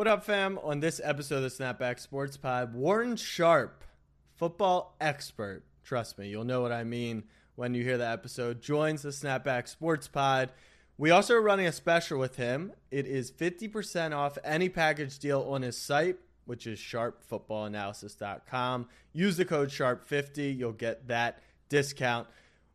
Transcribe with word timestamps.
What 0.00 0.08
up, 0.08 0.24
fam? 0.24 0.58
On 0.62 0.80
this 0.80 0.98
episode 1.04 1.42
of 1.42 1.42
the 1.42 1.50
Snapback 1.50 2.00
Sports 2.00 2.38
Pod, 2.38 2.72
Warren 2.72 3.16
Sharp, 3.16 3.84
football 4.34 4.96
expert, 4.98 5.62
trust 5.84 6.18
me, 6.18 6.30
you'll 6.30 6.44
know 6.44 6.62
what 6.62 6.72
I 6.72 6.84
mean 6.84 7.24
when 7.54 7.74
you 7.74 7.84
hear 7.84 7.98
the 7.98 8.08
episode, 8.08 8.62
joins 8.62 9.02
the 9.02 9.10
Snapback 9.10 9.68
Sports 9.68 10.08
Pod. 10.08 10.52
We 10.96 11.10
also 11.10 11.34
are 11.34 11.42
running 11.42 11.66
a 11.66 11.72
special 11.72 12.18
with 12.18 12.36
him. 12.36 12.72
It 12.90 13.06
is 13.06 13.30
50% 13.30 14.16
off 14.16 14.38
any 14.42 14.70
package 14.70 15.18
deal 15.18 15.42
on 15.42 15.60
his 15.60 15.76
site, 15.76 16.16
which 16.46 16.66
is 16.66 16.78
sharpfootballanalysis.com. 16.78 18.88
Use 19.12 19.36
the 19.36 19.44
code 19.44 19.68
SHARP50, 19.68 20.56
you'll 20.56 20.72
get 20.72 21.08
that 21.08 21.42
discount. 21.68 22.26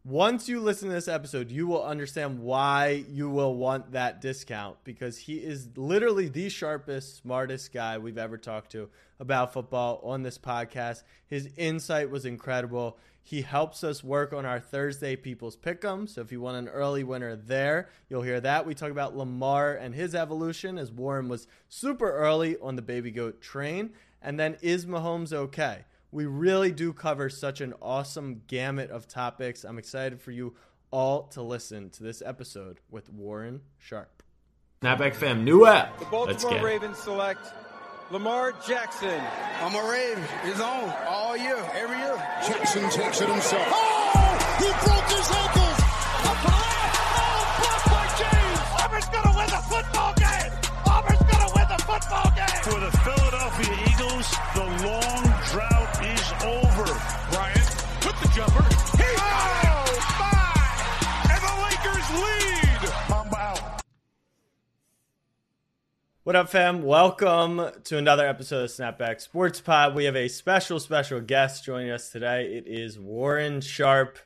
Once 0.07 0.47
you 0.47 0.59
listen 0.59 0.87
to 0.87 0.93
this 0.93 1.07
episode, 1.07 1.49
you 1.49 1.65
will 1.65 1.83
understand 1.83 2.37
why 2.37 3.03
you 3.09 3.27
will 3.27 3.55
want 3.55 3.91
that 3.91 4.21
discount 4.21 4.77
because 4.83 5.17
he 5.17 5.37
is 5.37 5.67
literally 5.75 6.27
the 6.29 6.47
sharpest, 6.47 7.17
smartest 7.17 7.73
guy 7.73 7.97
we've 7.97 8.19
ever 8.19 8.37
talked 8.37 8.71
to 8.71 8.87
about 9.19 9.51
football 9.51 9.99
on 10.03 10.21
this 10.21 10.37
podcast. 10.37 11.01
His 11.25 11.49
insight 11.57 12.11
was 12.11 12.23
incredible. 12.23 12.99
He 13.23 13.41
helps 13.41 13.83
us 13.83 14.03
work 14.03 14.31
on 14.31 14.45
our 14.45 14.59
Thursday 14.59 15.15
People's 15.15 15.57
Pick'em. 15.57 16.07
So 16.07 16.21
if 16.21 16.31
you 16.31 16.39
want 16.39 16.57
an 16.57 16.67
early 16.67 17.03
winner 17.03 17.35
there, 17.35 17.89
you'll 18.07 18.21
hear 18.21 18.39
that. 18.41 18.67
We 18.67 18.75
talk 18.75 18.91
about 18.91 19.17
Lamar 19.17 19.73
and 19.73 19.95
his 19.95 20.13
evolution 20.13 20.77
as 20.77 20.91
Warren 20.91 21.29
was 21.29 21.47
super 21.67 22.11
early 22.11 22.57
on 22.61 22.75
the 22.75 22.83
baby 22.83 23.09
goat 23.09 23.41
train. 23.41 23.89
And 24.21 24.39
then 24.39 24.57
is 24.61 24.85
Mahomes 24.85 25.33
okay? 25.33 25.85
We 26.15 26.27
really 26.27 26.71
do 26.71 26.93
cover 26.93 27.29
such 27.29 27.59
an 27.59 27.73
awesome 27.81 28.43
gamut 28.47 28.89
of 28.89 29.05
topics. 29.05 29.65
I'm 29.65 29.77
excited 29.77 30.21
for 30.21 30.31
you 30.31 30.55
all 30.89 31.23
to 31.33 31.41
listen 31.41 31.89
to 31.89 32.03
this 32.03 32.23
episode 32.25 32.79
with 32.89 33.09
Warren 33.11 33.59
Sharp. 33.79 34.23
Snapback 34.81 35.13
fam, 35.15 35.43
new 35.43 35.65
app. 35.65 35.99
The 35.99 36.05
Baltimore 36.05 36.63
Ravens 36.63 36.99
select 36.99 37.41
Lamar 38.11 38.53
Jackson. 38.65 39.21
I'm 39.59 39.75
a 39.75 39.91
Raven. 39.91 40.23
He's 40.45 40.61
on 40.61 40.89
all 41.05 41.35
year, 41.35 41.57
every 41.73 41.97
year. 41.97 42.15
Jackson 42.47 42.89
takes 42.91 43.19
it 43.19 43.27
himself. 43.27 43.67
Oh! 43.67 44.55
He 44.59 44.71
broke 44.87 45.11
his 45.11 45.29
ankles. 45.35 45.79
Up 46.23 46.37
to 46.39 46.47
the 46.47 46.63
left. 46.63 46.95
Oh, 47.11 47.59
blocked 47.59 47.87
by 47.91 48.07
James. 48.23 48.59
Auburn's 48.79 49.09
going 49.11 49.27
to 49.27 49.35
win 49.35 49.49
the 49.51 49.63
football 49.67 50.13
game. 50.15 50.51
Auburn's 50.87 51.23
going 51.27 51.43
to 51.43 51.51
win 51.59 51.67
the 51.67 51.83
football 51.83 52.31
game. 52.39 52.63
For 52.63 52.79
the 52.79 52.91
Philadelphia 53.03 53.75
Eagles, 53.91 54.31
the 54.55 54.63
long 54.87 55.24
jumper. 58.35 58.63
He 58.97 59.03
oh, 59.17 60.15
my! 60.19 61.31
And 61.31 61.41
the 61.41 61.53
Lakers 61.63 62.09
lead. 62.21 63.09
Mamba 63.09 63.37
out. 63.37 63.81
What 66.23 66.35
up, 66.35 66.49
fam? 66.49 66.83
Welcome 66.83 67.61
to 67.85 67.97
another 67.97 68.27
episode 68.27 68.65
of 68.65 68.69
Snapback 68.71 69.21
Sports 69.21 69.61
Pod. 69.61 69.95
We 69.95 70.03
have 70.03 70.17
a 70.17 70.27
special, 70.27 70.81
special 70.81 71.21
guest 71.21 71.63
joining 71.63 71.91
us 71.91 72.09
today. 72.09 72.47
It 72.47 72.67
is 72.67 72.99
Warren 72.99 73.61
Sharp. 73.61 74.19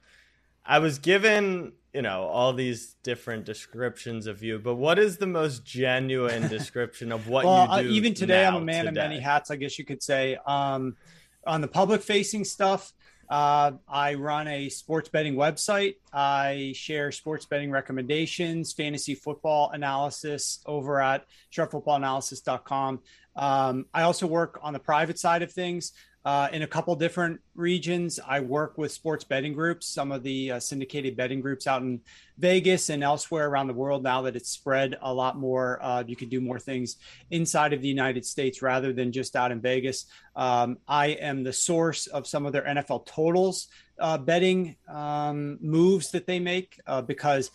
I 0.66 0.80
was 0.80 0.98
given, 0.98 1.74
you 1.94 2.02
know, 2.02 2.24
all 2.24 2.54
these 2.54 2.96
different 3.04 3.46
descriptions 3.46 4.26
of 4.26 4.42
you, 4.42 4.58
but 4.58 4.74
what 4.74 4.98
is 4.98 5.18
the 5.18 5.28
most 5.28 5.64
genuine 5.64 6.48
description 6.48 7.12
of 7.12 7.28
what 7.28 7.46
well, 7.46 7.78
you 7.78 7.84
do? 7.84 7.90
Uh, 7.90 7.94
even 7.94 8.16
today, 8.16 8.44
I'm 8.44 8.56
a 8.56 8.62
man 8.62 8.86
today? 8.86 9.02
of 9.02 9.10
many 9.12 9.20
hats, 9.20 9.52
I 9.52 9.56
guess 9.56 9.78
you 9.78 9.86
could 9.86 10.02
say. 10.02 10.36
Um, 10.48 10.96
on 11.46 11.62
the 11.62 11.68
public 11.68 12.02
facing 12.02 12.44
stuff, 12.44 12.92
uh, 13.30 13.72
I 13.88 14.16
run 14.16 14.48
a 14.48 14.70
sports 14.70 15.10
betting 15.10 15.36
website. 15.36 15.96
I 16.12 16.74
share 16.76 17.12
sports 17.12 17.46
betting 17.46 17.70
recommendations, 17.70 18.74
fantasy 18.74 19.14
football 19.14 19.70
analysis 19.72 20.60
over 20.66 21.00
at 21.00 21.26
sharpfootballanalysis.com. 21.54 23.02
Um, 23.36 23.86
I 23.94 24.02
also 24.02 24.26
work 24.26 24.60
on 24.64 24.74
the 24.74 24.80
private 24.80 25.20
side 25.20 25.44
of 25.44 25.52
things 25.52 25.94
uh, 26.30 26.48
in 26.54 26.62
a 26.62 26.68
couple 26.68 26.96
different 26.96 27.42
regions. 27.56 28.20
I 28.24 28.40
work 28.40 28.78
with 28.78 28.92
sports 28.92 29.24
betting 29.24 29.52
groups, 29.52 29.88
some 29.88 30.12
of 30.12 30.22
the 30.22 30.52
uh, 30.52 30.60
syndicated 30.60 31.18
betting 31.18 31.42
groups 31.42 31.66
out 31.66 31.82
in 31.82 32.02
Vegas 32.38 32.90
and 32.90 33.04
elsewhere 33.04 33.50
around 33.50 33.66
the 33.66 33.74
world. 33.74 34.04
Now 34.04 34.22
that 34.22 34.36
it's 34.36 34.52
spread 34.52 34.96
a 35.02 35.12
lot 35.12 35.40
more, 35.40 35.82
uh, 35.82 36.04
you 36.06 36.16
can 36.16 36.30
do 36.30 36.40
more 36.40 36.60
things 36.60 36.98
inside 37.32 37.74
of 37.74 37.82
the 37.82 37.88
United 37.88 38.28
States 38.28 38.62
rather 38.62 38.94
than 38.94 39.12
just 39.12 39.36
out 39.36 39.52
in 39.52 39.60
Vegas. 39.60 40.06
Um, 40.36 40.78
I 40.88 41.08
am 41.08 41.44
the 41.44 41.52
source 41.52 42.06
of 42.06 42.28
some 42.28 42.46
of 42.46 42.54
their 42.54 42.62
NFL 42.64 43.08
totals 43.08 43.68
uh, 43.98 44.20
betting 44.20 44.76
um, 44.88 45.58
moves 45.62 46.12
that 46.12 46.28
they 46.28 46.40
make 46.40 46.80
uh, 46.86 47.02
because 47.02 47.50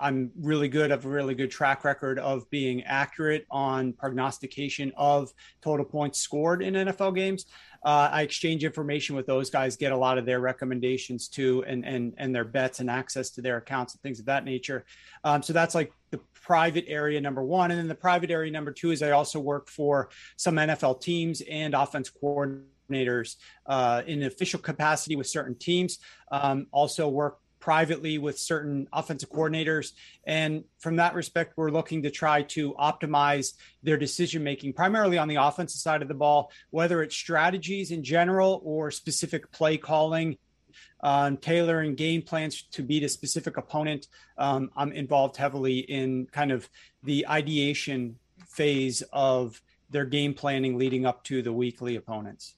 I'm 0.00 0.30
really 0.40 0.68
good. 0.68 0.90
I 0.90 0.94
have 0.94 1.04
a 1.04 1.08
really 1.08 1.34
good 1.34 1.50
track 1.50 1.84
record 1.84 2.18
of 2.18 2.48
being 2.50 2.82
accurate 2.84 3.46
on 3.50 3.92
prognostication 3.92 4.92
of 4.96 5.32
total 5.60 5.84
points 5.84 6.18
scored 6.20 6.62
in 6.62 6.74
NFL 6.74 7.14
games. 7.14 7.46
Uh, 7.84 8.08
I 8.12 8.22
exchange 8.22 8.64
information 8.64 9.16
with 9.16 9.26
those 9.26 9.48
guys, 9.48 9.76
get 9.76 9.92
a 9.92 9.96
lot 9.96 10.18
of 10.18 10.26
their 10.26 10.40
recommendations 10.40 11.28
too, 11.28 11.64
and 11.66 11.84
and 11.84 12.14
and 12.18 12.34
their 12.34 12.44
bets 12.44 12.80
and 12.80 12.90
access 12.90 13.30
to 13.30 13.42
their 13.42 13.56
accounts 13.56 13.94
and 13.94 14.02
things 14.02 14.20
of 14.20 14.26
that 14.26 14.44
nature. 14.44 14.84
Um, 15.24 15.42
so 15.42 15.52
that's 15.52 15.74
like 15.74 15.92
the 16.10 16.20
private 16.34 16.84
area 16.88 17.20
number 17.20 17.42
one, 17.42 17.70
and 17.70 17.78
then 17.78 17.88
the 17.88 17.94
private 17.94 18.30
area 18.30 18.50
number 18.50 18.72
two 18.72 18.90
is 18.90 19.02
I 19.02 19.12
also 19.12 19.40
work 19.40 19.68
for 19.70 20.10
some 20.36 20.56
NFL 20.56 21.00
teams 21.00 21.42
and 21.42 21.74
offense 21.74 22.10
coordinators 22.10 23.36
uh, 23.66 24.02
in 24.06 24.24
official 24.24 24.60
capacity 24.60 25.16
with 25.16 25.26
certain 25.26 25.54
teams. 25.54 25.98
Um, 26.30 26.66
also 26.72 27.08
work 27.08 27.38
privately 27.60 28.18
with 28.18 28.38
certain 28.38 28.88
offensive 28.92 29.30
coordinators. 29.30 29.92
And 30.24 30.64
from 30.78 30.96
that 30.96 31.14
respect, 31.14 31.54
we're 31.56 31.70
looking 31.70 32.02
to 32.02 32.10
try 32.10 32.42
to 32.42 32.74
optimize 32.74 33.54
their 33.82 33.96
decision 33.96 34.42
making, 34.42 34.72
primarily 34.72 35.18
on 35.18 35.28
the 35.28 35.36
offensive 35.36 35.80
side 35.80 36.02
of 36.02 36.08
the 36.08 36.14
ball, 36.14 36.50
whether 36.70 37.02
it's 37.02 37.14
strategies 37.14 37.90
in 37.90 38.02
general 38.02 38.60
or 38.64 38.90
specific 38.90 39.50
play 39.52 39.76
calling. 39.76 40.36
Um, 41.02 41.38
tailoring 41.38 41.94
game 41.94 42.20
plans 42.20 42.62
to 42.72 42.82
beat 42.82 43.02
a 43.02 43.08
specific 43.08 43.56
opponent. 43.56 44.08
Um, 44.36 44.70
I'm 44.76 44.92
involved 44.92 45.36
heavily 45.36 45.78
in 45.78 46.26
kind 46.30 46.52
of 46.52 46.68
the 47.02 47.26
ideation 47.26 48.16
phase 48.46 49.02
of 49.12 49.62
their 49.88 50.04
game 50.04 50.34
planning 50.34 50.78
leading 50.78 51.06
up 51.06 51.24
to 51.24 51.40
the 51.42 51.52
weekly 51.52 51.96
opponents. 51.96 52.54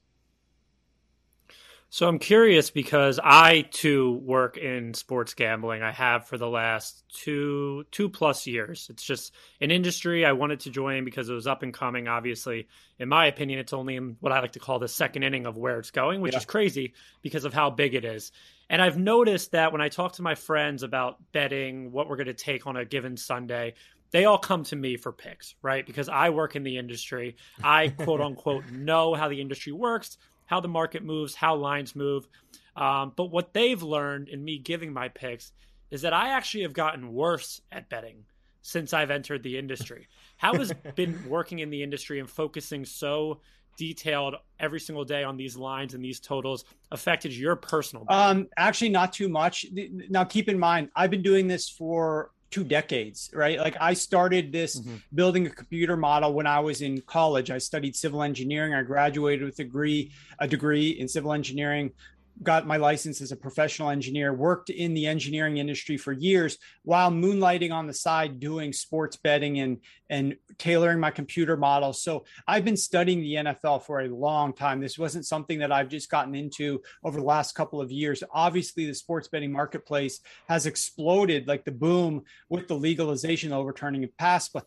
So 1.93 2.07
I'm 2.07 2.17
curious 2.17 2.71
because 2.71 3.19
I 3.23 3.67
too 3.69 4.13
work 4.13 4.57
in 4.57 4.95
sports 4.95 5.35
gambling. 5.35 5.83
I 5.83 5.91
have 5.91 6.25
for 6.25 6.39
the 6.39 6.49
last 6.49 7.03
two 7.07 7.85
two 7.91 8.09
plus 8.09 8.47
years. 8.47 8.87
It's 8.89 9.03
just 9.03 9.31
an 9.61 9.69
industry 9.69 10.25
I 10.25 10.31
wanted 10.31 10.61
to 10.61 10.71
join 10.71 11.05
because 11.05 11.29
it 11.29 11.35
was 11.35 11.45
up 11.45 11.61
and 11.61 11.71
coming. 11.71 12.07
Obviously, 12.07 12.67
in 12.97 13.09
my 13.09 13.27
opinion, 13.27 13.59
it's 13.59 13.73
only 13.73 13.95
in 13.95 14.17
what 14.21 14.33
I 14.33 14.39
like 14.39 14.53
to 14.53 14.59
call 14.59 14.79
the 14.79 14.87
second 14.87 15.21
inning 15.21 15.45
of 15.45 15.55
where 15.55 15.77
it's 15.77 15.91
going, 15.91 16.21
which 16.21 16.33
yeah. 16.33 16.39
is 16.39 16.45
crazy 16.45 16.95
because 17.21 17.45
of 17.45 17.53
how 17.53 17.69
big 17.69 17.93
it 17.93 18.05
is. 18.05 18.31
And 18.71 18.81
I've 18.81 18.97
noticed 18.97 19.51
that 19.51 19.71
when 19.71 19.81
I 19.81 19.89
talk 19.89 20.13
to 20.13 20.23
my 20.23 20.33
friends 20.33 20.81
about 20.81 21.17
betting, 21.31 21.91
what 21.91 22.09
we're 22.09 22.15
going 22.15 22.25
to 22.25 22.33
take 22.33 22.65
on 22.65 22.75
a 22.75 22.85
given 22.85 23.17
Sunday, 23.17 23.75
they 24.09 24.25
all 24.25 24.39
come 24.39 24.63
to 24.63 24.75
me 24.75 24.97
for 24.97 25.11
picks, 25.11 25.53
right? 25.61 25.85
Because 25.85 26.09
I 26.09 26.31
work 26.31 26.55
in 26.55 26.63
the 26.63 26.79
industry. 26.79 27.35
I 27.63 27.89
quote 27.89 28.21
unquote 28.21 28.71
know 28.71 29.13
how 29.13 29.29
the 29.29 29.41
industry 29.41 29.73
works 29.73 30.17
how 30.53 30.59
the 30.59 30.67
market 30.67 31.03
moves, 31.03 31.33
how 31.33 31.55
lines 31.55 31.95
move. 31.95 32.27
Um, 32.75 33.11
but 33.15 33.31
what 33.31 33.55
they've 33.55 33.81
learned 33.81 34.29
in 34.29 34.43
me 34.43 34.59
giving 34.59 34.93
my 34.93 35.09
picks 35.09 35.51
is 35.89 36.03
that 36.03 36.13
I 36.13 36.29
actually 36.29 36.61
have 36.61 36.73
gotten 36.73 37.11
worse 37.11 37.59
at 37.71 37.89
betting 37.89 38.23
since 38.61 38.93
I've 38.93 39.09
entered 39.09 39.41
the 39.41 39.57
industry. 39.57 40.07
How 40.37 40.53
has 40.53 40.71
been 40.95 41.27
working 41.27 41.57
in 41.59 41.71
the 41.71 41.81
industry 41.81 42.19
and 42.19 42.29
focusing 42.29 42.85
so 42.85 43.41
detailed 43.79 44.35
every 44.59 44.79
single 44.79 45.03
day 45.03 45.23
on 45.23 45.37
these 45.37 45.57
lines 45.57 45.95
and 45.95 46.05
these 46.05 46.19
totals 46.19 46.65
affected 46.91 47.35
your 47.35 47.55
personal? 47.55 48.05
Um, 48.09 48.47
actually, 48.55 48.89
not 48.89 49.11
too 49.11 49.29
much. 49.29 49.65
Now, 50.07 50.23
keep 50.23 50.49
in 50.49 50.59
mind, 50.59 50.89
I've 50.95 51.09
been 51.09 51.23
doing 51.23 51.47
this 51.47 51.67
for 51.67 52.29
two 52.53 52.63
decades, 52.63 53.31
right? 53.33 53.57
Like 53.57 53.75
I 53.81 53.93
started 53.93 54.51
this 54.51 54.79
mm-hmm. 54.79 54.97
building 55.15 55.47
a 55.47 55.49
computer 55.49 55.97
model 55.97 56.33
when 56.33 56.45
I 56.45 56.59
was 56.59 56.83
in 56.83 57.01
college. 57.01 57.49
I 57.49 57.57
studied 57.57 57.95
civil 57.95 58.21
engineering. 58.21 58.75
I 58.75 58.83
graduated 58.83 59.43
with 59.43 59.57
a 59.57 59.63
degree, 59.63 60.11
a 60.37 60.47
degree 60.47 60.89
in 60.91 61.07
civil 61.07 61.33
engineering, 61.33 61.91
got 62.41 62.65
my 62.65 62.77
license 62.77 63.21
as 63.21 63.31
a 63.31 63.35
professional 63.35 63.89
engineer, 63.89 64.33
worked 64.33 64.69
in 64.69 64.93
the 64.93 65.05
engineering 65.05 65.57
industry 65.57 65.97
for 65.97 66.11
years 66.11 66.57
while 66.83 67.11
moonlighting 67.11 67.71
on 67.71 67.85
the 67.85 67.93
side 67.93 68.39
doing 68.39 68.73
sports 68.73 69.17
betting 69.17 69.59
and 69.59 69.79
and 70.09 70.35
tailoring 70.57 70.99
my 70.99 71.11
computer 71.11 71.57
models. 71.57 72.01
So 72.01 72.25
I've 72.47 72.65
been 72.65 72.77
studying 72.77 73.21
the 73.21 73.35
NFL 73.35 73.83
for 73.83 74.01
a 74.01 74.09
long 74.09 74.53
time. 74.53 74.79
This 74.79 74.97
wasn't 74.97 75.25
something 75.25 75.59
that 75.59 75.71
I've 75.71 75.89
just 75.89 76.09
gotten 76.09 76.35
into 76.35 76.81
over 77.03 77.19
the 77.19 77.25
last 77.25 77.55
couple 77.55 77.81
of 77.81 77.91
years. 77.91 78.23
Obviously, 78.31 78.85
the 78.85 78.93
sports 78.93 79.27
betting 79.27 79.51
marketplace 79.51 80.19
has 80.47 80.65
exploded 80.65 81.47
like 81.47 81.65
the 81.65 81.71
boom 81.71 82.23
with 82.49 82.67
the 82.67 82.75
legalization 82.75 83.53
overturning 83.53 84.03
of 84.03 84.15
PASPA 84.17 84.63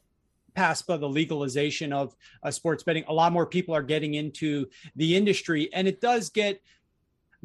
the 0.57 1.09
legalization 1.09 1.93
of 1.93 2.17
uh, 2.43 2.51
sports 2.51 2.83
betting, 2.83 3.05
a 3.09 3.13
lot 3.13 3.33
more 3.33 3.47
people 3.47 3.75
are 3.75 3.83
getting 3.83 4.15
into 4.15 4.67
the 4.97 5.15
industry. 5.15 5.69
And 5.73 5.87
it 5.87 6.01
does 6.01 6.31
get 6.31 6.61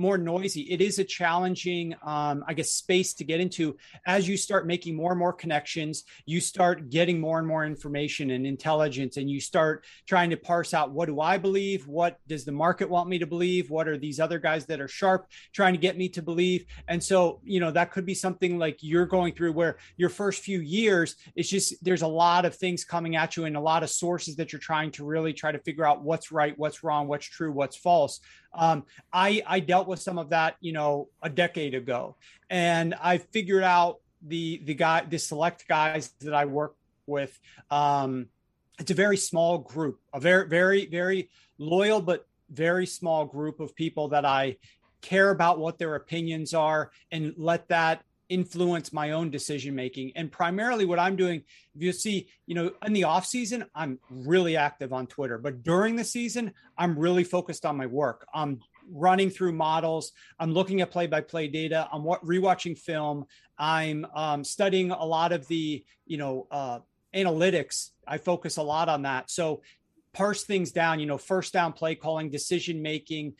more 0.01 0.17
noisy. 0.17 0.61
It 0.61 0.81
is 0.81 0.99
a 0.99 1.03
challenging, 1.03 1.95
um, 2.03 2.43
I 2.47 2.53
guess, 2.53 2.71
space 2.71 3.13
to 3.15 3.23
get 3.23 3.39
into 3.39 3.77
as 4.05 4.27
you 4.27 4.35
start 4.35 4.67
making 4.67 4.95
more 4.95 5.11
and 5.11 5.19
more 5.19 5.31
connections. 5.31 6.03
You 6.25 6.41
start 6.41 6.89
getting 6.89 7.19
more 7.19 7.39
and 7.39 7.47
more 7.47 7.65
information 7.65 8.31
and 8.31 8.45
intelligence, 8.45 9.17
and 9.17 9.29
you 9.29 9.39
start 9.39 9.85
trying 10.07 10.31
to 10.31 10.37
parse 10.37 10.73
out 10.73 10.91
what 10.91 11.05
do 11.05 11.21
I 11.21 11.37
believe? 11.37 11.87
What 11.87 12.19
does 12.27 12.43
the 12.43 12.51
market 12.51 12.89
want 12.89 13.07
me 13.07 13.19
to 13.19 13.27
believe? 13.27 13.69
What 13.69 13.87
are 13.87 13.97
these 13.97 14.19
other 14.19 14.39
guys 14.39 14.65
that 14.65 14.81
are 14.81 14.87
sharp 14.87 15.27
trying 15.53 15.73
to 15.73 15.79
get 15.79 15.97
me 15.97 16.09
to 16.09 16.21
believe? 16.21 16.65
And 16.87 17.01
so, 17.01 17.39
you 17.43 17.59
know, 17.59 17.71
that 17.71 17.91
could 17.91 18.05
be 18.05 18.15
something 18.15 18.57
like 18.57 18.79
you're 18.81 19.05
going 19.05 19.33
through 19.33 19.53
where 19.53 19.77
your 19.97 20.09
first 20.09 20.43
few 20.43 20.59
years, 20.59 21.15
it's 21.35 21.49
just 21.49 21.83
there's 21.83 22.01
a 22.01 22.07
lot 22.07 22.45
of 22.45 22.55
things 22.55 22.83
coming 22.83 23.15
at 23.15 23.37
you 23.37 23.45
and 23.45 23.55
a 23.55 23.61
lot 23.61 23.83
of 23.83 23.89
sources 23.89 24.35
that 24.37 24.51
you're 24.51 24.59
trying 24.59 24.91
to 24.91 25.05
really 25.05 25.33
try 25.33 25.51
to 25.51 25.59
figure 25.59 25.85
out 25.85 26.03
what's 26.03 26.31
right, 26.31 26.57
what's 26.57 26.83
wrong, 26.83 27.07
what's 27.07 27.25
true, 27.25 27.51
what's 27.51 27.77
false. 27.77 28.19
Um, 28.53 28.85
I 29.13 29.43
I 29.47 29.59
dealt 29.59 29.87
with 29.87 30.01
some 30.01 30.17
of 30.17 30.29
that, 30.29 30.57
you 30.59 30.73
know, 30.73 31.09
a 31.21 31.29
decade 31.29 31.73
ago, 31.73 32.15
and 32.49 32.93
I 33.01 33.17
figured 33.17 33.63
out 33.63 33.99
the 34.21 34.61
the 34.63 34.73
guy, 34.73 35.05
the 35.05 35.19
select 35.19 35.67
guys 35.67 36.13
that 36.21 36.33
I 36.33 36.45
work 36.45 36.75
with. 37.05 37.37
Um, 37.69 38.27
it's 38.79 38.91
a 38.91 38.95
very 38.95 39.17
small 39.17 39.59
group, 39.59 39.99
a 40.13 40.19
very 40.19 40.47
very 40.47 40.85
very 40.85 41.29
loyal 41.57 42.01
but 42.01 42.27
very 42.49 42.85
small 42.85 43.25
group 43.25 43.59
of 43.59 43.75
people 43.75 44.09
that 44.09 44.25
I 44.25 44.57
care 45.01 45.31
about 45.31 45.59
what 45.59 45.77
their 45.77 45.95
opinions 45.95 46.53
are 46.53 46.91
and 47.11 47.33
let 47.37 47.69
that 47.69 48.03
influence 48.31 48.93
my 48.93 49.11
own 49.11 49.29
decision 49.29 49.75
making. 49.75 50.13
And 50.15 50.31
primarily 50.31 50.85
what 50.85 50.99
i'm 50.99 51.15
doing 51.15 51.43
if 51.75 51.81
you 51.83 51.91
see 51.91 52.29
you 52.47 52.55
know 52.55 52.71
in 52.85 52.93
the 52.93 53.03
off 53.03 53.25
season 53.25 53.65
i'm 53.75 53.99
really 54.09 54.55
active 54.55 54.93
on 54.93 55.05
twitter 55.05 55.37
but 55.37 55.63
during 55.63 55.95
the 55.95 56.03
season 56.03 56.53
i'm 56.77 56.97
really 56.97 57.23
focused 57.23 57.65
on 57.65 57.75
my 57.77 57.85
work. 57.85 58.25
I'm 58.33 58.61
running 58.89 59.29
through 59.29 59.53
models. 59.53 60.11
I'm 60.39 60.53
looking 60.53 60.81
at 60.81 60.91
play 60.91 61.07
by 61.07 61.21
play 61.21 61.47
data. 61.47 61.87
I'm 61.91 62.03
rewatching 62.03 62.77
film. 62.77 63.25
I'm 63.57 64.05
um, 64.15 64.43
studying 64.43 64.91
a 64.91 65.05
lot 65.05 65.31
of 65.31 65.47
the 65.47 65.83
you 66.05 66.17
know 66.17 66.47
uh, 66.51 66.79
analytics. 67.13 67.89
I 68.07 68.17
focus 68.17 68.57
a 68.57 68.63
lot 68.63 68.89
on 68.89 69.03
that. 69.03 69.29
So 69.29 69.61
parse 70.13 70.43
things 70.43 70.71
down 70.71 70.99
you 70.99 71.05
know 71.05 71.17
first 71.17 71.53
down 71.53 71.73
play 71.73 71.95
calling 71.95 72.29
decision 72.29 72.81
making. 72.81 73.35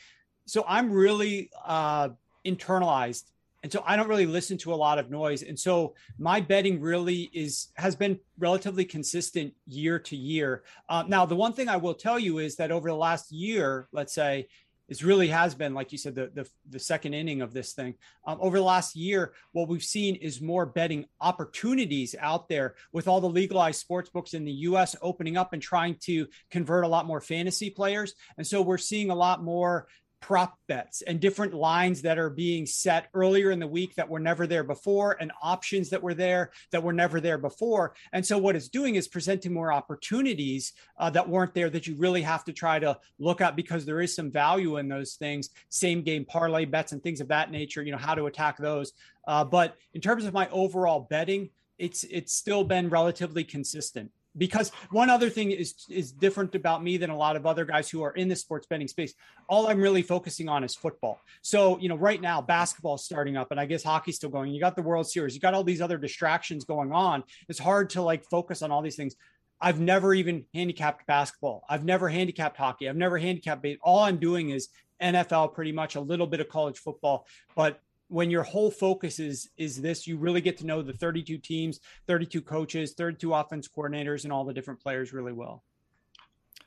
So 0.48 0.66
i'm 0.68 0.92
really 0.92 1.50
uh, 1.66 2.10
internalized 2.46 3.24
and 3.64 3.72
so 3.72 3.84
I 3.86 3.96
don't 3.96 4.08
really 4.08 4.26
listen 4.26 4.58
to 4.60 4.74
a 4.74 4.76
lot 4.76 4.98
of 4.98 5.12
noise. 5.12 5.44
And 5.44 5.60
so 5.60 5.94
my 6.18 6.42
betting 6.42 6.82
really 6.82 7.30
is 7.34 7.68
has 7.76 7.96
been 7.96 8.20
relatively 8.40 8.86
consistent 8.86 9.54
year 9.68 10.00
to 10.00 10.16
year. 10.16 10.64
Uh, 10.90 11.04
now, 11.08 11.26
the 11.26 11.36
one 11.36 11.54
thing 11.54 11.70
I 11.70 11.78
will 11.78 11.94
tell 11.94 12.18
you 12.18 12.40
is 12.40 12.56
that 12.56 12.72
over 12.72 12.90
the 12.90 12.96
last 12.96 13.32
year, 13.32 13.88
let's 13.92 14.14
say, 14.14 14.48
it 14.88 15.04
really 15.04 15.30
has 15.30 15.56
been, 15.56 15.74
like 15.74 15.92
you 15.92 15.98
said, 15.98 16.16
the 16.16 16.32
the, 16.34 16.50
the 16.70 16.80
second 16.80 17.14
inning 17.14 17.42
of 17.42 17.54
this 17.54 17.74
thing. 17.74 17.94
Um, 18.26 18.40
over 18.42 18.58
the 18.58 18.64
last 18.64 18.96
year, 18.96 19.34
what 19.52 19.70
we've 19.70 19.84
seen 19.84 20.16
is 20.16 20.42
more 20.42 20.66
betting 20.66 21.06
opportunities 21.22 22.16
out 22.20 22.50
there 22.50 22.76
with 22.92 23.08
all 23.08 23.22
the 23.22 23.30
legalized 23.30 23.80
sports 23.80 24.10
books 24.10 24.34
in 24.34 24.44
the 24.44 24.52
U.S. 24.52 24.96
opening 25.02 25.38
up 25.38 25.54
and 25.54 25.62
trying 25.62 25.96
to 26.02 26.28
convert 26.50 26.84
a 26.84 26.90
lot 26.90 27.06
more 27.06 27.22
fantasy 27.22 27.70
players. 27.70 28.16
And 28.38 28.46
so 28.46 28.62
we're 28.62 28.80
seeing 28.80 29.12
a 29.12 29.16
lot 29.16 29.44
more 29.44 29.88
prop 30.22 30.58
bets 30.68 31.02
and 31.02 31.20
different 31.20 31.54
lines 31.54 32.02
that 32.04 32.18
are 32.18 32.30
being 32.30 32.66
set 32.66 33.08
earlier 33.14 33.52
in 33.52 33.60
the 33.60 33.68
week 33.68 33.96
that 33.96 34.08
were 34.08 34.20
never 34.20 34.48
there 34.48 34.64
before 34.64 35.18
and 35.20 35.32
options 35.42 35.90
that 35.90 36.02
were 36.02 36.14
there 36.14 36.52
that 36.72 36.82
were 36.82 36.94
never 36.94 37.20
there 37.20 37.38
before. 37.38 37.94
And 38.14 38.26
so 38.26 38.38
what 38.38 38.56
it's 38.56 38.70
doing 38.70 38.96
is 38.96 39.08
presenting 39.08 39.52
more 39.52 39.74
opportunities 39.74 40.74
uh, 40.98 41.10
that 41.10 41.28
weren't 41.28 41.54
there 41.54 41.70
that 41.72 41.88
you 41.88 41.96
really 41.96 42.22
have 42.22 42.44
to 42.46 42.54
try 42.54 42.80
to 42.80 42.98
look 43.20 43.42
at 43.42 43.56
because 43.56 43.86
there 43.86 44.02
is 44.02 44.16
some 44.16 44.32
value 44.32 44.78
in 44.78 44.88
those 44.88 45.16
things 45.16 45.50
same 45.70 46.04
game 46.04 46.24
parlay 46.24 46.66
bets 46.66 46.92
and 46.92 47.02
things 47.02 47.20
of 47.20 47.28
that 47.28 47.52
nature 47.52 47.82
you 47.82 47.92
know 47.92 47.98
how 47.98 48.16
to 48.16 48.28
attack 48.28 48.58
those. 48.58 48.94
Uh, 49.28 49.44
but 49.44 49.76
in 49.94 50.02
terms 50.02 50.26
of 50.26 50.34
my 50.34 50.48
overall 50.50 51.08
betting 51.10 51.50
it's 51.78 52.04
it's 52.06 52.34
still 52.34 52.64
been 52.64 52.90
relatively 52.90 53.44
consistent 53.44 54.12
because 54.38 54.72
one 54.92 55.10
other 55.10 55.30
thing 55.30 55.52
is 55.52 55.86
is 55.90 56.12
different 56.12 56.56
about 56.56 56.84
me 56.84 56.98
than 56.98 57.10
a 57.10 57.18
lot 57.18 57.36
of 57.36 57.46
other 57.46 57.66
guys 57.66 57.90
who 57.90 58.02
are 58.02 58.12
in 58.12 58.28
the 58.28 58.36
sports 58.36 58.68
betting 58.68 58.88
space. 58.88 59.14
All 59.50 59.68
i'm 59.68 59.80
really 59.80 60.02
focusing 60.02 60.48
on 60.48 60.64
is 60.64 60.76
football. 60.76 61.20
So 61.42 61.78
you 61.80 61.90
know 61.90 61.98
right 61.98 62.22
now 62.22 62.42
basketball 62.42 62.96
is 62.96 63.04
starting 63.04 63.38
up 63.38 63.52
and 63.52 63.60
i 63.60 63.66
guess 63.66 63.84
hockey's 63.84 64.16
still 64.16 64.30
going. 64.30 64.52
You 64.52 64.60
got 64.60 64.76
the 64.76 64.82
world 64.82 65.10
series 65.10 65.36
you 65.36 65.42
got 65.42 65.54
all 65.54 65.64
these 65.64 65.82
other 65.82 65.98
distractions 65.98 66.64
going 66.64 66.92
on. 66.92 67.24
It's 67.50 67.60
hard 67.60 67.90
to 67.92 68.02
like 68.02 68.24
focus 68.24 68.62
on 68.62 68.72
all 68.72 68.82
these 68.82 68.96
things. 68.96 69.16
I've 69.60 69.80
never 69.80 70.14
even 70.14 70.46
handicapped 70.56 71.06
basketball. 71.06 71.64
I've 71.70 71.86
never 71.86 72.10
handicapped 72.10 72.58
hockey. 72.58 72.90
I've 72.90 72.96
never 72.96 73.18
handicapped 73.18 73.66
all 73.82 74.00
i'm 74.00 74.18
doing 74.18 74.50
is 74.50 74.70
nfl 75.02 75.54
pretty 75.54 75.72
much 75.72 75.96
a 75.96 76.02
little 76.02 76.28
bit 76.28 76.40
of 76.40 76.48
college 76.48 76.78
football. 76.78 77.26
But 77.56 77.80
when 78.12 78.30
your 78.30 78.44
whole 78.44 78.70
focus 78.70 79.20
is 79.20 79.50
is 79.58 79.82
this 79.82 80.06
you 80.06 80.18
really 80.18 80.42
get 80.42 80.58
to 80.58 80.66
know 80.66 80.82
the 80.82 80.92
32 80.92 81.38
teams 81.38 81.80
32 82.08 82.42
coaches 82.42 82.92
32 82.92 83.34
offense 83.34 83.70
coordinators 83.70 84.26
and 84.26 84.34
all 84.34 84.44
the 84.44 84.54
different 84.54 84.82
players 84.82 85.14
really 85.14 85.32
well. 85.32 85.64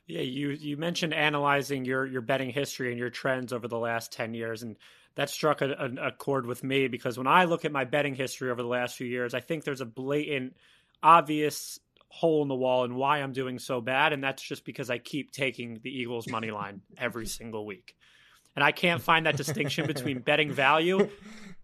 Yeah 0.07 0.21
you 0.21 0.49
you 0.49 0.75
mentioned 0.75 1.13
analyzing 1.13 1.85
your 1.85 2.07
your 2.07 2.21
betting 2.21 2.49
history 2.49 2.89
and 2.89 2.97
your 2.97 3.11
trends 3.11 3.53
over 3.53 3.67
the 3.67 3.77
last 3.77 4.11
10 4.11 4.33
years 4.33 4.63
and 4.63 4.75
that 5.13 5.29
struck 5.29 5.61
a, 5.61 5.69
a, 5.71 6.07
a 6.07 6.11
chord 6.11 6.47
with 6.47 6.63
me 6.63 6.87
because 6.87 7.17
when 7.17 7.27
i 7.27 7.45
look 7.45 7.63
at 7.63 7.71
my 7.71 7.85
betting 7.85 8.15
history 8.15 8.49
over 8.49 8.61
the 8.61 8.67
last 8.67 8.95
few 8.95 9.07
years 9.07 9.33
i 9.33 9.39
think 9.39 9.63
there's 9.63 9.81
a 9.81 9.85
blatant 9.85 10.55
obvious 11.03 11.79
hole 12.09 12.41
in 12.41 12.47
the 12.47 12.55
wall 12.55 12.83
and 12.83 12.95
why 12.95 13.19
i'm 13.19 13.33
doing 13.33 13.59
so 13.59 13.81
bad 13.81 14.13
and 14.13 14.23
that's 14.23 14.43
just 14.43 14.65
because 14.65 14.89
i 14.89 14.97
keep 14.97 15.31
taking 15.31 15.79
the 15.83 15.89
eagles 15.89 16.27
money 16.27 16.51
line 16.51 16.81
every 16.97 17.25
single 17.25 17.65
week 17.65 17.95
and 18.55 18.63
I 18.63 18.71
can't 18.71 19.01
find 19.01 19.25
that 19.25 19.37
distinction 19.37 19.87
between 19.93 20.19
betting 20.19 20.51
value 20.51 21.09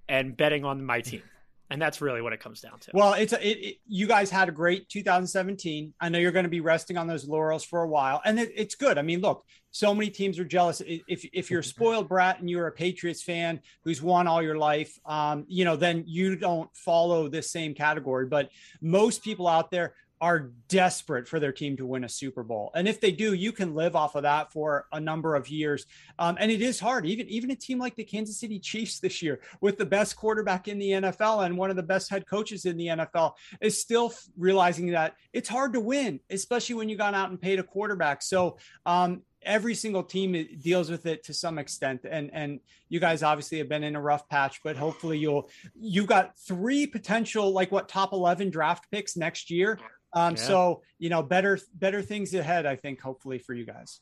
and 0.09 0.35
betting 0.35 0.65
on 0.65 0.83
my 0.83 1.01
team. 1.01 1.23
And 1.69 1.81
that's 1.81 2.01
really 2.01 2.21
what 2.21 2.33
it 2.33 2.41
comes 2.41 2.59
down 2.59 2.79
to. 2.79 2.91
Well, 2.93 3.13
it's 3.13 3.31
a, 3.31 3.39
it, 3.47 3.57
it, 3.57 3.77
you 3.87 4.05
guys 4.05 4.29
had 4.29 4.49
a 4.49 4.51
great 4.51 4.89
2017. 4.89 5.93
I 6.01 6.09
know 6.09 6.19
you're 6.19 6.33
going 6.33 6.43
to 6.43 6.49
be 6.49 6.59
resting 6.59 6.97
on 6.97 7.07
those 7.07 7.25
laurels 7.25 7.63
for 7.63 7.83
a 7.83 7.87
while, 7.87 8.21
and 8.25 8.37
it, 8.37 8.51
it's 8.53 8.75
good. 8.75 8.97
I 8.97 9.03
mean, 9.03 9.21
look, 9.21 9.45
so 9.71 9.95
many 9.95 10.09
teams 10.09 10.37
are 10.37 10.43
jealous. 10.43 10.81
If 10.85 11.25
if 11.31 11.49
you're 11.49 11.61
a 11.61 11.63
spoiled 11.75 12.09
brat 12.09 12.41
and 12.41 12.49
you're 12.49 12.67
a 12.67 12.73
Patriots 12.73 13.23
fan 13.23 13.61
who's 13.85 14.01
won 14.01 14.27
all 14.27 14.41
your 14.41 14.57
life, 14.57 14.99
um, 15.05 15.45
you 15.47 15.63
know, 15.63 15.77
then 15.77 16.03
you 16.05 16.35
don't 16.35 16.69
follow 16.75 17.29
this 17.29 17.49
same 17.49 17.73
category. 17.73 18.25
But 18.25 18.49
most 18.81 19.23
people 19.23 19.47
out 19.47 19.71
there 19.71 19.93
are 20.21 20.51
desperate 20.67 21.27
for 21.27 21.39
their 21.39 21.51
team 21.51 21.75
to 21.75 21.85
win 21.85 22.03
a 22.03 22.09
Super 22.09 22.43
Bowl. 22.43 22.71
And 22.75 22.87
if 22.87 23.01
they 23.01 23.11
do, 23.11 23.33
you 23.33 23.51
can 23.51 23.73
live 23.73 23.95
off 23.95 24.15
of 24.15 24.21
that 24.21 24.53
for 24.53 24.85
a 24.91 24.99
number 24.99 25.33
of 25.35 25.49
years. 25.49 25.87
Um, 26.19 26.37
and 26.39 26.51
it 26.51 26.61
is 26.61 26.79
hard, 26.79 27.07
even 27.07 27.27
even 27.27 27.49
a 27.49 27.55
team 27.55 27.79
like 27.79 27.95
the 27.95 28.03
Kansas 28.03 28.39
City 28.39 28.59
Chiefs 28.59 28.99
this 28.99 29.23
year, 29.23 29.41
with 29.61 29.79
the 29.79 29.85
best 29.85 30.15
quarterback 30.15 30.67
in 30.67 30.77
the 30.77 30.91
NFL 30.91 31.45
and 31.45 31.57
one 31.57 31.71
of 31.71 31.75
the 31.75 31.83
best 31.83 32.09
head 32.09 32.27
coaches 32.27 32.65
in 32.65 32.77
the 32.77 32.87
NFL, 32.87 33.33
is 33.59 33.81
still 33.81 34.13
realizing 34.37 34.91
that 34.91 35.15
it's 35.33 35.49
hard 35.49 35.73
to 35.73 35.79
win, 35.79 36.19
especially 36.29 36.75
when 36.75 36.87
you 36.87 36.95
got 36.95 37.15
out 37.15 37.31
and 37.31 37.41
paid 37.41 37.57
a 37.57 37.63
quarterback. 37.63 38.21
So 38.21 38.57
um, 38.85 39.23
every 39.43 39.73
single 39.73 40.03
team 40.03 40.47
deals 40.61 40.91
with 40.91 41.05
it 41.07 41.23
to 41.23 41.33
some 41.33 41.57
extent 41.57 42.01
and 42.09 42.29
and 42.31 42.59
you 42.89 42.99
guys 42.99 43.23
obviously 43.23 43.57
have 43.57 43.67
been 43.67 43.83
in 43.83 43.95
a 43.95 44.01
rough 44.01 44.29
patch 44.29 44.61
but 44.63 44.75
hopefully 44.75 45.17
you'll 45.17 45.49
you've 45.73 46.05
got 46.05 46.37
three 46.37 46.85
potential 46.85 47.51
like 47.51 47.71
what 47.71 47.89
top 47.89 48.13
11 48.13 48.51
draft 48.51 48.85
picks 48.91 49.17
next 49.17 49.49
year 49.49 49.79
um, 50.13 50.35
yeah. 50.35 50.41
So 50.41 50.81
you 50.99 51.09
know, 51.09 51.23
better 51.23 51.59
better 51.73 52.01
things 52.01 52.33
ahead. 52.33 52.65
I 52.65 52.75
think 52.75 52.99
hopefully 53.01 53.39
for 53.39 53.53
you 53.53 53.65
guys. 53.65 53.99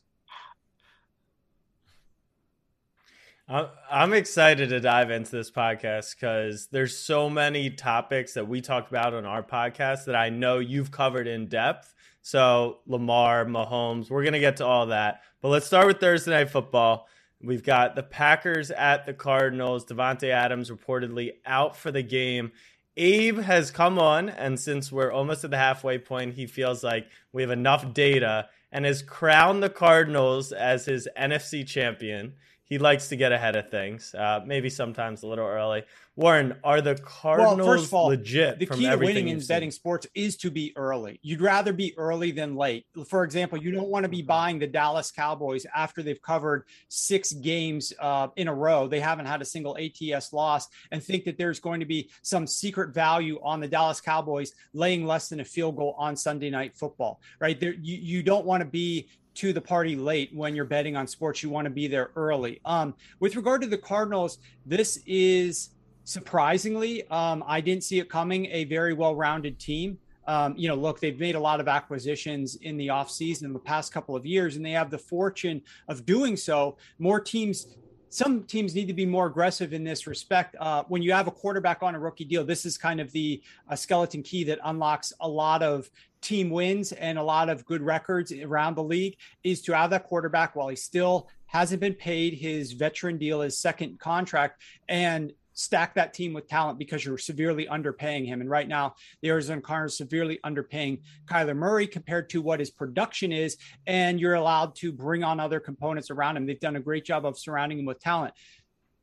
I'm 3.90 4.12
excited 4.12 4.68
to 4.68 4.78
dive 4.78 5.10
into 5.10 5.32
this 5.32 5.50
podcast 5.50 6.14
because 6.14 6.68
there's 6.68 6.96
so 6.96 7.28
many 7.28 7.68
topics 7.68 8.34
that 8.34 8.46
we 8.46 8.60
talked 8.60 8.92
about 8.92 9.12
on 9.12 9.26
our 9.26 9.42
podcast 9.42 10.04
that 10.04 10.14
I 10.14 10.28
know 10.28 10.60
you've 10.60 10.92
covered 10.92 11.26
in 11.26 11.48
depth. 11.48 11.92
So 12.22 12.78
Lamar, 12.86 13.44
Mahomes, 13.46 14.08
we're 14.08 14.22
gonna 14.22 14.38
get 14.38 14.58
to 14.58 14.66
all 14.66 14.86
that. 14.86 15.22
But 15.40 15.48
let's 15.48 15.66
start 15.66 15.88
with 15.88 15.98
Thursday 15.98 16.30
night 16.30 16.50
football. 16.50 17.08
We've 17.42 17.62
got 17.62 17.96
the 17.96 18.02
Packers 18.04 18.70
at 18.70 19.04
the 19.06 19.14
Cardinals. 19.14 19.84
Davante 19.84 20.28
Adams 20.30 20.70
reportedly 20.70 21.32
out 21.44 21.74
for 21.74 21.90
the 21.90 22.02
game. 22.02 22.52
Abe 22.96 23.38
has 23.38 23.70
come 23.70 23.98
on, 23.98 24.28
and 24.28 24.58
since 24.58 24.90
we're 24.90 25.12
almost 25.12 25.44
at 25.44 25.50
the 25.50 25.56
halfway 25.56 25.98
point, 25.98 26.34
he 26.34 26.46
feels 26.46 26.82
like 26.82 27.06
we 27.32 27.42
have 27.42 27.50
enough 27.50 27.94
data 27.94 28.48
and 28.72 28.84
has 28.84 29.02
crowned 29.02 29.62
the 29.62 29.70
Cardinals 29.70 30.52
as 30.52 30.84
his 30.84 31.08
NFC 31.18 31.66
champion. 31.66 32.34
He 32.64 32.78
likes 32.78 33.08
to 33.08 33.16
get 33.16 33.32
ahead 33.32 33.56
of 33.56 33.70
things, 33.70 34.14
uh, 34.14 34.40
maybe 34.46 34.70
sometimes 34.70 35.22
a 35.22 35.26
little 35.26 35.46
early. 35.46 35.82
Warren, 36.20 36.54
are 36.62 36.82
the 36.82 36.96
Cardinals 36.96 37.56
well, 37.56 37.66
first 37.66 37.86
of 37.86 37.94
all, 37.94 38.08
legit? 38.08 38.58
The 38.58 38.66
key 38.66 38.84
to 38.84 38.96
winning 38.96 39.28
in 39.28 39.40
betting 39.40 39.70
sports 39.70 40.06
is 40.14 40.36
to 40.38 40.50
be 40.50 40.70
early. 40.76 41.18
You'd 41.22 41.40
rather 41.40 41.72
be 41.72 41.94
early 41.96 42.30
than 42.30 42.56
late. 42.56 42.84
For 43.08 43.24
example, 43.24 43.56
you 43.56 43.70
don't 43.70 43.88
want 43.88 44.04
to 44.04 44.08
be 44.10 44.18
mm-hmm. 44.18 44.26
buying 44.26 44.58
the 44.58 44.66
Dallas 44.66 45.10
Cowboys 45.10 45.64
after 45.74 46.02
they've 46.02 46.20
covered 46.20 46.64
six 46.88 47.32
games 47.32 47.94
uh, 47.98 48.28
in 48.36 48.48
a 48.48 48.54
row. 48.54 48.86
They 48.86 49.00
haven't 49.00 49.24
had 49.24 49.40
a 49.40 49.46
single 49.46 49.78
ATS 49.78 50.34
loss, 50.34 50.68
and 50.90 51.02
think 51.02 51.24
that 51.24 51.38
there's 51.38 51.58
going 51.58 51.80
to 51.80 51.86
be 51.86 52.10
some 52.20 52.46
secret 52.46 52.92
value 52.92 53.40
on 53.42 53.60
the 53.60 53.68
Dallas 53.68 54.02
Cowboys 54.02 54.52
laying 54.74 55.06
less 55.06 55.30
than 55.30 55.40
a 55.40 55.44
field 55.44 55.76
goal 55.76 55.94
on 55.96 56.16
Sunday 56.16 56.50
Night 56.50 56.76
Football. 56.76 57.22
Right 57.38 57.58
there, 57.58 57.72
you, 57.72 57.96
you 57.96 58.22
don't 58.22 58.44
want 58.44 58.60
to 58.60 58.68
be 58.68 59.08
to 59.36 59.54
the 59.54 59.60
party 59.60 59.96
late 59.96 60.34
when 60.34 60.54
you're 60.54 60.66
betting 60.66 60.96
on 60.96 61.06
sports. 61.06 61.42
You 61.42 61.48
want 61.48 61.64
to 61.64 61.70
be 61.70 61.86
there 61.86 62.10
early. 62.14 62.60
Um, 62.66 62.94
with 63.20 63.36
regard 63.36 63.62
to 63.62 63.68
the 63.68 63.78
Cardinals, 63.78 64.36
this 64.66 64.98
is 65.06 65.70
surprisingly, 66.04 67.06
um, 67.08 67.44
I 67.46 67.60
didn't 67.60 67.84
see 67.84 67.98
it 67.98 68.08
coming, 68.08 68.46
a 68.46 68.64
very 68.64 68.92
well 68.92 69.14
rounded 69.14 69.58
team. 69.58 69.98
Um, 70.26 70.54
you 70.56 70.68
know, 70.68 70.74
look, 70.74 71.00
they've 71.00 71.18
made 71.18 71.34
a 71.34 71.40
lot 71.40 71.60
of 71.60 71.68
acquisitions 71.68 72.56
in 72.56 72.76
the 72.76 72.88
offseason 72.88 73.44
in 73.44 73.52
the 73.52 73.58
past 73.58 73.92
couple 73.92 74.14
of 74.14 74.24
years, 74.24 74.56
and 74.56 74.64
they 74.64 74.70
have 74.72 74.90
the 74.90 74.98
fortune 74.98 75.62
of 75.88 76.06
doing 76.06 76.36
so. 76.36 76.76
More 76.98 77.20
teams 77.20 77.76
some 78.10 78.42
teams 78.42 78.74
need 78.74 78.86
to 78.88 78.92
be 78.92 79.06
more 79.06 79.26
aggressive 79.26 79.72
in 79.72 79.84
this 79.84 80.06
respect. 80.06 80.56
Uh, 80.58 80.82
when 80.88 81.00
you 81.00 81.12
have 81.12 81.28
a 81.28 81.30
quarterback 81.30 81.82
on 81.82 81.94
a 81.94 81.98
rookie 81.98 82.24
deal, 82.24 82.44
this 82.44 82.66
is 82.66 82.76
kind 82.76 83.00
of 83.00 83.10
the 83.12 83.40
uh, 83.68 83.76
skeleton 83.76 84.22
key 84.22 84.42
that 84.44 84.58
unlocks 84.64 85.12
a 85.20 85.28
lot 85.28 85.62
of 85.62 85.88
team 86.20 86.50
wins 86.50 86.92
and 86.92 87.18
a 87.18 87.22
lot 87.22 87.48
of 87.48 87.64
good 87.64 87.80
records 87.80 88.32
around 88.32 88.74
the 88.74 88.82
league 88.82 89.16
is 89.44 89.62
to 89.62 89.74
have 89.74 89.90
that 89.90 90.04
quarterback 90.04 90.54
while 90.54 90.68
he 90.68 90.76
still 90.76 91.28
hasn't 91.46 91.80
been 91.80 91.94
paid 91.94 92.34
his 92.34 92.72
veteran 92.72 93.16
deal, 93.16 93.40
his 93.40 93.56
second 93.56 93.98
contract, 93.98 94.60
and 94.88 95.32
stack 95.52 95.94
that 95.94 96.14
team 96.14 96.32
with 96.32 96.48
talent 96.48 96.78
because 96.78 97.04
you're 97.04 97.18
severely 97.18 97.66
underpaying 97.66 98.26
him. 98.26 98.40
And 98.40 98.50
right 98.50 98.68
now, 98.68 98.94
the 99.22 99.28
Arizona 99.28 99.60
Cardinals 99.60 99.96
severely 99.96 100.38
underpaying 100.44 101.00
Kyler 101.26 101.56
Murray 101.56 101.86
compared 101.86 102.30
to 102.30 102.42
what 102.42 102.60
his 102.60 102.70
production 102.70 103.32
is. 103.32 103.56
And 103.86 104.20
you're 104.20 104.34
allowed 104.34 104.74
to 104.76 104.92
bring 104.92 105.24
on 105.24 105.40
other 105.40 105.60
components 105.60 106.10
around 106.10 106.36
him. 106.36 106.46
They've 106.46 106.60
done 106.60 106.76
a 106.76 106.80
great 106.80 107.04
job 107.04 107.24
of 107.24 107.38
surrounding 107.38 107.78
him 107.78 107.86
with 107.86 108.00
talent. 108.00 108.34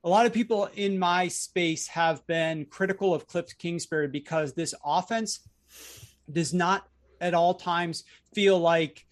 A 0.03 0.09
lot 0.09 0.25
of 0.25 0.33
people 0.33 0.69
in 0.75 0.97
my 0.99 1.27
space 1.27 1.87
have 1.87 2.25
been 2.27 2.65
critical 2.65 3.13
of 3.13 3.27
Cliff 3.27 3.57
Kingsbury 3.57 4.07
because 4.07 4.53
this 4.53 4.73
offense 4.85 5.47
does 6.31 6.53
not 6.53 6.87
at 7.19 7.33
all 7.33 7.55
times 7.55 8.03
feel 8.33 8.59
like 8.59 9.06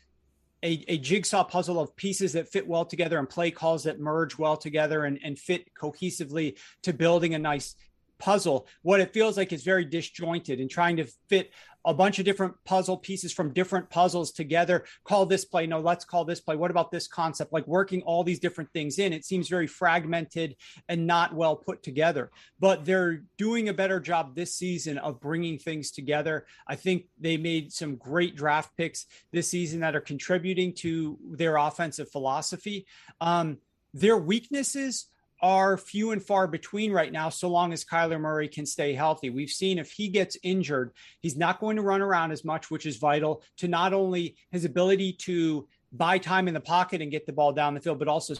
a, 0.65 0.83
a, 0.87 0.97
jigsaw 0.97 1.43
puzzle 1.43 1.79
of 1.79 1.95
pieces 1.95 2.33
that 2.33 2.49
fit 2.49 2.67
well 2.67 2.85
together 2.85 3.19
and 3.19 3.29
play 3.29 3.51
calls 3.51 3.83
that 3.83 3.99
merge 3.99 4.37
well 4.37 4.57
together 4.57 5.05
and, 5.05 5.19
and 5.23 5.37
fit 5.37 5.71
cohesively 5.79 6.57
to 6.81 6.91
building 6.91 7.35
a 7.35 7.39
nice 7.39 7.75
puzzle. 8.17 8.67
What 8.81 8.99
it 8.99 9.13
feels 9.13 9.37
like 9.37 9.53
is 9.53 9.63
very 9.63 9.85
disjointed 9.85 10.59
and 10.59 10.69
trying 10.69 10.97
to 10.97 11.05
fit 11.29 11.51
a 11.85 11.93
bunch 11.93 12.19
of 12.19 12.25
different 12.25 12.55
puzzle 12.65 12.97
pieces 12.97 13.31
from 13.31 13.53
different 13.53 13.89
puzzles 13.89 14.31
together. 14.31 14.85
Call 15.03 15.25
this 15.25 15.45
play. 15.45 15.67
No, 15.67 15.79
let's 15.79 16.03
call 16.03 16.25
this 16.25 16.41
play. 16.41 16.55
What 16.55 16.71
about 16.71 16.91
this 16.91 17.07
concept? 17.07 17.53
Like 17.53 17.67
working 17.67 18.01
all 18.01 18.23
these 18.23 18.39
different 18.39 18.71
things 18.73 18.99
in. 18.99 19.13
It 19.13 19.25
seems 19.25 19.47
very 19.47 19.67
fragmented 19.67 20.55
and 20.89 21.05
not 21.05 21.33
well 21.35 21.55
put 21.55 21.83
together, 21.83 22.31
but 22.59 22.85
they're 22.85 23.23
doing 23.37 23.69
a 23.69 23.73
better 23.73 23.99
job 23.99 24.35
this 24.35 24.55
season 24.55 24.97
of 24.97 25.21
bringing 25.21 25.57
things 25.59 25.91
together. 25.91 26.45
I 26.67 26.75
think 26.75 27.05
they 27.19 27.37
made 27.37 27.71
some 27.71 27.95
great 27.95 28.35
draft 28.35 28.75
picks 28.75 29.05
this 29.31 29.49
season 29.49 29.79
that 29.81 29.95
are 29.95 30.01
contributing 30.01 30.73
to 30.73 31.17
their 31.23 31.57
offensive 31.57 32.09
philosophy. 32.09 32.87
Um, 33.21 33.59
their 33.93 34.17
weaknesses 34.17 35.07
are 35.41 35.77
few 35.77 36.11
and 36.11 36.23
far 36.23 36.47
between 36.47 36.91
right 36.91 37.11
now, 37.11 37.29
so 37.29 37.49
long 37.49 37.73
as 37.73 37.83
Kyler 37.83 38.19
Murray 38.19 38.47
can 38.47 38.65
stay 38.65 38.93
healthy. 38.93 39.29
We've 39.29 39.49
seen 39.49 39.77
if 39.77 39.91
he 39.91 40.07
gets 40.07 40.37
injured, 40.43 40.91
he's 41.21 41.37
not 41.37 41.59
going 41.59 41.75
to 41.75 41.81
run 41.81 42.01
around 42.01 42.31
as 42.31 42.45
much, 42.45 42.71
which 42.71 42.85
is 42.85 42.97
vital 42.97 43.43
to 43.57 43.67
not 43.67 43.93
only 43.93 44.35
his 44.51 44.65
ability 44.65 45.13
to 45.13 45.67
buy 45.91 46.17
time 46.17 46.47
in 46.47 46.53
the 46.53 46.59
pocket 46.59 47.01
and 47.01 47.11
get 47.11 47.25
the 47.25 47.33
ball 47.33 47.53
down 47.53 47.73
the 47.73 47.81
field, 47.81 47.99
but 47.99 48.07
also 48.07 48.33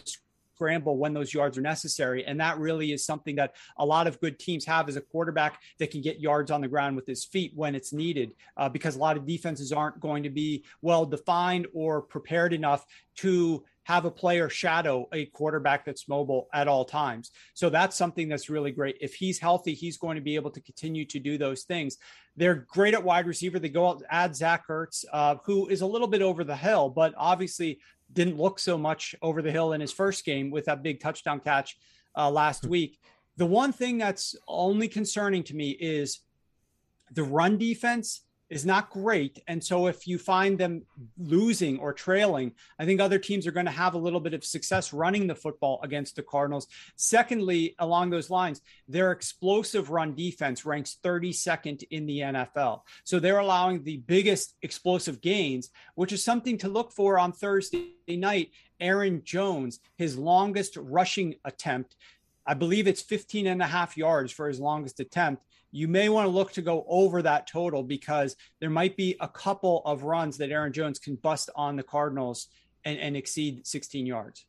scramble 0.56 0.96
when 0.96 1.12
those 1.12 1.34
yards 1.34 1.58
are 1.58 1.62
necessary. 1.62 2.24
And 2.24 2.40
that 2.40 2.58
really 2.58 2.92
is 2.92 3.04
something 3.04 3.36
that 3.36 3.54
a 3.78 3.84
lot 3.84 4.06
of 4.06 4.18
good 4.20 4.38
teams 4.38 4.64
have 4.64 4.88
as 4.88 4.96
a 4.96 5.02
quarterback 5.02 5.60
that 5.78 5.90
can 5.90 6.00
get 6.00 6.18
yards 6.18 6.50
on 6.50 6.62
the 6.62 6.68
ground 6.68 6.96
with 6.96 7.06
his 7.06 7.24
feet 7.24 7.52
when 7.54 7.74
it's 7.74 7.92
needed, 7.92 8.32
uh, 8.56 8.68
because 8.68 8.96
a 8.96 8.98
lot 8.98 9.18
of 9.18 9.26
defenses 9.26 9.70
aren't 9.70 10.00
going 10.00 10.22
to 10.22 10.30
be 10.30 10.64
well 10.80 11.04
defined 11.04 11.66
or 11.74 12.00
prepared 12.00 12.54
enough 12.54 12.86
to 13.16 13.64
have 13.86 14.04
a 14.04 14.10
player 14.10 14.48
shadow 14.48 15.08
a 15.12 15.26
quarterback 15.26 15.84
that's 15.84 16.08
mobile 16.08 16.48
at 16.52 16.66
all 16.66 16.84
times. 16.84 17.30
So 17.54 17.70
that's 17.70 17.94
something 17.94 18.28
that's 18.28 18.50
really 18.50 18.72
great. 18.72 18.98
If 19.00 19.14
he's 19.14 19.38
healthy, 19.38 19.74
he's 19.74 19.96
going 19.96 20.16
to 20.16 20.20
be 20.20 20.34
able 20.34 20.50
to 20.50 20.60
continue 20.60 21.04
to 21.04 21.20
do 21.20 21.38
those 21.38 21.62
things. 21.62 21.96
They're 22.36 22.66
great 22.68 22.94
at 22.94 23.04
wide 23.04 23.28
receiver. 23.28 23.60
They 23.60 23.68
go 23.68 23.86
out 23.86 24.02
add 24.10 24.34
Zach 24.34 24.66
Ertz, 24.68 25.04
uh, 25.12 25.36
who 25.44 25.68
is 25.68 25.82
a 25.82 25.86
little 25.86 26.08
bit 26.08 26.20
over 26.20 26.42
the 26.42 26.56
hill, 26.56 26.88
but 26.90 27.14
obviously 27.16 27.78
didn't 28.12 28.38
look 28.38 28.58
so 28.58 28.76
much 28.76 29.14
over 29.22 29.40
the 29.40 29.52
hill 29.52 29.72
in 29.72 29.80
his 29.80 29.92
first 29.92 30.24
game 30.24 30.50
with 30.50 30.64
that 30.64 30.82
big 30.82 30.98
touchdown 30.98 31.38
catch 31.38 31.78
uh, 32.16 32.28
last 32.28 32.64
hmm. 32.64 32.70
week. 32.70 32.98
The 33.36 33.46
one 33.46 33.72
thing 33.72 33.98
that's 33.98 34.34
only 34.48 34.88
concerning 34.88 35.44
to 35.44 35.54
me 35.54 35.70
is 35.70 36.22
the 37.12 37.22
run 37.22 37.56
defense 37.56 38.22
is 38.48 38.64
not 38.64 38.90
great. 38.90 39.42
And 39.48 39.62
so 39.62 39.86
if 39.86 40.06
you 40.06 40.18
find 40.18 40.56
them 40.56 40.82
losing 41.18 41.78
or 41.78 41.92
trailing, 41.92 42.52
I 42.78 42.84
think 42.84 43.00
other 43.00 43.18
teams 43.18 43.46
are 43.46 43.52
going 43.52 43.66
to 43.66 43.72
have 43.72 43.94
a 43.94 43.98
little 43.98 44.20
bit 44.20 44.34
of 44.34 44.44
success 44.44 44.92
running 44.92 45.26
the 45.26 45.34
football 45.34 45.80
against 45.82 46.16
the 46.16 46.22
Cardinals. 46.22 46.68
Secondly, 46.94 47.74
along 47.78 48.10
those 48.10 48.30
lines, 48.30 48.60
their 48.86 49.10
explosive 49.10 49.90
run 49.90 50.14
defense 50.14 50.64
ranks 50.64 50.98
32nd 51.02 51.82
in 51.90 52.06
the 52.06 52.20
NFL. 52.20 52.82
So 53.04 53.18
they're 53.18 53.38
allowing 53.38 53.82
the 53.82 53.98
biggest 53.98 54.54
explosive 54.62 55.20
gains, 55.20 55.70
which 55.96 56.12
is 56.12 56.22
something 56.22 56.56
to 56.58 56.68
look 56.68 56.92
for 56.92 57.18
on 57.18 57.32
Thursday 57.32 57.94
night. 58.08 58.50
Aaron 58.78 59.22
Jones, 59.24 59.80
his 59.96 60.18
longest 60.18 60.76
rushing 60.76 61.34
attempt, 61.44 61.96
I 62.46 62.54
believe 62.54 62.86
it's 62.86 63.02
15 63.02 63.46
and 63.48 63.60
a 63.60 63.66
half 63.66 63.96
yards 63.96 64.30
for 64.30 64.46
his 64.46 64.60
longest 64.60 65.00
attempt 65.00 65.42
you 65.76 65.88
may 65.88 66.08
want 66.08 66.24
to 66.24 66.30
look 66.30 66.52
to 66.52 66.62
go 66.62 66.86
over 66.88 67.20
that 67.20 67.46
total 67.46 67.82
because 67.82 68.34
there 68.60 68.70
might 68.70 68.96
be 68.96 69.14
a 69.20 69.28
couple 69.28 69.82
of 69.84 70.04
runs 70.04 70.38
that 70.38 70.50
Aaron 70.50 70.72
Jones 70.72 70.98
can 70.98 71.16
bust 71.16 71.50
on 71.54 71.76
the 71.76 71.82
Cardinals 71.82 72.48
and, 72.86 72.98
and 72.98 73.14
exceed 73.14 73.66
16 73.66 74.06
yards. 74.06 74.46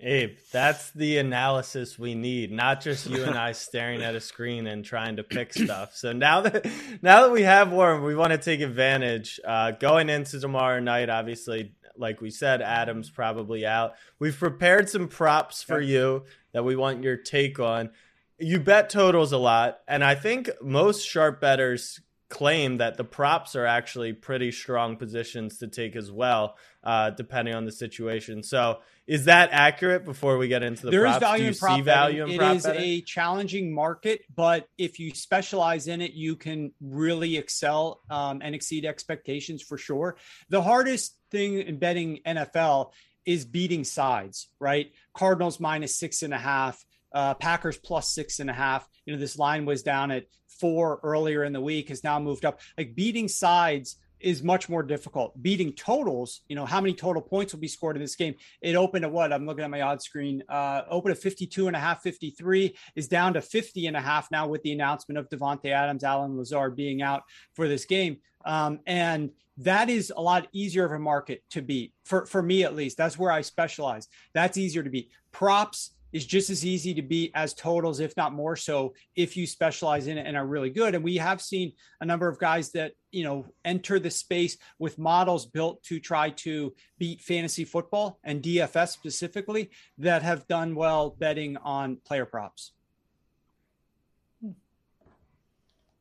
Abe, 0.00 0.36
that's 0.50 0.90
the 0.90 1.18
analysis 1.18 1.96
we 1.96 2.16
need, 2.16 2.50
not 2.50 2.80
just 2.80 3.08
you 3.08 3.22
and 3.22 3.38
I 3.38 3.52
staring 3.52 4.02
at 4.02 4.16
a 4.16 4.20
screen 4.20 4.66
and 4.66 4.84
trying 4.84 5.16
to 5.16 5.22
pick 5.22 5.54
stuff. 5.54 5.94
So 5.94 6.12
now 6.12 6.40
that 6.40 6.66
now 7.00 7.22
that 7.22 7.30
we 7.30 7.42
have 7.42 7.70
Warren, 7.70 8.02
we 8.02 8.16
want 8.16 8.32
to 8.32 8.38
take 8.38 8.60
advantage. 8.60 9.38
Uh, 9.46 9.70
going 9.70 10.08
into 10.08 10.40
tomorrow 10.40 10.80
night, 10.80 11.08
obviously, 11.08 11.74
like 11.96 12.20
we 12.20 12.30
said, 12.30 12.60
mm-hmm. 12.60 12.70
Adams 12.70 13.10
probably 13.10 13.66
out. 13.66 13.94
We've 14.18 14.36
prepared 14.36 14.88
some 14.88 15.08
props 15.08 15.62
for 15.62 15.80
you 15.80 16.24
that 16.52 16.64
we 16.64 16.76
want 16.76 17.02
your 17.02 17.16
take 17.16 17.58
on. 17.58 17.90
You 18.38 18.60
bet 18.60 18.90
totals 18.90 19.32
a 19.32 19.38
lot, 19.38 19.78
and 19.86 20.02
I 20.02 20.14
think 20.14 20.50
most 20.60 21.06
sharp 21.06 21.40
betters 21.40 22.00
claim 22.34 22.78
that 22.78 22.96
the 22.96 23.04
props 23.04 23.54
are 23.54 23.64
actually 23.64 24.12
pretty 24.12 24.50
strong 24.50 24.96
positions 24.96 25.58
to 25.58 25.68
take 25.68 25.94
as 25.94 26.10
well, 26.10 26.56
uh, 26.82 27.10
depending 27.10 27.54
on 27.54 27.64
the 27.64 27.70
situation. 27.70 28.42
So, 28.42 28.80
is 29.06 29.26
that 29.26 29.50
accurate? 29.52 30.04
Before 30.04 30.36
we 30.36 30.48
get 30.48 30.64
into 30.64 30.86
the 30.86 30.90
there 30.90 31.02
props, 31.02 31.16
is 31.16 31.20
value 31.20 31.46
in 31.46 31.54
prop 31.54 31.80
value 31.82 32.26
It 32.26 32.42
is 32.42 32.64
betting? 32.64 32.82
a 32.82 33.00
challenging 33.02 33.72
market, 33.72 34.22
but 34.34 34.68
if 34.78 34.98
you 34.98 35.14
specialize 35.14 35.86
in 35.86 36.00
it, 36.00 36.14
you 36.14 36.34
can 36.34 36.72
really 36.80 37.36
excel 37.36 38.00
um, 38.10 38.40
and 38.42 38.52
exceed 38.52 38.84
expectations 38.84 39.62
for 39.62 39.78
sure. 39.78 40.16
The 40.48 40.62
hardest 40.62 41.16
thing 41.30 41.60
in 41.60 41.78
betting 41.78 42.18
NFL 42.26 42.90
is 43.24 43.44
beating 43.44 43.84
sides, 43.84 44.48
right? 44.58 44.90
Cardinals 45.14 45.60
minus 45.60 45.96
six 45.96 46.24
and 46.24 46.34
a 46.34 46.38
half, 46.38 46.84
uh, 47.14 47.34
Packers 47.34 47.78
plus 47.78 48.12
six 48.12 48.40
and 48.40 48.50
a 48.50 48.52
half. 48.52 48.88
You 49.06 49.12
know, 49.12 49.20
this 49.20 49.38
line 49.38 49.66
was 49.66 49.84
down 49.84 50.10
at 50.10 50.24
four 50.60 51.00
earlier 51.02 51.44
in 51.44 51.52
the 51.52 51.60
week, 51.60 51.88
has 51.88 52.04
now 52.04 52.18
moved 52.18 52.44
up. 52.44 52.60
Like 52.76 52.94
beating 52.94 53.28
sides 53.28 53.96
is 54.24 54.42
much 54.42 54.68
more 54.68 54.82
difficult. 54.82 55.40
Beating 55.42 55.72
totals, 55.74 56.40
you 56.48 56.56
know, 56.56 56.64
how 56.64 56.80
many 56.80 56.94
total 56.94 57.20
points 57.20 57.52
will 57.52 57.60
be 57.60 57.68
scored 57.68 57.94
in 57.94 58.02
this 58.02 58.16
game? 58.16 58.34
It 58.62 58.74
opened 58.74 59.04
at 59.04 59.12
what? 59.12 59.32
I'm 59.32 59.44
looking 59.44 59.64
at 59.64 59.70
my 59.70 59.82
odds 59.82 60.04
screen. 60.04 60.42
Uh, 60.48 60.82
open 60.88 61.12
at 61.12 61.18
52 61.18 61.66
and 61.66 61.76
a 61.76 61.78
half, 61.78 62.02
53 62.02 62.74
is 62.96 63.06
down 63.06 63.34
to 63.34 63.42
50 63.42 63.86
and 63.86 63.96
a 63.96 64.00
half 64.00 64.30
now 64.30 64.48
with 64.48 64.62
the 64.62 64.72
announcement 64.72 65.18
of 65.18 65.28
Davante 65.28 65.66
Adams, 65.66 66.04
Allen 66.04 66.38
Lazard 66.38 66.74
being 66.74 67.02
out 67.02 67.22
for 67.54 67.68
this 67.68 67.84
game. 67.84 68.16
Um, 68.46 68.80
and 68.86 69.30
that 69.58 69.88
is 69.88 70.12
a 70.14 70.20
lot 70.20 70.48
easier 70.52 70.84
of 70.84 70.92
a 70.92 70.98
market 70.98 71.42
to 71.50 71.62
beat 71.62 71.92
for, 72.04 72.26
for 72.26 72.42
me 72.42 72.64
at 72.64 72.74
least. 72.74 72.96
That's 72.96 73.18
where 73.18 73.30
I 73.30 73.42
specialize. 73.42 74.08
That's 74.32 74.56
easier 74.56 74.82
to 74.82 74.90
beat. 74.90 75.10
Props 75.32 75.93
is 76.14 76.24
just 76.24 76.48
as 76.48 76.64
easy 76.64 76.94
to 76.94 77.02
beat 77.02 77.32
as 77.34 77.52
totals, 77.52 77.98
if 77.98 78.16
not 78.16 78.32
more 78.32 78.54
so, 78.54 78.94
if 79.16 79.36
you 79.36 79.46
specialize 79.46 80.06
in 80.06 80.16
it 80.16 80.26
and 80.26 80.36
are 80.36 80.46
really 80.46 80.70
good. 80.70 80.94
And 80.94 81.02
we 81.02 81.16
have 81.16 81.42
seen 81.42 81.72
a 82.00 82.06
number 82.06 82.28
of 82.28 82.38
guys 82.38 82.70
that, 82.70 82.92
you 83.10 83.24
know, 83.24 83.46
enter 83.64 83.98
the 83.98 84.10
space 84.10 84.56
with 84.78 84.96
models 84.96 85.44
built 85.44 85.82
to 85.82 85.98
try 85.98 86.30
to 86.30 86.72
beat 86.98 87.20
fantasy 87.20 87.64
football 87.64 88.20
and 88.22 88.42
DFS 88.42 88.90
specifically 88.90 89.70
that 89.98 90.22
have 90.22 90.46
done 90.46 90.76
well 90.76 91.10
betting 91.10 91.56
on 91.56 91.96
player 92.06 92.24
props. 92.24 92.72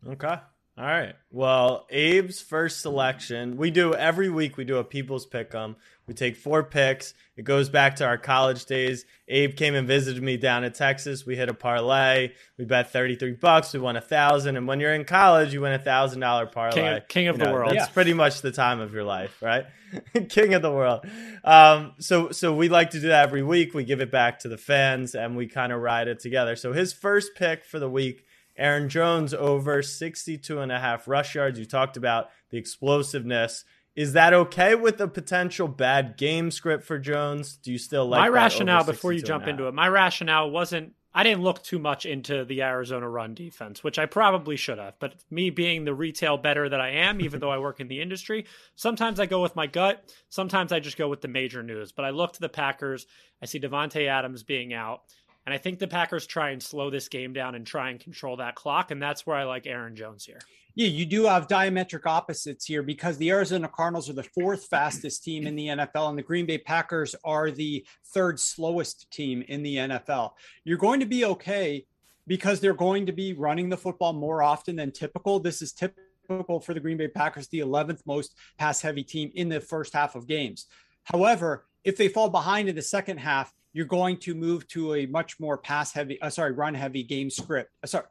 Okay. 0.08 0.38
All 0.76 0.86
right. 0.86 1.14
Well, 1.30 1.86
Abe's 1.92 2.42
first 2.42 2.82
selection. 2.82 3.58
We 3.58 3.70
do 3.70 3.94
every 3.94 4.30
week. 4.30 4.58
We 4.58 4.64
do 4.66 4.78
a 4.78 4.84
people's 4.84 5.26
pick 5.28 5.54
'em. 5.54 5.76
We 6.08 6.16
take 6.16 6.36
four 6.36 6.64
picks. 6.64 7.14
It 7.38 7.44
goes 7.44 7.70
back 7.70 7.96
to 7.98 8.06
our 8.06 8.18
college 8.18 8.66
days. 8.66 9.06
Abe 9.28 9.56
came 9.56 9.76
and 9.76 9.88
visited 9.88 10.22
me 10.24 10.36
down 10.36 10.64
in 10.64 10.72
Texas. 10.74 11.26
We 11.28 11.36
hit 11.36 11.48
a 11.48 11.54
parlay. 11.54 12.32
We 12.58 12.66
bet 12.66 12.92
thirty 12.92 13.16
three 13.16 13.34
bucks. 13.34 13.72
We 13.74 13.80
won 13.82 13.96
a 13.98 14.02
thousand. 14.02 14.58
And 14.58 14.68
when 14.68 14.80
you're 14.80 14.96
in 14.96 15.06
college, 15.06 15.54
you 15.54 15.62
win 15.62 15.74
a 15.74 15.80
thousand 15.80 16.22
dollar 16.22 16.48
parlay. 16.48 16.76
King 16.82 16.88
of- 16.98 17.08
king 17.08 17.28
of 17.28 17.38
the 17.38 17.52
world. 17.52 17.70
That's 17.72 17.88
Yeah. 17.90 17.94
pretty 17.94 18.14
much 18.14 18.42
the 18.42 18.52
time 18.52 18.80
of 18.80 18.94
your 18.96 19.04
life, 19.04 19.42
right? 19.44 19.68
king 20.30 20.56
of 20.56 20.64
the 20.64 20.72
world. 20.72 21.06
Um, 21.44 21.94
so 22.00 22.32
so 22.32 22.54
we 22.56 22.68
like 22.68 22.90
to 22.92 23.00
do 23.00 23.10
that 23.10 23.24
every 23.24 23.44
week. 23.44 23.76
We 23.76 23.84
give 23.84 24.02
it 24.02 24.10
back 24.12 24.40
to 24.40 24.50
the 24.50 24.58
fans 24.58 25.14
and 25.14 25.38
we 25.38 25.46
kind 25.48 25.72
of 25.72 25.82
ride 25.82 26.08
it 26.08 26.20
together. 26.20 26.56
So 26.56 26.74
his 26.74 26.94
first 26.94 27.36
pick 27.36 27.64
for 27.64 27.78
the 27.78 27.90
week 27.90 28.26
Aaron 28.58 28.90
Jones 28.90 29.34
over 29.34 29.82
62 29.82 30.60
and 30.60 30.72
a 30.72 30.80
half 30.80 31.08
rush 31.08 31.36
yards. 31.36 31.60
You 31.60 31.66
talked 31.66 31.98
about 31.98 32.30
the 32.50 32.58
explosiveness. 32.58 33.66
Is 33.96 34.14
that 34.14 34.34
okay 34.34 34.74
with 34.76 35.00
a 35.02 35.08
potential 35.08 35.68
bad 35.68 36.18
game 36.18 36.50
script 36.50 36.84
for 36.84 36.98
Jones? 36.98 37.58
Do 37.58 37.72
you 37.72 37.78
still 37.78 38.08
like 38.08 38.20
my 38.20 38.30
rationale 38.30 38.84
before 38.84 39.14
you 39.14 39.22
jump 39.22 39.48
into 39.48 39.68
it 39.68 39.74
my 39.74 39.88
rationale 39.88 40.50
wasn't 40.50 40.94
i 41.14 41.24
didn't 41.24 41.44
look 41.44 41.62
too 41.64 41.80
much 41.80 42.06
into 42.06 42.46
the 42.46 42.62
arizona 42.62 43.08
run 43.08 43.34
defense 43.34 43.84
which 43.84 44.00
i 44.00 44.06
probably 44.06 44.56
should 44.56 44.78
have 44.78 44.96
but 45.00 45.16
me 45.30 45.50
being 45.50 45.86
the 45.86 45.94
retail 45.94 46.38
better 46.38 46.70
that 46.70 46.82
i 46.82 46.90
am 46.90 47.22
even 47.22 47.40
though 47.40 47.52
i 47.52 47.58
work 47.58 47.80
in 47.80 47.88
the 47.88 48.02
industry 48.02 48.46
sometimes 48.76 49.20
i 49.20 49.26
go 49.26 49.42
with 49.42 49.56
my 49.56 49.68
gut 49.68 50.12
sometimes 50.30 50.72
i 50.72 50.80
just 50.80 50.98
go 50.98 51.08
with 51.08 51.22
the 51.22 51.28
major 51.28 51.62
news 51.64 51.92
but 51.92 52.06
i 52.06 52.10
looked 52.10 52.36
to 52.36 52.42
the 52.42 52.50
packers 52.50 53.06
i 53.42 53.46
see 53.46 53.60
davante 53.60 54.08
adams 54.08 54.44
being 54.44 54.74
out 54.74 55.02
and 55.46 55.54
i 55.54 55.58
think 55.58 55.80
the 55.80 55.88
packers 55.88 56.26
try 56.26 56.50
and 56.52 56.62
slow 56.62 56.90
this 56.90 57.08
game 57.08 57.34
down 57.34 57.56
and 57.56 57.66
try 57.66 57.90
and 57.90 58.00
control 58.00 58.38
that 58.38 58.56
clock 58.56 58.92
and 58.92 59.02
that's 59.02 59.26
where 59.26 59.38
i 59.38 59.44
like 59.44 59.68
aaron 59.68 59.96
jones 59.96 60.26
here 60.26 60.40
Yeah, 60.76 60.88
you 60.88 61.06
do 61.06 61.26
have 61.26 61.48
diametric 61.48 62.08
opposites 62.08 62.66
here 62.66 62.82
because 62.82 63.20
the 63.20 63.30
Arizona 63.30 63.68
Cardinals 63.68 64.10
are 64.10 64.14
the 64.14 64.24
fourth 64.24 64.66
fastest 64.66 65.24
team 65.24 65.46
in 65.46 65.56
the 65.56 65.68
NFL, 65.68 66.10
and 66.10 66.18
the 66.18 66.24
Green 66.24 66.48
Bay 66.48 66.58
Packers 66.58 67.16
are 67.24 67.52
the 67.52 67.86
third 68.12 68.40
slowest 68.40 69.12
team 69.12 69.44
in 69.48 69.62
the 69.62 69.76
NFL. 69.76 70.32
You're 70.64 70.80
going 70.80 71.00
to 71.00 71.06
be 71.06 71.26
okay 71.26 71.86
because 72.26 72.60
they're 72.60 72.74
going 72.74 73.06
to 73.06 73.12
be 73.12 73.34
running 73.34 73.70
the 73.70 73.78
football 73.78 74.14
more 74.14 74.42
often 74.42 74.76
than 74.76 74.92
typical. 74.92 75.40
This 75.40 75.62
is 75.62 75.74
typical 75.74 76.60
for 76.60 76.74
the 76.74 76.80
Green 76.80 76.98
Bay 76.98 77.08
Packers, 77.08 77.48
the 77.50 77.60
11th 77.60 78.02
most 78.08 78.36
pass 78.58 78.82
heavy 78.82 79.04
team 79.04 79.32
in 79.36 79.50
the 79.50 79.62
first 79.62 79.94
half 79.94 80.16
of 80.16 80.26
games. 80.26 80.66
However, 81.04 81.66
if 81.84 81.98
they 81.98 82.08
fall 82.08 82.30
behind 82.30 82.70
in 82.70 82.76
the 82.76 82.82
second 82.82 83.18
half, 83.18 83.54
you're 83.74 83.86
going 83.86 84.18
to 84.18 84.36
move 84.36 84.68
to 84.70 84.94
a 84.94 85.06
much 85.08 85.40
more 85.40 85.58
pass 85.58 85.92
heavy, 85.92 86.22
uh, 86.22 86.30
sorry, 86.30 86.52
run 86.52 86.74
heavy 86.74 87.04
game 87.04 87.30
script. 87.30 87.72
Uh, 87.84 87.88
sorry, 87.88 88.06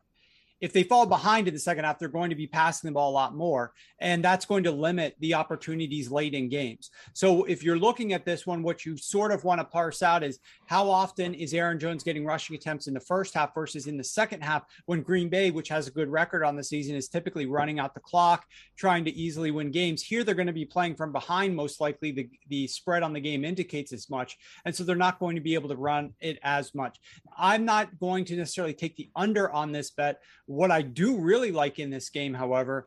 if 0.63 0.73
they 0.73 0.85
fall 0.85 1.07
behind 1.07 1.49
in 1.49 1.55
the 1.55 1.61
second 1.61 1.85
half, 1.85 1.99
they're 1.99 2.09
going 2.09 2.31
to 2.31 2.37
be 2.37 2.47
passing 2.47 2.89
the 2.89 2.95
ball 2.95 3.11
a 3.11 3.13
lot 3.13 3.35
more. 3.35 3.73
And 3.99 4.25
that's 4.25 4.47
going 4.47 4.63
to 4.65 4.71
limit 4.71 5.17
the 5.19 5.35
opportunities 5.35 6.11
late 6.11 6.35
in 6.35 6.49
games. 6.49 6.91
So 7.15 7.45
if 7.45 7.65
you're 7.65 7.79
looking 7.79 8.13
at 8.13 8.25
this 8.25 8.47
one, 8.47 8.63
what 8.63 8.87
you 8.87 8.97
sort 8.97 9.33
of 9.33 9.43
want 9.43 9.61
to 9.61 9.65
parse 9.65 10.05
out 10.05 10.23
is 10.23 10.39
how 10.67 10.89
often 10.89 11.35
is 11.35 11.53
Aaron 11.53 11.81
Jones 11.81 12.05
getting 12.05 12.25
rushing 12.25 12.55
attempts 12.55 12.87
in 12.87 12.95
the 12.95 13.01
first 13.01 13.35
half 13.35 13.53
versus 13.57 13.89
in 13.89 13.97
the 13.97 14.05
second 14.05 14.43
half 14.43 14.63
when 14.87 15.03
Green 15.03 15.29
Bay, 15.29 15.51
which 15.51 15.69
has 15.69 15.89
a 15.89 15.91
good 15.91 16.09
record 16.09 16.45
on 16.45 16.55
the 16.55 16.63
season, 16.63 16.95
is 16.95 17.09
typically 17.09 17.47
running 17.47 17.81
out 17.81 17.93
the 17.93 18.01
clock, 18.01 18.47
trying 18.77 19.05
to 19.05 19.15
easily 19.17 19.51
win 19.51 19.73
games. 19.73 20.01
Here 20.01 20.23
they're 20.23 20.37
going 20.37 20.47
to 20.47 20.53
be 20.53 20.65
playing 20.65 20.95
from 20.95 21.11
behind, 21.11 21.57
most 21.57 21.81
likely. 21.81 22.13
The, 22.13 22.31
the 22.49 22.69
spread 22.69 23.03
on 23.03 23.13
the 23.13 23.21
game 23.21 23.45
indicates 23.45 23.93
as 23.93 24.09
much. 24.09 24.39
And 24.65 24.73
so 24.73 24.85
they're 24.85 24.95
not 24.95 25.19
going 25.19 25.35
to 25.35 25.43
be 25.43 25.55
able 25.55 25.71
to 25.71 25.77
run 25.77 26.13
it 26.21 26.39
as 26.45 26.73
much. 26.73 27.01
I'm 27.37 27.65
not 27.65 27.99
going 27.99 28.25
to 28.27 28.37
necessarily 28.37 28.75
take 28.75 28.95
the 28.95 29.11
under 29.17 29.51
on 29.51 29.73
this 29.73 29.91
bet. 29.91 30.21
What 30.53 30.71
I 30.71 30.83
do 30.83 31.17
really 31.17 31.51
like 31.51 31.79
in 31.79 31.89
this 31.89 32.11
game, 32.11 32.35
however, 32.35 32.87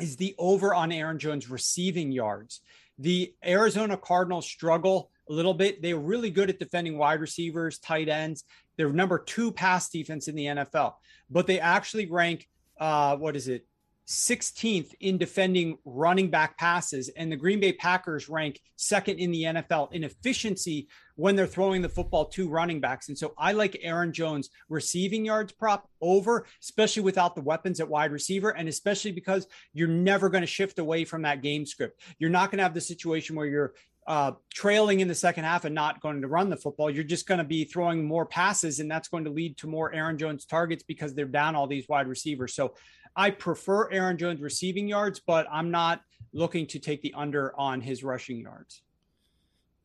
is 0.00 0.16
the 0.16 0.36
over 0.38 0.72
on 0.72 0.92
Aaron 0.92 1.18
Jones 1.18 1.50
receiving 1.50 2.12
yards. 2.12 2.60
The 3.00 3.34
Arizona 3.44 3.96
Cardinals 3.96 4.46
struggle 4.46 5.10
a 5.28 5.32
little 5.32 5.52
bit. 5.52 5.82
They're 5.82 5.96
really 5.96 6.30
good 6.30 6.48
at 6.48 6.60
defending 6.60 6.96
wide 6.96 7.20
receivers, 7.20 7.80
tight 7.80 8.08
ends. 8.08 8.44
They're 8.76 8.92
number 8.92 9.18
two 9.18 9.50
pass 9.50 9.88
defense 9.88 10.28
in 10.28 10.36
the 10.36 10.46
NFL, 10.46 10.94
but 11.28 11.48
they 11.48 11.58
actually 11.58 12.06
rank, 12.06 12.48
uh, 12.78 13.16
what 13.16 13.34
is 13.34 13.48
it? 13.48 13.66
16th 14.06 14.94
in 15.00 15.18
defending 15.18 15.78
running 15.84 16.30
back 16.30 16.56
passes, 16.58 17.08
and 17.10 17.30
the 17.30 17.36
Green 17.36 17.58
Bay 17.58 17.72
Packers 17.72 18.28
rank 18.28 18.60
second 18.76 19.18
in 19.18 19.32
the 19.32 19.42
NFL 19.42 19.92
in 19.92 20.04
efficiency 20.04 20.88
when 21.16 21.34
they're 21.34 21.46
throwing 21.46 21.82
the 21.82 21.88
football 21.88 22.26
to 22.26 22.48
running 22.48 22.80
backs. 22.80 23.08
And 23.08 23.18
so 23.18 23.34
I 23.36 23.52
like 23.52 23.78
Aaron 23.82 24.12
Jones 24.12 24.50
receiving 24.68 25.24
yards 25.24 25.52
prop 25.52 25.88
over, 26.00 26.46
especially 26.62 27.02
without 27.02 27.34
the 27.34 27.40
weapons 27.40 27.80
at 27.80 27.88
wide 27.88 28.12
receiver, 28.12 28.50
and 28.50 28.68
especially 28.68 29.12
because 29.12 29.46
you're 29.72 29.88
never 29.88 30.28
going 30.28 30.42
to 30.42 30.46
shift 30.46 30.78
away 30.78 31.04
from 31.04 31.22
that 31.22 31.42
game 31.42 31.66
script. 31.66 32.00
You're 32.18 32.30
not 32.30 32.50
going 32.50 32.58
to 32.58 32.64
have 32.64 32.74
the 32.74 32.80
situation 32.80 33.34
where 33.34 33.46
you're 33.46 33.74
uh, 34.06 34.32
trailing 34.54 35.00
in 35.00 35.08
the 35.08 35.14
second 35.14 35.44
half 35.44 35.64
and 35.64 35.74
not 35.74 36.00
going 36.00 36.22
to 36.22 36.28
run 36.28 36.48
the 36.48 36.56
football. 36.56 36.88
You're 36.88 37.02
just 37.02 37.26
going 37.26 37.38
to 37.38 37.44
be 37.44 37.64
throwing 37.64 38.04
more 38.04 38.24
passes, 38.24 38.78
and 38.78 38.88
that's 38.88 39.08
going 39.08 39.24
to 39.24 39.30
lead 39.30 39.56
to 39.58 39.66
more 39.66 39.92
Aaron 39.92 40.16
Jones 40.16 40.44
targets 40.44 40.84
because 40.84 41.14
they're 41.14 41.24
down 41.24 41.56
all 41.56 41.66
these 41.66 41.88
wide 41.88 42.06
receivers. 42.06 42.54
So 42.54 42.74
I 43.16 43.30
prefer 43.30 43.90
Aaron 43.90 44.18
Jones 44.18 44.40
receiving 44.40 44.86
yards, 44.88 45.20
but 45.20 45.46
I'm 45.50 45.70
not 45.70 46.02
looking 46.32 46.66
to 46.68 46.78
take 46.78 47.00
the 47.02 47.14
under 47.14 47.58
on 47.58 47.80
his 47.80 48.04
rushing 48.04 48.38
yards. 48.38 48.82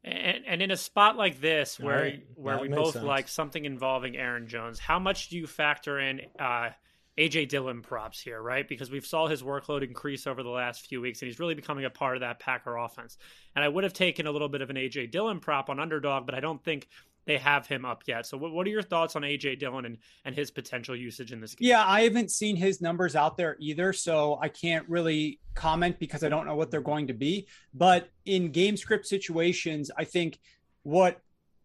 And, 0.03 0.43
and 0.47 0.61
in 0.61 0.71
a 0.71 0.77
spot 0.77 1.15
like 1.15 1.39
this, 1.39 1.79
where 1.79 2.01
right. 2.01 2.23
where 2.35 2.55
That 2.55 2.61
we 2.61 2.67
both 2.69 2.93
sense. 2.93 3.05
like 3.05 3.27
something 3.27 3.63
involving 3.65 4.17
Aaron 4.17 4.47
Jones, 4.47 4.79
how 4.79 4.99
much 4.99 5.29
do 5.29 5.37
you 5.37 5.45
factor 5.45 5.99
in 5.99 6.21
uh, 6.39 6.71
AJ 7.17 7.49
Dillon 7.49 7.81
props 7.81 8.19
here, 8.19 8.41
right? 8.41 8.67
Because 8.67 8.89
we've 8.89 9.05
saw 9.05 9.27
his 9.27 9.43
workload 9.43 9.83
increase 9.83 10.25
over 10.25 10.41
the 10.43 10.49
last 10.49 10.87
few 10.87 11.01
weeks, 11.01 11.21
and 11.21 11.27
he's 11.27 11.39
really 11.39 11.53
becoming 11.53 11.85
a 11.85 11.89
part 11.89 12.15
of 12.15 12.21
that 12.21 12.39
Packer 12.39 12.75
offense. 12.77 13.17
And 13.55 13.63
I 13.63 13.67
would 13.67 13.83
have 13.83 13.93
taken 13.93 14.25
a 14.27 14.31
little 14.31 14.49
bit 14.49 14.61
of 14.61 14.69
an 14.69 14.75
AJ 14.75 15.11
Dillon 15.11 15.39
prop 15.39 15.69
on 15.69 15.79
underdog, 15.79 16.25
but 16.25 16.33
I 16.33 16.39
don't 16.39 16.63
think 16.63 16.87
they 17.25 17.37
have 17.37 17.67
him 17.67 17.85
up 17.85 18.03
yet. 18.07 18.25
So, 18.25 18.37
what, 18.37 18.51
what 18.51 18.65
are 18.67 18.69
your 18.69 18.81
thoughts 18.81 19.15
on 19.15 19.21
AJ 19.21 19.59
Dillon 19.59 19.85
and 19.85 19.97
and 20.25 20.35
his 20.35 20.51
potential 20.51 20.95
usage 20.95 21.31
in 21.31 21.39
this 21.39 21.55
game? 21.55 21.69
Yeah, 21.69 21.83
I 21.85 22.01
haven't 22.01 22.31
seen 22.31 22.55
his 22.55 22.81
numbers 22.81 23.15
out 23.15 23.37
there 23.37 23.57
either, 23.59 23.93
so 23.93 24.39
I 24.41 24.49
can't 24.49 24.87
really 24.89 25.39
comment 25.53 25.99
because 25.99 26.23
I 26.23 26.29
don't 26.29 26.45
know 26.45 26.55
what 26.55 26.71
they're 26.71 26.81
going 26.81 27.07
to 27.07 27.13
be. 27.13 27.47
But 27.73 28.09
in 28.25 28.51
game 28.51 28.77
script 28.77 29.07
situations, 29.07 29.91
I 29.95 30.05
think 30.05 30.39
what 30.83 31.19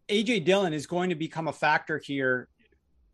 AJ 0.08 0.44
Dillon 0.44 0.72
is 0.72 0.86
going 0.86 1.10
to 1.10 1.16
become 1.16 1.48
a 1.48 1.52
factor 1.52 1.98
here 1.98 2.48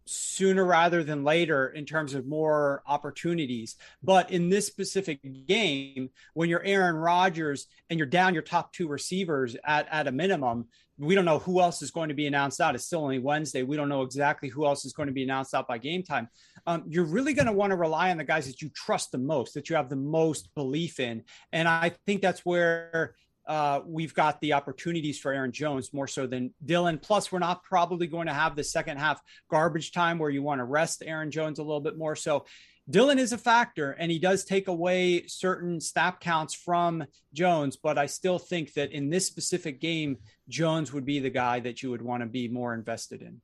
sooner 0.05 0.65
rather 0.65 1.05
than 1.05 1.25
later 1.25 1.69
in 1.69 1.85
terms 1.85 2.15
of 2.15 2.27
more 2.27 2.83
opportunities. 2.87 3.77
But 4.03 4.31
in 4.31 4.49
this 4.49 4.67
specific 4.67 5.21
game, 5.47 6.11
when 6.35 6.49
you're 6.49 6.63
Aaron 6.65 6.97
Rodgers 6.97 7.67
and 7.89 7.99
you're 7.99 8.07
down 8.07 8.35
your 8.35 8.43
top 8.43 8.73
two 8.73 8.89
receivers 8.89 9.57
at, 9.65 9.87
at 9.91 10.09
a 10.09 10.13
minimum, 10.13 10.67
we 11.03 11.15
don't 11.15 11.25
know 11.25 11.41
who 11.41 11.61
else 11.61 11.83
is 11.83 11.91
going 11.91 12.09
to 12.09 12.15
be 12.15 12.27
announced 12.27 12.61
out. 12.61 12.75
It's 12.75 12.87
still 12.87 13.03
only 13.03 13.19
Wednesday. 13.19 13.63
We 13.63 13.77
don't 13.77 13.89
know 13.89 14.03
exactly 14.03 14.49
who 14.49 14.67
else 14.67 14.85
is 14.85 14.93
going 14.93 15.09
to 15.09 15.13
be 15.13 15.25
announced 15.25 15.53
out 15.53 15.67
by 15.67 15.79
game 15.79 16.03
time. 16.03 16.29
Um, 16.67 16.85
you're 16.89 17.05
really 17.05 17.35
going 17.35 17.47
to 17.47 17.53
want 17.53 17.73
to 17.73 17.77
rely 17.77 18.11
on 18.11 18.19
the 18.19 18.25
guys 18.25 18.47
that 18.47 18.63
you 18.63 18.71
trust 18.71 19.11
the 19.11 19.19
most, 19.19 19.55
that 19.55 19.69
you 19.69 19.77
have 19.77 19.89
the 19.89 19.97
most 19.97 20.55
belief 20.55 21.01
in. 21.01 21.25
And 21.53 21.67
I 21.67 21.93
think 22.07 22.23
that's 22.23 22.45
where 22.45 23.15
uh, 23.47 23.81
we've 23.85 24.15
got 24.15 24.41
the 24.41 24.53
opportunities 24.53 25.19
for 25.19 25.33
Aaron 25.33 25.51
Jones 25.51 25.93
more 25.93 26.07
so 26.07 26.27
than 26.27 26.55
Dillon. 26.65 26.99
Plus, 26.99 27.33
we're 27.33 27.41
not 27.41 27.65
probably 27.65 28.07
going 28.07 28.29
to 28.29 28.33
have 28.33 28.55
the 28.55 28.63
second 28.63 28.99
half 28.99 29.21
garbage 29.51 29.91
time 29.91 30.19
where 30.19 30.31
you 30.31 30.43
want 30.43 30.61
to 30.61 30.65
rest 30.65 31.03
Aaron 31.05 31.31
Jones 31.31 31.59
a 31.59 31.63
little 31.63 31.81
bit 31.81 31.99
more. 31.99 32.15
So 32.15 32.45
Dillon 32.91 33.19
is 33.19 33.33
a 33.33 33.39
factor 33.39 33.93
and 33.93 34.11
he 34.11 34.19
does 34.19 34.45
take 34.45 34.69
away 34.69 35.27
certain 35.27 35.81
snap 35.81 36.21
counts 36.21 36.53
from 36.53 37.05
Jones, 37.33 37.77
but 37.77 37.97
I 37.97 38.07
still 38.07 38.39
think 38.39 38.75
that 38.75 38.91
in 38.93 39.09
this 39.09 39.27
specific 39.27 39.81
game, 39.81 40.19
Jones 40.49 40.93
would 40.93 41.05
be 41.05 41.21
the 41.21 41.31
guy 41.31 41.61
that 41.61 41.83
you 41.83 41.91
would 41.91 42.03
want 42.03 42.23
to 42.23 42.27
be 42.27 42.49
more 42.49 42.75
invested 42.75 43.23
in. 43.23 43.41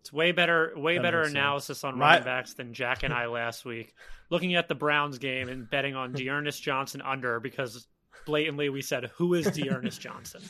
It's 0.00 0.12
way 0.12 0.32
better, 0.32 0.72
way 0.76 0.96
That 0.96 1.02
better 1.02 1.22
analysis 1.22 1.84
on 1.84 1.98
running 1.98 2.24
backs 2.24 2.54
than 2.54 2.74
Jack 2.74 3.04
and 3.04 3.14
I 3.14 3.26
last 3.26 3.64
week. 3.64 3.94
Looking 4.30 4.56
at 4.56 4.68
the 4.68 4.74
Browns 4.74 5.18
game 5.18 5.48
and 5.48 5.70
betting 5.70 5.94
on 5.94 6.12
D'Ernest 6.14 6.60
Johnson 6.60 7.00
under 7.02 7.38
because 7.38 7.86
blatantly 8.26 8.68
we 8.68 8.82
said, 8.82 9.10
"Who 9.14 9.34
is 9.34 9.46
D'Ernest 9.46 10.00
Johnson?" 10.00 10.42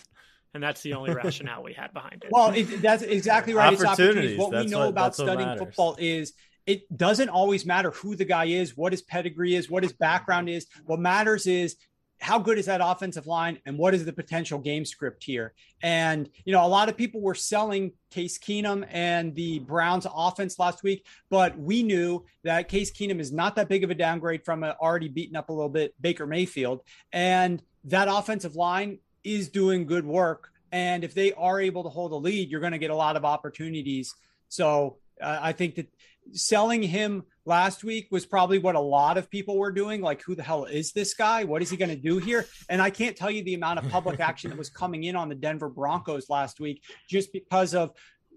And 0.55 0.63
that's 0.63 0.83
the 0.83 0.95
only 0.95 1.15
rationale 1.15 1.63
we 1.63 1.73
had 1.73 1.93
behind 1.93 2.23
it. 2.25 2.31
Well, 2.31 2.51
it, 2.51 2.83
that's 2.83 3.03
exactly 3.03 3.55
right. 3.55 3.73
It's 3.73 3.83
Opportunities. 3.83 4.39
opportunities. 4.39 4.39
What 4.39 4.53
we 4.53 4.67
know 4.67 4.81
what- 4.81 4.89
about 4.89 5.15
studying 5.15 5.49
matters. 5.49 5.61
football 5.61 5.97
is 5.99 6.35
it 6.67 6.97
doesn't 6.97 7.29
always 7.29 7.67
matter 7.67 7.91
who 7.91 8.15
the 8.15 8.25
guy 8.25 8.45
is, 8.45 8.77
what 8.77 8.93
his 8.93 9.03
pedigree 9.03 9.55
is, 9.55 9.71
what 9.71 9.83
his 9.83 9.93
background 9.93 10.49
is. 10.49 10.67
What 10.85 11.01
matters 11.01 11.47
is 11.47 11.77
how 12.21 12.39
good 12.39 12.57
is 12.57 12.67
that 12.67 12.81
offensive 12.81 13.27
line 13.27 13.59
and 13.67 13.77
what 13.77 13.95
is 13.95 14.05
the 14.05 14.13
potential 14.13 14.61
game 14.61 14.85
script 14.85 15.25
here? 15.25 15.55
And, 15.83 16.31
you 16.45 16.53
know, 16.53 16.65
a 16.65 16.69
lot 16.69 16.89
of 16.89 16.97
people 16.97 17.21
were 17.21 17.35
selling 17.35 17.93
Case 18.13 18.39
Keenum 18.39 18.87
and 18.93 19.35
the 19.35 19.59
Browns 19.59 20.07
offense 20.15 20.57
last 20.61 20.85
week, 20.85 21.05
but 21.31 21.59
we 21.59 21.83
knew 21.83 22.25
that 22.45 22.69
Case 22.69 22.93
Keenum 22.93 23.19
is 23.19 23.33
not 23.33 23.57
that 23.57 23.69
big 23.69 23.83
of 23.83 23.91
a 23.91 23.95
downgrade 23.97 24.45
from 24.45 24.63
a 24.63 24.77
already 24.81 25.09
beaten 25.09 25.35
up 25.35 25.49
a 25.49 25.53
little 25.53 25.69
bit 25.69 26.01
Baker 26.01 26.27
Mayfield. 26.27 26.83
And 27.13 27.61
that 27.85 28.07
offensive 28.09 28.55
line 28.55 28.99
is 29.25 29.49
doing 29.49 29.87
good 29.87 30.05
work. 30.05 30.51
And 30.71 31.05
if 31.05 31.15
they 31.15 31.33
are 31.35 31.61
able 31.61 31.83
to 31.83 31.89
hold 31.89 32.13
a 32.13 32.17
lead, 32.17 32.51
you're 32.51 32.61
going 32.61 32.73
to 32.73 32.79
get 32.79 32.91
a 32.91 32.97
lot 32.97 33.17
of 33.17 33.25
opportunities. 33.25 34.15
So 34.49 34.99
uh, 35.21 35.39
I 35.41 35.53
think 35.53 35.75
that 35.77 35.89
selling 36.33 36.83
him 36.83 37.25
last 37.45 37.85
week 37.85 38.09
was 38.11 38.25
probably 38.25 38.59
what 38.59 38.75
a 38.75 38.81
lot 38.81 39.19
of 39.19 39.31
people 39.31 39.59
were 39.59 39.73
doing. 39.73 40.01
Like, 40.01 40.23
who 40.23 40.35
the 40.35 40.43
hell 40.43 40.65
is 40.65 40.93
this 40.93 41.15
guy? 41.15 41.45
What 41.45 41.63
is 41.63 41.71
he 41.71 41.77
going 41.77 41.91
to 41.91 41.97
do 41.97 42.19
here? 42.19 42.47
And 42.69 42.81
I 42.81 42.91
can't 42.91 43.17
tell 43.17 43.31
you 43.31 43.43
the 43.43 43.55
amount 43.55 43.81
of 43.81 43.89
public 43.91 44.21
action 44.29 44.51
that 44.51 44.59
was 44.59 44.71
coming 44.71 45.05
in 45.05 45.17
on 45.17 45.29
the 45.29 45.35
Denver 45.35 45.69
Broncos 45.69 46.31
last 46.31 46.61
week 46.61 46.83
just 47.09 47.33
because 47.33 47.75
of 47.75 47.93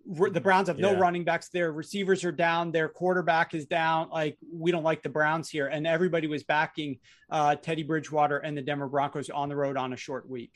the 0.05 0.41
Browns 0.41 0.67
have 0.67 0.77
no 0.77 0.91
yeah. 0.91 0.99
running 0.99 1.23
backs. 1.23 1.49
Their 1.49 1.71
receivers 1.71 2.23
are 2.23 2.31
down. 2.31 2.71
Their 2.71 2.89
quarterback 2.89 3.53
is 3.53 3.65
down. 3.65 4.09
Like 4.09 4.37
we 4.53 4.71
don't 4.71 4.83
like 4.83 5.01
the 5.01 5.09
Browns 5.09 5.49
here, 5.49 5.67
and 5.67 5.87
everybody 5.87 6.27
was 6.27 6.43
backing 6.43 6.99
uh, 7.31 7.55
Teddy 7.55 7.83
Bridgewater 7.83 8.37
and 8.37 8.55
the 8.55 8.61
Denver 8.61 8.87
Broncos 8.87 9.29
on 9.29 9.49
the 9.49 9.55
road 9.55 9.77
on 9.77 9.93
a 9.93 9.97
short 9.97 10.29
week. 10.29 10.51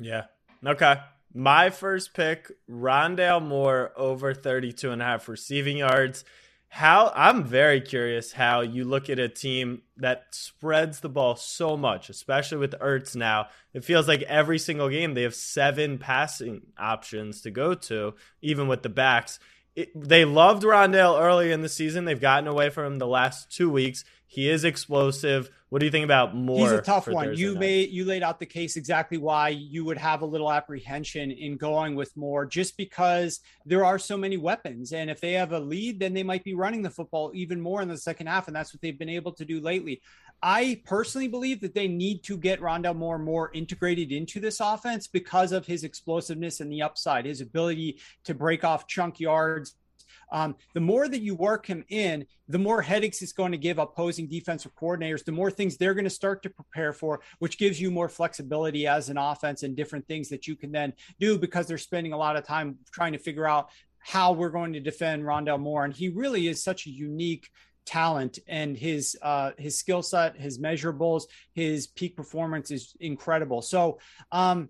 Yeah. 0.00 0.24
Okay. 0.64 0.96
My 1.32 1.70
first 1.70 2.12
pick, 2.12 2.50
Rondale 2.68 3.42
Moore 3.42 3.92
over 3.96 4.34
32 4.34 4.90
and 4.90 5.00
a 5.00 5.04
half 5.04 5.28
receiving 5.28 5.76
yards. 5.76 6.24
How 6.72 7.12
I'm 7.14 7.44
very 7.44 7.80
curious 7.80 8.32
how 8.32 8.60
you 8.60 8.84
look 8.84 9.10
at 9.10 9.18
a 9.18 9.28
team 9.28 9.82
that 9.96 10.26
spreads 10.30 11.00
the 11.00 11.08
ball 11.08 11.34
so 11.34 11.76
much, 11.76 12.10
especially 12.10 12.58
with 12.58 12.78
Ertz 12.80 13.16
now. 13.16 13.48
It 13.74 13.84
feels 13.84 14.06
like 14.06 14.22
every 14.22 14.58
single 14.58 14.88
game 14.88 15.14
they 15.14 15.22
have 15.22 15.34
seven 15.34 15.98
passing 15.98 16.62
options 16.78 17.42
to 17.42 17.50
go 17.50 17.74
to, 17.74 18.14
even 18.40 18.68
with 18.68 18.82
the 18.82 18.88
backs. 18.88 19.40
It, 19.74 19.90
they 19.94 20.24
loved 20.24 20.62
Rondale 20.62 21.20
early 21.20 21.50
in 21.52 21.62
the 21.62 21.68
season. 21.68 22.04
They've 22.04 22.20
gotten 22.20 22.48
away 22.48 22.70
from 22.70 22.86
him 22.86 22.98
the 22.98 23.06
last 23.06 23.50
two 23.50 23.70
weeks. 23.70 24.04
He 24.30 24.48
is 24.48 24.62
explosive. 24.62 25.50
What 25.70 25.80
do 25.80 25.86
you 25.86 25.90
think 25.90 26.04
about 26.04 26.36
Moore? 26.36 26.60
He's 26.60 26.70
a 26.70 26.80
tough 26.80 27.08
one. 27.08 27.26
Thursday 27.26 27.42
you 27.42 27.54
night? 27.54 27.60
made 27.60 27.90
you 27.90 28.04
laid 28.04 28.22
out 28.22 28.38
the 28.38 28.46
case 28.46 28.76
exactly 28.76 29.18
why 29.18 29.48
you 29.48 29.84
would 29.84 29.98
have 29.98 30.22
a 30.22 30.26
little 30.26 30.52
apprehension 30.52 31.32
in 31.32 31.56
going 31.56 31.96
with 31.96 32.16
Moore, 32.16 32.46
just 32.46 32.76
because 32.76 33.40
there 33.66 33.84
are 33.84 33.98
so 33.98 34.16
many 34.16 34.36
weapons, 34.36 34.92
and 34.92 35.10
if 35.10 35.20
they 35.20 35.32
have 35.32 35.50
a 35.50 35.58
lead, 35.58 35.98
then 35.98 36.14
they 36.14 36.22
might 36.22 36.44
be 36.44 36.54
running 36.54 36.80
the 36.80 36.90
football 36.90 37.32
even 37.34 37.60
more 37.60 37.82
in 37.82 37.88
the 37.88 37.96
second 37.96 38.28
half, 38.28 38.46
and 38.46 38.54
that's 38.54 38.72
what 38.72 38.80
they've 38.80 39.00
been 39.00 39.08
able 39.08 39.32
to 39.32 39.44
do 39.44 39.58
lately. 39.60 40.00
I 40.40 40.80
personally 40.84 41.26
believe 41.26 41.60
that 41.62 41.74
they 41.74 41.88
need 41.88 42.22
to 42.24 42.36
get 42.36 42.60
Rondale 42.60 42.94
Moore 42.94 43.18
more 43.18 43.50
integrated 43.52 44.12
into 44.12 44.38
this 44.38 44.60
offense 44.60 45.08
because 45.08 45.50
of 45.50 45.66
his 45.66 45.82
explosiveness 45.82 46.60
and 46.60 46.70
the 46.70 46.82
upside, 46.82 47.26
his 47.26 47.40
ability 47.40 47.98
to 48.24 48.34
break 48.34 48.62
off 48.62 48.86
chunk 48.86 49.18
yards 49.18 49.74
um, 50.32 50.56
the 50.74 50.80
more 50.80 51.08
that 51.08 51.22
you 51.22 51.34
work 51.34 51.66
him 51.66 51.84
in, 51.88 52.26
the 52.48 52.58
more 52.58 52.82
headaches 52.82 53.22
it's 53.22 53.32
going 53.32 53.52
to 53.52 53.58
give 53.58 53.78
opposing 53.78 54.28
defensive 54.28 54.74
coordinators, 54.74 55.24
the 55.24 55.32
more 55.32 55.50
things 55.50 55.76
they're 55.76 55.94
going 55.94 56.04
to 56.04 56.10
start 56.10 56.42
to 56.42 56.50
prepare 56.50 56.92
for, 56.92 57.20
which 57.38 57.58
gives 57.58 57.80
you 57.80 57.90
more 57.90 58.08
flexibility 58.08 58.86
as 58.86 59.08
an 59.08 59.18
offense 59.18 59.62
and 59.62 59.76
different 59.76 60.06
things 60.06 60.28
that 60.28 60.46
you 60.46 60.56
can 60.56 60.72
then 60.72 60.92
do 61.18 61.38
because 61.38 61.66
they're 61.66 61.78
spending 61.78 62.12
a 62.12 62.18
lot 62.18 62.36
of 62.36 62.44
time 62.44 62.78
trying 62.92 63.12
to 63.12 63.18
figure 63.18 63.48
out 63.48 63.70
how 63.98 64.32
we're 64.32 64.50
going 64.50 64.72
to 64.72 64.80
defend 64.80 65.22
Rondale 65.22 65.60
Moore. 65.60 65.84
And 65.84 65.94
he 65.94 66.08
really 66.08 66.48
is 66.48 66.62
such 66.62 66.86
a 66.86 66.90
unique 66.90 67.48
talent 67.86 68.38
and 68.46 68.76
his 68.76 69.16
uh 69.22 69.50
his 69.58 69.78
skill 69.78 70.02
set 70.02 70.36
his 70.36 70.58
measurables 70.58 71.24
his 71.54 71.86
peak 71.86 72.14
performance 72.14 72.70
is 72.70 72.94
incredible 73.00 73.62
so 73.62 73.98
um 74.32 74.68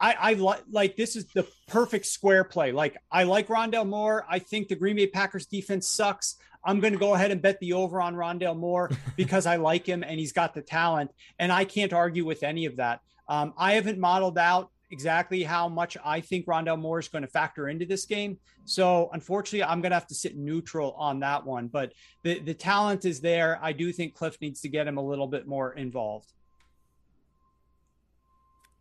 I, 0.00 0.12
I 0.18 0.32
like 0.34 0.62
like 0.70 0.96
this 0.96 1.14
is 1.14 1.26
the 1.34 1.46
perfect 1.68 2.06
square 2.06 2.44
play. 2.44 2.72
Like 2.72 2.96
I 3.12 3.24
like 3.24 3.48
Rondale 3.48 3.86
Moore. 3.86 4.24
I 4.28 4.38
think 4.38 4.68
the 4.68 4.76
Green 4.76 4.96
Bay 4.96 5.06
Packers 5.06 5.46
defense 5.46 5.88
sucks. 5.88 6.36
I'm 6.64 6.80
going 6.80 6.92
to 6.92 6.98
go 6.98 7.14
ahead 7.14 7.30
and 7.30 7.40
bet 7.40 7.58
the 7.60 7.74
over 7.74 8.00
on 8.00 8.14
Rondale 8.14 8.56
Moore 8.56 8.90
because 9.16 9.46
I 9.46 9.56
like 9.56 9.86
him 9.86 10.02
and 10.02 10.18
he's 10.18 10.32
got 10.32 10.54
the 10.54 10.62
talent, 10.62 11.10
and 11.38 11.52
I 11.52 11.64
can't 11.64 11.92
argue 11.92 12.24
with 12.24 12.42
any 12.42 12.66
of 12.66 12.76
that. 12.76 13.00
Um, 13.28 13.54
I 13.56 13.74
haven't 13.74 13.98
modeled 13.98 14.38
out 14.38 14.70
exactly 14.90 15.44
how 15.44 15.68
much 15.68 15.96
I 16.04 16.20
think 16.20 16.46
Rondale 16.46 16.78
Moore 16.78 16.98
is 16.98 17.08
going 17.08 17.22
to 17.22 17.28
factor 17.28 17.68
into 17.68 17.86
this 17.86 18.06
game. 18.06 18.38
So 18.64 19.08
unfortunately, 19.12 19.64
I'm 19.64 19.80
going 19.80 19.90
to 19.90 19.96
have 19.96 20.08
to 20.08 20.14
sit 20.14 20.36
neutral 20.36 20.92
on 20.92 21.20
that 21.20 21.44
one. 21.44 21.68
But 21.68 21.92
the 22.22 22.40
the 22.40 22.54
talent 22.54 23.04
is 23.04 23.20
there. 23.20 23.58
I 23.62 23.72
do 23.72 23.92
think 23.92 24.14
Cliff 24.14 24.36
needs 24.40 24.62
to 24.62 24.68
get 24.68 24.86
him 24.86 24.96
a 24.96 25.02
little 25.02 25.26
bit 25.26 25.46
more 25.46 25.72
involved. 25.72 26.32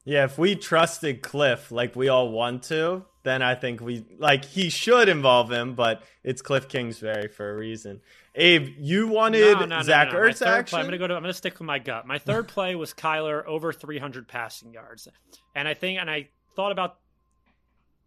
Yeah, 0.09 0.23
if 0.23 0.39
we 0.39 0.55
trusted 0.55 1.21
Cliff 1.21 1.71
like 1.71 1.95
we 1.95 2.09
all 2.09 2.31
want 2.31 2.63
to, 2.63 3.05
then 3.21 3.43
I 3.43 3.53
think 3.53 3.79
we 3.79 4.03
like 4.17 4.43
he 4.43 4.71
should 4.71 5.07
involve 5.07 5.51
him, 5.51 5.75
but 5.75 6.01
it's 6.23 6.41
Cliff 6.41 6.67
Kingsbury 6.67 7.27
for 7.27 7.51
a 7.51 7.55
reason. 7.55 8.01
Abe, 8.33 8.73
you 8.79 9.07
wanted 9.07 9.59
no, 9.59 9.65
no, 9.65 9.81
Zach 9.83 10.11
no, 10.11 10.17
Ertz 10.17 10.43
action. 10.43 10.77
Play, 10.77 10.79
I'm 10.79 10.87
gonna 10.87 10.97
go 10.97 11.05
to. 11.05 11.13
I'm 11.13 11.21
gonna 11.21 11.31
stick 11.31 11.59
with 11.59 11.67
my 11.67 11.77
gut. 11.77 12.07
My 12.07 12.17
third 12.17 12.47
play 12.55 12.73
was 12.73 12.91
Kyler 12.91 13.45
over 13.45 13.71
300 13.71 14.27
passing 14.27 14.73
yards, 14.73 15.07
and 15.53 15.67
I 15.67 15.75
think, 15.75 15.99
and 15.99 16.09
I 16.09 16.29
thought 16.55 16.71
about 16.71 16.97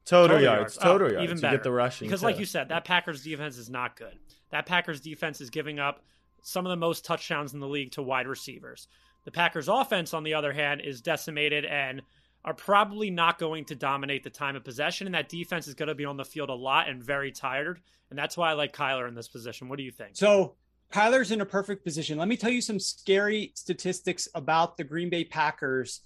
total, 0.04 0.38
total 0.38 0.42
yards, 0.42 0.74
yards, 0.74 0.78
total 0.78 1.06
oh, 1.06 1.10
yards. 1.12 1.22
Even 1.22 1.36
better. 1.38 1.52
You 1.52 1.58
get 1.58 1.62
the 1.62 1.70
rushing 1.70 2.08
because, 2.08 2.18
too. 2.18 2.26
like 2.26 2.40
you 2.40 2.46
said, 2.46 2.70
that 2.70 2.84
Packers 2.84 3.22
defense 3.22 3.58
is 3.58 3.70
not 3.70 3.94
good. 3.94 4.18
That 4.50 4.66
Packers 4.66 5.00
defense 5.00 5.40
is 5.40 5.50
giving 5.50 5.78
up 5.78 6.02
some 6.42 6.66
of 6.66 6.70
the 6.70 6.76
most 6.76 7.04
touchdowns 7.04 7.54
in 7.54 7.60
the 7.60 7.68
league 7.68 7.92
to 7.92 8.02
wide 8.02 8.26
receivers. 8.26 8.88
The 9.24 9.30
Packers 9.30 9.68
offense, 9.68 10.14
on 10.14 10.24
the 10.24 10.34
other 10.34 10.52
hand, 10.52 10.80
is 10.82 11.00
decimated 11.00 11.64
and 11.64 12.02
are 12.44 12.54
probably 12.54 13.10
not 13.10 13.38
going 13.38 13.64
to 13.66 13.74
dominate 13.74 14.24
the 14.24 14.30
time 14.30 14.56
of 14.56 14.64
possession. 14.64 15.06
And 15.06 15.14
that 15.14 15.28
defense 15.28 15.68
is 15.68 15.74
going 15.74 15.88
to 15.88 15.94
be 15.94 16.04
on 16.04 16.16
the 16.16 16.24
field 16.24 16.50
a 16.50 16.54
lot 16.54 16.88
and 16.88 17.02
very 17.02 17.30
tired. 17.30 17.80
And 18.10 18.18
that's 18.18 18.36
why 18.36 18.50
I 18.50 18.54
like 18.54 18.74
Kyler 18.74 19.08
in 19.08 19.14
this 19.14 19.28
position. 19.28 19.68
What 19.68 19.76
do 19.76 19.84
you 19.84 19.92
think? 19.92 20.16
So 20.16 20.56
Kyler's 20.92 21.30
in 21.30 21.40
a 21.40 21.46
perfect 21.46 21.84
position. 21.84 22.18
Let 22.18 22.28
me 22.28 22.36
tell 22.36 22.50
you 22.50 22.60
some 22.60 22.80
scary 22.80 23.52
statistics 23.54 24.28
about 24.34 24.76
the 24.76 24.84
Green 24.84 25.08
Bay 25.08 25.24
Packers. 25.24 26.00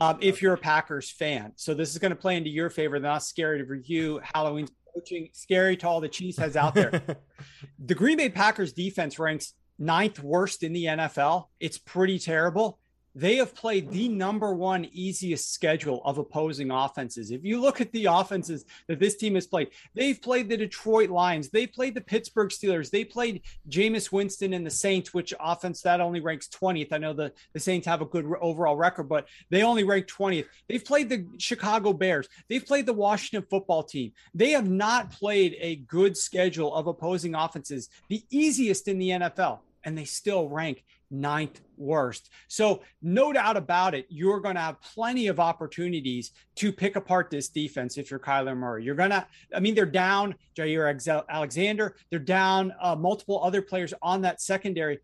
Um, 0.00 0.18
if 0.20 0.40
you're 0.40 0.54
a 0.54 0.58
Packers 0.58 1.10
fan, 1.10 1.52
so 1.56 1.74
this 1.74 1.90
is 1.90 1.98
going 1.98 2.10
to 2.10 2.16
play 2.16 2.36
into 2.36 2.50
your 2.50 2.70
favor. 2.70 2.98
They're 2.98 3.10
Not 3.10 3.24
scary 3.24 3.64
to 3.64 3.82
you. 3.84 4.20
Halloween's 4.34 4.70
coaching, 4.94 5.28
scary 5.32 5.76
to 5.78 5.88
all 5.88 6.00
the 6.00 6.08
cheeseheads 6.08 6.56
out 6.56 6.74
there. 6.74 7.02
the 7.78 7.94
Green 7.94 8.16
Bay 8.16 8.28
Packers 8.28 8.72
defense 8.72 9.18
ranks 9.18 9.54
ninth 9.82 10.22
worst 10.22 10.62
in 10.62 10.72
the 10.72 10.84
NFL. 10.84 11.46
It's 11.60 11.78
pretty 11.78 12.18
terrible. 12.18 12.78
They 13.14 13.36
have 13.36 13.54
played 13.54 13.90
the 13.90 14.08
number 14.08 14.54
one 14.54 14.86
easiest 14.92 15.52
schedule 15.52 16.00
of 16.04 16.16
opposing 16.16 16.70
offenses. 16.70 17.30
If 17.30 17.44
you 17.44 17.60
look 17.60 17.82
at 17.82 17.92
the 17.92 18.06
offenses 18.06 18.64
that 18.88 19.00
this 19.00 19.16
team 19.16 19.34
has 19.34 19.46
played, 19.46 19.68
they've 19.94 20.20
played 20.20 20.48
the 20.48 20.56
Detroit 20.56 21.10
Lions, 21.10 21.50
they 21.50 21.66
played 21.66 21.94
the 21.94 22.00
Pittsburgh 22.00 22.48
Steelers, 22.48 22.90
they 22.90 23.04
played 23.04 23.42
Jameis 23.68 24.10
Winston 24.10 24.54
and 24.54 24.64
the 24.64 24.70
Saints, 24.70 25.12
which 25.12 25.34
offense 25.38 25.82
that 25.82 26.00
only 26.00 26.20
ranks 26.20 26.48
20th. 26.48 26.92
I 26.92 26.98
know 26.98 27.12
the, 27.12 27.32
the 27.52 27.60
Saints 27.60 27.86
have 27.86 28.00
a 28.00 28.06
good 28.06 28.24
overall 28.40 28.76
record, 28.76 29.10
but 29.10 29.28
they 29.50 29.62
only 29.62 29.84
rank 29.84 30.06
20th. 30.06 30.46
They've 30.68 30.84
played 30.84 31.10
the 31.10 31.26
Chicago 31.36 31.92
Bears, 31.92 32.28
they've 32.48 32.64
played 32.64 32.86
the 32.86 32.94
Washington 32.94 33.46
football 33.50 33.82
team. 33.82 34.12
They 34.32 34.52
have 34.52 34.70
not 34.70 35.12
played 35.12 35.56
a 35.60 35.76
good 35.76 36.16
schedule 36.16 36.74
of 36.74 36.86
opposing 36.86 37.34
offenses, 37.34 37.90
the 38.08 38.22
easiest 38.30 38.88
in 38.88 38.98
the 38.98 39.10
NFL 39.10 39.58
and 39.84 39.96
they 39.96 40.04
still 40.04 40.48
rank 40.48 40.84
ninth 41.10 41.60
worst. 41.76 42.30
So, 42.48 42.82
no 43.02 43.32
doubt 43.32 43.56
about 43.56 43.94
it, 43.94 44.06
you're 44.08 44.40
going 44.40 44.54
to 44.54 44.60
have 44.60 44.80
plenty 44.80 45.26
of 45.26 45.38
opportunities 45.38 46.32
to 46.56 46.72
pick 46.72 46.96
apart 46.96 47.30
this 47.30 47.48
defense 47.48 47.98
if 47.98 48.10
you're 48.10 48.20
Kyler 48.20 48.56
Murray. 48.56 48.84
You're 48.84 48.94
going 48.94 49.10
to, 49.10 49.26
I 49.54 49.60
mean, 49.60 49.74
they're 49.74 49.86
down 49.86 50.34
Jaire 50.56 51.24
Alexander, 51.28 51.96
they're 52.10 52.18
down 52.18 52.72
uh, 52.80 52.96
multiple 52.96 53.42
other 53.42 53.62
players 53.62 53.92
on 54.02 54.22
that 54.22 54.40
secondary. 54.40 55.00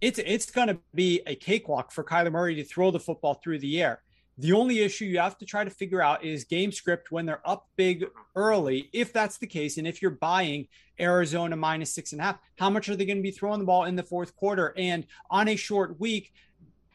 It's 0.00 0.18
it's 0.18 0.50
going 0.50 0.68
to 0.68 0.78
be 0.94 1.20
a 1.26 1.34
cakewalk 1.34 1.92
for 1.92 2.02
Kyler 2.02 2.32
Murray 2.32 2.54
to 2.54 2.64
throw 2.64 2.90
the 2.90 3.00
football 3.00 3.34
through 3.34 3.58
the 3.58 3.82
air. 3.82 4.02
The 4.40 4.52
only 4.52 4.80
issue 4.80 5.04
you 5.04 5.18
have 5.18 5.36
to 5.38 5.44
try 5.44 5.64
to 5.64 5.70
figure 5.70 6.00
out 6.00 6.24
is 6.24 6.44
game 6.44 6.72
script 6.72 7.12
when 7.12 7.26
they're 7.26 7.46
up 7.46 7.68
big 7.76 8.06
early, 8.34 8.88
if 8.94 9.12
that's 9.12 9.36
the 9.36 9.46
case. 9.46 9.76
And 9.76 9.86
if 9.86 10.00
you're 10.00 10.12
buying 10.12 10.66
Arizona 10.98 11.56
minus 11.56 11.94
six 11.94 12.12
and 12.12 12.22
a 12.22 12.24
half, 12.24 12.38
how 12.58 12.70
much 12.70 12.88
are 12.88 12.96
they 12.96 13.04
going 13.04 13.18
to 13.18 13.22
be 13.22 13.32
throwing 13.32 13.58
the 13.58 13.66
ball 13.66 13.84
in 13.84 13.96
the 13.96 14.02
fourth 14.02 14.34
quarter? 14.36 14.72
And 14.78 15.06
on 15.30 15.48
a 15.48 15.56
short 15.56 16.00
week, 16.00 16.32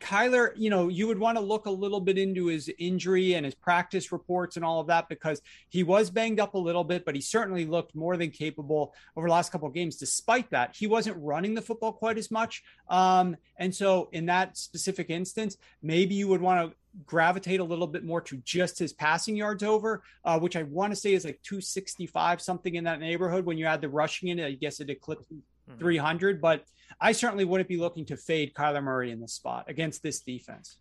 Kyler, 0.02 0.54
you 0.56 0.72
know, 0.72 0.88
you 0.88 1.06
would 1.06 1.20
want 1.20 1.38
to 1.38 1.44
look 1.44 1.68
a 1.68 1.72
little 1.72 2.00
bit 2.00 2.18
into 2.18 2.48
his 2.48 2.70
injury 2.80 3.34
and 3.36 3.46
his 3.46 3.54
practice 3.54 4.12
reports 4.12 4.56
and 4.56 4.66
all 4.66 4.80
of 4.80 4.88
that 4.88 5.08
because 5.08 5.40
he 5.70 5.84
was 5.84 6.10
banged 6.10 6.40
up 6.40 6.56
a 6.56 6.58
little 6.58 6.84
bit, 6.84 7.06
but 7.06 7.14
he 7.14 7.22
certainly 7.22 7.66
looked 7.66 7.94
more 7.94 8.18
than 8.18 8.32
capable 8.32 8.94
over 9.16 9.28
the 9.28 9.34
last 9.34 9.52
couple 9.52 9.68
of 9.68 9.74
games. 9.74 9.98
Despite 9.98 10.50
that, 10.50 10.76
he 10.76 10.88
wasn't 10.88 11.18
running 11.20 11.54
the 11.54 11.62
football 11.62 11.94
quite 11.94 12.18
as 12.18 12.32
much. 12.32 12.64
Um, 12.90 13.38
and 13.58 13.74
so, 13.74 14.10
in 14.12 14.26
that 14.26 14.58
specific 14.58 15.12
instance, 15.12 15.58
maybe 15.82 16.16
you 16.16 16.28
would 16.28 16.42
want 16.42 16.72
to 16.72 16.78
gravitate 17.06 17.60
a 17.60 17.64
little 17.64 17.88
bit 17.88 18.04
more 18.04 18.22
to 18.22 18.38
just 18.38 18.80
his 18.80 18.94
passing 18.94 19.36
yards 19.36 19.64
over, 19.64 20.04
uh, 20.24 20.40
which 20.40 20.56
I 20.56 20.64
want 20.64 20.94
to 20.94 20.96
say 20.96 21.14
is 21.14 21.26
like 21.26 21.40
265, 21.44 22.42
something 22.42 22.76
in 22.76 22.84
that 22.86 23.00
neighborhood. 23.00 23.46
When 23.46 23.58
you 23.58 23.66
add 23.66 23.82
the 23.82 23.90
rushing 23.90 24.30
in, 24.30 24.40
I 24.40 24.52
guess 24.54 24.80
it 24.80 24.90
eclipses 24.90 25.26
mm-hmm. 25.70 25.80
300. 25.80 26.42
But 26.42 26.64
I 27.00 27.12
certainly 27.12 27.46
wouldn't 27.46 27.70
be 27.70 27.78
looking 27.78 28.06
to 28.06 28.18
fade 28.18 28.54
Kyler 28.54 28.84
Murray 28.84 29.12
in 29.12 29.20
this 29.20 29.34
spot 29.34 29.66
against 29.68 30.04
this 30.04 30.22
defense. 30.22 30.78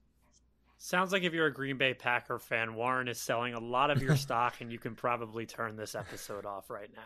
Sounds 0.78 1.12
like 1.12 1.22
if 1.22 1.32
you're 1.32 1.46
a 1.46 1.52
Green 1.52 1.78
Bay 1.78 1.94
Packer 1.94 2.38
fan, 2.38 2.74
Warren 2.74 3.08
is 3.08 3.18
selling 3.20 3.54
a 3.54 3.60
lot 3.60 3.90
of 3.90 4.02
your 4.02 4.16
stock, 4.18 4.60
and 4.60 4.70
you 4.70 4.78
can 4.78 4.94
probably 4.94 5.46
turn 5.46 5.76
this 5.76 5.94
episode 5.94 6.44
off 6.44 6.68
right 6.68 6.90
now. 6.94 7.02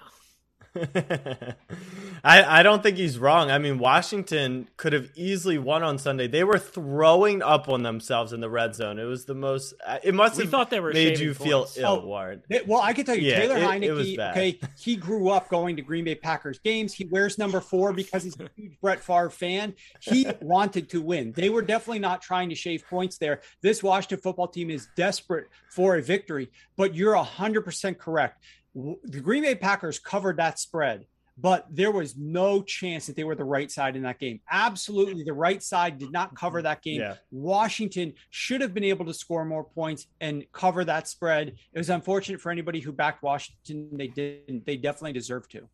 I, 2.25 2.61
I 2.61 2.63
don't 2.63 2.83
think 2.83 2.97
he's 2.97 3.19
wrong. 3.19 3.51
I 3.51 3.59
mean, 3.59 3.79
Washington 3.79 4.69
could 4.77 4.93
have 4.93 5.09
easily 5.15 5.57
won 5.57 5.83
on 5.83 5.99
Sunday. 5.99 6.27
They 6.27 6.43
were 6.45 6.59
throwing 6.59 7.43
up 7.43 7.69
on 7.69 7.83
themselves 7.85 8.33
in 8.33 8.41
the 8.41 8.51
red 8.51 8.75
zone. 8.75 8.99
It 8.99 9.05
was 9.05 9.25
the 9.25 9.35
most. 9.35 9.75
uh, 9.87 9.99
It 10.03 10.15
must 10.15 10.37
We 10.37 10.43
have 10.45 10.51
thought 10.51 10.71
they 10.71 10.81
were 10.81 10.93
made 10.93 11.11
shaving 11.17 11.23
you 11.23 11.35
feel 11.35 11.61
points. 11.61 11.79
ill, 11.79 12.01
Oh, 12.03 12.07
Warren. 12.07 12.43
It- 12.51 12.67
well, 12.67 12.81
I 12.83 12.93
can 12.93 13.05
tell 13.05 13.15
you, 13.17 13.31
Yeah, 13.31 13.39
Taylor 13.41 13.57
it- 13.57 13.83
it 13.85 13.93
was 13.93 14.09
Heinicke. 14.09 14.17
bad. 14.17 14.31
Okay, 14.37 14.59
he 14.79 14.97
grew 14.97 15.29
up 15.31 15.49
going 15.49 15.77
to 15.77 15.83
Green 15.83 16.05
Bay 16.05 16.17
Packers 16.17 16.59
games. 16.59 16.93
He 16.93 17.05
wears 17.05 17.39
number 17.39 17.61
four 17.61 17.93
because 17.93 18.25
he's 18.25 18.39
a 18.41 18.49
huge 18.57 18.81
Brett 18.81 19.01
Favre 19.01 19.31
fan. 19.31 19.75
He 20.01 20.27
wanted 20.41 20.91
to 20.91 21.01
win. 21.01 21.33
They 21.33 21.51
were 21.51 21.63
definitely 21.63 22.01
not 22.01 22.21
trying 22.21 22.49
to 22.49 22.55
shave 22.57 22.85
points 22.91 23.19
there. 23.19 23.41
This 23.63 23.83
Washington 23.83 24.19
football 24.19 24.49
team 24.49 24.71
is 24.71 24.89
desperate 24.97 25.47
for 25.71 25.97
a 25.97 26.03
victory. 26.03 26.51
But 26.77 26.95
you're 26.95 27.15
hundred 27.17 27.63
percent 27.63 27.99
correct. 27.99 28.43
The 29.05 29.21
Green 29.21 29.43
Bay 29.43 29.55
Packers 29.55 29.99
covered 29.99 30.37
that 30.37 30.59
spread. 30.59 31.07
But 31.41 31.67
there 31.71 31.93
was 31.93 32.17
no 32.17 32.63
chance 32.63 33.07
that 33.07 33.15
they 33.15 33.23
were 33.23 33.37
the 33.37 33.45
right 33.45 33.71
side 33.71 33.95
in 33.95 34.03
that 34.03 34.19
game. 34.19 34.41
Absolutely, 34.51 35.23
the 35.23 35.33
right 35.33 35.63
side 35.63 35.97
did 35.97 36.11
not 36.11 36.35
cover 36.35 36.63
that 36.63 36.83
game. 36.83 37.01
Yeah. 37.01 37.15
Washington 37.31 38.15
should 38.31 38.61
have 38.61 38.75
been 38.75 38.83
able 38.83 39.05
to 39.05 39.15
score 39.15 39.45
more 39.45 39.63
points 39.63 40.09
and 40.21 40.45
cover 40.51 40.85
that 40.85 41.07
spread. 41.07 41.55
It 41.73 41.79
was 41.79 41.91
unfortunate 41.91 42.41
for 42.41 42.51
anybody 42.51 42.81
who 42.81 42.91
backed 42.91 43.23
Washington. 43.23 43.89
They 43.93 44.09
didn't. 44.09 44.67
They 44.67 44.77
definitely 44.77 45.13
deserve 45.13 45.49
to. 45.51 45.69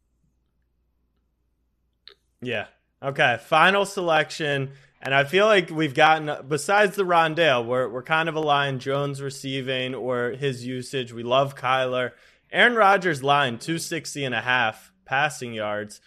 Yeah. 2.43 2.67
Okay. 3.03 3.39
Final 3.47 3.87
selection. 3.87 4.73
And 5.01 5.15
I 5.15 5.25
feel 5.25 5.47
like 5.47 5.71
we've 5.71 5.95
gotten, 5.95 6.47
besides 6.47 6.95
the 6.95 7.05
Rondale, 7.05 7.65
we're, 7.65 7.89
we're 7.89 8.03
kind 8.03 8.29
of 8.29 8.35
aligned 8.35 8.83
Jones 8.83 9.23
receiving 9.23 9.95
or 9.95 10.33
his 10.33 10.67
usage. 10.67 11.11
We 11.11 11.23
love 11.23 11.57
Kyler. 11.57 12.13
Aaron 12.55 12.77
Rodgers 12.77 13.23
line, 13.23 13.59
260 13.59 14.25
and 14.25 14.35
a 14.35 14.41
half 14.41 14.93
passing 15.05 15.53
yards. 15.53 16.01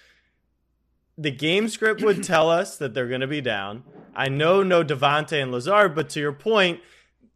The 1.17 1.29
game 1.29 1.67
script 1.67 2.01
would 2.01 2.23
tell 2.23 2.49
us 2.49 2.77
that 2.77 2.93
they're 2.93 3.09
going 3.09 3.21
to 3.21 3.27
be 3.27 3.41
down. 3.41 3.83
I 4.15 4.29
know 4.29 4.63
no 4.63 4.83
Davante 4.83 5.41
and 5.41 5.51
Lazard, 5.51 5.93
but 5.93 6.09
to 6.11 6.21
your 6.21 6.31
point, 6.31 6.79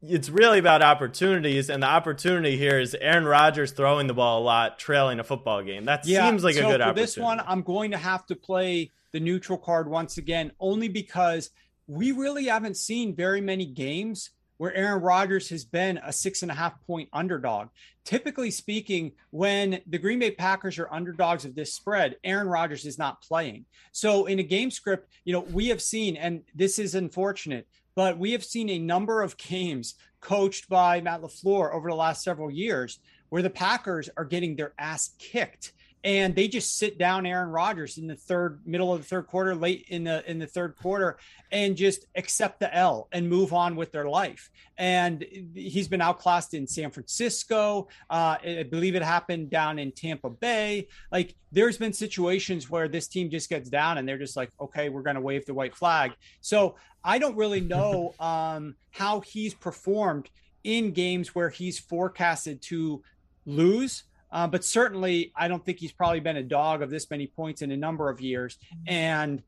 it's 0.02 0.30
really 0.30 0.60
about 0.60 0.82
opportunities, 0.82 1.69
and 1.69 1.84
the 1.84 1.88
opportunity 1.88 2.58
here 2.58 2.80
is 2.80 2.95
Aaron 3.00 3.26
Rodgers 3.26 3.71
throwing 3.74 4.08
the 4.08 4.13
ball 4.13 4.41
a 4.41 4.43
lot, 4.43 4.80
trailing 4.80 5.19
a 5.19 5.24
football 5.24 5.62
game. 5.62 5.86
That 5.86 6.06
seems 6.06 6.43
like 6.43 6.56
so 6.56 6.62
a 6.62 6.71
good 6.71 6.82
for 6.82 6.88
opportunity. 6.88 7.02
this 7.02 7.17
one, 7.17 7.41
I'm 7.45 7.62
going 7.62 7.91
to 7.91 7.97
have 7.97 8.26
to 8.28 8.36
play 8.36 8.91
the 9.12 9.19
neutral 9.19 9.58
card 9.58 9.89
once 9.89 10.17
again, 10.17 10.54
only 10.60 10.88
because 10.88 11.52
we 11.86 12.13
really 12.13 12.45
haven't 12.45 12.78
seen 12.78 13.13
very 13.13 13.41
many 13.41 13.65
games 13.65 14.32
where 14.62 14.76
Aaron 14.76 15.02
Rodgers 15.02 15.50
has 15.50 15.65
been 15.65 16.00
a 16.06 16.13
six 16.13 16.43
and 16.43 16.52
a 16.52 16.54
half 16.54 16.80
point 16.86 17.10
underdog. 17.13 17.69
Typically 18.06 18.52
speaking, 18.52 19.12
when 19.32 19.82
the 19.88 19.97
Green 19.97 20.19
Bay 20.19 20.30
Packers 20.30 20.78
are 20.78 20.93
underdogs 20.93 21.45
of 21.45 21.56
this 21.56 21.74
spread, 21.74 22.17
Aaron 22.24 22.47
Rodgers 22.47 22.86
is 22.86 23.00
not 23.00 23.24
playing. 23.24 23.65
So 23.91 24.28
in 24.28 24.38
a 24.38 24.43
game 24.43 24.69
script, 24.69 25.12
you 25.26 25.34
know, 25.34 25.47
we 25.52 25.69
have 25.69 25.82
seen, 25.82 26.15
and 26.15 26.43
this 26.54 26.78
is 26.78 26.93
unfortunate, 26.93 27.67
but 27.95 28.19
we 28.19 28.34
have 28.34 28.43
seen 28.43 28.69
a 28.69 28.78
number 28.78 29.24
of 29.24 29.36
games 29.38 29.95
coached 30.19 30.69
by 30.69 31.02
Matt 31.02 31.24
LaFleur 31.24 31.74
over 31.74 31.89
the 31.89 31.95
last 31.95 32.24
several 32.24 32.52
years 32.52 33.00
where 33.30 33.41
the 33.41 33.50
Packers 33.50 34.12
are 34.15 34.26
getting 34.26 34.56
their 34.56 34.74
ass 34.78 35.15
kicked 35.17 35.74
and 36.04 36.36
they 36.36 36.48
just 36.48 36.78
sit 36.78 36.98
down 36.98 37.26
Aaron 37.26 37.50
Rodgers 37.50 37.98
in 37.98 38.08
the 38.08 38.16
third 38.16 38.62
middle 38.66 38.94
of 38.94 39.02
the 39.02 39.08
third 39.08 39.28
quarter, 39.28 39.54
late 39.54 39.86
in 39.90 40.04
the 40.04 40.30
in 40.30 40.40
the 40.40 40.48
third 40.48 40.76
quarter, 40.76 41.18
and 41.52 41.76
just 41.76 42.08
accept 42.16 42.60
the 42.60 42.74
L 42.76 43.08
and 43.12 43.30
move 43.30 43.54
on 43.54 43.76
with 43.76 43.92
their 43.92 44.10
life. 44.10 44.50
And 44.78 45.26
he's 45.54 45.88
been 45.88 46.02
outclassed 46.02 46.54
in 46.54 46.66
San 46.66 46.90
Francisco. 46.90 47.88
Uh, 48.10 48.38
I 48.44 48.66
believe 48.70 48.96
it 48.96 49.04
happened 49.04 49.52
down 49.52 49.78
in 49.78 49.92
Tampa 49.92 50.30
Bay. 50.30 50.88
Like 51.12 51.36
there's 51.52 51.78
been 51.78 51.94
situations 51.94 52.70
where 52.70 52.88
this 52.88 53.08
team 53.08 53.30
just 53.30 53.50
gets 53.50 53.70
down 53.70 53.98
and 53.98 54.08
they're 54.08 54.18
just 54.18 54.36
like, 54.36 54.50
okay, 54.60 54.90
we're 54.90 55.04
going 55.04 55.16
to 55.16 55.22
wave 55.22 55.46
the 55.46 55.54
white 55.54 55.76
flag. 55.76 56.14
So 56.40 56.76
I 57.04 57.20
don't 57.20 57.36
really 57.36 57.62
know 57.76 58.16
um, 58.20 58.76
how 58.90 59.20
he's 59.20 59.54
performed 59.54 60.30
in 60.64 60.92
games 60.92 61.36
where 61.36 61.50
he's 61.50 61.80
forecasted 61.80 62.62
to 62.64 63.04
lose. 63.46 64.04
Uh, 64.32 64.48
but 64.48 64.63
certainly, 64.63 65.32
I 65.36 65.48
don't 65.48 65.63
think 65.63 65.80
he's 65.80 65.91
probably 65.91 66.22
been 66.22 66.38
a 66.38 66.44
dog 66.44 66.82
of 66.82 66.89
this 66.89 67.10
many 67.10 67.28
points 67.28 67.62
in 67.62 67.72
a 67.72 67.78
number 67.78 68.10
of 68.10 68.22
years. 68.22 68.58
And 68.88 69.44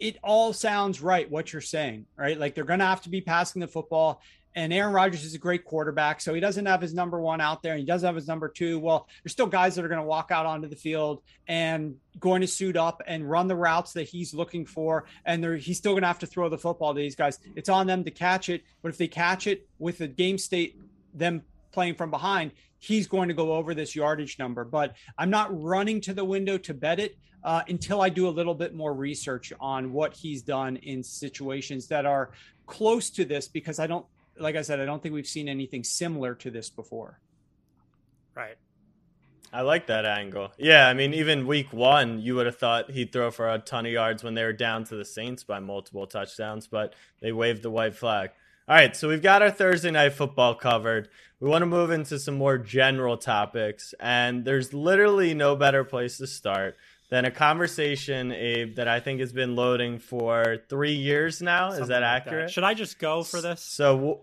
it 0.00 0.18
all 0.22 0.52
sounds 0.52 1.00
right 1.00 1.30
what 1.30 1.52
you're 1.52 1.62
saying, 1.62 2.06
right? 2.16 2.38
Like 2.38 2.54
they're 2.54 2.64
going 2.64 2.80
to 2.80 2.86
have 2.86 3.02
to 3.02 3.08
be 3.08 3.20
passing 3.20 3.60
the 3.60 3.68
football. 3.68 4.20
And 4.56 4.72
Aaron 4.72 4.92
Rodgers 4.92 5.24
is 5.24 5.34
a 5.34 5.38
great 5.38 5.64
quarterback, 5.64 6.20
so 6.20 6.32
he 6.32 6.38
doesn't 6.38 6.66
have 6.66 6.80
his 6.80 6.94
number 6.94 7.20
one 7.20 7.40
out 7.40 7.60
there, 7.64 7.72
and 7.72 7.80
he 7.80 7.86
doesn't 7.86 8.06
have 8.06 8.14
his 8.14 8.28
number 8.28 8.48
two. 8.48 8.78
Well, 8.78 9.08
there's 9.22 9.32
still 9.32 9.48
guys 9.48 9.74
that 9.74 9.84
are 9.84 9.88
going 9.88 10.00
to 10.00 10.06
walk 10.06 10.30
out 10.30 10.46
onto 10.46 10.68
the 10.68 10.76
field 10.76 11.22
and 11.48 11.96
going 12.20 12.40
to 12.40 12.46
suit 12.46 12.76
up 12.76 13.02
and 13.04 13.28
run 13.28 13.48
the 13.48 13.56
routes 13.56 13.94
that 13.94 14.04
he's 14.04 14.32
looking 14.32 14.64
for, 14.64 15.06
and 15.24 15.42
they're, 15.42 15.56
he's 15.56 15.78
still 15.78 15.92
going 15.92 16.02
to 16.02 16.06
have 16.06 16.20
to 16.20 16.26
throw 16.26 16.48
the 16.48 16.58
football 16.58 16.94
to 16.94 17.00
these 17.00 17.16
guys. 17.16 17.40
It's 17.56 17.68
on 17.68 17.88
them 17.88 18.04
to 18.04 18.12
catch 18.12 18.48
it, 18.48 18.62
but 18.80 18.90
if 18.90 18.96
they 18.96 19.08
catch 19.08 19.48
it 19.48 19.66
with 19.80 19.98
the 19.98 20.06
game 20.06 20.38
state, 20.38 20.78
them 21.12 21.42
playing 21.74 21.96
from 21.96 22.10
behind, 22.10 22.52
he's 22.78 23.06
going 23.06 23.28
to 23.28 23.34
go 23.34 23.52
over 23.52 23.74
this 23.74 23.94
yardage 23.94 24.38
number. 24.38 24.64
But 24.64 24.94
I'm 25.18 25.30
not 25.30 25.48
running 25.62 26.00
to 26.02 26.14
the 26.14 26.24
window 26.24 26.56
to 26.58 26.72
bet 26.72 26.98
it 27.00 27.18
uh, 27.42 27.62
until 27.68 28.00
I 28.00 28.08
do 28.08 28.28
a 28.28 28.30
little 28.30 28.54
bit 28.54 28.74
more 28.74 28.94
research 28.94 29.52
on 29.60 29.92
what 29.92 30.14
he's 30.14 30.42
done 30.42 30.76
in 30.76 31.02
situations 31.02 31.88
that 31.88 32.06
are 32.06 32.30
close 32.66 33.10
to 33.10 33.24
this, 33.26 33.48
because 33.48 33.78
I 33.78 33.86
don't, 33.86 34.06
like 34.38 34.56
I 34.56 34.62
said, 34.62 34.80
I 34.80 34.86
don't 34.86 35.02
think 35.02 35.14
we've 35.14 35.26
seen 35.26 35.48
anything 35.48 35.84
similar 35.84 36.34
to 36.36 36.50
this 36.50 36.70
before. 36.70 37.20
Right. 38.34 38.56
I 39.52 39.60
like 39.60 39.86
that 39.86 40.04
angle. 40.04 40.50
Yeah, 40.58 40.88
I 40.88 40.94
mean, 40.94 41.14
even 41.14 41.46
week 41.46 41.72
one, 41.72 42.20
you 42.20 42.34
would 42.34 42.46
have 42.46 42.58
thought 42.58 42.90
he'd 42.90 43.12
throw 43.12 43.30
for 43.30 43.48
a 43.48 43.58
ton 43.58 43.86
of 43.86 43.92
yards 43.92 44.24
when 44.24 44.34
they 44.34 44.42
were 44.42 44.52
down 44.52 44.82
to 44.84 44.96
the 44.96 45.04
Saints 45.04 45.44
by 45.44 45.60
multiple 45.60 46.08
touchdowns, 46.08 46.66
but 46.66 46.94
they 47.20 47.30
waved 47.30 47.62
the 47.62 47.70
white 47.70 47.94
flag. 47.94 48.30
All 48.66 48.74
right, 48.74 48.96
so 48.96 49.08
we've 49.08 49.20
got 49.20 49.42
our 49.42 49.50
Thursday 49.50 49.90
night 49.90 50.14
football 50.14 50.54
covered. 50.54 51.10
We 51.38 51.50
want 51.50 51.60
to 51.62 51.66
move 51.66 51.90
into 51.90 52.18
some 52.18 52.36
more 52.38 52.56
general 52.56 53.18
topics, 53.18 53.92
and 54.00 54.42
there's 54.42 54.72
literally 54.72 55.34
no 55.34 55.54
better 55.54 55.84
place 55.84 56.16
to 56.18 56.26
start 56.26 56.76
than 57.10 57.26
a 57.26 57.30
conversation, 57.30 58.32
Abe, 58.32 58.76
that 58.76 58.88
I 58.88 59.00
think 59.00 59.20
has 59.20 59.34
been 59.34 59.54
loading 59.54 59.98
for 59.98 60.62
three 60.70 60.94
years 60.94 61.42
now. 61.42 61.72
Is 61.72 61.88
that 61.88 62.00
like 62.00 62.22
accurate? 62.22 62.50
Should 62.50 62.64
I 62.64 62.72
just 62.72 62.98
go 62.98 63.22
for 63.22 63.42
this? 63.42 63.60
So 63.60 63.96
w- 63.96 64.18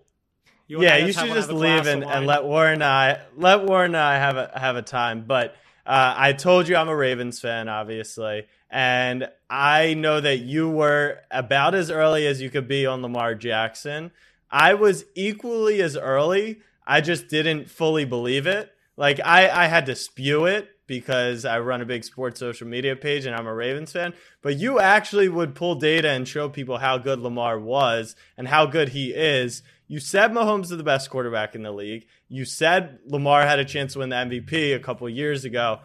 You 0.65 0.81
yeah, 0.81 0.97
you 0.97 1.13
should 1.13 1.27
just 1.27 1.49
have 1.49 1.57
a 1.57 1.59
glass 1.59 1.85
leave 1.85 1.93
and, 1.93 2.03
and 2.03 2.25
let 2.25 2.43
Warren 2.43 2.73
and 2.73 2.83
I 2.83 3.19
let 3.37 3.63
Warren 3.63 3.93
and 3.93 3.97
I 3.97 4.15
have 4.17 4.37
a 4.37 4.51
have 4.59 4.75
a 4.75 4.81
time. 4.81 5.25
But 5.27 5.53
uh, 5.85 6.15
I 6.17 6.33
told 6.33 6.67
you 6.67 6.75
I'm 6.77 6.89
a 6.89 6.95
Ravens 6.95 7.39
fan, 7.39 7.69
obviously, 7.69 8.47
and 8.71 9.29
I 9.51 9.93
know 9.93 10.19
that 10.19 10.39
you 10.39 10.67
were 10.67 11.19
about 11.29 11.75
as 11.75 11.91
early 11.91 12.25
as 12.25 12.41
you 12.41 12.49
could 12.49 12.67
be 12.67 12.87
on 12.87 13.03
Lamar 13.03 13.35
Jackson. 13.35 14.09
I 14.51 14.73
was 14.73 15.05
equally 15.15 15.81
as 15.81 15.95
early. 15.95 16.59
I 16.85 17.01
just 17.01 17.27
didn't 17.27 17.69
fully 17.69 18.05
believe 18.05 18.47
it. 18.47 18.71
Like 18.97 19.19
I, 19.23 19.49
I 19.49 19.67
had 19.67 19.85
to 19.87 19.95
spew 19.95 20.45
it 20.45 20.69
because 20.87 21.45
I 21.45 21.59
run 21.59 21.81
a 21.81 21.85
big 21.85 22.03
sports 22.03 22.39
social 22.39 22.67
media 22.67 22.97
page 22.97 23.25
and 23.25 23.33
I'm 23.33 23.47
a 23.47 23.53
Ravens 23.53 23.93
fan. 23.93 24.13
But 24.41 24.57
you 24.57 24.79
actually 24.79 25.29
would 25.29 25.55
pull 25.55 25.75
data 25.75 26.09
and 26.09 26.27
show 26.27 26.49
people 26.49 26.79
how 26.79 26.97
good 26.97 27.19
Lamar 27.19 27.57
was 27.57 28.15
and 28.37 28.47
how 28.47 28.65
good 28.65 28.89
he 28.89 29.11
is. 29.11 29.63
You 29.87 29.99
said 29.99 30.31
Mahomes 30.31 30.65
is 30.65 30.69
the 30.71 30.83
best 30.83 31.09
quarterback 31.09 31.55
in 31.55 31.63
the 31.63 31.71
league. 31.71 32.07
You 32.27 32.43
said 32.43 32.99
Lamar 33.05 33.43
had 33.43 33.59
a 33.59 33.65
chance 33.65 33.93
to 33.93 33.99
win 33.99 34.09
the 34.09 34.17
MVP 34.17 34.75
a 34.75 34.79
couple 34.79 35.07
years 35.07 35.45
ago. 35.45 35.79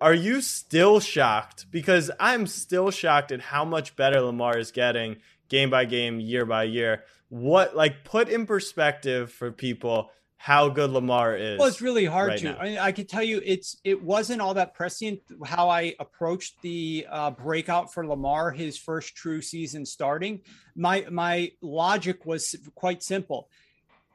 Are 0.00 0.14
you 0.14 0.40
still 0.40 1.00
shocked? 1.00 1.66
Because 1.70 2.10
I'm 2.20 2.46
still 2.46 2.90
shocked 2.90 3.32
at 3.32 3.40
how 3.40 3.64
much 3.64 3.96
better 3.96 4.20
Lamar 4.20 4.58
is 4.58 4.72
getting 4.72 5.16
game 5.48 5.70
by 5.70 5.84
game, 5.84 6.20
year 6.20 6.44
by 6.44 6.64
year. 6.64 7.04
What, 7.28 7.74
like, 7.76 8.04
put 8.04 8.28
in 8.28 8.46
perspective 8.46 9.32
for 9.32 9.50
people 9.50 10.10
how 10.38 10.68
good 10.68 10.90
Lamar 10.90 11.36
is. 11.36 11.58
Well, 11.58 11.68
it's 11.68 11.80
really 11.80 12.04
hard 12.04 12.30
right 12.30 12.38
to. 12.40 12.58
I, 12.58 12.64
mean, 12.64 12.78
I 12.78 12.92
can 12.92 13.06
tell 13.06 13.22
you, 13.22 13.40
it's 13.44 13.80
it 13.84 14.02
wasn't 14.02 14.40
all 14.40 14.54
that 14.54 14.74
prescient 14.74 15.20
how 15.44 15.70
I 15.70 15.94
approached 15.98 16.60
the 16.62 17.06
uh, 17.10 17.30
breakout 17.30 17.92
for 17.92 18.06
Lamar, 18.06 18.50
his 18.52 18.78
first 18.78 19.16
true 19.16 19.40
season 19.40 19.86
starting. 19.86 20.42
My 20.76 21.06
my 21.10 21.52
logic 21.62 22.26
was 22.26 22.54
quite 22.74 23.02
simple. 23.02 23.48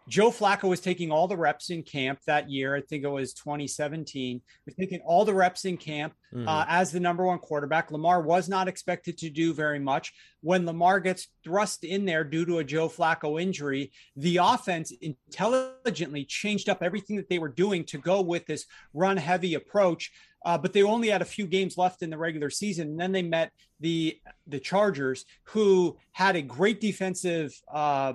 Joe 0.10 0.32
Flacco 0.32 0.68
was 0.68 0.80
taking 0.82 1.12
all 1.12 1.28
the 1.28 1.38
reps 1.38 1.70
in 1.70 1.84
camp 1.84 2.20
that 2.26 2.50
year. 2.50 2.76
I 2.76 2.82
think 2.82 3.04
it 3.04 3.10
was 3.10 3.34
2017. 3.34 4.42
Was 4.66 4.76
taking 4.76 5.00
all 5.02 5.26
the 5.26 5.34
reps 5.34 5.66
in 5.66 5.78
camp 5.78 6.14
Mhm. 6.34 6.48
uh, 6.48 6.66
as 6.68 6.92
the 6.92 7.00
number 7.00 7.26
one 7.26 7.40
quarterback. 7.40 7.92
Lamar 7.92 8.22
was 8.22 8.50
not 8.50 8.68
expected 8.68 9.18
to 9.20 9.30
do 9.30 9.54
very 9.54 9.80
much. 9.80 10.12
When 10.42 10.66
Lamar 10.66 11.00
gets 11.00 11.28
thrust 11.44 11.84
in 11.84 12.06
there 12.06 12.24
due 12.24 12.46
to 12.46 12.58
a 12.60 12.64
Joe 12.64 12.90
Flacco 12.90 13.42
injury, 13.42 13.92
the 14.16 14.38
offense 14.38 14.92
intelligently 14.92 16.26
changed 16.26 16.68
up 16.70 16.82
everything 16.82 17.16
that 17.18 17.30
they 17.30 17.40
were 17.40 17.50
doing 17.50 17.84
to 17.86 17.98
go 17.98 18.22
with 18.22 18.46
this 18.48 18.66
run 18.94 19.18
heavy 19.18 19.54
approach. 19.54 20.12
Uh, 20.44 20.58
but 20.58 20.74
they 20.74 20.82
only 20.82 21.10
had 21.10 21.22
a 21.22 21.26
few 21.26 21.46
games 21.46 21.78
left 21.78 22.02
in 22.02 22.10
the 22.10 22.18
regular 22.18 22.50
season, 22.50 22.88
and 22.90 23.00
then 23.00 23.12
they 23.12 23.22
met 23.22 23.52
the 23.80 24.20
the 24.48 24.60
Chargers, 24.60 25.26
who 25.44 25.96
had 26.12 26.36
a 26.36 26.42
great 26.42 26.82
defensive 26.82 27.54
uh, 27.72 28.14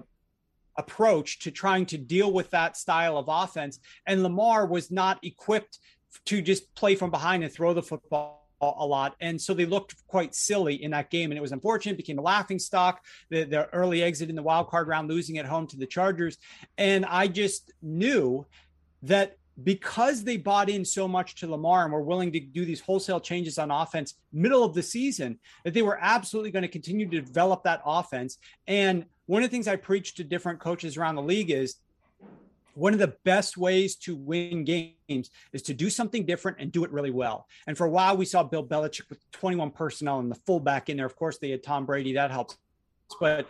approach 0.78 1.40
to 1.40 1.50
trying 1.50 1.86
to 1.86 1.98
deal 1.98 2.32
with 2.32 2.50
that 2.50 2.76
style 2.76 3.16
of 3.16 3.26
offense. 3.28 3.78
And 4.06 4.22
Lamar 4.22 4.66
was 4.66 4.90
not 4.90 5.22
equipped 5.24 5.78
to 6.26 6.42
just 6.42 6.74
play 6.74 6.94
from 6.94 7.10
behind 7.10 7.44
and 7.44 7.52
throw 7.52 7.74
the 7.74 7.82
football 7.82 8.46
a 8.60 8.86
lot. 8.86 9.14
And 9.20 9.40
so 9.40 9.52
they 9.52 9.66
looked 9.66 9.94
quite 10.06 10.34
silly 10.34 10.82
in 10.82 10.90
that 10.92 11.10
game. 11.10 11.30
And 11.30 11.38
it 11.38 11.42
was 11.42 11.52
unfortunate, 11.52 11.96
became 11.96 12.18
a 12.18 12.22
laughing 12.22 12.58
stock, 12.58 13.04
the, 13.30 13.68
early 13.72 14.02
exit 14.02 14.30
in 14.30 14.36
the 14.36 14.42
wild 14.42 14.68
card 14.68 14.88
round, 14.88 15.08
losing 15.08 15.38
at 15.38 15.46
home 15.46 15.66
to 15.68 15.76
the 15.76 15.86
Chargers. 15.86 16.38
And 16.78 17.04
I 17.04 17.28
just 17.28 17.72
knew 17.82 18.46
that 19.02 19.36
because 19.62 20.24
they 20.24 20.36
bought 20.36 20.68
in 20.68 20.84
so 20.84 21.08
much 21.08 21.36
to 21.36 21.50
Lamar 21.50 21.84
and 21.84 21.92
were 21.92 22.02
willing 22.02 22.32
to 22.32 22.40
do 22.40 22.64
these 22.64 22.80
wholesale 22.80 23.20
changes 23.20 23.58
on 23.58 23.70
offense 23.70 24.14
middle 24.32 24.62
of 24.62 24.74
the 24.74 24.82
season, 24.82 25.38
that 25.64 25.72
they 25.72 25.82
were 25.82 25.98
absolutely 26.00 26.50
going 26.50 26.62
to 26.62 26.68
continue 26.68 27.08
to 27.08 27.20
develop 27.20 27.64
that 27.64 27.80
offense. 27.84 28.38
And 28.66 29.06
one 29.26 29.42
of 29.42 29.50
the 29.50 29.54
things 29.54 29.68
I 29.68 29.76
preach 29.76 30.14
to 30.14 30.24
different 30.24 30.60
coaches 30.60 30.96
around 30.96 31.16
the 31.16 31.22
league 31.22 31.50
is 31.50 31.76
one 32.74 32.92
of 32.92 32.98
the 32.98 33.14
best 33.24 33.56
ways 33.56 33.96
to 33.96 34.14
win 34.14 34.62
games 34.64 35.30
is 35.52 35.62
to 35.62 35.74
do 35.74 35.88
something 35.88 36.26
different 36.26 36.58
and 36.60 36.70
do 36.70 36.84
it 36.84 36.92
really 36.92 37.10
well. 37.10 37.46
And 37.66 37.76
for 37.76 37.86
a 37.86 37.90
while, 37.90 38.16
we 38.16 38.26
saw 38.26 38.42
Bill 38.42 38.64
Belichick 38.64 39.08
with 39.08 39.18
21 39.32 39.70
personnel 39.70 40.18
and 40.18 40.30
the 40.30 40.38
fullback 40.46 40.90
in 40.90 40.98
there. 40.98 41.06
Of 41.06 41.16
course, 41.16 41.38
they 41.38 41.50
had 41.50 41.62
Tom 41.62 41.86
Brady. 41.86 42.12
That 42.14 42.30
helps. 42.30 42.58
But 43.18 43.48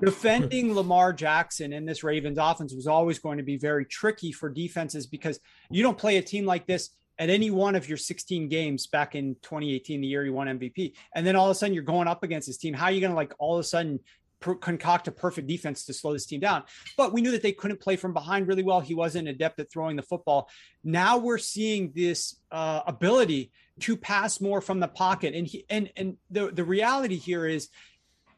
defending 0.00 0.74
Lamar 0.74 1.12
Jackson 1.12 1.72
in 1.72 1.84
this 1.84 2.02
Ravens 2.02 2.38
offense 2.38 2.72
was 2.72 2.86
always 2.86 3.18
going 3.18 3.36
to 3.36 3.44
be 3.44 3.58
very 3.58 3.84
tricky 3.84 4.32
for 4.32 4.48
defenses 4.48 5.06
because 5.06 5.38
you 5.70 5.82
don't 5.82 5.98
play 5.98 6.16
a 6.16 6.22
team 6.22 6.46
like 6.46 6.66
this 6.66 6.90
at 7.18 7.28
any 7.28 7.50
one 7.50 7.74
of 7.74 7.88
your 7.88 7.98
16 7.98 8.48
games 8.48 8.86
back 8.86 9.14
in 9.14 9.34
2018, 9.42 10.00
the 10.00 10.06
year 10.06 10.24
you 10.24 10.32
won 10.32 10.46
MVP. 10.46 10.94
And 11.14 11.26
then 11.26 11.36
all 11.36 11.46
of 11.46 11.50
a 11.50 11.54
sudden 11.54 11.74
you're 11.74 11.82
going 11.82 12.08
up 12.08 12.22
against 12.22 12.46
this 12.46 12.56
team. 12.56 12.72
How 12.72 12.86
are 12.86 12.92
you 12.92 13.00
going 13.00 13.12
to 13.12 13.16
like 13.16 13.34
all 13.38 13.56
of 13.56 13.60
a 13.60 13.64
sudden 13.64 14.00
concoct 14.42 15.08
a 15.08 15.12
perfect 15.12 15.46
defense 15.46 15.84
to 15.86 15.94
slow 15.94 16.12
this 16.12 16.26
team 16.26 16.40
down. 16.40 16.64
But 16.96 17.12
we 17.12 17.20
knew 17.20 17.30
that 17.30 17.42
they 17.42 17.52
couldn't 17.52 17.80
play 17.80 17.96
from 17.96 18.12
behind 18.12 18.48
really 18.48 18.62
well. 18.62 18.80
He 18.80 18.94
wasn't 18.94 19.28
adept 19.28 19.60
at 19.60 19.70
throwing 19.70 19.96
the 19.96 20.02
football. 20.02 20.48
Now 20.84 21.18
we're 21.18 21.38
seeing 21.38 21.92
this 21.94 22.40
uh, 22.50 22.82
ability 22.86 23.52
to 23.80 23.96
pass 23.96 24.40
more 24.40 24.60
from 24.60 24.80
the 24.80 24.88
pocket, 24.88 25.34
and 25.34 25.46
he, 25.46 25.64
and 25.70 25.90
and 25.96 26.16
the 26.30 26.50
the 26.50 26.64
reality 26.64 27.16
here 27.16 27.46
is, 27.46 27.68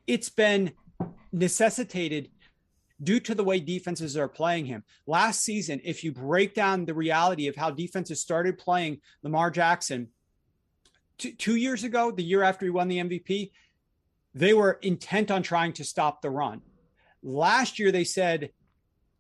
it's 0.07 0.29
been 0.29 0.73
necessitated 1.33 2.31
due 3.03 3.21
to 3.21 3.35
the 3.35 3.45
way 3.45 3.61
defenses 3.61 4.17
are 4.17 4.29
playing 4.29 4.67
him. 4.67 4.85
Last 5.07 5.41
season, 5.43 5.81
if 5.85 6.05
you 6.05 6.13
break 6.13 6.55
down 6.55 6.85
the 6.85 6.95
reality 6.95 7.49
of 7.49 7.57
how 7.57 7.71
defenses 7.71 8.21
started 8.21 8.59
playing 8.59 9.01
Lamar 9.23 9.51
Jackson. 9.51 10.09
two 11.19 11.57
years 11.57 11.85
ago, 11.85 12.11
the 12.11 12.23
year 12.23 12.43
after 12.43 12.65
he 12.65 12.71
won 12.71 12.89
the 12.89 12.99
MVP, 12.99 13.51
they 14.35 14.55
were 14.55 14.79
intent 14.83 15.31
on 15.31 15.43
trying 15.43 15.73
to 15.75 15.85
stop 15.85 16.23
the 16.23 16.31
run. 16.31 16.61
Last 17.23 17.79
year, 17.79 17.93
they 17.93 18.05
said, 18.05 18.51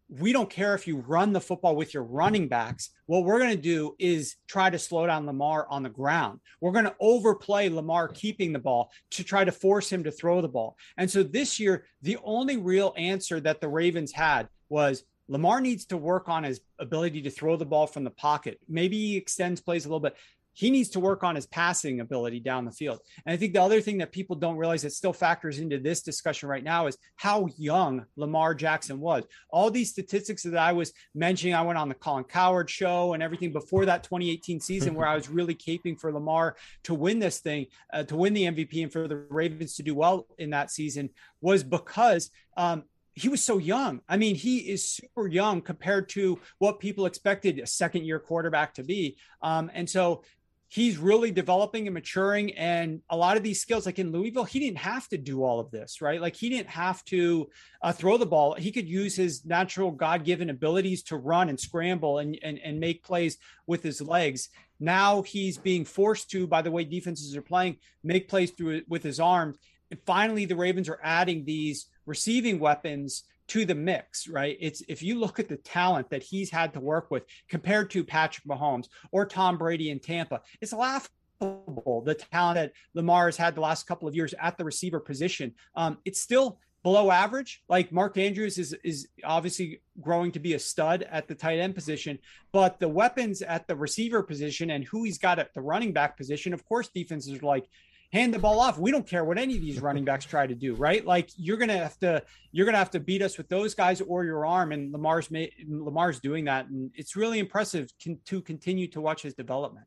we 0.09 0.33
don't 0.33 0.50
care 0.50 0.74
if 0.74 0.87
you 0.87 0.98
run 0.98 1.33
the 1.33 1.40
football 1.40 1.74
with 1.74 1.94
your 1.94 2.03
running 2.03 2.46
backs. 2.46 2.90
What 3.07 3.24
we're 3.24 3.38
going 3.38 3.57
to 3.57 3.62
do 3.62 3.96
is 3.98 4.37
try 4.46 4.68
to 4.68 4.79
slow 4.79 5.07
down 5.07 5.27
Lamar 5.27 5.66
on 5.70 5.83
the 5.83 5.88
ground. 5.88 6.40
We're 6.61 6.72
going 6.72 6.85
to 6.85 6.94
overplay 7.00 7.68
Lamar 7.68 8.09
keeping 8.09 8.53
the 8.53 8.59
ball 8.59 8.90
to 9.12 9.24
try 9.24 9.44
to 9.44 9.53
force 9.53 9.90
him 9.90 10.05
to 10.05 10.11
throw 10.11 10.40
the 10.40 10.48
ball. 10.48 10.77
And 10.98 11.11
so 11.11 11.22
this 11.22 11.59
year, 11.59 11.87
the 12.03 12.18
only 12.22 12.59
real 12.59 12.92
answer 12.96 13.40
that 13.40 13.61
the 13.61 13.68
Ravens 13.68 14.12
had 14.12 14.48
was 14.68 15.05
Lamar 15.27 15.61
needs 15.61 15.87
to 15.87 15.96
work 15.96 16.29
on 16.29 16.44
his 16.44 16.61
ability 16.79 17.22
to 17.22 17.31
throw 17.31 17.57
the 17.57 17.64
ball 17.64 17.87
from 17.87 18.05
the 18.05 18.11
pocket. 18.11 18.61
Maybe 18.68 18.98
he 18.98 19.16
extends 19.16 19.61
plays 19.61 19.87
a 19.87 19.88
little 19.88 20.00
bit 20.00 20.16
he 20.55 20.71
needs 20.71 20.88
to 20.90 21.01
work 21.01 21.23
on 21.23 21.35
his 21.35 21.47
passing 21.47 22.01
ability 22.01 22.40
down 22.40 22.64
the 22.64 22.71
field. 22.71 23.01
And 23.27 23.35
I 23.35 23.37
think 23.37 23.53
the 23.53 23.62
other 23.62 23.81
thing 23.81 23.99
that 23.99 24.12
people 24.12 24.37
don't 24.37 24.57
realize 24.57 24.83
that 24.83 24.93
still 24.93 25.12
factors 25.12 25.59
into 25.59 25.79
this 25.79 26.03
discussion 26.03 26.49
right 26.49 26.64
now 26.64 26.87
is 26.87 26.97
how 27.17 27.49
young 27.59 28.07
Lamar 28.17 28.55
Jackson 28.55 29.01
was. 29.01 29.25
All 29.51 29.71
these 29.71 29.90
statistics 29.90 30.45
that 30.45 30.57
I 30.57 30.73
was 30.73 30.93
mentioning, 31.14 31.55
I 31.55 31.62
went 31.62 31.79
on 31.79 31.88
the 31.88 31.95
Colin 31.95 32.25
Cowherd 32.25 32.71
show 32.71 33.12
and 33.12 33.23
everything 33.23 33.53
before 33.53 33.85
that 33.87 34.05
2018 34.05 34.61
season 34.61 34.95
where 34.95 35.07
I 35.07 35.14
was 35.14 35.29
really 35.35 35.55
caping 35.55 35.99
for 36.01 36.12
Lamar 36.12 36.57
to 36.85 36.95
win 36.95 37.19
this 37.19 37.40
thing, 37.40 37.67
uh, 37.93 38.05
to 38.05 38.17
win 38.17 38.33
the 38.33 38.45
MVP 38.45 38.83
and 38.83 38.93
for 38.93 39.09
the 39.09 39.17
Ravens 39.29 39.75
to 39.77 39.83
do 39.83 39.95
well 39.95 40.27
in 40.38 40.51
that 40.51 40.71
season 40.71 41.11
was 41.40 41.62
because 41.62 42.31
um, 42.57 42.85
he 43.14 43.29
was 43.29 43.43
so 43.43 43.59
young. 43.59 44.01
I 44.09 44.17
mean, 44.17 44.35
he 44.35 44.59
is 44.59 44.87
super 44.88 45.29
young 45.29 45.61
compared 45.61 46.09
to 46.11 46.40
what 46.59 46.81
people 46.81 47.07
expected 47.07 47.59
a 47.59 47.67
second 47.67 48.05
year 48.05 48.19
quarterback 48.19 48.75
to 48.75 48.83
be. 48.83 49.17
Um, 49.40 49.71
and 49.73 49.88
so 49.88 50.25
he's 50.74 50.98
really 50.98 51.30
developing 51.30 51.87
and 51.87 51.94
maturing 51.94 52.52
and 52.54 53.00
a 53.08 53.16
lot 53.16 53.37
of 53.37 53.44
these 53.44 53.60
skills 53.60 53.87
like 53.87 54.00
in 54.00 54.10
louisville 54.10 54.42
he 54.42 54.58
didn't 54.58 54.78
have 54.78 55.06
to 55.08 55.16
do 55.16 55.44
all 55.44 55.60
of 55.60 55.70
this 55.70 56.02
right? 56.02 56.20
Like 56.20 56.34
he 56.34 56.48
didn't 56.48 56.68
have 56.68 57.04
to 57.04 57.48
uh, 57.80 57.92
throw 57.92 58.16
the 58.16 58.26
ball. 58.26 58.54
He 58.54 58.72
could 58.72 58.88
use 58.88 59.14
his 59.14 59.44
natural 59.44 59.92
god-given 59.92 60.50
abilities 60.50 61.04
to 61.04 61.16
run 61.16 61.48
and 61.48 61.60
scramble 61.60 62.18
and, 62.18 62.37
and 62.42 62.58
and 62.58 62.80
make 62.80 63.04
plays 63.04 63.38
with 63.68 63.84
his 63.84 64.00
legs. 64.00 64.48
Now 64.80 65.22
he's 65.22 65.58
being 65.58 65.84
forced 65.84 66.28
to 66.32 66.48
by 66.48 66.60
the 66.62 66.72
way 66.72 66.82
defenses 66.84 67.37
are 67.37 67.42
playing 67.42 67.76
make 68.02 68.28
plays 68.28 68.50
through 68.50 68.82
with 68.88 69.04
his 69.04 69.20
arms. 69.20 69.56
And 69.92 70.00
finally 70.04 70.44
the 70.44 70.56
ravens 70.56 70.88
are 70.88 71.00
adding 71.02 71.44
these 71.44 71.87
receiving 72.04 72.58
weapons 72.58 73.22
to 73.48 73.64
the 73.64 73.74
mix, 73.74 74.28
right? 74.28 74.57
It's 74.61 74.83
if 74.88 75.02
you 75.02 75.18
look 75.18 75.38
at 75.38 75.48
the 75.48 75.57
talent 75.57 76.11
that 76.11 76.22
he's 76.22 76.50
had 76.50 76.72
to 76.74 76.80
work 76.80 77.11
with 77.11 77.24
compared 77.48 77.90
to 77.90 78.04
Patrick 78.04 78.46
Mahomes 78.46 78.88
or 79.12 79.26
Tom 79.26 79.59
Brady 79.59 79.90
in 79.90 80.00
Tampa, 80.00 80.40
it's 80.61 80.72
laughable 80.72 81.11
the 81.40 82.14
talent 82.14 82.57
that 82.57 82.72
Lamar 82.94 83.26
has 83.26 83.37
had 83.37 83.54
the 83.54 83.61
last 83.61 83.87
couple 83.87 84.09
of 84.09 84.14
years 84.14 84.35
at 84.40 84.57
the 84.57 84.64
receiver 84.64 85.00
position. 85.00 85.54
Um, 85.74 85.98
it's 86.04 86.20
still 86.20 86.59
below 86.83 87.11
average. 87.11 87.62
Like 87.68 87.90
Mark 87.90 88.16
Andrews 88.16 88.59
is 88.59 88.76
is 88.85 89.09
obviously 89.24 89.80
growing 90.00 90.30
to 90.33 90.38
be 90.38 90.54
a 90.54 90.59
stud 90.59 91.02
at 91.11 91.26
the 91.26 91.35
tight 91.35 91.59
end 91.59 91.74
position, 91.74 92.18
but 92.52 92.78
the 92.78 92.88
weapons 92.88 93.42
at 93.42 93.66
the 93.66 93.74
receiver 93.74 94.22
position 94.22 94.70
and 94.70 94.85
who 94.85 95.02
he's 95.02 95.18
got 95.18 95.38
at 95.38 95.52
the 95.54 95.62
running 95.62 95.92
back 95.92 96.16
position, 96.16 96.54
of 96.54 96.64
course, 96.66 96.88
defenses 96.88 97.38
are 97.38 97.46
like, 97.46 97.66
hand 98.14 98.33
the 98.33 98.38
ball 98.38 98.61
off. 98.61 98.79
We 98.79 98.92
don't 98.92 99.07
care 99.07 99.24
what 99.24 99.38
any 99.38 99.57
of 99.57 99.61
these 99.61 99.83
running 99.83 100.05
backs 100.05 100.24
try 100.24 100.46
to 100.46 100.55
do, 100.55 100.74
right? 100.77 101.05
Like 101.05 101.31
you're 101.37 101.57
gonna 101.57 101.77
have 101.77 101.98
to 101.98 102.22
you're 102.53 102.64
gonna 102.64 102.79
have 102.79 102.92
to 102.92 103.00
beat 103.00 103.22
us 103.22 103.37
with 103.37 103.48
those 103.48 103.74
guys 103.74 104.00
or 104.00 104.24
your 104.24 104.46
arm, 104.46 104.70
and 104.70 104.92
Lamar's 104.92 105.29
Lamar's 105.66 106.20
doing 106.20 106.44
that, 106.44 106.68
and 106.68 106.92
it's 106.94 107.16
really 107.16 107.40
impressive 107.40 107.92
to 108.27 108.40
continue 108.40 108.87
to 108.92 109.00
watch 109.00 109.22
his 109.22 109.35
development. 109.35 109.87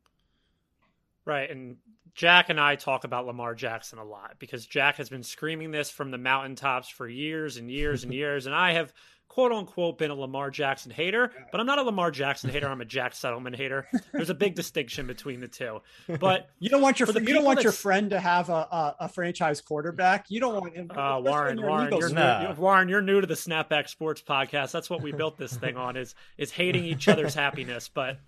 Right, 1.24 1.50
and 1.50 1.76
Jack 2.14 2.50
and 2.50 2.60
I 2.60 2.76
talk 2.76 3.04
about 3.04 3.26
Lamar 3.26 3.54
Jackson 3.54 3.98
a 3.98 4.04
lot 4.04 4.36
because 4.38 4.66
Jack 4.66 4.96
has 4.96 5.08
been 5.08 5.22
screaming 5.22 5.70
this 5.70 5.90
from 5.90 6.10
the 6.10 6.18
mountaintops 6.18 6.88
for 6.90 7.08
years 7.08 7.56
and 7.56 7.70
years 7.70 8.04
and 8.04 8.12
years, 8.22 8.44
and 8.44 8.54
I 8.54 8.74
have 8.74 8.92
quote 9.28 9.52
unquote 9.52 9.98
been 9.98 10.10
a 10.10 10.14
Lamar 10.14 10.50
Jackson 10.50 10.90
hater, 10.90 11.30
but 11.52 11.60
I'm 11.60 11.66
not 11.66 11.78
a 11.78 11.82
Lamar 11.82 12.10
Jackson 12.10 12.50
hater. 12.50 12.68
I'm 12.68 12.80
a 12.80 12.84
Jack 12.84 13.12
Settleman 13.12 13.54
hater. 13.54 13.86
There's 14.12 14.30
a 14.30 14.34
big 14.34 14.54
distinction 14.56 15.06
between 15.06 15.40
the 15.40 15.48
two. 15.48 15.80
But 16.18 16.50
you 16.58 16.68
don't 16.68 16.82
want 16.82 16.98
your 16.98 17.08
you 17.10 17.34
don't 17.34 17.44
want 17.44 17.62
your 17.62 17.72
friend 17.72 18.10
to 18.10 18.20
have 18.20 18.48
a, 18.48 18.52
a, 18.52 18.96
a, 19.00 19.08
franchise 19.08 19.60
quarterback. 19.60 20.26
You 20.30 20.40
don't 20.40 20.54
want 20.54 20.74
him. 20.74 20.90
Uh, 20.90 21.20
Warren, 21.20 21.60
Warren, 21.60 21.92
you're 21.96 22.08
new, 22.08 22.54
Warren, 22.56 22.88
you're 22.88 23.02
new 23.02 23.20
to 23.20 23.26
the 23.26 23.34
Snapback 23.34 23.88
Sports 23.88 24.22
Podcast. 24.22 24.72
That's 24.72 24.90
what 24.90 25.02
we 25.02 25.12
built 25.12 25.36
this 25.38 25.54
thing 25.54 25.76
on 25.76 25.96
is 25.96 26.14
is 26.36 26.50
hating 26.50 26.84
each 26.84 27.08
other's 27.08 27.34
happiness. 27.34 27.88
But 27.88 28.18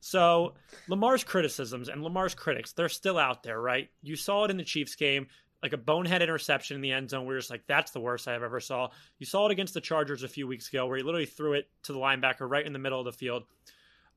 so 0.00 0.52
Lamar's 0.86 1.24
criticisms 1.24 1.88
and 1.88 2.02
Lamar's 2.02 2.34
critics, 2.34 2.72
they're 2.72 2.90
still 2.90 3.18
out 3.18 3.42
there, 3.42 3.58
right? 3.58 3.88
You 4.02 4.16
saw 4.16 4.44
it 4.44 4.50
in 4.50 4.58
the 4.58 4.64
Chiefs 4.64 4.94
game 4.96 5.28
like 5.64 5.72
a 5.72 5.78
bonehead 5.78 6.20
interception 6.20 6.74
in 6.74 6.82
the 6.82 6.92
end 6.92 7.08
zone. 7.08 7.24
We 7.24 7.34
are 7.34 7.38
just 7.38 7.50
like, 7.50 7.66
that's 7.66 7.90
the 7.90 7.98
worst 7.98 8.28
I've 8.28 8.42
ever 8.42 8.60
saw. 8.60 8.90
You 9.18 9.24
saw 9.24 9.46
it 9.46 9.52
against 9.52 9.72
the 9.72 9.80
Chargers 9.80 10.22
a 10.22 10.28
few 10.28 10.46
weeks 10.46 10.68
ago, 10.68 10.86
where 10.86 10.98
he 10.98 11.02
literally 11.02 11.24
threw 11.24 11.54
it 11.54 11.70
to 11.84 11.94
the 11.94 11.98
linebacker 11.98 12.48
right 12.48 12.66
in 12.66 12.74
the 12.74 12.78
middle 12.78 12.98
of 12.98 13.06
the 13.06 13.12
field. 13.12 13.44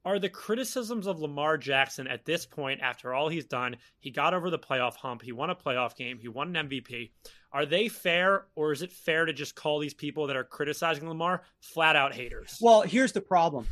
Are 0.03 0.19
the 0.19 0.27
criticisms 0.27 1.07
of 1.07 1.21
Lamar 1.21 1.57
Jackson 1.57 2.05
at 2.05 2.25
this 2.25 2.45
point, 2.45 2.81
after 2.81 3.13
all 3.13 3.29
he's 3.29 3.45
done, 3.45 3.77
he 3.97 4.11
got 4.11 4.33
over 4.33 4.49
the 4.49 4.59
playoff 4.59 4.97
hump, 4.97 5.21
he 5.21 5.31
won 5.31 5.49
a 5.49 5.55
playoff 5.55 5.95
game, 5.95 6.19
he 6.19 6.27
won 6.27 6.53
an 6.53 6.67
MVP. 6.67 7.11
Are 7.53 7.65
they 7.65 7.87
fair, 7.87 8.47
or 8.55 8.73
is 8.73 8.81
it 8.81 8.91
fair 8.91 9.23
to 9.25 9.31
just 9.31 9.55
call 9.55 9.79
these 9.79 9.93
people 9.93 10.27
that 10.27 10.35
are 10.35 10.43
criticizing 10.43 11.07
Lamar 11.07 11.43
flat 11.61 11.95
out 11.95 12.13
haters? 12.13 12.57
Well, 12.61 12.81
here's 12.81 13.13
the 13.13 13.21
problem 13.21 13.67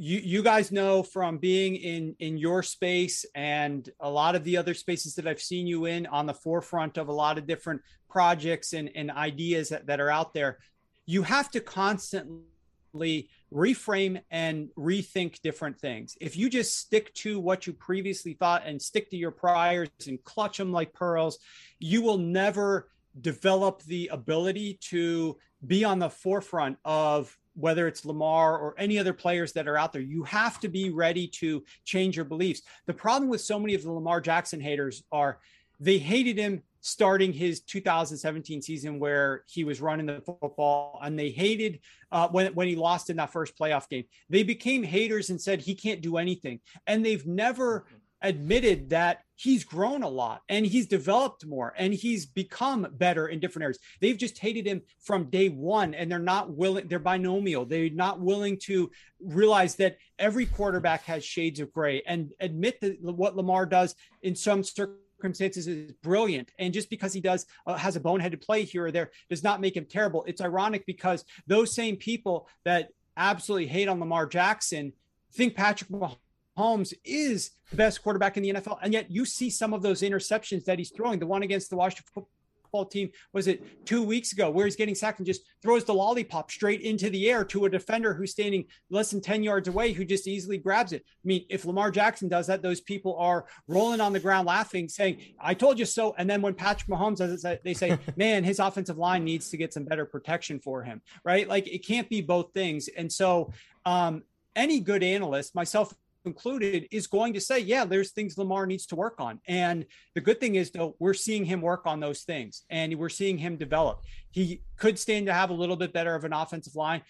you 0.00 0.18
you 0.18 0.42
guys 0.44 0.70
know 0.70 1.02
from 1.02 1.38
being 1.38 1.74
in 1.74 2.14
in 2.20 2.38
your 2.38 2.62
space 2.62 3.26
and 3.34 3.90
a 3.98 4.08
lot 4.08 4.36
of 4.36 4.44
the 4.44 4.56
other 4.56 4.72
spaces 4.72 5.16
that 5.16 5.26
I've 5.26 5.40
seen 5.40 5.66
you 5.66 5.86
in 5.86 6.06
on 6.06 6.26
the 6.26 6.34
forefront 6.34 6.96
of 6.98 7.08
a 7.08 7.12
lot 7.12 7.36
of 7.36 7.48
different 7.48 7.82
projects 8.08 8.72
and, 8.72 8.90
and 8.94 9.10
ideas 9.10 9.70
that, 9.70 9.86
that 9.88 10.00
are 10.00 10.10
out 10.10 10.34
there, 10.34 10.58
you 11.04 11.22
have 11.24 11.50
to 11.50 11.60
constantly 11.60 13.28
reframe 13.52 14.22
and 14.30 14.68
rethink 14.78 15.42
different 15.42 15.80
things. 15.80 16.16
If 16.20 16.36
you 16.36 16.48
just 16.48 16.78
stick 16.78 17.12
to 17.14 17.40
what 17.40 17.66
you 17.66 17.72
previously 17.72 18.34
thought 18.34 18.62
and 18.64 18.80
stick 18.80 19.10
to 19.10 19.16
your 19.16 19.32
priors 19.32 19.88
and 20.06 20.22
clutch 20.22 20.58
them 20.58 20.70
like 20.70 20.92
pearls, 20.92 21.40
you 21.80 22.02
will 22.02 22.18
never 22.18 22.88
develop 23.20 23.82
the 23.82 24.08
ability 24.12 24.78
to 24.80 25.36
be 25.66 25.84
on 25.84 25.98
the 25.98 26.10
forefront 26.10 26.78
of 26.84 27.36
whether 27.58 27.88
it's 27.88 28.04
Lamar 28.04 28.56
or 28.58 28.74
any 28.78 28.98
other 28.98 29.12
players 29.12 29.52
that 29.52 29.66
are 29.66 29.76
out 29.76 29.92
there, 29.92 30.02
you 30.02 30.22
have 30.24 30.60
to 30.60 30.68
be 30.68 30.90
ready 30.90 31.26
to 31.26 31.64
change 31.84 32.16
your 32.16 32.24
beliefs. 32.24 32.62
The 32.86 32.94
problem 32.94 33.28
with 33.28 33.40
so 33.40 33.58
many 33.58 33.74
of 33.74 33.82
the 33.82 33.92
Lamar 33.92 34.20
Jackson 34.20 34.60
haters 34.60 35.02
are 35.10 35.38
they 35.80 35.98
hated 35.98 36.38
him 36.38 36.62
starting 36.80 37.32
his 37.32 37.60
2017 37.60 38.62
season 38.62 38.98
where 38.98 39.44
he 39.48 39.64
was 39.64 39.80
running 39.80 40.06
the 40.06 40.20
football 40.20 41.00
and 41.02 41.18
they 41.18 41.30
hated 41.30 41.80
uh, 42.12 42.28
when, 42.28 42.54
when 42.54 42.68
he 42.68 42.76
lost 42.76 43.10
in 43.10 43.16
that 43.16 43.32
first 43.32 43.58
playoff 43.58 43.88
game. 43.88 44.04
They 44.28 44.42
became 44.42 44.82
haters 44.82 45.30
and 45.30 45.40
said 45.40 45.60
he 45.60 45.74
can't 45.74 46.00
do 46.00 46.16
anything. 46.16 46.60
And 46.86 47.04
they've 47.04 47.26
never 47.26 47.86
admitted 48.22 48.90
that 48.90 49.22
he's 49.38 49.62
grown 49.62 50.02
a 50.02 50.08
lot 50.08 50.42
and 50.48 50.66
he's 50.66 50.88
developed 50.88 51.46
more 51.46 51.72
and 51.78 51.94
he's 51.94 52.26
become 52.26 52.88
better 52.94 53.28
in 53.28 53.38
different 53.38 53.62
areas. 53.62 53.78
They've 54.00 54.18
just 54.18 54.36
hated 54.36 54.66
him 54.66 54.82
from 55.00 55.30
day 55.30 55.48
one 55.48 55.94
and 55.94 56.10
they're 56.10 56.18
not 56.18 56.50
willing, 56.50 56.88
they're 56.88 56.98
binomial. 56.98 57.64
They're 57.64 57.88
not 57.88 58.20
willing 58.20 58.58
to 58.64 58.90
realize 59.20 59.76
that 59.76 59.98
every 60.18 60.44
quarterback 60.44 61.04
has 61.04 61.24
shades 61.24 61.60
of 61.60 61.72
gray 61.72 62.02
and 62.04 62.32
admit 62.40 62.80
that 62.80 63.00
what 63.00 63.36
Lamar 63.36 63.64
does 63.64 63.94
in 64.22 64.34
some 64.34 64.64
circumstances 64.64 65.68
is 65.68 65.92
brilliant 66.02 66.50
and 66.58 66.74
just 66.74 66.90
because 66.90 67.12
he 67.12 67.20
does 67.20 67.46
uh, 67.68 67.74
has 67.74 67.94
a 67.94 68.00
boneheaded 68.00 68.44
play 68.44 68.64
here 68.64 68.86
or 68.86 68.90
there 68.90 69.12
does 69.30 69.44
not 69.44 69.60
make 69.60 69.76
him 69.76 69.84
terrible 69.84 70.24
it's 70.28 70.40
ironic 70.40 70.86
because 70.86 71.24
those 71.48 71.74
same 71.74 71.96
people 71.96 72.48
that 72.64 72.90
absolutely 73.16 73.66
hate 73.66 73.88
on 73.88 73.98
lamar 73.98 74.26
jackson 74.26 74.92
think 75.32 75.56
patrick 75.56 75.90
Mahomes 75.90 76.18
Holmes 76.58 76.92
is 77.04 77.52
the 77.70 77.76
best 77.76 78.02
quarterback 78.02 78.36
in 78.36 78.42
the 78.42 78.52
NFL, 78.54 78.78
and 78.82 78.92
yet 78.92 79.10
you 79.10 79.24
see 79.24 79.48
some 79.48 79.72
of 79.72 79.80
those 79.80 80.02
interceptions 80.02 80.64
that 80.64 80.78
he's 80.78 80.90
throwing. 80.90 81.18
The 81.18 81.26
one 81.26 81.42
against 81.42 81.70
the 81.70 81.76
Washington 81.76 82.04
football 82.12 82.84
team 82.84 83.10
was 83.32 83.46
it 83.46 83.86
two 83.86 84.02
weeks 84.02 84.32
ago, 84.32 84.50
where 84.50 84.66
he's 84.66 84.74
getting 84.74 84.96
sacked 84.96 85.20
and 85.20 85.26
just 85.26 85.42
throws 85.62 85.84
the 85.84 85.94
lollipop 85.94 86.50
straight 86.50 86.80
into 86.80 87.10
the 87.10 87.30
air 87.30 87.44
to 87.44 87.64
a 87.64 87.70
defender 87.70 88.12
who's 88.12 88.32
standing 88.32 88.64
less 88.90 89.12
than 89.12 89.20
ten 89.20 89.44
yards 89.44 89.68
away, 89.68 89.92
who 89.92 90.04
just 90.04 90.26
easily 90.26 90.58
grabs 90.58 90.92
it. 90.92 91.04
I 91.06 91.24
mean, 91.24 91.46
if 91.48 91.64
Lamar 91.64 91.92
Jackson 91.92 92.28
does 92.28 92.48
that, 92.48 92.60
those 92.60 92.80
people 92.80 93.16
are 93.18 93.46
rolling 93.68 94.00
on 94.00 94.12
the 94.12 94.20
ground 94.20 94.48
laughing, 94.48 94.88
saying, 94.88 95.18
"I 95.40 95.54
told 95.54 95.78
you 95.78 95.84
so." 95.84 96.14
And 96.18 96.28
then 96.28 96.42
when 96.42 96.54
Patrick 96.54 96.90
Mahomes 96.90 97.18
does 97.18 97.44
it, 97.44 97.62
they 97.62 97.74
say, 97.74 97.96
"Man, 98.16 98.42
his 98.42 98.58
offensive 98.58 98.98
line 98.98 99.24
needs 99.24 99.48
to 99.50 99.56
get 99.56 99.72
some 99.72 99.84
better 99.84 100.04
protection 100.04 100.58
for 100.58 100.82
him." 100.82 101.02
Right? 101.24 101.48
Like 101.48 101.68
it 101.68 101.86
can't 101.86 102.08
be 102.08 102.20
both 102.20 102.52
things, 102.52 102.88
and 102.88 103.12
so. 103.12 103.52
Um, 103.86 104.24
any 104.56 104.80
good 104.80 105.04
analyst, 105.04 105.54
myself 105.54 105.94
included, 106.28 106.86
is 106.90 107.06
going 107.06 107.32
to 107.34 107.40
say, 107.40 107.58
yeah, 107.58 107.84
there's 107.84 108.12
things 108.12 108.38
Lamar 108.38 108.66
needs 108.66 108.86
to 108.86 108.96
work 108.96 109.16
on. 109.18 109.40
And 109.48 109.86
the 110.14 110.20
good 110.20 110.38
thing 110.40 110.54
is, 110.54 110.70
though, 110.70 110.94
we're 110.98 111.14
seeing 111.14 111.44
him 111.44 111.60
work 111.60 111.86
on 111.86 112.00
those 112.00 112.22
things 112.22 112.64
and 112.70 112.94
we're 112.96 113.08
seeing 113.08 113.38
him 113.38 113.56
develop. 113.56 114.02
He 114.30 114.62
could 114.76 114.98
stand 114.98 115.26
to 115.26 115.34
have 115.34 115.50
a 115.50 115.54
little 115.54 115.76
bit 115.76 115.92
better 115.92 116.14
of 116.14 116.24
an 116.24 116.32
offensive 116.32 116.76
line 116.76 117.02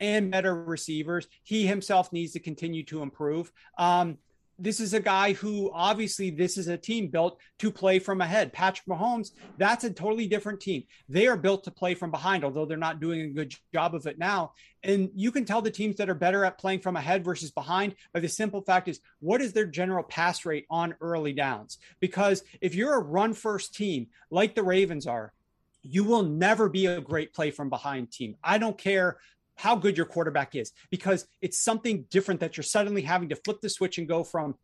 and 0.00 0.30
better 0.30 0.54
receivers. 0.64 1.28
He 1.42 1.66
himself 1.66 2.12
needs 2.12 2.32
to 2.32 2.40
continue 2.40 2.84
to 2.84 3.02
improve. 3.02 3.52
Um, 3.78 4.18
this 4.58 4.80
is 4.80 4.94
a 4.94 5.00
guy 5.00 5.32
who 5.32 5.70
obviously 5.72 6.30
this 6.30 6.56
is 6.56 6.68
a 6.68 6.76
team 6.76 7.08
built 7.08 7.40
to 7.58 7.70
play 7.70 7.98
from 7.98 8.20
ahead. 8.20 8.52
Patrick 8.52 8.86
Mahomes, 8.86 9.32
that's 9.58 9.84
a 9.84 9.90
totally 9.90 10.26
different 10.26 10.60
team. 10.60 10.84
They 11.08 11.26
are 11.26 11.36
built 11.36 11.64
to 11.64 11.70
play 11.70 11.94
from 11.94 12.10
behind, 12.10 12.44
although 12.44 12.64
they're 12.64 12.76
not 12.76 13.00
doing 13.00 13.20
a 13.22 13.28
good 13.28 13.54
job 13.72 13.94
of 13.94 14.06
it 14.06 14.18
now. 14.18 14.52
And 14.82 15.10
you 15.14 15.32
can 15.32 15.44
tell 15.44 15.62
the 15.62 15.70
teams 15.70 15.96
that 15.96 16.10
are 16.10 16.14
better 16.14 16.44
at 16.44 16.58
playing 16.58 16.80
from 16.80 16.96
ahead 16.96 17.24
versus 17.24 17.50
behind 17.50 17.94
by 18.12 18.20
the 18.20 18.28
simple 18.28 18.62
fact 18.62 18.88
is 18.88 19.00
what 19.20 19.40
is 19.40 19.52
their 19.52 19.66
general 19.66 20.04
pass 20.04 20.44
rate 20.44 20.66
on 20.70 20.94
early 21.00 21.32
downs? 21.32 21.78
Because 22.00 22.42
if 22.60 22.74
you're 22.74 22.94
a 22.94 23.02
run 23.02 23.32
first 23.32 23.74
team 23.74 24.08
like 24.30 24.54
the 24.54 24.62
Ravens 24.62 25.06
are, 25.06 25.32
you 25.84 26.02
will 26.04 26.22
never 26.22 26.68
be 26.68 26.86
a 26.86 27.00
great 27.00 27.34
play 27.34 27.50
from 27.50 27.68
behind 27.68 28.10
team. 28.10 28.36
I 28.42 28.58
don't 28.58 28.78
care 28.78 29.18
how 29.56 29.76
good 29.76 29.96
your 29.96 30.06
quarterback 30.06 30.54
is 30.54 30.72
because 30.90 31.26
it's 31.40 31.60
something 31.60 32.04
different 32.10 32.40
that 32.40 32.56
you're 32.56 32.64
suddenly 32.64 33.02
having 33.02 33.28
to 33.28 33.36
flip 33.36 33.60
the 33.60 33.68
switch 33.68 33.98
and 33.98 34.08
go 34.08 34.24
from 34.24 34.54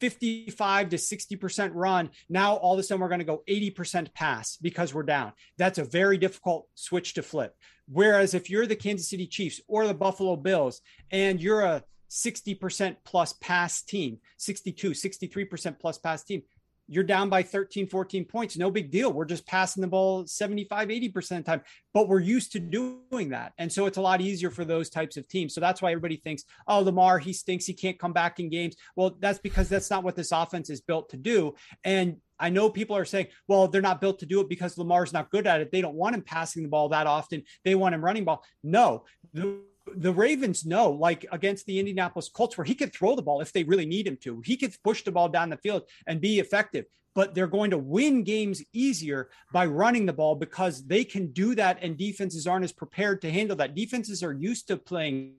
55 0.00 0.88
to 0.88 0.96
60% 0.96 1.70
run. 1.74 2.10
Now 2.28 2.56
all 2.56 2.72
of 2.72 2.78
a 2.80 2.82
sudden 2.82 3.00
we're 3.00 3.08
going 3.08 3.20
to 3.20 3.24
go 3.24 3.42
80% 3.48 4.12
pass 4.14 4.56
because 4.56 4.92
we're 4.92 5.04
down. 5.04 5.32
That's 5.58 5.78
a 5.78 5.84
very 5.84 6.18
difficult 6.18 6.66
switch 6.74 7.14
to 7.14 7.22
flip. 7.22 7.54
Whereas 7.88 8.34
if 8.34 8.50
you're 8.50 8.66
the 8.66 8.74
Kansas 8.74 9.08
City 9.08 9.26
Chiefs 9.26 9.60
or 9.68 9.86
the 9.86 9.94
Buffalo 9.94 10.34
Bills 10.34 10.80
and 11.10 11.40
you're 11.40 11.60
a 11.60 11.84
60% 12.10 12.96
plus 13.04 13.32
pass 13.34 13.82
team, 13.82 14.18
62, 14.38 14.90
63% 14.90 15.78
plus 15.78 15.98
pass 15.98 16.24
team, 16.24 16.42
you're 16.88 17.04
down 17.04 17.28
by 17.28 17.42
13, 17.42 17.86
14 17.86 18.24
points. 18.24 18.56
No 18.56 18.70
big 18.70 18.90
deal. 18.90 19.12
We're 19.12 19.24
just 19.24 19.46
passing 19.46 19.80
the 19.80 19.86
ball 19.86 20.26
75, 20.26 20.88
80% 20.88 21.16
of 21.16 21.28
the 21.28 21.42
time, 21.42 21.62
but 21.94 22.08
we're 22.08 22.20
used 22.20 22.52
to 22.52 22.60
doing 22.60 23.30
that. 23.30 23.52
And 23.58 23.72
so 23.72 23.86
it's 23.86 23.98
a 23.98 24.02
lot 24.02 24.20
easier 24.20 24.50
for 24.50 24.64
those 24.64 24.90
types 24.90 25.16
of 25.16 25.28
teams. 25.28 25.54
So 25.54 25.60
that's 25.60 25.80
why 25.80 25.92
everybody 25.92 26.16
thinks, 26.16 26.44
oh, 26.66 26.80
Lamar, 26.80 27.18
he 27.18 27.32
stinks. 27.32 27.66
He 27.66 27.74
can't 27.74 27.98
come 27.98 28.12
back 28.12 28.40
in 28.40 28.50
games. 28.50 28.76
Well, 28.96 29.16
that's 29.20 29.38
because 29.38 29.68
that's 29.68 29.90
not 29.90 30.04
what 30.04 30.16
this 30.16 30.32
offense 30.32 30.70
is 30.70 30.80
built 30.80 31.08
to 31.10 31.16
do. 31.16 31.54
And 31.84 32.16
I 32.38 32.48
know 32.48 32.68
people 32.68 32.96
are 32.96 33.04
saying, 33.04 33.28
well, 33.46 33.68
they're 33.68 33.80
not 33.80 34.00
built 34.00 34.18
to 34.18 34.26
do 34.26 34.40
it 34.40 34.48
because 34.48 34.76
Lamar's 34.76 35.12
not 35.12 35.30
good 35.30 35.46
at 35.46 35.60
it. 35.60 35.70
They 35.70 35.80
don't 35.80 35.94
want 35.94 36.16
him 36.16 36.22
passing 36.22 36.64
the 36.64 36.68
ball 36.68 36.88
that 36.88 37.06
often. 37.06 37.44
They 37.64 37.74
want 37.74 37.94
him 37.94 38.04
running 38.04 38.24
ball. 38.24 38.42
No, 38.64 39.04
the 39.32 39.60
the 39.96 40.12
Ravens 40.12 40.64
know, 40.64 40.90
like 40.90 41.26
against 41.32 41.66
the 41.66 41.78
Indianapolis 41.78 42.28
Colts, 42.28 42.56
where 42.56 42.64
he 42.64 42.74
could 42.74 42.92
throw 42.92 43.16
the 43.16 43.22
ball 43.22 43.40
if 43.40 43.52
they 43.52 43.64
really 43.64 43.86
need 43.86 44.06
him 44.06 44.16
to. 44.18 44.40
He 44.44 44.56
could 44.56 44.74
push 44.82 45.02
the 45.02 45.12
ball 45.12 45.28
down 45.28 45.50
the 45.50 45.56
field 45.56 45.82
and 46.06 46.20
be 46.20 46.38
effective. 46.38 46.86
But 47.14 47.34
they're 47.34 47.46
going 47.46 47.70
to 47.72 47.78
win 47.78 48.22
games 48.22 48.62
easier 48.72 49.28
by 49.52 49.66
running 49.66 50.06
the 50.06 50.14
ball 50.14 50.34
because 50.34 50.86
they 50.86 51.04
can 51.04 51.30
do 51.32 51.54
that, 51.56 51.78
and 51.82 51.98
defenses 51.98 52.46
aren't 52.46 52.64
as 52.64 52.72
prepared 52.72 53.20
to 53.22 53.30
handle 53.30 53.56
that. 53.56 53.74
Defenses 53.74 54.22
are 54.22 54.32
used 54.32 54.68
to 54.68 54.78
playing 54.78 55.34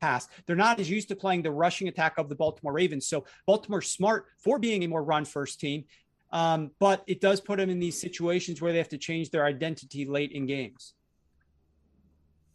pass. 0.00 0.28
They're 0.46 0.56
not 0.56 0.80
as 0.80 0.88
used 0.88 1.08
to 1.08 1.16
playing 1.16 1.42
the 1.42 1.50
rushing 1.50 1.88
attack 1.88 2.18
of 2.18 2.28
the 2.28 2.34
Baltimore 2.34 2.72
Ravens. 2.72 3.06
So 3.06 3.24
Baltimore's 3.46 3.90
smart 3.90 4.26
for 4.38 4.58
being 4.58 4.82
a 4.84 4.88
more 4.88 5.02
run 5.02 5.24
first 5.24 5.60
team. 5.60 5.84
Um, 6.32 6.70
but 6.78 7.02
it 7.06 7.20
does 7.20 7.40
put 7.40 7.58
them 7.58 7.70
in 7.70 7.80
these 7.80 8.00
situations 8.00 8.62
where 8.62 8.72
they 8.72 8.78
have 8.78 8.88
to 8.90 8.98
change 8.98 9.30
their 9.30 9.44
identity 9.44 10.04
late 10.04 10.32
in 10.32 10.46
games. 10.46 10.94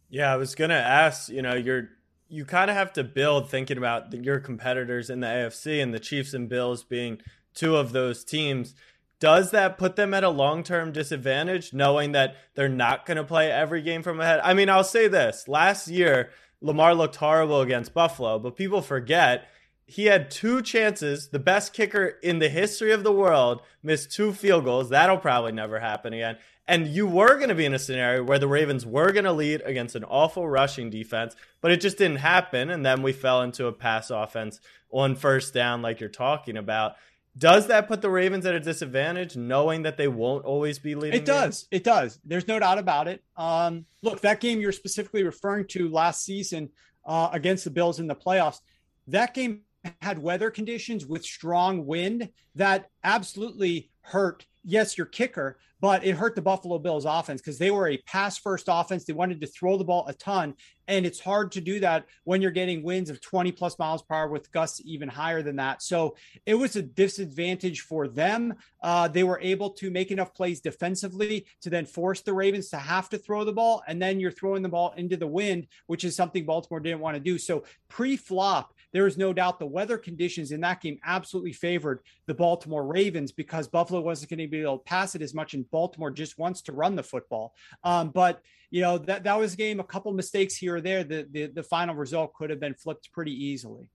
Yeah, 0.08 0.32
I 0.32 0.36
was 0.36 0.54
gonna 0.54 0.74
ask. 0.74 1.28
You 1.28 1.42
know, 1.42 1.54
you're 1.54 1.88
you 2.28 2.44
kind 2.44 2.70
of 2.70 2.76
have 2.76 2.92
to 2.94 3.04
build 3.04 3.50
thinking 3.50 3.78
about 3.78 4.10
the, 4.10 4.18
your 4.18 4.40
competitors 4.40 5.10
in 5.10 5.20
the 5.20 5.26
AFC 5.26 5.82
and 5.82 5.94
the 5.94 6.00
Chiefs 6.00 6.34
and 6.34 6.48
Bills 6.48 6.82
being 6.82 7.20
two 7.54 7.76
of 7.76 7.92
those 7.92 8.24
teams. 8.24 8.74
Does 9.18 9.50
that 9.52 9.78
put 9.78 9.96
them 9.96 10.12
at 10.12 10.24
a 10.24 10.28
long 10.28 10.62
term 10.62 10.92
disadvantage, 10.92 11.72
knowing 11.72 12.12
that 12.12 12.36
they're 12.54 12.68
not 12.68 13.06
going 13.06 13.16
to 13.16 13.24
play 13.24 13.50
every 13.50 13.80
game 13.82 14.02
from 14.02 14.20
ahead? 14.20 14.40
I 14.42 14.54
mean, 14.54 14.68
I'll 14.68 14.84
say 14.84 15.08
this: 15.08 15.48
last 15.48 15.88
year, 15.88 16.30
Lamar 16.60 16.94
looked 16.94 17.16
horrible 17.16 17.60
against 17.60 17.94
Buffalo, 17.94 18.38
but 18.38 18.56
people 18.56 18.82
forget 18.82 19.48
he 19.86 20.06
had 20.06 20.30
two 20.30 20.62
chances. 20.62 21.28
The 21.28 21.38
best 21.38 21.72
kicker 21.72 22.14
in 22.22 22.40
the 22.40 22.48
history 22.48 22.92
of 22.92 23.04
the 23.04 23.12
world 23.12 23.62
missed 23.82 24.10
two 24.12 24.32
field 24.32 24.64
goals. 24.64 24.90
That'll 24.90 25.16
probably 25.16 25.52
never 25.52 25.78
happen 25.78 26.12
again. 26.12 26.36
And 26.68 26.88
you 26.88 27.06
were 27.06 27.36
going 27.36 27.48
to 27.48 27.54
be 27.54 27.64
in 27.64 27.74
a 27.74 27.78
scenario 27.78 28.24
where 28.24 28.40
the 28.40 28.48
Ravens 28.48 28.84
were 28.84 29.12
going 29.12 29.24
to 29.24 29.32
lead 29.32 29.62
against 29.64 29.94
an 29.94 30.02
awful 30.04 30.48
rushing 30.48 30.90
defense, 30.90 31.36
but 31.60 31.70
it 31.70 31.80
just 31.80 31.96
didn't 31.96 32.18
happen. 32.18 32.70
And 32.70 32.84
then 32.84 33.02
we 33.02 33.12
fell 33.12 33.42
into 33.42 33.66
a 33.66 33.72
pass 33.72 34.10
offense 34.10 34.60
on 34.90 35.14
first 35.14 35.54
down, 35.54 35.80
like 35.80 36.00
you're 36.00 36.08
talking 36.08 36.56
about. 36.56 36.96
Does 37.38 37.66
that 37.66 37.86
put 37.86 38.00
the 38.00 38.10
Ravens 38.10 38.46
at 38.46 38.54
a 38.54 38.60
disadvantage, 38.60 39.36
knowing 39.36 39.82
that 39.82 39.96
they 39.96 40.08
won't 40.08 40.44
always 40.44 40.78
be 40.78 40.94
leading? 40.94 41.20
It 41.20 41.26
does. 41.26 41.66
It 41.70 41.84
does. 41.84 42.18
There's 42.24 42.48
no 42.48 42.58
doubt 42.58 42.78
about 42.78 43.08
it. 43.08 43.22
Um, 43.36 43.84
look, 44.02 44.22
that 44.22 44.40
game 44.40 44.58
you're 44.58 44.72
specifically 44.72 45.22
referring 45.22 45.66
to 45.68 45.88
last 45.90 46.24
season 46.24 46.70
uh, 47.04 47.28
against 47.32 47.64
the 47.64 47.70
Bills 47.70 48.00
in 48.00 48.06
the 48.06 48.14
playoffs, 48.14 48.60
that 49.08 49.34
game 49.34 49.60
had 50.00 50.18
weather 50.18 50.50
conditions 50.50 51.06
with 51.06 51.24
strong 51.24 51.86
wind 51.86 52.30
that 52.54 52.90
absolutely 53.04 53.90
hurt 54.06 54.46
yes, 54.66 54.98
your 54.98 55.06
kicker, 55.06 55.58
but 55.80 56.04
it 56.04 56.16
hurt 56.16 56.34
the 56.34 56.42
Buffalo 56.42 56.78
Bills 56.78 57.04
offense 57.04 57.40
because 57.40 57.58
they 57.58 57.70
were 57.70 57.88
a 57.88 57.98
pass 57.98 58.36
first 58.36 58.66
offense. 58.68 59.04
They 59.04 59.12
wanted 59.12 59.40
to 59.40 59.46
throw 59.46 59.78
the 59.78 59.84
ball 59.84 60.04
a 60.08 60.14
ton. 60.14 60.54
And 60.88 61.06
it's 61.06 61.20
hard 61.20 61.52
to 61.52 61.60
do 61.60 61.80
that 61.80 62.06
when 62.24 62.42
you're 62.42 62.50
getting 62.50 62.82
winds 62.82 63.10
of 63.10 63.20
20 63.20 63.52
plus 63.52 63.78
miles 63.78 64.02
per 64.02 64.14
hour 64.14 64.28
with 64.28 64.50
gusts 64.52 64.80
even 64.84 65.08
higher 65.08 65.42
than 65.42 65.56
that. 65.56 65.82
So 65.82 66.16
it 66.46 66.54
was 66.54 66.76
a 66.76 66.82
disadvantage 66.82 67.82
for 67.82 68.08
them. 68.08 68.54
Uh, 68.82 69.08
they 69.08 69.24
were 69.24 69.40
able 69.40 69.70
to 69.70 69.90
make 69.90 70.10
enough 70.10 70.34
plays 70.34 70.60
defensively 70.60 71.46
to 71.62 71.70
then 71.70 71.86
force 71.86 72.20
the 72.20 72.32
Ravens 72.32 72.68
to 72.70 72.78
have 72.78 73.08
to 73.10 73.18
throw 73.18 73.44
the 73.44 73.52
ball. 73.52 73.82
And 73.86 74.00
then 74.00 74.18
you're 74.18 74.30
throwing 74.30 74.62
the 74.62 74.68
ball 74.68 74.94
into 74.96 75.16
the 75.16 75.26
wind, 75.26 75.66
which 75.86 76.04
is 76.04 76.16
something 76.16 76.44
Baltimore 76.44 76.80
didn't 76.80 77.00
want 77.00 77.16
to 77.16 77.20
do. 77.20 77.38
So 77.38 77.64
pre 77.88 78.16
flop, 78.16 78.72
there 78.96 79.06
is 79.06 79.18
no 79.18 79.34
doubt 79.34 79.58
the 79.58 79.66
weather 79.66 79.98
conditions 79.98 80.52
in 80.52 80.62
that 80.62 80.80
game 80.80 80.98
absolutely 81.04 81.52
favored 81.52 82.00
the 82.24 82.32
Baltimore 82.32 82.86
Ravens 82.86 83.30
because 83.30 83.68
Buffalo 83.68 84.00
wasn't 84.00 84.30
going 84.30 84.38
to 84.38 84.48
be 84.48 84.62
able 84.62 84.78
to 84.78 84.84
pass 84.84 85.14
it 85.14 85.20
as 85.20 85.34
much, 85.34 85.52
and 85.52 85.70
Baltimore 85.70 86.10
just 86.10 86.38
wants 86.38 86.62
to 86.62 86.72
run 86.72 86.96
the 86.96 87.02
football. 87.02 87.54
Um, 87.84 88.08
but 88.08 88.40
you 88.70 88.80
know 88.80 88.96
that 88.96 89.24
that 89.24 89.38
was 89.38 89.52
a 89.52 89.56
game. 89.58 89.80
A 89.80 89.84
couple 89.84 90.10
mistakes 90.14 90.56
here 90.56 90.76
or 90.76 90.80
there. 90.80 91.04
The, 91.04 91.28
the 91.30 91.46
the 91.48 91.62
final 91.62 91.94
result 91.94 92.32
could 92.32 92.48
have 92.48 92.58
been 92.58 92.72
flipped 92.72 93.12
pretty 93.12 93.32
easily. 93.32 93.90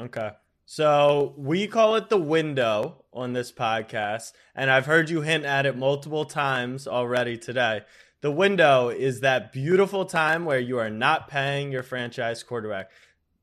Okay. 0.00 0.30
So 0.64 1.34
we 1.36 1.66
call 1.66 1.96
it 1.96 2.08
the 2.08 2.16
window 2.16 3.04
on 3.12 3.34
this 3.34 3.52
podcast, 3.52 4.32
and 4.54 4.70
I've 4.70 4.86
heard 4.86 5.10
you 5.10 5.20
hint 5.20 5.44
at 5.44 5.66
it 5.66 5.76
multiple 5.76 6.24
times 6.24 6.88
already 6.88 7.36
today. 7.36 7.82
The 8.20 8.32
window 8.32 8.88
is 8.88 9.20
that 9.20 9.52
beautiful 9.52 10.04
time 10.04 10.44
where 10.44 10.58
you 10.58 10.78
are 10.78 10.90
not 10.90 11.28
paying 11.28 11.70
your 11.70 11.84
franchise 11.84 12.42
quarterback. 12.42 12.90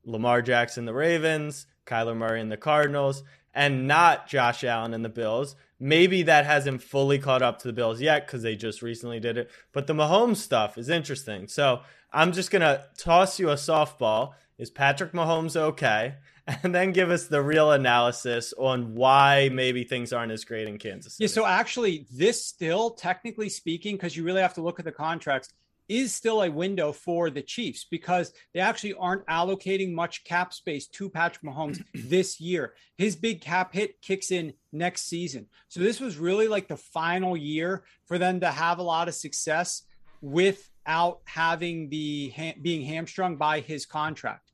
Lamar 0.06 0.40
Jackson, 0.40 0.86
the 0.86 0.94
Ravens, 0.94 1.66
Kyler 1.84 2.16
Murray 2.16 2.40
and 2.40 2.50
the 2.50 2.56
Cardinals, 2.56 3.22
and 3.52 3.86
not 3.86 4.26
Josh 4.26 4.64
Allen 4.64 4.94
and 4.94 5.04
the 5.04 5.10
Bills, 5.10 5.56
Maybe 5.78 6.22
that 6.22 6.46
hasn't 6.46 6.82
fully 6.82 7.18
caught 7.18 7.42
up 7.42 7.58
to 7.60 7.68
the 7.68 7.72
Bills 7.72 8.00
yet 8.00 8.26
because 8.26 8.42
they 8.42 8.56
just 8.56 8.80
recently 8.80 9.20
did 9.20 9.36
it. 9.36 9.50
But 9.72 9.86
the 9.86 9.92
Mahomes 9.92 10.36
stuff 10.36 10.78
is 10.78 10.88
interesting. 10.88 11.48
So 11.48 11.82
I'm 12.12 12.32
just 12.32 12.50
going 12.50 12.62
to 12.62 12.84
toss 12.96 13.38
you 13.38 13.50
a 13.50 13.56
softball. 13.56 14.32
Is 14.56 14.70
Patrick 14.70 15.12
Mahomes 15.12 15.56
okay? 15.56 16.14
And 16.62 16.72
then 16.72 16.92
give 16.92 17.10
us 17.10 17.26
the 17.26 17.42
real 17.42 17.72
analysis 17.72 18.54
on 18.56 18.94
why 18.94 19.50
maybe 19.52 19.82
things 19.82 20.12
aren't 20.12 20.30
as 20.30 20.44
great 20.44 20.68
in 20.68 20.78
Kansas 20.78 21.14
City. 21.14 21.24
Yeah, 21.24 21.34
so 21.34 21.44
actually, 21.44 22.06
this 22.12 22.46
still, 22.46 22.90
technically 22.90 23.48
speaking, 23.48 23.96
because 23.96 24.16
you 24.16 24.22
really 24.22 24.42
have 24.42 24.54
to 24.54 24.62
look 24.62 24.78
at 24.78 24.84
the 24.84 24.92
contracts, 24.92 25.48
is 25.88 26.14
still 26.14 26.42
a 26.42 26.50
window 26.50 26.92
for 26.92 27.30
the 27.30 27.42
Chiefs 27.42 27.86
because 27.90 28.32
they 28.52 28.60
actually 28.60 28.94
aren't 28.94 29.26
allocating 29.26 29.92
much 29.92 30.24
cap 30.24 30.52
space 30.52 30.86
to 30.88 31.08
Patrick 31.08 31.44
Mahomes 31.44 31.82
this 31.94 32.40
year. 32.40 32.74
His 32.98 33.16
big 33.16 33.40
cap 33.40 33.72
hit 33.72 34.00
kicks 34.00 34.30
in 34.30 34.54
next 34.72 35.02
season. 35.02 35.46
So 35.68 35.80
this 35.80 36.00
was 36.00 36.18
really 36.18 36.48
like 36.48 36.68
the 36.68 36.76
final 36.76 37.36
year 37.36 37.84
for 38.06 38.18
them 38.18 38.40
to 38.40 38.50
have 38.50 38.78
a 38.78 38.82
lot 38.82 39.08
of 39.08 39.14
success 39.14 39.82
without 40.20 41.20
having 41.24 41.88
the 41.88 42.32
being 42.60 42.84
hamstrung 42.84 43.36
by 43.36 43.60
his 43.60 43.86
contract. 43.86 44.52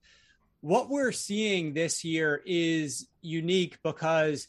What 0.60 0.90
we're 0.90 1.12
seeing 1.12 1.72
this 1.72 2.04
year 2.04 2.40
is 2.44 3.08
unique 3.20 3.78
because 3.82 4.48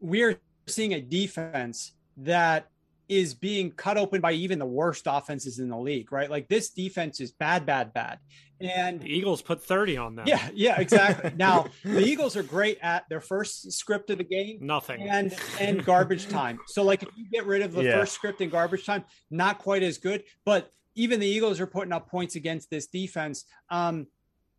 we're 0.00 0.40
seeing 0.66 0.94
a 0.94 1.00
defense 1.00 1.92
that 2.18 2.70
is 3.08 3.34
being 3.34 3.70
cut 3.70 3.96
open 3.96 4.20
by 4.20 4.32
even 4.32 4.58
the 4.58 4.66
worst 4.66 5.04
offenses 5.06 5.58
in 5.58 5.68
the 5.68 5.78
league, 5.78 6.12
right? 6.12 6.30
Like 6.30 6.48
this 6.48 6.70
defense 6.70 7.20
is 7.20 7.32
bad, 7.32 7.64
bad, 7.64 7.92
bad. 7.92 8.18
And 8.60 9.00
the 9.00 9.08
Eagles 9.08 9.40
put 9.40 9.62
30 9.62 9.96
on 9.96 10.16
them. 10.16 10.26
Yeah, 10.26 10.48
yeah, 10.52 10.80
exactly. 10.80 11.32
now 11.36 11.66
the 11.84 12.04
Eagles 12.04 12.36
are 12.36 12.42
great 12.42 12.78
at 12.82 13.08
their 13.08 13.20
first 13.20 13.72
script 13.72 14.10
of 14.10 14.18
the 14.18 14.24
game. 14.24 14.58
Nothing. 14.60 15.08
And 15.08 15.34
and 15.60 15.84
garbage 15.84 16.28
time. 16.30 16.58
So 16.66 16.82
like 16.82 17.02
if 17.02 17.08
you 17.16 17.30
get 17.30 17.46
rid 17.46 17.62
of 17.62 17.72
the 17.72 17.84
yeah. 17.84 17.98
first 17.98 18.12
script 18.12 18.40
and 18.40 18.50
garbage 18.50 18.84
time, 18.84 19.04
not 19.30 19.58
quite 19.58 19.82
as 19.82 19.98
good. 19.98 20.24
But 20.44 20.70
even 20.94 21.20
the 21.20 21.26
Eagles 21.26 21.60
are 21.60 21.66
putting 21.66 21.92
up 21.92 22.10
points 22.10 22.34
against 22.34 22.70
this 22.70 22.88
defense. 22.88 23.44
Um, 23.70 24.08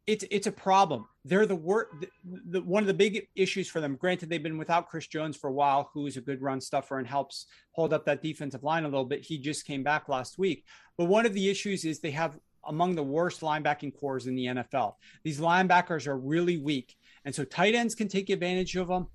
it's 0.09 0.25
it's 0.31 0.47
a 0.47 0.51
problem. 0.51 1.07
They're 1.23 1.45
the 1.45 1.55
worst. 1.55 1.91
The, 2.01 2.09
the, 2.49 2.61
one 2.61 2.81
of 2.81 2.87
the 2.87 2.93
big 2.95 3.27
issues 3.35 3.69
for 3.69 3.79
them. 3.79 3.95
Granted, 3.95 4.27
they've 4.27 4.41
been 4.41 4.57
without 4.57 4.89
Chris 4.89 5.05
Jones 5.05 5.37
for 5.37 5.49
a 5.49 5.53
while, 5.53 5.91
who 5.93 6.07
is 6.07 6.17
a 6.17 6.21
good 6.21 6.41
run 6.41 6.59
stuffer 6.59 6.97
and 6.97 7.07
helps 7.07 7.45
hold 7.73 7.93
up 7.93 8.05
that 8.05 8.23
defensive 8.23 8.63
line 8.63 8.85
a 8.85 8.87
little 8.87 9.05
bit. 9.05 9.23
He 9.23 9.37
just 9.37 9.67
came 9.67 9.83
back 9.83 10.09
last 10.09 10.39
week. 10.39 10.65
But 10.97 11.05
one 11.05 11.27
of 11.27 11.33
the 11.33 11.47
issues 11.47 11.85
is 11.85 11.99
they 11.99 12.11
have 12.11 12.39
among 12.65 12.95
the 12.95 13.03
worst 13.03 13.41
linebacking 13.41 13.97
cores 13.99 14.25
in 14.25 14.35
the 14.35 14.45
NFL. 14.47 14.95
These 15.23 15.39
linebackers 15.39 16.07
are 16.07 16.17
really 16.17 16.57
weak, 16.57 16.95
and 17.23 17.33
so 17.33 17.45
tight 17.45 17.75
ends 17.75 17.93
can 17.93 18.07
take 18.07 18.31
advantage 18.31 18.75
of 18.75 18.87
them. 18.87 19.07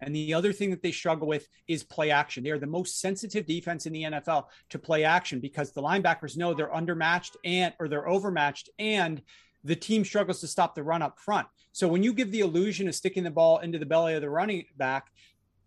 And 0.00 0.14
the 0.14 0.34
other 0.34 0.52
thing 0.52 0.70
that 0.70 0.82
they 0.82 0.92
struggle 0.92 1.28
with 1.28 1.46
is 1.68 1.84
play 1.84 2.10
action. 2.10 2.42
They 2.42 2.50
are 2.50 2.58
the 2.58 2.66
most 2.66 3.00
sensitive 3.00 3.46
defense 3.46 3.86
in 3.86 3.92
the 3.92 4.02
NFL 4.02 4.46
to 4.70 4.78
play 4.78 5.04
action 5.04 5.40
because 5.40 5.72
the 5.72 5.82
linebackers 5.82 6.36
know 6.36 6.54
they're 6.54 6.68
undermatched 6.68 7.36
and 7.44 7.72
or 7.78 7.88
they're 7.88 8.08
overmatched 8.08 8.68
and 8.78 9.22
the 9.66 9.76
team 9.76 10.04
struggles 10.04 10.40
to 10.40 10.46
stop 10.46 10.74
the 10.74 10.82
run 10.82 11.02
up 11.02 11.18
front. 11.18 11.48
So 11.72 11.88
when 11.88 12.02
you 12.02 12.12
give 12.12 12.30
the 12.30 12.40
illusion 12.40 12.88
of 12.88 12.94
sticking 12.94 13.24
the 13.24 13.30
ball 13.30 13.58
into 13.58 13.78
the 13.78 13.86
belly 13.86 14.14
of 14.14 14.22
the 14.22 14.30
running 14.30 14.64
back, 14.76 15.08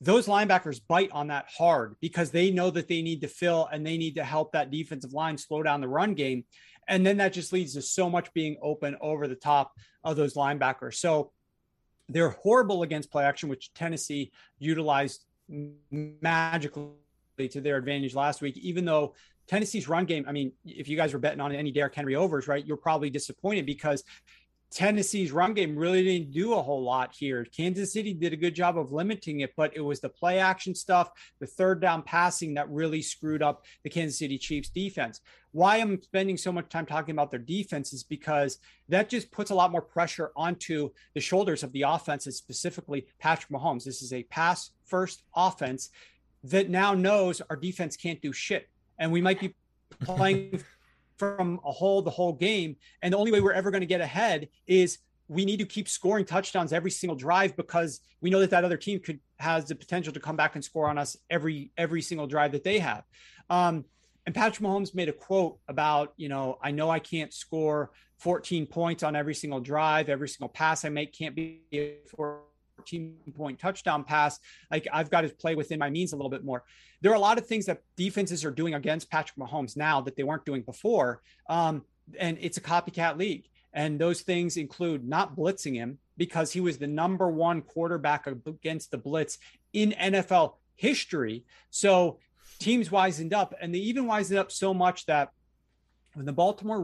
those 0.01 0.27
linebackers 0.27 0.79
bite 0.87 1.11
on 1.11 1.27
that 1.27 1.47
hard 1.49 1.95
because 1.99 2.31
they 2.31 2.49
know 2.49 2.69
that 2.69 2.87
they 2.87 3.01
need 3.01 3.19
to 3.21 3.27
fill 3.27 3.67
and 3.71 3.85
they 3.85 3.97
need 3.97 4.15
to 4.15 4.23
help 4.23 4.53
that 4.53 4.71
defensive 4.71 5.11
line 5.11 5.37
slow 5.37 5.61
down 5.61 5.81
the 5.81 5.87
run 5.89 6.13
game. 6.13 6.45
And 6.87 7.05
then 7.05 7.17
that 7.17 7.33
just 7.33 7.51
leads 7.51 7.73
to 7.73 7.81
so 7.81 8.09
much 8.09 8.33
being 8.33 8.55
open 8.61 8.95
over 9.01 9.27
the 9.27 9.35
top 9.35 9.73
of 10.03 10.15
those 10.15 10.35
linebackers. 10.35 10.95
So 10.95 11.31
they're 12.07 12.29
horrible 12.29 12.83
against 12.83 13.11
play 13.11 13.25
action, 13.25 13.49
which 13.49 13.73
Tennessee 13.73 14.31
utilized 14.57 15.25
magically 15.91 16.93
to 17.49 17.59
their 17.59 17.75
advantage 17.75 18.15
last 18.15 18.41
week, 18.41 18.57
even 18.57 18.85
though 18.85 19.13
Tennessee's 19.49 19.89
run 19.89 20.05
game, 20.05 20.25
I 20.27 20.31
mean, 20.31 20.51
if 20.63 20.87
you 20.87 20.95
guys 20.95 21.11
were 21.11 21.19
betting 21.19 21.41
on 21.41 21.51
any 21.51 21.71
Derrick 21.71 21.95
Henry 21.95 22.15
overs, 22.15 22.47
right, 22.47 22.63
you're 22.63 22.77
probably 22.77 23.09
disappointed 23.09 23.65
because 23.65 24.03
Tennessee's 24.69 25.31
run 25.31 25.55
game 25.55 25.75
really 25.75 26.03
didn't 26.03 26.31
do 26.31 26.53
a 26.53 26.61
whole 26.61 26.83
lot 26.83 27.15
here. 27.17 27.43
Kansas 27.45 27.91
City 27.91 28.13
did 28.13 28.31
a 28.31 28.37
good 28.37 28.53
job 28.53 28.77
of 28.77 28.91
limiting 28.91 29.39
it, 29.39 29.53
but 29.57 29.75
it 29.75 29.81
was 29.81 29.99
the 29.99 30.09
play 30.09 30.37
action 30.37 30.75
stuff, 30.75 31.09
the 31.39 31.47
third 31.47 31.81
down 31.81 32.03
passing 32.03 32.53
that 32.53 32.69
really 32.69 33.01
screwed 33.01 33.41
up 33.41 33.65
the 33.83 33.89
Kansas 33.89 34.19
City 34.19 34.37
Chiefs 34.37 34.69
defense. 34.69 35.21
Why 35.51 35.77
I'm 35.77 35.99
spending 35.99 36.37
so 36.37 36.51
much 36.51 36.69
time 36.69 36.85
talking 36.85 37.15
about 37.15 37.31
their 37.31 37.39
defense 37.39 37.91
is 37.91 38.03
because 38.03 38.59
that 38.87 39.09
just 39.09 39.31
puts 39.31 39.49
a 39.49 39.55
lot 39.55 39.71
more 39.71 39.81
pressure 39.81 40.31
onto 40.35 40.91
the 41.15 41.19
shoulders 41.19 41.63
of 41.63 41.71
the 41.71 41.81
offense, 41.81 42.27
and 42.27 42.35
specifically 42.35 43.07
Patrick 43.17 43.49
Mahomes. 43.51 43.83
This 43.83 44.03
is 44.03 44.13
a 44.13 44.21
pass 44.25 44.69
first 44.85 45.23
offense 45.35 45.89
that 46.43 46.69
now 46.69 46.93
knows 46.93 47.41
our 47.49 47.55
defense 47.55 47.97
can't 47.97 48.21
do 48.21 48.31
shit 48.31 48.69
and 48.99 49.11
we 49.11 49.21
might 49.21 49.39
be 49.39 49.55
playing 50.01 50.61
from 51.17 51.59
a 51.65 51.71
hole 51.71 52.01
the 52.01 52.09
whole 52.09 52.33
game. 52.33 52.75
And 53.01 53.13
the 53.13 53.17
only 53.17 53.31
way 53.31 53.41
we're 53.41 53.53
ever 53.53 53.71
going 53.71 53.81
to 53.81 53.87
get 53.87 54.01
ahead 54.01 54.49
is 54.67 54.99
we 55.27 55.45
need 55.45 55.57
to 55.57 55.65
keep 55.65 55.87
scoring 55.87 56.25
touchdowns 56.25 56.73
every 56.73 56.91
single 56.91 57.15
drive 57.15 57.55
because 57.55 58.01
we 58.21 58.29
know 58.29 58.39
that 58.39 58.49
that 58.49 58.63
other 58.63 58.77
team 58.77 58.99
could 58.99 59.19
has 59.37 59.65
the 59.65 59.75
potential 59.75 60.11
to 60.11 60.19
come 60.19 60.35
back 60.35 60.55
and 60.55 60.63
score 60.63 60.89
on 60.89 60.97
us 60.97 61.15
every 61.29 61.71
every 61.77 62.01
single 62.01 62.27
drive 62.27 62.51
that 62.51 62.63
they 62.63 62.79
have. 62.79 63.03
Um, 63.49 63.85
and 64.25 64.35
Patrick 64.35 64.67
Mahomes 64.67 64.93
made 64.93 65.09
a 65.09 65.13
quote 65.13 65.59
about, 65.67 66.13
you 66.17 66.29
know, 66.29 66.57
I 66.61 66.71
know 66.71 66.89
I 66.89 66.99
can't 66.99 67.33
score 67.33 67.91
14 68.19 68.65
points 68.65 69.01
on 69.01 69.15
every 69.15 69.33
single 69.33 69.59
drive, 69.59 70.09
every 70.09 70.27
single 70.27 70.49
pass 70.49 70.83
I 70.83 70.89
make 70.89 71.13
can't 71.13 71.35
be 71.35 71.61
for 72.07 72.41
14 72.41 72.48
point 73.35 73.59
touchdown 73.59 74.03
pass. 74.03 74.39
Like 74.71 74.87
I've 74.91 75.09
got 75.09 75.21
to 75.21 75.29
play 75.29 75.55
within 75.55 75.79
my 75.79 75.89
means 75.89 76.13
a 76.13 76.15
little 76.15 76.29
bit 76.29 76.43
more. 76.43 76.63
There 77.01 77.11
are 77.11 77.15
a 77.15 77.19
lot 77.19 77.37
of 77.37 77.45
things 77.45 77.65
that 77.65 77.81
defenses 77.95 78.43
are 78.43 78.51
doing 78.51 78.73
against 78.73 79.09
Patrick 79.09 79.37
Mahomes 79.37 79.77
now 79.77 80.01
that 80.01 80.15
they 80.15 80.23
weren't 80.23 80.45
doing 80.45 80.61
before. 80.61 81.21
Um, 81.49 81.83
and 82.19 82.37
it's 82.41 82.57
a 82.57 82.61
copycat 82.61 83.17
league. 83.17 83.47
And 83.73 83.99
those 83.99 84.21
things 84.21 84.57
include 84.57 85.07
not 85.07 85.35
blitzing 85.35 85.75
him 85.75 85.99
because 86.17 86.51
he 86.51 86.59
was 86.59 86.77
the 86.77 86.87
number 86.87 87.29
one 87.29 87.61
quarterback 87.61 88.27
against 88.27 88.91
the 88.91 88.97
blitz 88.97 89.37
in 89.73 89.91
NFL 89.91 90.55
history. 90.75 91.45
So 91.69 92.19
teams 92.59 92.89
wisened 92.89 93.33
up 93.33 93.53
and 93.61 93.73
they 93.73 93.79
even 93.79 94.05
wisened 94.05 94.37
up 94.37 94.51
so 94.51 94.73
much 94.73 95.05
that 95.05 95.31
when 96.13 96.25
the 96.25 96.33
Baltimore 96.33 96.81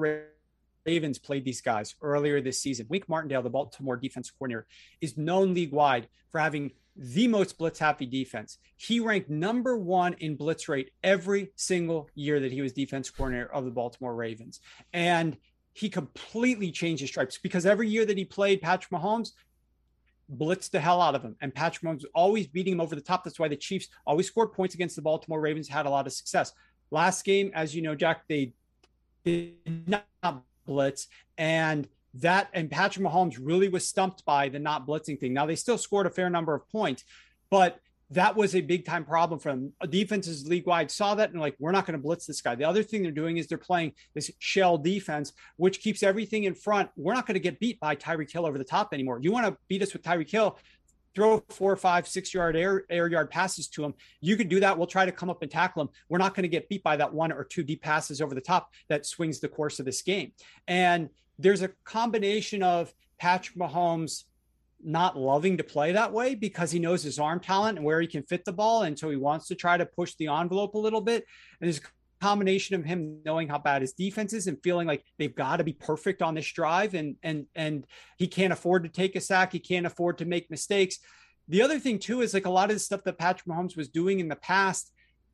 Ravens 0.85 1.17
played 1.17 1.45
these 1.45 1.61
guys 1.61 1.95
earlier 2.01 2.41
this 2.41 2.59
season. 2.59 2.85
Wink 2.89 3.09
Martindale, 3.09 3.41
the 3.41 3.49
Baltimore 3.49 3.97
defense 3.97 4.29
coordinator, 4.31 4.67
is 5.01 5.17
known 5.17 5.53
league 5.53 5.71
wide 5.71 6.07
for 6.31 6.39
having 6.39 6.71
the 6.95 7.27
most 7.27 7.57
blitz 7.57 7.79
happy 7.79 8.05
defense. 8.05 8.57
He 8.77 8.99
ranked 8.99 9.29
number 9.29 9.77
one 9.77 10.13
in 10.13 10.35
blitz 10.35 10.69
rate 10.69 10.91
every 11.03 11.51
single 11.55 12.09
year 12.15 12.39
that 12.39 12.51
he 12.51 12.61
was 12.61 12.73
defense 12.73 13.09
coordinator 13.09 13.51
of 13.51 13.65
the 13.65 13.71
Baltimore 13.71 14.15
Ravens. 14.15 14.61
And 14.93 15.37
he 15.73 15.89
completely 15.89 16.71
changed 16.71 17.01
his 17.01 17.09
stripes 17.09 17.37
because 17.37 17.65
every 17.65 17.89
year 17.89 18.05
that 18.05 18.17
he 18.17 18.23
played 18.23 18.61
Patrick 18.61 18.91
Mahomes, 18.91 19.31
blitzed 20.33 20.71
the 20.71 20.79
hell 20.79 21.01
out 21.01 21.15
of 21.15 21.21
him. 21.21 21.35
And 21.41 21.53
Patrick 21.53 21.83
Mahomes 21.83 22.03
was 22.03 22.11
always 22.15 22.47
beating 22.47 22.73
him 22.73 22.81
over 22.81 22.95
the 22.95 23.01
top. 23.01 23.23
That's 23.23 23.39
why 23.39 23.47
the 23.47 23.55
Chiefs 23.55 23.89
always 24.07 24.27
scored 24.27 24.53
points 24.53 24.73
against 24.73 24.95
the 24.95 25.01
Baltimore 25.01 25.41
Ravens, 25.41 25.67
had 25.67 25.85
a 25.85 25.89
lot 25.89 26.07
of 26.07 26.13
success. 26.13 26.53
Last 26.91 27.25
game, 27.25 27.51
as 27.53 27.75
you 27.75 27.81
know, 27.81 27.93
Jack, 27.93 28.23
they 28.27 28.53
did 29.23 29.55
not 29.87 30.05
blitz. 30.65 31.07
And 31.37 31.87
that 32.15 32.49
and 32.53 32.71
Patrick 32.71 33.05
Mahomes 33.05 33.37
really 33.41 33.67
was 33.67 33.87
stumped 33.87 34.25
by 34.25 34.49
the 34.49 34.59
not 34.59 34.87
blitzing 34.87 35.19
thing. 35.19 35.33
Now 35.33 35.45
they 35.45 35.55
still 35.55 35.77
scored 35.77 36.07
a 36.07 36.09
fair 36.09 36.29
number 36.29 36.53
of 36.53 36.67
points, 36.69 37.03
but 37.49 37.79
that 38.11 38.35
was 38.35 38.55
a 38.55 38.61
big 38.61 38.85
time 38.85 39.03
problem 39.03 39.39
for 39.39 39.49
them. 39.49 39.73
Defenses 39.89 40.47
league 40.47 40.67
wide 40.67 40.91
saw 40.91 41.15
that 41.15 41.31
and 41.31 41.41
like, 41.41 41.55
we're 41.59 41.71
not 41.71 41.85
going 41.85 41.97
to 41.97 42.03
blitz 42.03 42.25
this 42.27 42.41
guy. 42.41 42.53
The 42.53 42.63
other 42.63 42.83
thing 42.83 43.01
they're 43.01 43.11
doing 43.11 43.37
is 43.37 43.47
they're 43.47 43.57
playing 43.57 43.93
this 44.13 44.29
shell 44.39 44.77
defense, 44.77 45.33
which 45.57 45.81
keeps 45.81 46.03
everything 46.03 46.43
in 46.43 46.53
front. 46.53 46.89
We're 46.95 47.15
not 47.15 47.25
going 47.25 47.33
to 47.33 47.39
get 47.39 47.59
beat 47.59 47.79
by 47.79 47.95
Tyreek 47.95 48.31
Hill 48.31 48.45
over 48.45 48.59
the 48.59 48.63
top 48.63 48.93
anymore. 48.93 49.19
You 49.21 49.31
want 49.31 49.47
to 49.47 49.57
beat 49.67 49.81
us 49.81 49.91
with 49.91 50.03
Tyreek 50.03 50.29
Hill, 50.29 50.57
throw 51.15 51.43
four, 51.49 51.75
five, 51.75 52.07
six 52.07 52.33
yard 52.33 52.55
air, 52.55 52.85
air 52.89 53.07
yard 53.07 53.31
passes 53.31 53.67
to 53.69 53.83
him. 53.83 53.93
You 54.21 54.35
can 54.35 54.47
do 54.47 54.59
that. 54.59 54.77
We'll 54.77 54.87
try 54.87 55.05
to 55.05 55.11
come 55.11 55.29
up 55.29 55.41
and 55.41 55.49
tackle 55.49 55.81
him. 55.81 55.89
We're 56.09 56.19
not 56.19 56.35
going 56.35 56.43
to 56.43 56.49
get 56.49 56.69
beat 56.69 56.83
by 56.83 56.97
that 56.97 57.13
one 57.13 57.31
or 57.31 57.43
two 57.43 57.63
deep 57.63 57.81
passes 57.81 58.21
over 58.21 58.35
the 58.35 58.41
top 58.41 58.71
that 58.89 59.05
swings 59.05 59.39
the 59.39 59.47
course 59.47 59.79
of 59.79 59.85
this 59.85 60.01
game. 60.01 60.33
And 60.67 61.09
there's 61.39 61.61
a 61.61 61.71
combination 61.83 62.61
of 62.61 62.93
Patrick 63.17 63.57
Mahomes 63.57 64.25
not 64.83 65.17
loving 65.17 65.57
to 65.57 65.63
play 65.63 65.93
that 65.93 66.11
way 66.11 66.35
because 66.35 66.71
he 66.71 66.79
knows 66.79 67.01
his 67.01 67.17
arm 67.17 67.39
talent 67.39 67.77
and 67.77 67.85
where 67.85 68.01
he 68.01 68.07
can 68.07 68.23
fit 68.23 68.45
the 68.45 68.53
ball. 68.53 68.83
And 68.83 68.97
so 68.97 69.09
he 69.09 69.15
wants 69.15 69.47
to 69.47 69.55
try 69.55 69.77
to 69.77 69.85
push 69.85 70.13
the 70.15 70.27
envelope 70.27 70.75
a 70.75 70.79
little 70.79 71.01
bit. 71.01 71.25
And 71.59 71.67
there's 71.67 71.81
combination 72.21 72.75
of 72.75 72.85
him 72.85 73.19
knowing 73.25 73.47
how 73.47 73.57
bad 73.57 73.81
his 73.81 73.93
defense 73.93 74.33
is 74.33 74.47
and 74.47 74.57
feeling 74.63 74.87
like 74.87 75.03
they've 75.19 75.35
got 75.35 75.57
to 75.57 75.63
be 75.63 75.73
perfect 75.73 76.21
on 76.21 76.35
this 76.35 76.51
drive 76.51 76.93
and 76.93 77.15
and 77.23 77.45
and 77.55 77.85
he 78.17 78.27
can't 78.27 78.53
afford 78.53 78.83
to 78.83 78.89
take 78.89 79.15
a 79.15 79.21
sack 79.21 79.51
he 79.51 79.59
can't 79.59 79.85
afford 79.85 80.17
to 80.17 80.25
make 80.25 80.49
mistakes 80.49 80.99
the 81.47 81.61
other 81.61 81.79
thing 81.79 81.99
too 81.99 82.21
is 82.21 82.33
like 82.33 82.45
a 82.45 82.49
lot 82.49 82.69
of 82.69 82.75
the 82.75 82.79
stuff 82.79 83.03
that 83.03 83.17
Patrick 83.17 83.47
Mahomes 83.47 83.77
was 83.77 83.89
doing 83.89 84.19
in 84.19 84.27
the 84.27 84.35
past 84.35 84.91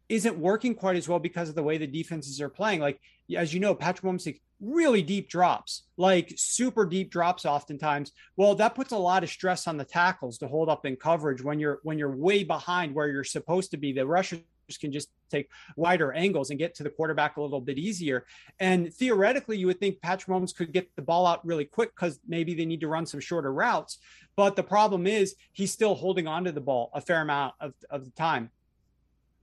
isn't 0.10 0.38
working 0.38 0.76
quite 0.76 0.98
as 0.98 1.08
well 1.08 1.20
because 1.20 1.48
of 1.48 1.56
the 1.56 1.64
way 1.64 1.78
the 1.78 1.88
defenses 1.88 2.42
are 2.42 2.50
playing. 2.50 2.82
Like, 2.82 3.00
as 3.36 3.54
you 3.54 3.62
know, 3.62 3.74
Patrick 3.74 4.04
Mahomes 4.04 4.26
takes 4.26 4.40
really 4.60 5.02
deep 5.02 5.30
drops, 5.30 5.84
like 5.96 6.34
super 6.36 6.86
deep 6.86 7.12
drops 7.12 7.46
oftentimes. 7.46 8.12
Well, 8.36 8.54
that 8.56 8.76
puts 8.76 8.92
a 8.92 8.98
lot 8.98 9.24
of 9.24 9.30
stress 9.30 9.68
on 9.68 9.78
the 9.78 9.86
tackles 9.86 10.38
to 10.40 10.50
hold 10.50 10.68
up 10.68 10.86
in 10.86 10.98
coverage 10.98 11.42
when 11.42 11.60
you're 11.60 11.80
when 11.84 11.98
you're 11.98 12.16
way 12.16 12.44
behind 12.44 12.94
where 12.94 13.08
you're 13.08 13.24
supposed 13.24 13.72
to 13.72 13.78
be. 13.78 13.94
The 13.94 14.06
rushers 14.06 14.42
can 14.80 14.92
just 14.92 15.10
take 15.30 15.50
wider 15.76 16.12
angles 16.14 16.50
and 16.50 16.60
get 16.60 16.76
to 16.76 16.84
the 16.84 16.90
quarterback 16.90 17.38
a 17.38 17.42
little 17.42 17.62
bit 17.62 17.78
easier. 17.78 18.26
And 18.60 18.94
theoretically, 18.94 19.58
you 19.58 19.68
would 19.68 19.80
think 19.80 20.02
Patrick 20.02 20.28
Mahomes 20.28 20.56
could 20.56 20.72
get 20.72 20.90
the 20.96 21.02
ball 21.02 21.26
out 21.26 21.46
really 21.46 21.66
quick 21.66 21.96
because 21.96 22.20
maybe 22.28 22.54
they 22.54 22.66
need 22.66 22.82
to 22.82 22.88
run 22.88 23.06
some 23.06 23.20
shorter 23.20 23.54
routes. 23.54 24.00
But 24.36 24.56
the 24.56 24.64
problem 24.64 25.08
is 25.08 25.36
he's 25.52 25.72
still 25.72 25.96
holding 25.96 26.28
onto 26.28 26.52
the 26.52 26.62
ball 26.62 26.92
a 26.94 27.02
fair 27.02 27.22
amount 27.22 27.56
of, 27.60 27.74
of 27.90 28.06
the 28.06 28.12
time 28.12 28.50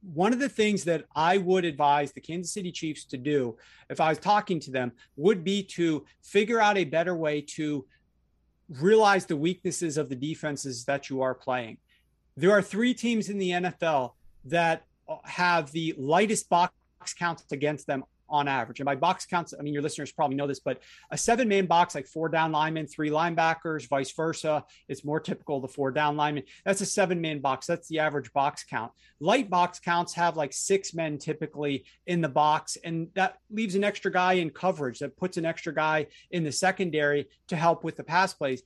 one 0.00 0.32
of 0.32 0.38
the 0.38 0.48
things 0.48 0.84
that 0.84 1.04
I 1.14 1.38
would 1.38 1.64
advise 1.64 2.12
the 2.12 2.20
Kansas 2.20 2.52
City 2.52 2.70
Chiefs 2.70 3.04
to 3.06 3.16
do 3.16 3.56
if 3.90 4.00
I 4.00 4.10
was 4.10 4.18
talking 4.18 4.60
to 4.60 4.70
them 4.70 4.92
would 5.16 5.42
be 5.42 5.62
to 5.64 6.04
figure 6.22 6.60
out 6.60 6.78
a 6.78 6.84
better 6.84 7.16
way 7.16 7.40
to 7.40 7.84
realize 8.68 9.26
the 9.26 9.36
weaknesses 9.36 9.96
of 9.96 10.08
the 10.08 10.16
defenses 10.16 10.84
that 10.84 11.10
you 11.10 11.22
are 11.22 11.34
playing. 11.34 11.78
There 12.36 12.52
are 12.52 12.62
three 12.62 12.94
teams 12.94 13.28
in 13.28 13.38
the 13.38 13.50
NFL 13.50 14.12
that 14.44 14.84
have 15.24 15.70
the 15.72 15.94
lightest 15.98 16.48
box 16.48 16.72
counts 17.18 17.44
against 17.52 17.86
them 17.86 18.04
on 18.30 18.48
average. 18.48 18.80
And 18.80 18.84
by 18.84 18.94
box 18.94 19.26
counts, 19.26 19.54
I 19.58 19.62
mean, 19.62 19.72
your 19.72 19.82
listeners 19.82 20.12
probably 20.12 20.36
know 20.36 20.46
this, 20.46 20.60
but 20.60 20.82
a 21.10 21.18
seven 21.18 21.48
man 21.48 21.66
box, 21.66 21.94
like 21.94 22.06
four 22.06 22.28
down 22.28 22.52
linemen, 22.52 22.86
three 22.86 23.10
linebackers, 23.10 23.88
vice 23.88 24.12
versa, 24.12 24.64
it's 24.88 25.04
more 25.04 25.20
typical 25.20 25.60
the 25.60 25.68
four 25.68 25.90
down 25.90 26.16
linemen. 26.16 26.44
That's 26.64 26.80
a 26.80 26.86
seven 26.86 27.20
man 27.20 27.40
box. 27.40 27.66
That's 27.66 27.88
the 27.88 28.00
average 28.00 28.32
box 28.32 28.64
count. 28.64 28.92
Light 29.20 29.48
box 29.48 29.78
counts 29.80 30.14
have 30.14 30.36
like 30.36 30.52
six 30.52 30.94
men 30.94 31.18
typically 31.18 31.84
in 32.06 32.20
the 32.20 32.28
box, 32.28 32.76
and 32.84 33.08
that 33.14 33.38
leaves 33.50 33.74
an 33.74 33.84
extra 33.84 34.12
guy 34.12 34.34
in 34.34 34.50
coverage 34.50 34.98
that 34.98 35.16
puts 35.16 35.36
an 35.36 35.46
extra 35.46 35.74
guy 35.74 36.06
in 36.30 36.44
the 36.44 36.52
secondary 36.52 37.28
to 37.48 37.56
help 37.56 37.84
with 37.84 37.96
the 37.96 38.04
pass 38.04 38.34
plays. 38.34 38.62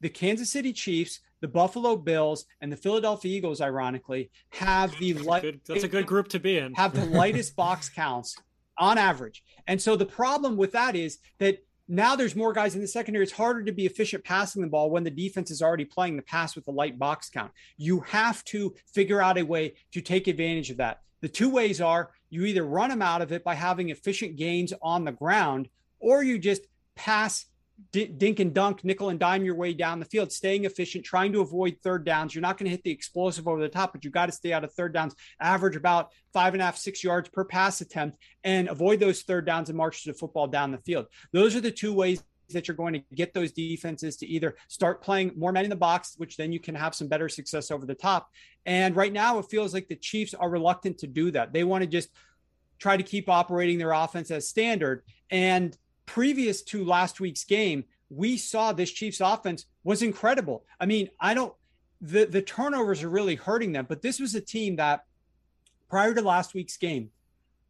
The 0.00 0.08
Kansas 0.08 0.50
City 0.50 0.72
Chiefs 0.72 1.20
the 1.40 1.48
Buffalo 1.48 1.96
Bills 1.96 2.46
and 2.60 2.72
the 2.72 2.76
Philadelphia 2.76 3.36
Eagles, 3.36 3.60
ironically, 3.60 4.30
have 4.50 4.96
the 4.98 5.14
light. 5.14 5.60
That's 5.66 5.84
a 5.84 5.88
good 5.88 6.06
group 6.06 6.28
to 6.28 6.40
be 6.40 6.58
in. 6.58 6.74
Have 6.74 6.94
the 6.94 7.04
lightest 7.16 7.56
box 7.56 7.88
counts 7.88 8.36
on 8.78 8.98
average. 8.98 9.42
And 9.66 9.80
so 9.80 9.96
the 9.96 10.06
problem 10.06 10.56
with 10.56 10.72
that 10.72 10.96
is 10.96 11.18
that 11.38 11.62
now 11.88 12.16
there's 12.16 12.34
more 12.34 12.52
guys 12.52 12.74
in 12.74 12.80
the 12.80 12.88
secondary. 12.88 13.22
It's 13.22 13.32
harder 13.32 13.62
to 13.62 13.72
be 13.72 13.86
efficient 13.86 14.24
passing 14.24 14.62
the 14.62 14.68
ball 14.68 14.90
when 14.90 15.04
the 15.04 15.10
defense 15.10 15.50
is 15.50 15.62
already 15.62 15.84
playing 15.84 16.16
the 16.16 16.22
pass 16.22 16.56
with 16.56 16.66
a 16.68 16.72
light 16.72 16.98
box 16.98 17.30
count. 17.30 17.52
You 17.76 18.00
have 18.00 18.44
to 18.46 18.74
figure 18.92 19.22
out 19.22 19.38
a 19.38 19.44
way 19.44 19.74
to 19.92 20.00
take 20.00 20.26
advantage 20.26 20.70
of 20.70 20.78
that. 20.78 21.02
The 21.20 21.28
two 21.28 21.48
ways 21.48 21.80
are 21.80 22.10
you 22.28 22.44
either 22.44 22.64
run 22.64 22.90
them 22.90 23.02
out 23.02 23.22
of 23.22 23.32
it 23.32 23.44
by 23.44 23.54
having 23.54 23.90
efficient 23.90 24.36
gains 24.36 24.72
on 24.82 25.04
the 25.04 25.12
ground, 25.12 25.68
or 26.00 26.22
you 26.22 26.38
just 26.38 26.62
pass 26.96 27.46
dink 27.92 28.40
and 28.40 28.54
dunk, 28.54 28.84
nickel 28.84 29.10
and 29.10 29.20
dime 29.20 29.44
your 29.44 29.54
way 29.54 29.74
down 29.74 29.98
the 29.98 30.06
field, 30.06 30.32
staying 30.32 30.64
efficient, 30.64 31.04
trying 31.04 31.32
to 31.32 31.40
avoid 31.40 31.76
third 31.82 32.04
downs. 32.04 32.34
You're 32.34 32.42
not 32.42 32.58
going 32.58 32.66
to 32.66 32.70
hit 32.70 32.82
the 32.82 32.90
explosive 32.90 33.46
over 33.46 33.60
the 33.60 33.68
top, 33.68 33.92
but 33.92 34.04
you 34.04 34.10
got 34.10 34.26
to 34.26 34.32
stay 34.32 34.52
out 34.52 34.64
of 34.64 34.72
third 34.72 34.92
downs, 34.92 35.14
average 35.40 35.76
about 35.76 36.12
five 36.32 36.54
and 36.54 36.62
a 36.62 36.64
half, 36.64 36.76
six 36.76 37.04
yards 37.04 37.28
per 37.28 37.44
pass 37.44 37.80
attempt, 37.80 38.18
and 38.44 38.68
avoid 38.68 39.00
those 39.00 39.22
third 39.22 39.46
downs 39.46 39.68
and 39.68 39.76
march 39.76 40.04
to 40.04 40.12
the 40.12 40.18
football 40.18 40.46
down 40.46 40.72
the 40.72 40.78
field. 40.78 41.06
Those 41.32 41.54
are 41.54 41.60
the 41.60 41.70
two 41.70 41.92
ways 41.92 42.22
that 42.50 42.68
you're 42.68 42.76
going 42.76 42.94
to 42.94 43.02
get 43.14 43.34
those 43.34 43.52
defenses 43.52 44.16
to 44.16 44.26
either 44.26 44.56
start 44.68 45.02
playing 45.02 45.32
more 45.36 45.52
men 45.52 45.64
in 45.64 45.70
the 45.70 45.76
box, 45.76 46.14
which 46.16 46.36
then 46.36 46.52
you 46.52 46.60
can 46.60 46.74
have 46.74 46.94
some 46.94 47.08
better 47.08 47.28
success 47.28 47.70
over 47.70 47.84
the 47.84 47.94
top. 47.94 48.30
And 48.64 48.94
right 48.96 49.12
now, 49.12 49.38
it 49.38 49.46
feels 49.50 49.74
like 49.74 49.88
the 49.88 49.96
Chiefs 49.96 50.32
are 50.34 50.48
reluctant 50.48 50.98
to 50.98 51.06
do 51.06 51.30
that. 51.32 51.52
They 51.52 51.64
want 51.64 51.82
to 51.82 51.88
just 51.88 52.08
try 52.78 52.96
to 52.96 53.02
keep 53.02 53.28
operating 53.28 53.78
their 53.78 53.92
offense 53.92 54.30
as 54.30 54.48
standard. 54.48 55.02
And 55.30 55.76
previous 56.06 56.62
to 56.62 56.84
last 56.84 57.20
week's 57.20 57.44
game, 57.44 57.84
we 58.08 58.36
saw 58.36 58.72
this 58.72 58.90
Chiefs 58.90 59.20
offense 59.20 59.66
was 59.84 60.02
incredible. 60.02 60.64
I 60.80 60.86
mean, 60.86 61.10
I 61.20 61.34
don't 61.34 61.52
the 62.00 62.24
the 62.26 62.42
turnovers 62.42 63.02
are 63.02 63.08
really 63.08 63.34
hurting 63.34 63.72
them, 63.72 63.86
but 63.88 64.02
this 64.02 64.20
was 64.20 64.34
a 64.34 64.40
team 64.40 64.76
that 64.76 65.04
prior 65.88 66.14
to 66.14 66.22
last 66.22 66.54
week's 66.54 66.76
game 66.76 67.10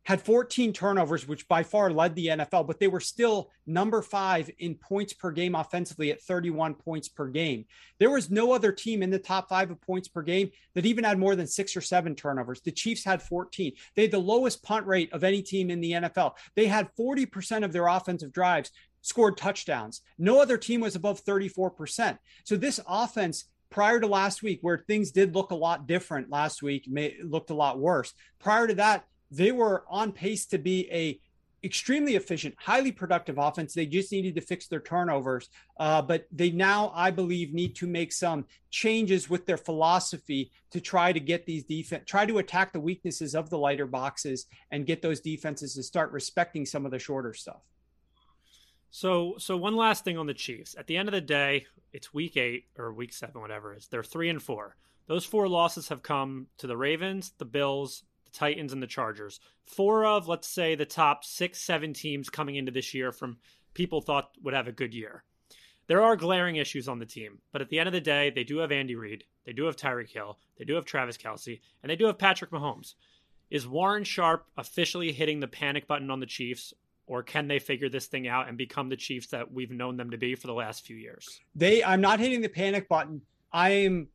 had 0.06 0.22
14 0.22 0.72
turnovers, 0.72 1.26
which 1.26 1.48
by 1.48 1.64
far 1.64 1.90
led 1.90 2.14
the 2.14 2.28
NFL, 2.28 2.68
but 2.68 2.78
they 2.78 2.86
were 2.86 3.00
still 3.00 3.50
number 3.66 4.02
five 4.02 4.48
in 4.60 4.76
points 4.76 5.12
per 5.12 5.32
game 5.32 5.56
offensively 5.56 6.12
at 6.12 6.22
31 6.22 6.74
points 6.74 7.08
per 7.08 7.26
game. 7.26 7.64
There 7.98 8.10
was 8.10 8.30
no 8.30 8.52
other 8.52 8.70
team 8.70 9.02
in 9.02 9.10
the 9.10 9.18
top 9.18 9.48
five 9.48 9.68
of 9.68 9.80
points 9.80 10.06
per 10.06 10.22
game 10.22 10.50
that 10.74 10.86
even 10.86 11.02
had 11.02 11.18
more 11.18 11.34
than 11.34 11.48
six 11.48 11.76
or 11.76 11.80
seven 11.80 12.14
turnovers. 12.14 12.60
The 12.60 12.70
Chiefs 12.70 13.04
had 13.04 13.20
14. 13.20 13.72
They 13.96 14.02
had 14.02 14.12
the 14.12 14.18
lowest 14.18 14.62
punt 14.62 14.86
rate 14.86 15.12
of 15.12 15.24
any 15.24 15.42
team 15.42 15.70
in 15.70 15.80
the 15.80 15.92
NFL. 15.92 16.34
They 16.54 16.66
had 16.66 16.88
40% 16.96 17.64
of 17.64 17.72
their 17.72 17.88
offensive 17.88 18.32
drives 18.32 18.70
scored 19.02 19.36
touchdowns. 19.36 20.02
No 20.18 20.40
other 20.40 20.56
team 20.56 20.82
was 20.82 20.94
above 20.94 21.24
34%. 21.24 22.16
So 22.44 22.56
this 22.56 22.78
offense 22.88 23.46
prior 23.70 23.98
to 23.98 24.06
last 24.06 24.44
week 24.44 24.60
where 24.62 24.78
things 24.78 25.10
did 25.10 25.34
look 25.34 25.50
a 25.50 25.56
lot 25.56 25.88
different 25.88 26.30
last 26.30 26.62
week 26.62 26.86
may 26.88 27.16
looked 27.24 27.50
a 27.50 27.54
lot 27.54 27.80
worse 27.80 28.14
prior 28.38 28.68
to 28.68 28.74
that 28.74 29.04
they 29.30 29.52
were 29.52 29.84
on 29.88 30.12
pace 30.12 30.46
to 30.46 30.58
be 30.58 30.90
a 30.90 31.20
extremely 31.64 32.14
efficient, 32.14 32.54
highly 32.58 32.92
productive 32.92 33.38
offense. 33.38 33.74
They 33.74 33.86
just 33.86 34.12
needed 34.12 34.36
to 34.36 34.40
fix 34.40 34.68
their 34.68 34.80
turnovers. 34.80 35.48
Uh, 35.78 36.00
but 36.00 36.26
they 36.30 36.50
now, 36.50 36.92
I 36.94 37.10
believe, 37.10 37.52
need 37.52 37.74
to 37.76 37.86
make 37.86 38.12
some 38.12 38.46
changes 38.70 39.28
with 39.28 39.46
their 39.46 39.56
philosophy 39.56 40.52
to 40.70 40.80
try 40.80 41.12
to 41.12 41.18
get 41.18 41.44
these 41.44 41.64
defense, 41.64 42.04
try 42.06 42.24
to 42.24 42.38
attack 42.38 42.72
the 42.72 42.80
weaknesses 42.80 43.34
of 43.34 43.50
the 43.50 43.58
lighter 43.58 43.86
boxes 43.86 44.46
and 44.70 44.86
get 44.86 45.02
those 45.02 45.20
defenses 45.20 45.74
to 45.74 45.82
start 45.82 46.12
respecting 46.12 46.64
some 46.64 46.84
of 46.84 46.92
the 46.92 46.98
shorter 46.98 47.34
stuff. 47.34 47.62
So, 48.90 49.34
so 49.38 49.56
one 49.56 49.76
last 49.76 50.04
thing 50.04 50.16
on 50.16 50.26
the 50.26 50.34
Chiefs. 50.34 50.76
At 50.78 50.86
the 50.86 50.96
end 50.96 51.08
of 51.08 51.12
the 51.12 51.20
day, 51.20 51.66
it's 51.92 52.14
week 52.14 52.36
eight 52.36 52.66
or 52.78 52.92
week 52.92 53.12
seven, 53.12 53.40
whatever 53.40 53.74
it 53.74 53.78
is. 53.78 53.88
They're 53.88 54.04
three 54.04 54.28
and 54.28 54.42
four. 54.42 54.76
Those 55.08 55.24
four 55.24 55.48
losses 55.48 55.88
have 55.88 56.02
come 56.02 56.46
to 56.58 56.66
the 56.66 56.76
Ravens, 56.76 57.32
the 57.38 57.44
Bills, 57.44 58.04
Titans, 58.32 58.72
and 58.72 58.82
the 58.82 58.86
Chargers. 58.86 59.40
Four 59.64 60.06
of, 60.06 60.28
let's 60.28 60.48
say, 60.48 60.74
the 60.74 60.84
top 60.84 61.24
six, 61.24 61.60
seven 61.60 61.92
teams 61.92 62.28
coming 62.28 62.56
into 62.56 62.72
this 62.72 62.94
year 62.94 63.12
from 63.12 63.38
people 63.74 64.00
thought 64.00 64.30
would 64.42 64.54
have 64.54 64.68
a 64.68 64.72
good 64.72 64.94
year. 64.94 65.24
There 65.86 66.02
are 66.02 66.16
glaring 66.16 66.56
issues 66.56 66.88
on 66.88 66.98
the 66.98 67.06
team, 67.06 67.38
but 67.52 67.62
at 67.62 67.68
the 67.68 67.78
end 67.78 67.86
of 67.86 67.92
the 67.92 68.00
day, 68.00 68.30
they 68.30 68.42
do 68.42 68.58
have 68.58 68.72
Andy 68.72 68.96
Reid, 68.96 69.24
they 69.44 69.52
do 69.52 69.66
have 69.66 69.76
Tyreek 69.76 70.10
Hill, 70.10 70.38
they 70.58 70.64
do 70.64 70.74
have 70.74 70.84
Travis 70.84 71.16
Kelce, 71.16 71.60
and 71.82 71.90
they 71.90 71.96
do 71.96 72.06
have 72.06 72.18
Patrick 72.18 72.50
Mahomes. 72.50 72.94
Is 73.50 73.68
Warren 73.68 74.02
Sharp 74.02 74.46
officially 74.56 75.12
hitting 75.12 75.38
the 75.38 75.46
panic 75.46 75.86
button 75.86 76.10
on 76.10 76.18
the 76.18 76.26
Chiefs, 76.26 76.74
or 77.06 77.22
can 77.22 77.46
they 77.46 77.60
figure 77.60 77.88
this 77.88 78.06
thing 78.06 78.26
out 78.26 78.48
and 78.48 78.58
become 78.58 78.88
the 78.88 78.96
Chiefs 78.96 79.28
that 79.28 79.52
we've 79.52 79.70
known 79.70 79.96
them 79.96 80.10
to 80.10 80.18
be 80.18 80.34
for 80.34 80.48
the 80.48 80.54
last 80.54 80.84
few 80.84 80.96
years? 80.96 81.40
They, 81.54 81.84
I'm 81.84 82.00
not 82.00 82.18
hitting 82.18 82.40
the 82.40 82.48
panic 82.48 82.88
button. 82.88 83.22
I 83.52 83.70
am 83.70 84.08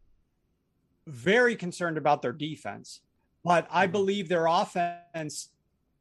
very 1.07 1.55
concerned 1.55 1.97
about 1.97 2.21
their 2.21 2.33
defense. 2.33 2.99
But 3.43 3.67
I 3.71 3.85
mm-hmm. 3.85 3.91
believe 3.91 4.29
their 4.29 4.47
offense 4.47 5.49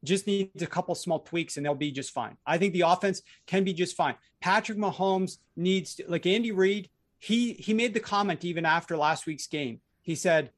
just 0.03 0.26
needs 0.26 0.62
a 0.62 0.66
couple 0.66 0.95
small 0.95 1.20
tweaks 1.20 1.57
and 1.57 1.66
they'll 1.66 1.74
be 1.74 1.91
just 1.91 2.12
fine. 2.12 2.36
I 2.47 2.59
think 2.59 2.72
the 2.72 2.82
offense 2.82 3.22
can 3.47 3.64
be 3.64 3.72
just 3.72 3.97
fine. 3.97 4.14
Patrick 4.41 4.78
Mahomes 4.78 5.38
needs 5.57 5.97
to, 5.97 6.05
like 6.09 6.26
Andy 6.26 6.53
Reid, 6.53 6.88
he 7.18 7.53
he 7.53 7.74
made 7.74 7.93
the 7.93 8.01
comment 8.01 8.45
even 8.45 8.64
after 8.64 8.97
last 8.97 9.26
week's 9.26 9.47
game. 9.47 9.80
He 10.01 10.14
said, 10.14 10.51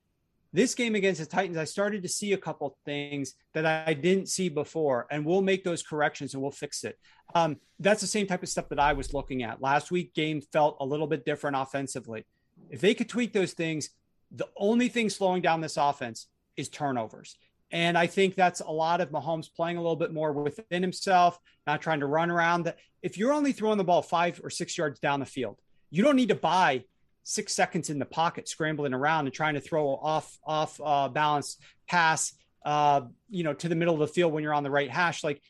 "This 0.53 0.77
game 0.77 0.95
against 0.95 1.19
the 1.19 1.27
Titans, 1.27 1.59
I 1.59 1.65
started 1.65 2.05
to 2.05 2.09
see 2.09 2.33
a 2.33 2.39
couple 2.39 2.79
things 2.85 3.35
that 3.53 3.67
I 3.67 3.95
didn't 3.95 4.29
see 4.29 4.49
before, 4.49 5.09
and 5.11 5.25
we'll 5.27 5.43
make 5.43 5.65
those 5.65 5.83
corrections 5.83 6.35
and 6.35 6.43
we'll 6.43 6.53
fix 6.53 6.85
it." 6.85 6.99
Um, 7.35 7.57
that's 7.81 8.01
the 8.01 8.07
same 8.07 8.29
type 8.29 8.45
of 8.45 8.49
stuff 8.49 8.69
that 8.69 8.79
I 8.79 8.93
was 8.93 9.13
looking 9.13 9.43
at. 9.43 9.61
Last 9.61 9.91
week 9.91 10.15
game 10.15 10.41
felt 10.41 10.77
a 10.79 10.87
little 10.87 11.09
bit 11.09 11.25
different 11.25 11.57
offensively. 11.57 12.27
If 12.71 12.81
they 12.81 12.95
could 12.95 13.09
tweak 13.09 13.33
those 13.33 13.55
things, 13.55 13.91
the 14.31 14.49
only 14.57 14.89
thing 14.89 15.11
slowing 15.11 15.43
down 15.43 15.61
this 15.61 15.77
offense 15.77 16.29
is 16.57 16.69
turnovers. 16.69 17.37
And 17.71 17.97
I 17.97 18.07
think 18.07 18.35
that's 18.35 18.61
a 18.61 18.71
lot 18.71 19.01
of 19.01 19.11
Mahomes 19.11 19.49
playing 19.55 19.79
a 19.79 19.81
little 19.81 19.97
bit 19.97 20.13
more 20.13 20.33
within 20.33 20.83
himself, 20.83 21.39
not 21.67 21.81
trying 21.81 22.01
to 22.01 22.07
run 22.07 22.31
around. 22.31 22.73
If 23.03 23.17
you're 23.17 23.33
only 23.33 23.53
throwing 23.53 23.79
the 23.79 23.85
ball 23.85 24.03
five 24.03 24.41
or 24.45 24.51
six 24.51 24.77
yards 24.77 25.01
down 25.01 25.21
the 25.21 25.27
field, 25.27 25.59
you 25.91 26.03
don't 26.03 26.17
need 26.17 26.29
to 26.29 26.35
buy 26.35 26.85
six 27.25 27.55
seconds 27.55 27.89
in 27.89 27.99
the 27.99 28.05
pocket, 28.05 28.47
scrambling 28.49 28.93
around 28.93 29.27
and 29.27 29.35
trying 29.35 29.55
to 29.55 29.61
throw 29.61 29.89
off 29.89 30.39
off 30.45 30.79
uh, 30.85 31.09
balance 31.09 31.57
pass, 31.89 32.35
uh, 32.67 33.03
you 33.31 33.43
know, 33.43 33.55
to 33.55 33.69
the 33.69 33.75
middle 33.75 33.95
of 33.95 34.01
the 34.01 34.07
field 34.07 34.33
when 34.33 34.43
you're 34.43 34.55
on 34.55 34.65
the 34.65 34.71
right 34.71 34.91
hash. 34.91 35.25
Like, 35.25 35.41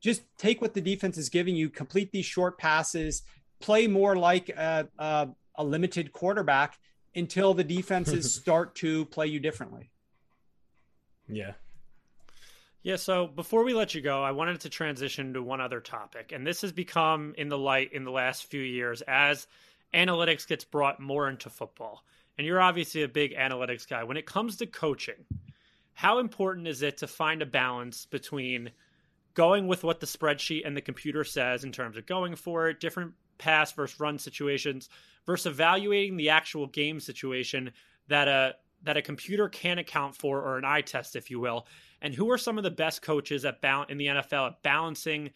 just 0.00 0.22
take 0.38 0.60
what 0.60 0.74
the 0.74 0.80
defense 0.80 1.18
is 1.18 1.28
giving 1.28 1.54
you, 1.54 1.68
complete 1.68 2.10
these 2.10 2.24
short 2.24 2.58
passes, 2.58 3.22
play 3.60 3.86
more 3.86 4.16
like 4.16 4.48
a, 4.48 4.88
a, 4.98 5.28
a 5.56 5.64
limited 5.64 6.12
quarterback 6.12 6.76
until 7.14 7.54
the 7.54 7.64
defenses 7.64 8.34
start 8.40 8.74
to 8.76 9.04
play 9.06 9.26
you 9.26 9.38
differently. 9.38 9.90
Yeah. 11.30 11.52
Yeah, 12.82 12.96
so 12.96 13.26
before 13.26 13.62
we 13.62 13.74
let 13.74 13.94
you 13.94 14.00
go, 14.00 14.22
I 14.22 14.30
wanted 14.30 14.60
to 14.60 14.70
transition 14.70 15.34
to 15.34 15.42
one 15.42 15.60
other 15.60 15.80
topic. 15.80 16.32
And 16.32 16.46
this 16.46 16.62
has 16.62 16.72
become 16.72 17.34
in 17.36 17.48
the 17.48 17.58
light 17.58 17.92
in 17.92 18.04
the 18.04 18.10
last 18.10 18.46
few 18.46 18.62
years 18.62 19.02
as 19.02 19.46
analytics 19.92 20.46
gets 20.46 20.64
brought 20.64 20.98
more 20.98 21.28
into 21.28 21.50
football. 21.50 22.04
And 22.38 22.46
you're 22.46 22.60
obviously 22.60 23.02
a 23.02 23.08
big 23.08 23.34
analytics 23.34 23.86
guy. 23.86 24.04
When 24.04 24.16
it 24.16 24.24
comes 24.24 24.56
to 24.56 24.66
coaching, 24.66 25.26
how 25.92 26.20
important 26.20 26.66
is 26.68 26.80
it 26.80 26.96
to 26.98 27.06
find 27.06 27.42
a 27.42 27.46
balance 27.46 28.06
between 28.06 28.70
going 29.34 29.66
with 29.66 29.84
what 29.84 30.00
the 30.00 30.06
spreadsheet 30.06 30.66
and 30.66 30.74
the 30.74 30.80
computer 30.80 31.22
says 31.22 31.64
in 31.64 31.72
terms 31.72 31.98
of 31.98 32.06
going 32.06 32.34
for 32.34 32.70
it, 32.70 32.80
different 32.80 33.12
pass 33.36 33.72
versus 33.72 34.00
run 34.00 34.18
situations, 34.18 34.88
versus 35.26 35.52
evaluating 35.52 36.16
the 36.16 36.30
actual 36.30 36.66
game 36.66 36.98
situation 36.98 37.72
that 38.08 38.26
a 38.26 38.54
that 38.82 38.96
a 38.96 39.02
computer 39.02 39.48
can 39.48 39.78
account 39.78 40.14
for 40.16 40.40
or 40.40 40.58
an 40.58 40.64
eye 40.64 40.80
test, 40.80 41.16
if 41.16 41.30
you 41.30 41.40
will. 41.40 41.66
And 42.02 42.14
who 42.14 42.30
are 42.30 42.38
some 42.38 42.58
of 42.58 42.64
the 42.64 42.70
best 42.70 43.02
coaches 43.02 43.44
at 43.44 43.60
in 43.90 43.98
the 43.98 44.06
NFL 44.06 44.48
at 44.48 44.62
balancing 44.62 45.30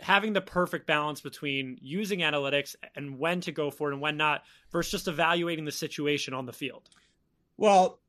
having 0.00 0.32
the 0.32 0.40
perfect 0.40 0.86
balance 0.86 1.20
between 1.20 1.78
using 1.80 2.20
analytics 2.20 2.74
and 2.96 3.18
when 3.18 3.40
to 3.40 3.52
go 3.52 3.70
for 3.70 3.90
it 3.90 3.92
and 3.92 4.02
when 4.02 4.16
not 4.16 4.42
versus 4.70 4.90
just 4.90 5.08
evaluating 5.08 5.64
the 5.64 5.72
situation 5.72 6.34
on 6.34 6.46
the 6.46 6.52
field? 6.52 6.88
Well, 7.56 8.00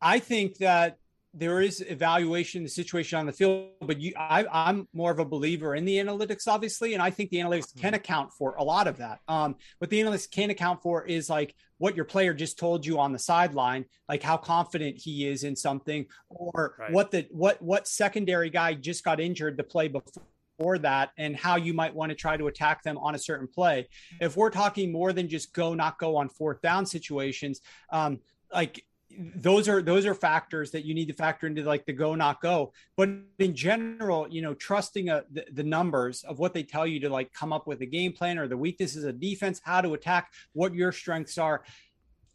I 0.00 0.18
think 0.18 0.58
that 0.58 0.98
there 1.32 1.60
is 1.60 1.80
evaluation 1.80 2.64
the 2.64 2.68
situation 2.68 3.18
on 3.18 3.26
the 3.26 3.32
field, 3.32 3.68
but 3.80 4.00
you, 4.00 4.12
I, 4.16 4.44
am 4.50 4.88
more 4.92 5.12
of 5.12 5.20
a 5.20 5.24
believer 5.24 5.76
in 5.76 5.84
the 5.84 5.96
analytics, 5.96 6.48
obviously, 6.48 6.94
and 6.94 7.02
I 7.02 7.10
think 7.10 7.30
the 7.30 7.38
analytics 7.38 7.74
can 7.74 7.88
mm-hmm. 7.88 7.94
account 7.94 8.32
for 8.32 8.56
a 8.56 8.64
lot 8.64 8.88
of 8.88 8.96
that. 8.96 9.20
Um, 9.28 9.54
what 9.78 9.90
the 9.90 10.00
analytics 10.00 10.30
can 10.30 10.50
account 10.50 10.82
for 10.82 11.04
is 11.06 11.30
like 11.30 11.54
what 11.78 11.94
your 11.94 12.04
player 12.04 12.34
just 12.34 12.58
told 12.58 12.84
you 12.84 12.98
on 12.98 13.12
the 13.12 13.18
sideline, 13.18 13.84
like 14.08 14.22
how 14.22 14.36
confident 14.36 14.98
he 14.98 15.28
is 15.28 15.44
in 15.44 15.54
something, 15.54 16.06
or 16.28 16.74
right. 16.78 16.92
what 16.92 17.12
the 17.12 17.26
what 17.30 17.62
what 17.62 17.86
secondary 17.86 18.50
guy 18.50 18.74
just 18.74 19.04
got 19.04 19.20
injured 19.20 19.56
the 19.56 19.64
play 19.64 19.86
before 19.86 20.24
for 20.60 20.76
that 20.78 21.10
and 21.16 21.34
how 21.34 21.56
you 21.56 21.72
might 21.72 21.94
want 21.94 22.10
to 22.10 22.14
try 22.14 22.36
to 22.36 22.46
attack 22.46 22.82
them 22.82 22.98
on 22.98 23.14
a 23.14 23.18
certain 23.18 23.48
play. 23.48 23.88
If 24.20 24.36
we're 24.36 24.50
talking 24.50 24.92
more 24.92 25.14
than 25.14 25.26
just 25.26 25.54
go, 25.54 25.72
not 25.72 25.98
go 25.98 26.16
on 26.16 26.28
fourth 26.28 26.60
down 26.60 26.84
situations, 26.84 27.62
um, 27.90 28.20
like 28.52 28.84
those 29.18 29.68
are 29.68 29.82
those 29.82 30.06
are 30.06 30.14
factors 30.14 30.70
that 30.70 30.84
you 30.84 30.94
need 30.94 31.06
to 31.06 31.14
factor 31.14 31.46
into 31.46 31.62
like 31.62 31.84
the 31.84 31.92
go 31.92 32.14
not 32.14 32.40
go. 32.40 32.72
But 32.96 33.10
in 33.38 33.54
general 33.54 34.26
you 34.30 34.42
know 34.42 34.54
trusting 34.54 35.08
a, 35.08 35.24
the, 35.32 35.44
the, 35.52 35.64
numbers 35.64 36.22
of 36.24 36.38
what 36.38 36.54
they 36.54 36.62
tell 36.62 36.86
you 36.86 37.00
to 37.00 37.08
like 37.08 37.32
come 37.32 37.52
up 37.52 37.66
with 37.66 37.80
a 37.80 37.86
game 37.86 38.12
plan 38.12 38.38
or 38.38 38.48
the 38.48 38.56
weaknesses 38.56 39.04
of 39.04 39.20
defense 39.20 39.60
how 39.62 39.80
to 39.80 39.94
attack 39.94 40.32
what 40.52 40.74
your 40.74 40.92
strengths 40.92 41.38
are. 41.38 41.64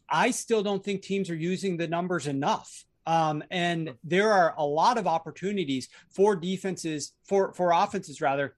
I 0.08 0.30
still 0.30 0.62
don't 0.62 0.84
think 0.84 1.02
teams 1.02 1.30
are 1.30 1.36
using 1.36 1.76
the 1.76 1.88
numbers 1.88 2.26
enough. 2.26 2.84
Um, 3.06 3.42
and 3.50 3.94
there 4.04 4.32
are 4.32 4.54
a 4.58 4.64
lot 4.64 4.98
of 4.98 5.06
opportunities 5.06 5.88
for 6.10 6.36
defenses, 6.36 7.12
for 7.24 7.52
for 7.54 7.72
offenses 7.72 8.20
rather, 8.20 8.56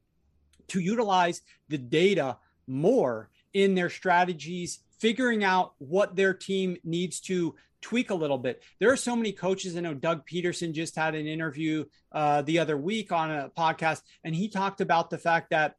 to 0.69 0.81
utilize 0.81 1.43
the 1.69 1.79
data 1.79 2.39
more 2.67 3.31
in 3.53 3.75
their 3.75 3.91
strategies, 3.91 4.81
figuring 4.99 5.45
out 5.45 5.75
what 5.79 6.17
their 6.17 6.35
team 6.35 6.77
needs 6.85 7.21
to 7.21 7.55
tweak 7.81 8.11
a 8.11 8.15
little 8.15 8.39
bit. 8.39 8.63
There 8.81 8.93
are 8.93 8.97
so 8.97 9.15
many 9.15 9.33
coaches. 9.33 9.77
I 9.77 9.81
know 9.81 9.95
Doug 9.95 10.27
Pederson 10.27 10.73
just 10.73 10.97
had 10.97 11.15
an 11.15 11.27
interview 11.27 11.85
uh, 12.13 12.43
the 12.43 12.59
other 12.59 12.77
week 12.77 13.13
on 13.13 13.31
a 13.31 13.51
podcast, 13.57 14.03
and 14.25 14.35
he 14.35 14.49
talked 14.49 14.81
about 14.81 15.11
the 15.11 15.19
fact 15.19 15.51
that 15.51 15.77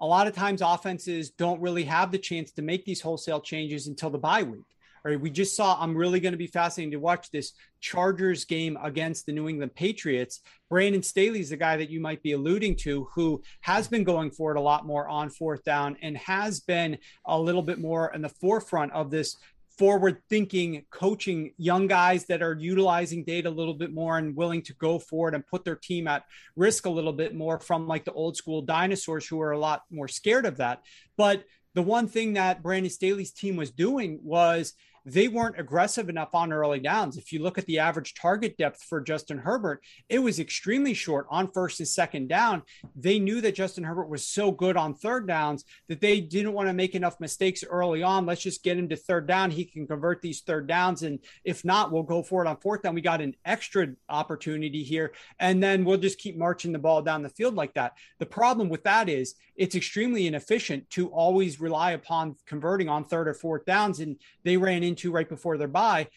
a 0.00 0.06
lot 0.06 0.26
of 0.26 0.34
times 0.34 0.62
offenses 0.62 1.30
don't 1.30 1.60
really 1.60 1.84
have 1.84 2.10
the 2.10 2.18
chance 2.18 2.50
to 2.52 2.62
make 2.62 2.84
these 2.84 3.00
wholesale 3.00 3.40
changes 3.40 3.86
until 3.86 4.10
the 4.10 4.18
bye 4.18 4.42
week. 4.42 4.64
We 5.04 5.30
just 5.30 5.54
saw. 5.54 5.76
I'm 5.78 5.94
really 5.94 6.18
going 6.18 6.32
to 6.32 6.38
be 6.38 6.46
fascinated 6.46 6.92
to 6.92 6.98
watch 6.98 7.30
this 7.30 7.52
Chargers 7.80 8.46
game 8.46 8.78
against 8.82 9.26
the 9.26 9.32
New 9.32 9.48
England 9.48 9.74
Patriots. 9.74 10.40
Brandon 10.70 11.02
Staley 11.02 11.40
is 11.40 11.50
the 11.50 11.58
guy 11.58 11.76
that 11.76 11.90
you 11.90 12.00
might 12.00 12.22
be 12.22 12.32
alluding 12.32 12.76
to, 12.76 13.06
who 13.14 13.42
has 13.60 13.86
been 13.86 14.02
going 14.02 14.30
for 14.30 14.52
it 14.52 14.56
a 14.56 14.62
lot 14.62 14.86
more 14.86 15.06
on 15.06 15.28
fourth 15.28 15.62
down 15.62 15.98
and 16.00 16.16
has 16.16 16.60
been 16.60 16.96
a 17.26 17.38
little 17.38 17.60
bit 17.60 17.78
more 17.78 18.14
in 18.14 18.22
the 18.22 18.30
forefront 18.30 18.92
of 18.92 19.10
this 19.10 19.36
forward 19.76 20.22
thinking 20.30 20.84
coaching 20.90 21.52
young 21.58 21.86
guys 21.86 22.24
that 22.26 22.42
are 22.42 22.54
utilizing 22.54 23.24
data 23.24 23.48
a 23.48 23.50
little 23.50 23.74
bit 23.74 23.92
more 23.92 24.18
and 24.18 24.36
willing 24.36 24.62
to 24.62 24.72
go 24.74 24.98
for 24.98 25.28
it 25.28 25.34
and 25.34 25.46
put 25.46 25.64
their 25.64 25.74
team 25.74 26.06
at 26.06 26.24
risk 26.54 26.86
a 26.86 26.90
little 26.90 27.12
bit 27.12 27.34
more 27.34 27.58
from 27.58 27.88
like 27.88 28.04
the 28.04 28.12
old 28.12 28.36
school 28.36 28.62
dinosaurs 28.62 29.26
who 29.26 29.40
are 29.40 29.50
a 29.50 29.58
lot 29.58 29.82
more 29.90 30.06
scared 30.06 30.46
of 30.46 30.58
that 30.58 30.80
but 31.16 31.42
the 31.74 31.82
one 31.82 32.06
thing 32.06 32.34
that 32.34 32.62
Brandon 32.62 32.90
Staley's 32.90 33.32
team 33.32 33.56
was 33.56 33.72
doing 33.72 34.20
was 34.22 34.74
they 35.04 35.28
weren't 35.28 35.60
aggressive 35.60 36.08
enough 36.08 36.34
on 36.34 36.52
early 36.52 36.80
downs. 36.80 37.18
If 37.18 37.32
you 37.32 37.42
look 37.42 37.58
at 37.58 37.66
the 37.66 37.78
average 37.78 38.14
target 38.14 38.56
depth 38.56 38.82
for 38.82 39.00
Justin 39.00 39.38
Herbert, 39.38 39.82
it 40.08 40.18
was 40.18 40.40
extremely 40.40 40.94
short 40.94 41.26
on 41.30 41.50
first 41.52 41.80
and 41.80 41.88
second 41.88 42.28
down. 42.28 42.62
They 42.96 43.18
knew 43.18 43.40
that 43.42 43.54
Justin 43.54 43.84
Herbert 43.84 44.08
was 44.08 44.26
so 44.26 44.50
good 44.50 44.76
on 44.76 44.94
third 44.94 45.28
downs 45.28 45.64
that 45.88 46.00
they 46.00 46.20
didn't 46.20 46.54
want 46.54 46.68
to 46.68 46.72
make 46.72 46.94
enough 46.94 47.20
mistakes 47.20 47.62
early 47.64 48.02
on. 48.02 48.24
Let's 48.24 48.42
just 48.42 48.62
get 48.62 48.78
him 48.78 48.88
to 48.88 48.96
third 48.96 49.26
down. 49.26 49.50
He 49.50 49.64
can 49.64 49.86
convert 49.86 50.22
these 50.22 50.40
third 50.40 50.66
downs. 50.66 51.02
And 51.02 51.18
if 51.44 51.64
not, 51.64 51.92
we'll 51.92 52.02
go 52.02 52.22
for 52.22 52.42
it 52.44 52.48
on 52.48 52.56
fourth 52.56 52.82
down. 52.82 52.94
We 52.94 53.02
got 53.02 53.20
an 53.20 53.34
extra 53.44 53.88
opportunity 54.08 54.82
here. 54.82 55.12
And 55.38 55.62
then 55.62 55.84
we'll 55.84 55.98
just 55.98 56.18
keep 56.18 56.36
marching 56.38 56.72
the 56.72 56.78
ball 56.78 57.02
down 57.02 57.22
the 57.22 57.28
field 57.28 57.54
like 57.54 57.74
that. 57.74 57.92
The 58.18 58.26
problem 58.26 58.70
with 58.70 58.84
that 58.84 59.10
is 59.10 59.34
it's 59.56 59.74
extremely 59.74 60.26
inefficient 60.26 60.88
to 60.90 61.08
always 61.08 61.60
rely 61.60 61.92
upon 61.92 62.36
converting 62.46 62.88
on 62.88 63.04
third 63.04 63.28
or 63.28 63.34
fourth 63.34 63.66
downs. 63.66 64.00
And 64.00 64.16
they 64.44 64.56
ran 64.56 64.82
into 64.82 64.93
right 65.10 65.28
before 65.28 65.56
their 65.56 65.68
bye 65.68 66.08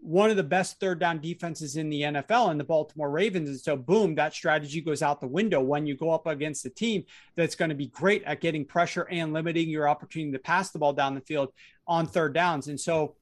one 0.00 0.30
of 0.30 0.36
the 0.36 0.42
best 0.42 0.78
third 0.78 0.98
down 0.98 1.20
defenses 1.20 1.76
in 1.76 1.88
the 1.88 2.02
NFL 2.02 2.50
and 2.50 2.60
the 2.60 2.64
Baltimore 2.64 3.10
Ravens. 3.10 3.48
And 3.48 3.58
so, 3.58 3.76
boom, 3.76 4.14
that 4.16 4.34
strategy 4.34 4.80
goes 4.80 5.02
out 5.02 5.20
the 5.20 5.26
window 5.26 5.60
when 5.60 5.86
you 5.86 5.96
go 5.96 6.10
up 6.10 6.26
against 6.26 6.66
a 6.66 6.70
team 6.70 7.04
that's 7.34 7.54
going 7.54 7.70
to 7.70 7.74
be 7.74 7.86
great 7.86 8.22
at 8.24 8.40
getting 8.40 8.64
pressure 8.64 9.08
and 9.10 9.32
limiting 9.32 9.68
your 9.68 9.88
opportunity 9.88 10.32
to 10.32 10.38
pass 10.38 10.70
the 10.70 10.78
ball 10.78 10.92
down 10.92 11.14
the 11.14 11.20
field 11.22 11.52
on 11.86 12.06
third 12.06 12.34
downs. 12.34 12.68
And 12.68 12.80
so, 12.80 13.16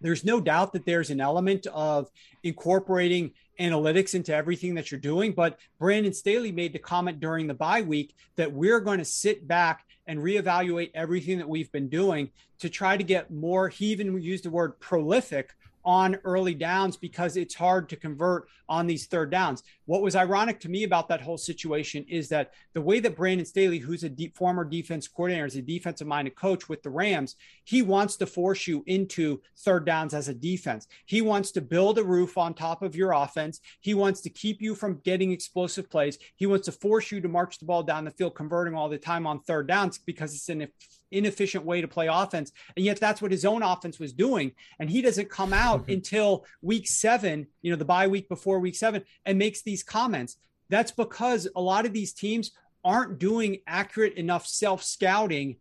there's 0.00 0.24
no 0.24 0.40
doubt 0.40 0.72
that 0.72 0.84
there's 0.84 1.10
an 1.10 1.20
element 1.20 1.66
of 1.68 2.10
incorporating 2.42 3.30
analytics 3.60 4.16
into 4.16 4.34
everything 4.34 4.74
that 4.74 4.90
you're 4.90 4.98
doing. 4.98 5.32
But 5.32 5.60
Brandon 5.78 6.12
Staley 6.12 6.50
made 6.50 6.72
the 6.72 6.80
comment 6.80 7.20
during 7.20 7.46
the 7.46 7.54
bye 7.54 7.82
week 7.82 8.12
that 8.34 8.52
we're 8.52 8.80
going 8.80 8.98
to 8.98 9.04
sit 9.04 9.46
back 9.46 9.86
and 10.06 10.18
reevaluate 10.18 10.90
everything 10.94 11.38
that 11.38 11.48
we've 11.48 11.70
been 11.72 11.88
doing 11.88 12.30
to 12.58 12.68
try 12.68 12.96
to 12.96 13.04
get 13.04 13.30
more. 13.30 13.68
He 13.68 13.86
even 13.86 14.20
used 14.20 14.44
the 14.44 14.50
word 14.50 14.78
prolific 14.80 15.54
on 15.84 16.16
early 16.24 16.54
downs 16.54 16.96
because 16.96 17.36
it's 17.36 17.54
hard 17.54 17.88
to 17.88 17.96
convert 17.96 18.46
on 18.68 18.86
these 18.86 19.06
third 19.06 19.30
downs. 19.30 19.62
What 19.92 20.00
was 20.00 20.16
ironic 20.16 20.58
to 20.60 20.70
me 20.70 20.84
about 20.84 21.08
that 21.08 21.20
whole 21.20 21.36
situation 21.36 22.06
is 22.08 22.30
that 22.30 22.52
the 22.72 22.80
way 22.80 22.98
that 23.00 23.14
Brandon 23.14 23.44
Staley, 23.44 23.76
who's 23.76 24.04
a 24.04 24.08
deep, 24.08 24.34
former 24.34 24.64
defense 24.64 25.06
coordinator, 25.06 25.44
is 25.44 25.56
a 25.56 25.60
defensive 25.60 26.06
minded 26.06 26.34
coach 26.34 26.66
with 26.66 26.82
the 26.82 26.88
Rams, 26.88 27.36
he 27.64 27.82
wants 27.82 28.16
to 28.16 28.24
force 28.24 28.66
you 28.66 28.82
into 28.86 29.42
third 29.58 29.84
downs 29.84 30.14
as 30.14 30.28
a 30.28 30.34
defense. 30.34 30.86
He 31.04 31.20
wants 31.20 31.50
to 31.50 31.60
build 31.60 31.98
a 31.98 32.04
roof 32.04 32.38
on 32.38 32.54
top 32.54 32.80
of 32.80 32.96
your 32.96 33.12
offense. 33.12 33.60
He 33.82 33.92
wants 33.92 34.22
to 34.22 34.30
keep 34.30 34.62
you 34.62 34.74
from 34.74 35.02
getting 35.04 35.30
explosive 35.30 35.90
plays. 35.90 36.16
He 36.36 36.46
wants 36.46 36.64
to 36.64 36.72
force 36.72 37.12
you 37.12 37.20
to 37.20 37.28
march 37.28 37.58
the 37.58 37.66
ball 37.66 37.82
down 37.82 38.06
the 38.06 38.12
field, 38.12 38.34
converting 38.34 38.74
all 38.74 38.88
the 38.88 38.96
time 38.96 39.26
on 39.26 39.40
third 39.40 39.68
downs 39.68 39.98
because 39.98 40.34
it's 40.34 40.48
an 40.48 40.68
inefficient 41.12 41.64
way 41.64 41.80
to 41.80 41.88
play 41.88 42.08
offense. 42.08 42.50
And 42.76 42.84
yet 42.84 42.98
that's 42.98 43.22
what 43.22 43.30
his 43.30 43.44
own 43.44 43.62
offense 43.62 43.98
was 44.00 44.12
doing. 44.12 44.52
And 44.78 44.90
he 44.90 45.02
doesn't 45.02 45.30
come 45.30 45.52
out 45.52 45.82
mm-hmm. 45.82 45.92
until 45.92 46.44
week 46.62 46.88
seven, 46.88 47.46
you 47.60 47.70
know, 47.70 47.76
the 47.76 47.84
bye 47.84 48.08
week 48.08 48.28
before 48.28 48.58
week 48.58 48.74
seven, 48.74 49.04
and 49.24 49.38
makes 49.38 49.62
these 49.62 49.81
comments. 49.82 50.36
That's 50.68 50.92
because 50.92 51.48
a 51.54 51.60
lot 51.60 51.86
of 51.86 51.92
these 51.92 52.12
teams 52.12 52.52
aren't 52.84 53.18
doing 53.18 53.58
accurate 53.66 54.14
enough 54.14 54.46
self 54.46 54.82
scouting 54.82 55.56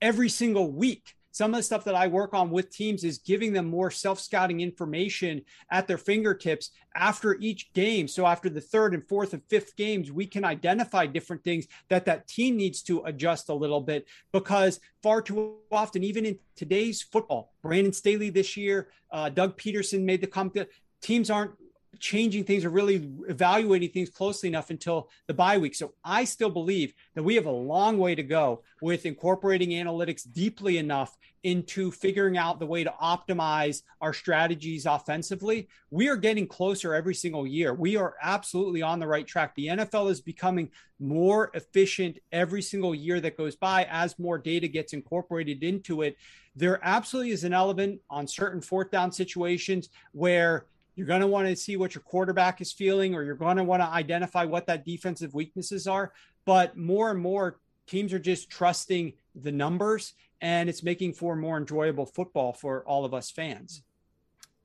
every 0.00 0.28
single 0.28 0.70
week 0.70 1.16
some 1.36 1.52
of 1.52 1.58
the 1.58 1.62
stuff 1.62 1.84
that 1.84 1.94
I 1.94 2.06
work 2.06 2.32
on 2.32 2.50
with 2.50 2.70
teams 2.70 3.04
is 3.04 3.18
giving 3.18 3.52
them 3.52 3.66
more 3.66 3.90
self 3.90 4.18
scouting 4.18 4.62
information 4.62 5.42
at 5.70 5.86
their 5.86 5.98
fingertips 5.98 6.70
after 6.94 7.36
each 7.40 7.74
game. 7.74 8.08
So 8.08 8.24
after 8.24 8.48
the 8.48 8.62
third 8.62 8.94
and 8.94 9.06
fourth 9.06 9.34
and 9.34 9.42
fifth 9.50 9.76
games, 9.76 10.10
we 10.10 10.24
can 10.24 10.46
identify 10.46 11.04
different 11.04 11.44
things 11.44 11.66
that 11.90 12.06
that 12.06 12.26
team 12.26 12.56
needs 12.56 12.80
to 12.84 13.02
adjust 13.04 13.50
a 13.50 13.54
little 13.54 13.82
bit 13.82 14.06
because 14.32 14.80
far 15.02 15.20
too 15.20 15.56
often, 15.70 16.02
even 16.02 16.24
in 16.24 16.38
today's 16.54 17.02
football, 17.02 17.52
Brandon 17.60 17.92
Staley 17.92 18.30
this 18.30 18.56
year, 18.56 18.88
uh, 19.10 19.28
Doug 19.28 19.58
Pederson 19.58 20.04
made 20.04 20.22
the 20.22 20.26
comment 20.26 20.66
teams 21.02 21.28
aren't 21.28 21.52
changing 22.00 22.44
things 22.44 22.64
or 22.64 22.70
really 22.70 23.10
evaluating 23.28 23.90
things 23.90 24.10
closely 24.10 24.48
enough 24.48 24.70
until 24.70 25.08
the 25.26 25.34
bye 25.34 25.58
week. 25.58 25.74
So 25.74 25.94
I 26.04 26.24
still 26.24 26.50
believe 26.50 26.94
that 27.14 27.22
we 27.22 27.34
have 27.34 27.46
a 27.46 27.50
long 27.50 27.98
way 27.98 28.14
to 28.14 28.22
go 28.22 28.62
with 28.80 29.06
incorporating 29.06 29.70
analytics 29.70 30.30
deeply 30.30 30.78
enough 30.78 31.16
into 31.46 31.92
figuring 31.92 32.36
out 32.36 32.58
the 32.58 32.66
way 32.66 32.82
to 32.82 32.92
optimize 33.00 33.82
our 34.00 34.12
strategies 34.12 34.84
offensively. 34.84 35.68
We 35.90 36.08
are 36.08 36.16
getting 36.16 36.48
closer 36.48 36.92
every 36.92 37.14
single 37.14 37.46
year. 37.46 37.72
We 37.72 37.96
are 37.96 38.16
absolutely 38.20 38.82
on 38.82 38.98
the 38.98 39.06
right 39.06 39.26
track. 39.26 39.54
The 39.54 39.68
NFL 39.68 40.10
is 40.10 40.20
becoming 40.20 40.70
more 40.98 41.52
efficient 41.54 42.18
every 42.32 42.62
single 42.62 42.94
year 42.96 43.20
that 43.20 43.36
goes 43.36 43.54
by 43.54 43.86
as 43.90 44.18
more 44.18 44.38
data 44.38 44.66
gets 44.66 44.92
incorporated 44.92 45.62
into 45.62 46.02
it. 46.02 46.16
There 46.56 46.80
absolutely 46.82 47.32
is 47.32 47.44
an 47.44 47.52
element 47.52 48.00
on 48.10 48.26
certain 48.26 48.60
fourth 48.60 48.90
down 48.90 49.12
situations 49.12 49.90
where 50.12 50.66
you're 50.96 51.06
going 51.06 51.20
to 51.20 51.26
want 51.26 51.46
to 51.46 51.54
see 51.54 51.76
what 51.76 51.94
your 51.94 52.02
quarterback 52.02 52.60
is 52.60 52.72
feeling, 52.72 53.14
or 53.14 53.22
you're 53.22 53.34
going 53.34 53.58
to 53.58 53.64
want 53.64 53.82
to 53.82 53.88
identify 53.88 54.44
what 54.44 54.66
that 54.66 54.84
defensive 54.84 55.34
weaknesses 55.34 55.86
are. 55.86 56.12
But 56.44 56.76
more 56.76 57.10
and 57.10 57.20
more 57.20 57.58
teams 57.86 58.12
are 58.12 58.18
just 58.18 58.50
trusting 58.50 59.12
the 59.34 59.52
numbers, 59.52 60.14
and 60.40 60.68
it's 60.68 60.82
making 60.82 61.12
for 61.12 61.36
more 61.36 61.58
enjoyable 61.58 62.06
football 62.06 62.52
for 62.52 62.82
all 62.84 63.04
of 63.04 63.14
us 63.14 63.30
fans. 63.30 63.82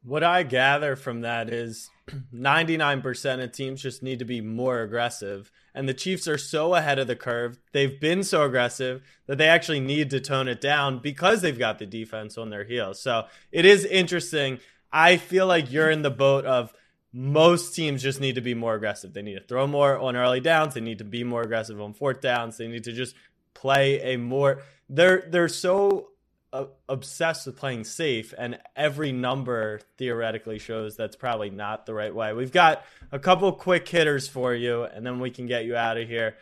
What 0.04 0.24
I 0.24 0.42
gather 0.42 0.96
from 0.96 1.22
that 1.22 1.54
is 1.54 1.92
99% 2.34 3.44
of 3.44 3.52
teams 3.52 3.84
just 3.84 4.02
need 4.02 4.18
to 4.18 4.26
be 4.26 4.42
more 4.42 4.82
aggressive. 4.82 5.52
And 5.76 5.88
the 5.88 5.94
Chiefs 5.94 6.28
are 6.28 6.40
so 6.40 6.74
ahead 6.74 6.98
of 6.98 7.06
the 7.06 7.16
curve. 7.16 7.60
They've 7.72 8.00
been 8.00 8.24
so 8.24 8.42
aggressive 8.44 9.04
that 9.28 9.38
they 9.38 9.48
actually 9.48 9.80
need 9.80 10.10
to 10.10 10.20
tone 10.20 10.48
it 10.48 10.60
down 10.60 11.00
because 11.00 11.42
they've 11.42 11.58
got 11.58 11.78
the 11.78 11.86
defense 11.86 12.36
on 12.36 12.50
their 12.50 12.64
heels. 12.64 13.00
So 13.00 13.26
it 13.52 13.64
is 13.64 13.86
interesting. 13.86 14.60
I 14.92 15.18
feel 15.18 15.48
like 15.48 15.72
you're 15.72 15.90
in 15.90 16.02
the 16.02 16.12
boat 16.12 16.46
of 16.46 16.74
most 17.14 17.76
teams 17.76 18.02
just 18.02 18.22
need 18.22 18.36
to 18.36 18.42
be 18.42 18.54
more 18.54 18.76
aggressive. 18.76 19.14
They 19.14 19.22
need 19.22 19.36
to 19.36 19.44
throw 19.44 19.68
more 19.68 19.98
on 19.98 20.16
early 20.16 20.40
downs. 20.40 20.74
They 20.74 20.82
need 20.82 21.00
to 21.00 21.04
be 21.04 21.24
more 21.24 21.42
aggressive 21.42 21.82
on 21.82 21.94
fourth 21.94 22.22
downs. 22.22 22.58
They 22.58 22.68
need 22.68 22.86
to 22.86 22.94
just 22.94 23.16
play 23.54 24.14
a 24.14 24.18
more. 24.18 24.62
They're 24.90 25.28
they're 25.30 25.50
so 25.50 26.10
uh, 26.54 26.66
obsessed 26.88 27.46
with 27.46 27.58
playing 27.58 27.84
safe, 27.84 28.34
and 28.38 28.60
every 28.76 29.12
number 29.12 29.82
theoretically 29.98 30.60
shows 30.60 30.96
that's 30.96 31.16
probably 31.16 31.50
not 31.50 31.86
the 31.86 31.94
right 31.94 32.14
way. 32.14 32.34
We've 32.34 32.52
got 32.52 32.86
a 33.12 33.20
couple 33.20 33.52
quick 33.54 33.88
hitters 33.88 34.28
for 34.28 34.54
you, 34.54 34.84
and 34.84 35.06
then 35.06 35.20
we 35.20 35.32
can 35.32 35.48
get 35.48 35.66
you 35.66 35.76
out 35.76 35.98
of 35.98 36.08
here. 36.08 36.38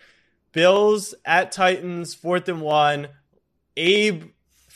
Bills 0.52 1.14
at 1.26 1.52
Titans, 1.52 2.14
fourth 2.14 2.50
and 2.50 2.62
one. 2.62 3.10
Abe, 3.78 4.26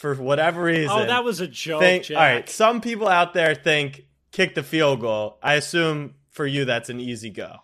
for 0.03 0.13
whatever 0.15 0.63
reason. 0.63 0.89
Oh, 0.91 1.05
that 1.05 1.23
was 1.23 1.39
a 1.39 1.47
joke. 1.47 1.79
Think, 1.79 2.03
Jack. 2.03 2.17
all 2.17 2.23
right, 2.23 2.49
some 2.49 2.81
people 2.81 3.07
out 3.07 3.33
there 3.33 3.55
think 3.55 4.05
kick 4.33 4.53
the 4.53 4.61
field 4.61 4.99
goal. 4.99 5.37
I 5.41 5.53
assume 5.53 6.15
for 6.29 6.45
you 6.45 6.65
that's 6.65 6.89
an 6.89 6.99
easy 6.99 7.29
go. 7.29 7.55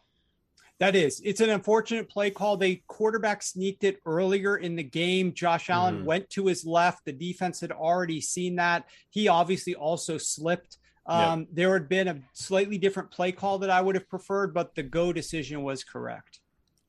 That 0.80 0.96
is. 0.96 1.22
It's 1.26 1.42
an 1.42 1.50
unfortunate 1.50 2.08
play 2.08 2.32
call. 2.32 2.56
They 2.56 2.78
quarterback 2.88 3.44
sneaked 3.44 3.84
it 3.84 4.00
earlier 4.06 4.56
in 4.56 4.78
the 4.78 4.84
game. 4.84 5.34
Josh 5.34 5.70
Allen 5.70 6.04
Mhm. 6.04 6.06
went 6.06 6.30
to 6.30 6.46
his 6.46 6.66
left. 6.66 7.04
The 7.04 7.12
defense 7.12 7.60
had 7.60 7.74
already 7.74 8.22
seen 8.22 8.56
that. 8.56 8.86
He 9.10 9.28
obviously 9.28 9.76
also 9.76 10.18
slipped. 10.18 10.78
Um, 11.06 11.46
There 11.52 11.74
had 11.74 11.90
been 11.90 12.08
a 12.08 12.22
slightly 12.32 12.78
different 12.78 13.12
play 13.12 13.34
call 13.34 13.60
that 13.60 13.70
I 13.70 13.82
would 13.82 13.96
have 13.96 14.08
preferred, 14.08 14.54
but 14.54 14.76
the 14.76 14.84
go 14.84 15.12
decision 15.12 15.64
was 15.64 15.84
correct. 15.84 16.40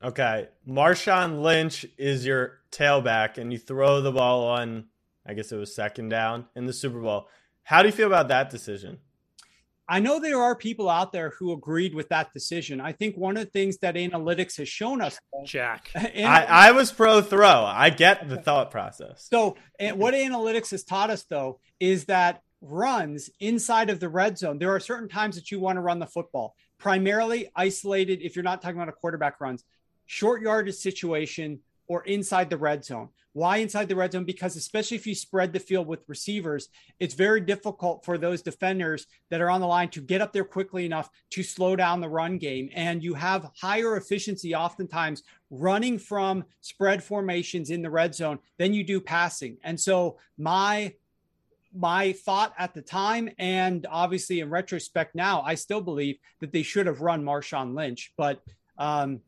Okay. 0.01 0.46
Marshawn 0.68 1.42
Lynch 1.42 1.84
is 1.98 2.24
your 2.24 2.61
tailback, 2.70 3.38
and 3.38 3.53
you 3.53 3.59
throw 3.59 4.01
the 4.01 4.12
ball 4.12 4.44
on, 4.44 4.84
I 5.30 5.32
guess 5.32 5.52
it 5.52 5.56
was 5.56 5.72
second 5.72 6.08
down 6.08 6.46
in 6.56 6.66
the 6.66 6.72
Super 6.72 7.00
Bowl. 7.00 7.28
How 7.62 7.82
do 7.82 7.88
you 7.88 7.92
feel 7.92 8.08
about 8.08 8.26
that 8.28 8.50
decision? 8.50 8.98
I 9.88 10.00
know 10.00 10.18
there 10.18 10.42
are 10.42 10.56
people 10.56 10.90
out 10.90 11.12
there 11.12 11.30
who 11.38 11.52
agreed 11.52 11.94
with 11.94 12.08
that 12.08 12.32
decision. 12.32 12.80
I 12.80 12.90
think 12.90 13.16
one 13.16 13.36
of 13.36 13.44
the 13.44 13.50
things 13.50 13.78
that 13.78 13.94
analytics 13.94 14.56
has 14.56 14.68
shown 14.68 15.00
us, 15.00 15.20
Jack. 15.44 15.92
I, 15.94 16.46
I 16.48 16.72
was 16.72 16.90
pro 16.90 17.22
throw. 17.22 17.64
I 17.64 17.90
get 17.90 18.28
the 18.28 18.38
thought 18.38 18.72
process. 18.72 19.28
So, 19.30 19.56
and 19.78 19.98
what 19.98 20.14
analytics 20.14 20.72
has 20.72 20.82
taught 20.82 21.10
us, 21.10 21.22
though, 21.22 21.60
is 21.78 22.06
that 22.06 22.42
runs 22.60 23.30
inside 23.38 23.88
of 23.88 24.00
the 24.00 24.08
red 24.08 24.36
zone, 24.36 24.58
there 24.58 24.74
are 24.74 24.80
certain 24.80 25.08
times 25.08 25.36
that 25.36 25.52
you 25.52 25.60
want 25.60 25.76
to 25.76 25.80
run 25.80 26.00
the 26.00 26.06
football, 26.06 26.56
primarily 26.76 27.52
isolated, 27.54 28.20
if 28.20 28.34
you're 28.34 28.42
not 28.42 28.62
talking 28.62 28.78
about 28.78 28.88
a 28.88 28.92
quarterback 28.92 29.40
runs, 29.40 29.62
short 30.06 30.42
yardage 30.42 30.74
situation 30.74 31.60
or 31.91 32.05
inside 32.05 32.49
the 32.49 32.57
red 32.57 32.84
zone. 32.84 33.09
Why 33.32 33.57
inside 33.57 33.88
the 33.88 33.97
red 33.97 34.12
zone? 34.12 34.24
Because 34.24 34.55
especially 34.55 34.97
if 34.97 35.09
you 35.09 35.14
spread 35.16 35.53
the 35.53 35.59
field 35.59 35.88
with 35.88 36.09
receivers, 36.09 36.68
it's 37.01 37.14
very 37.14 37.41
difficult 37.41 38.05
for 38.05 38.16
those 38.16 38.43
defenders 38.43 39.09
that 39.28 39.41
are 39.41 39.51
on 39.51 39.61
the 39.61 39.66
line 39.66 39.88
to 39.91 40.01
get 40.01 40.20
up 40.20 40.32
there 40.32 40.45
quickly 40.45 40.86
enough 40.86 41.11
to 41.30 41.43
slow 41.43 41.74
down 41.74 42.01
the 42.01 42.09
run 42.09 42.38
game. 42.38 42.70
And 42.76 43.03
you 43.03 43.14
have 43.14 43.51
higher 43.61 43.97
efficiency 43.97 44.55
oftentimes 44.55 45.24
running 45.51 45.99
from 45.99 46.45
spread 46.61 47.03
formations 47.03 47.70
in 47.70 47.82
the 47.82 47.91
red 47.91 48.14
zone 48.14 48.38
than 48.57 48.72
you 48.72 48.84
do 48.84 49.01
passing. 49.01 49.57
And 49.64 49.78
so 49.78 50.16
my 50.38 50.95
my 51.74 52.12
thought 52.12 52.55
at 52.57 52.72
the 52.72 52.82
time, 52.82 53.30
and 53.36 53.84
obviously 53.91 54.38
in 54.38 54.49
retrospect 54.51 55.16
now, 55.16 55.43
I 55.43 55.57
still 55.57 55.80
believe 55.80 56.18
that 56.38 56.53
they 56.53 56.62
should 56.62 56.86
have 56.86 57.01
run 57.01 57.24
Marshawn 57.24 57.74
Lynch. 57.74 58.12
But 58.16 58.43
um, 58.78 59.22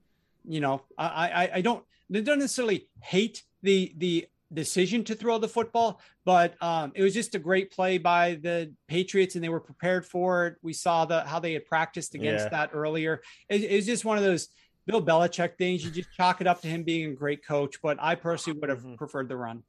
you 0.44 0.60
know, 0.60 0.82
I, 0.96 1.28
I 1.28 1.50
I 1.54 1.60
don't 1.60 1.84
I 2.14 2.20
don't 2.20 2.38
necessarily 2.38 2.88
hate 3.00 3.42
the 3.62 3.92
the 3.96 4.26
decision 4.52 5.02
to 5.04 5.14
throw 5.14 5.38
the 5.38 5.48
football, 5.48 6.00
but 6.26 6.62
um, 6.62 6.92
it 6.94 7.02
was 7.02 7.14
just 7.14 7.34
a 7.34 7.38
great 7.38 7.70
play 7.72 7.96
by 7.96 8.34
the 8.42 8.70
Patriots, 8.86 9.34
and 9.34 9.42
they 9.42 9.48
were 9.48 9.60
prepared 9.60 10.04
for 10.04 10.46
it. 10.48 10.56
We 10.62 10.74
saw 10.74 11.04
the 11.06 11.22
how 11.22 11.38
they 11.38 11.54
had 11.54 11.64
practiced 11.66 12.14
against 12.14 12.44
Yeah. 12.44 12.48
that 12.50 12.70
earlier. 12.74 13.22
It, 13.48 13.64
it 13.64 13.76
was 13.76 13.86
just 13.86 14.04
one 14.04 14.18
of 14.18 14.24
those 14.24 14.48
Bill 14.86 15.02
Belichick 15.02 15.56
things. 15.56 15.84
You 15.84 15.90
just 15.90 16.12
chalk 16.16 16.40
it 16.40 16.46
up 16.46 16.60
to 16.62 16.68
him 16.68 16.82
being 16.82 17.12
a 17.12 17.14
great 17.14 17.46
coach, 17.46 17.76
but 17.82 17.96
I 18.00 18.14
personally 18.14 18.58
would 18.60 18.68
have 18.68 18.84
preferred 18.98 19.28
the 19.28 19.36
run. 19.36 19.62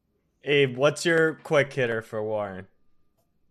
Abe, 0.43 0.75
what's 0.75 1.05
your 1.05 1.35
quick 1.35 1.71
hitter 1.71 2.01
for 2.01 2.21
Warren? 2.21 2.67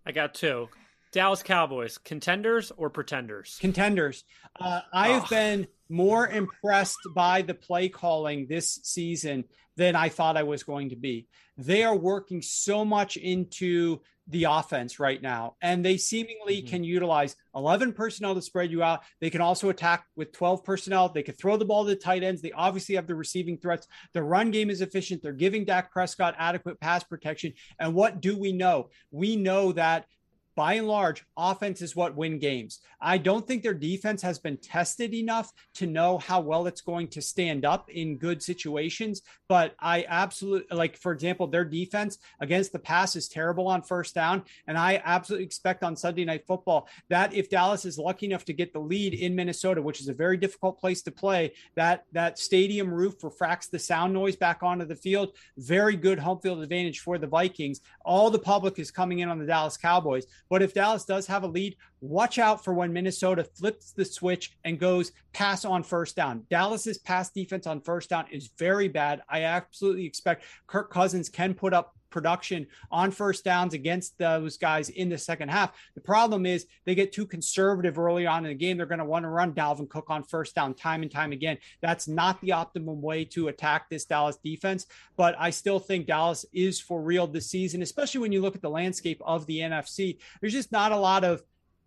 I 0.05 0.12
got 0.12 0.34
two. 0.34 0.68
Dallas 1.12 1.43
Cowboys, 1.43 1.97
contenders 1.99 2.72
or 2.76 2.90
pretenders? 2.90 3.59
contenders. 3.61 4.24
Uh, 4.59 4.80
I 4.93 5.09
have 5.11 5.22
Ugh. 5.24 5.30
been 5.30 5.66
more 5.93 6.26
impressed 6.26 6.99
by 7.14 7.43
the 7.43 7.55
play 7.55 7.88
calling 7.88 8.47
this 8.49 8.80
season 8.82 9.45
than 9.76 9.95
I 9.95 10.09
thought 10.09 10.36
I 10.36 10.43
was 10.43 10.62
going 10.62 10.90
to 10.90 10.97
be. 10.97 11.28
They 11.57 11.84
are 11.84 11.97
working 11.97 12.43
so 12.43 12.84
much 12.84 13.16
into 13.16 14.01
the 14.28 14.45
offense 14.45 15.01
right 15.01 15.20
now, 15.20 15.57
and 15.61 15.84
they 15.84 15.97
seemingly 15.97 16.62
Mhm. 16.62 16.68
can 16.68 16.84
utilize 16.84 17.34
11 17.55 17.93
personnel 17.93 18.34
to 18.36 18.43
spread 18.43 18.70
you 18.70 18.82
out. 18.82 19.03
They 19.20 19.30
can 19.30 19.40
also 19.40 19.68
attack 19.68 20.07
with 20.14 20.32
12 20.32 20.64
personnel. 20.64 21.09
They 21.09 21.24
can 21.24 21.34
throw 21.34 21.57
the 21.57 21.64
ball 21.64 21.84
to 21.84 21.90
the 21.90 21.97
tight 21.97 22.22
ends. 22.22 22.40
They 22.40 22.53
obviously 22.53 22.95
have 22.95 23.09
the 23.09 23.16
receiving 23.16 23.59
threats. 23.59 23.88
The 24.12 24.22
run 24.22 24.51
game 24.53 24.70
is 24.70 24.80
efficient. 24.80 25.22
They're 25.22 25.32
giving 25.32 25.64
Dak 25.64 25.90
Prescott 25.90 26.36
adequate 26.38 26.78
pass 26.80 27.03
protection. 27.03 27.53
And 27.80 27.95
what 27.95 28.20
do 28.20 28.38
we 28.38 28.53
know? 28.53 28.90
We 29.11 29.34
know 29.36 29.72
that 29.72 30.07
by 30.55 30.74
and 30.74 30.86
large, 30.86 31.24
offense 31.36 31.82
is 31.82 31.96
what 31.96 32.16
win 32.16 32.38
games. 32.38 32.80
I 33.00 33.18
don't 33.18 33.46
think 33.46 33.62
their 33.62 33.74
defense 33.74 34.22
has 34.22 34.38
been 34.38 34.57
tested 34.59 35.14
enough 35.14 35.53
to 35.74 35.86
know 35.86 36.18
how 36.18 36.40
well 36.40 36.66
it's 36.66 36.80
going 36.80 37.09
to 37.09 37.22
stand 37.22 37.64
up 37.64 37.90
in 37.90 38.18
good 38.18 38.42
situations. 38.42 39.22
But 39.48 39.74
I 39.80 40.05
absolutely 40.09 40.76
like, 40.76 40.96
for 40.96 41.12
example, 41.12 41.46
their 41.46 41.64
defense 41.64 42.18
against 42.40 42.72
the 42.72 42.78
pass 42.78 43.16
is 43.16 43.28
terrible 43.28 43.66
on 43.66 43.82
first 43.82 44.14
down. 44.14 44.44
And 44.66 44.78
I 44.78 45.03
absolutely 45.05 45.46
expect 45.46 45.82
on 45.82 45.96
Sunday 45.96 46.24
night 46.24 46.46
football 46.46 46.88
that 47.09 47.34
if 47.34 47.50
Dallas 47.50 47.84
is 47.84 47.98
lucky 47.98 48.26
enough 48.26 48.44
to 48.46 48.53
get 48.53 48.72
the 48.72 48.78
lead 48.78 49.14
in 49.14 49.34
Minnesota, 49.34 49.82
which 49.82 50.00
is 50.00 50.09
a 50.09 50.14
very 50.14 50.36
difficult 50.36 50.78
place 50.78 51.03
to 51.03 51.11
play, 51.11 51.53
that 51.74 52.05
that 52.12 52.38
stadium 52.38 52.92
roof 52.92 53.22
refracts 53.24 53.68
the 53.68 53.78
sound 53.78 54.12
noise 54.12 54.36
back 54.36 54.62
onto 54.62 54.84
the 54.84 54.96
field. 54.96 55.32
Very 55.57 55.96
good 55.96 56.18
home 56.18 56.40
field 56.40 56.62
advantage 56.62 57.00
for 57.00 57.18
the 57.18 57.26
Vikings. 57.26 57.80
All 58.05 58.30
the 58.30 58.38
public 58.38 58.78
is 58.78 58.90
coming 58.90 59.20
in 59.20 59.28
on 59.28 59.38
the 59.38 59.46
Dallas 59.46 59.76
Cowboys. 59.76 60.26
But 60.53 60.61
if 60.61 60.74
Dallas 60.74 61.07
does 61.07 61.26
have 61.28 61.44
a 61.44 61.48
lead, 61.48 61.78
watch 62.03 62.38
out 62.38 62.62
for 62.62 62.74
when 62.74 62.92
Minnesota 62.92 63.42
flips 63.42 63.92
the 63.92 64.05
switch 64.05 64.53
and 64.64 64.78
goes 64.78 65.12
pass 65.32 65.64
on 65.64 65.82
first 65.82 66.14
down. 66.14 66.44
Dallas's 66.50 66.98
pass 66.98 67.30
defense 67.30 67.66
on 67.66 67.80
first 67.80 68.11
down 68.11 68.26
is 68.30 68.50
very 68.59 68.86
bad. 68.86 69.22
I 69.30 69.44
absolutely 69.44 70.05
expect 70.05 70.44
Kirk 70.66 70.92
Cousins 70.92 71.30
can 71.30 71.55
put 71.55 71.72
up 71.72 71.96
production 72.12 72.66
on 72.90 73.10
first 73.10 73.44
downs 73.44 73.74
against 73.74 74.16
those 74.18 74.56
guys 74.56 74.90
in 74.90 75.08
the 75.08 75.18
second 75.18 75.48
half. 75.48 75.72
The 75.94 76.00
problem 76.00 76.46
is 76.46 76.66
they 76.84 76.94
get 76.94 77.12
too 77.12 77.26
conservative 77.26 77.98
early 77.98 78.26
on 78.26 78.44
in 78.44 78.50
the 78.50 78.54
game. 78.54 78.76
They're 78.76 78.86
going 78.86 78.98
to 78.98 79.04
want 79.04 79.24
to 79.24 79.28
run 79.28 79.52
Dalvin 79.52 79.88
Cook 79.88 80.10
on 80.10 80.22
first 80.22 80.54
down 80.54 80.74
time 80.74 81.02
and 81.02 81.10
time 81.10 81.32
again. 81.32 81.58
That's 81.80 82.06
not 82.06 82.40
the 82.40 82.52
optimum 82.52 83.02
way 83.02 83.24
to 83.26 83.48
attack 83.48 83.88
this 83.90 84.04
Dallas 84.04 84.36
defense, 84.36 84.86
but 85.16 85.34
I 85.38 85.50
still 85.50 85.78
think 85.78 86.06
Dallas 86.06 86.44
is 86.52 86.78
for 86.78 87.02
real 87.02 87.26
this 87.26 87.50
season, 87.50 87.82
especially 87.82 88.20
when 88.20 88.32
you 88.32 88.40
look 88.40 88.54
at 88.54 88.62
the 88.62 88.70
landscape 88.70 89.20
of 89.24 89.46
the 89.46 89.58
NFC. 89.58 90.18
There's 90.40 90.52
just 90.52 90.70
not 90.70 90.92
a 90.92 90.96
lot 90.96 91.24
of 91.24 91.42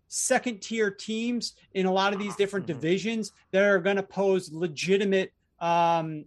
second 0.08 0.60
tier 0.60 0.90
teams 0.90 1.54
in 1.74 1.86
a 1.86 1.92
lot 1.92 2.12
of 2.12 2.18
these 2.18 2.36
different 2.36 2.66
divisions 2.66 3.32
that 3.50 3.64
are 3.64 3.80
going 3.80 3.96
to 3.96 4.02
pose 4.02 4.52
legitimate 4.52 5.32
um 5.58 6.24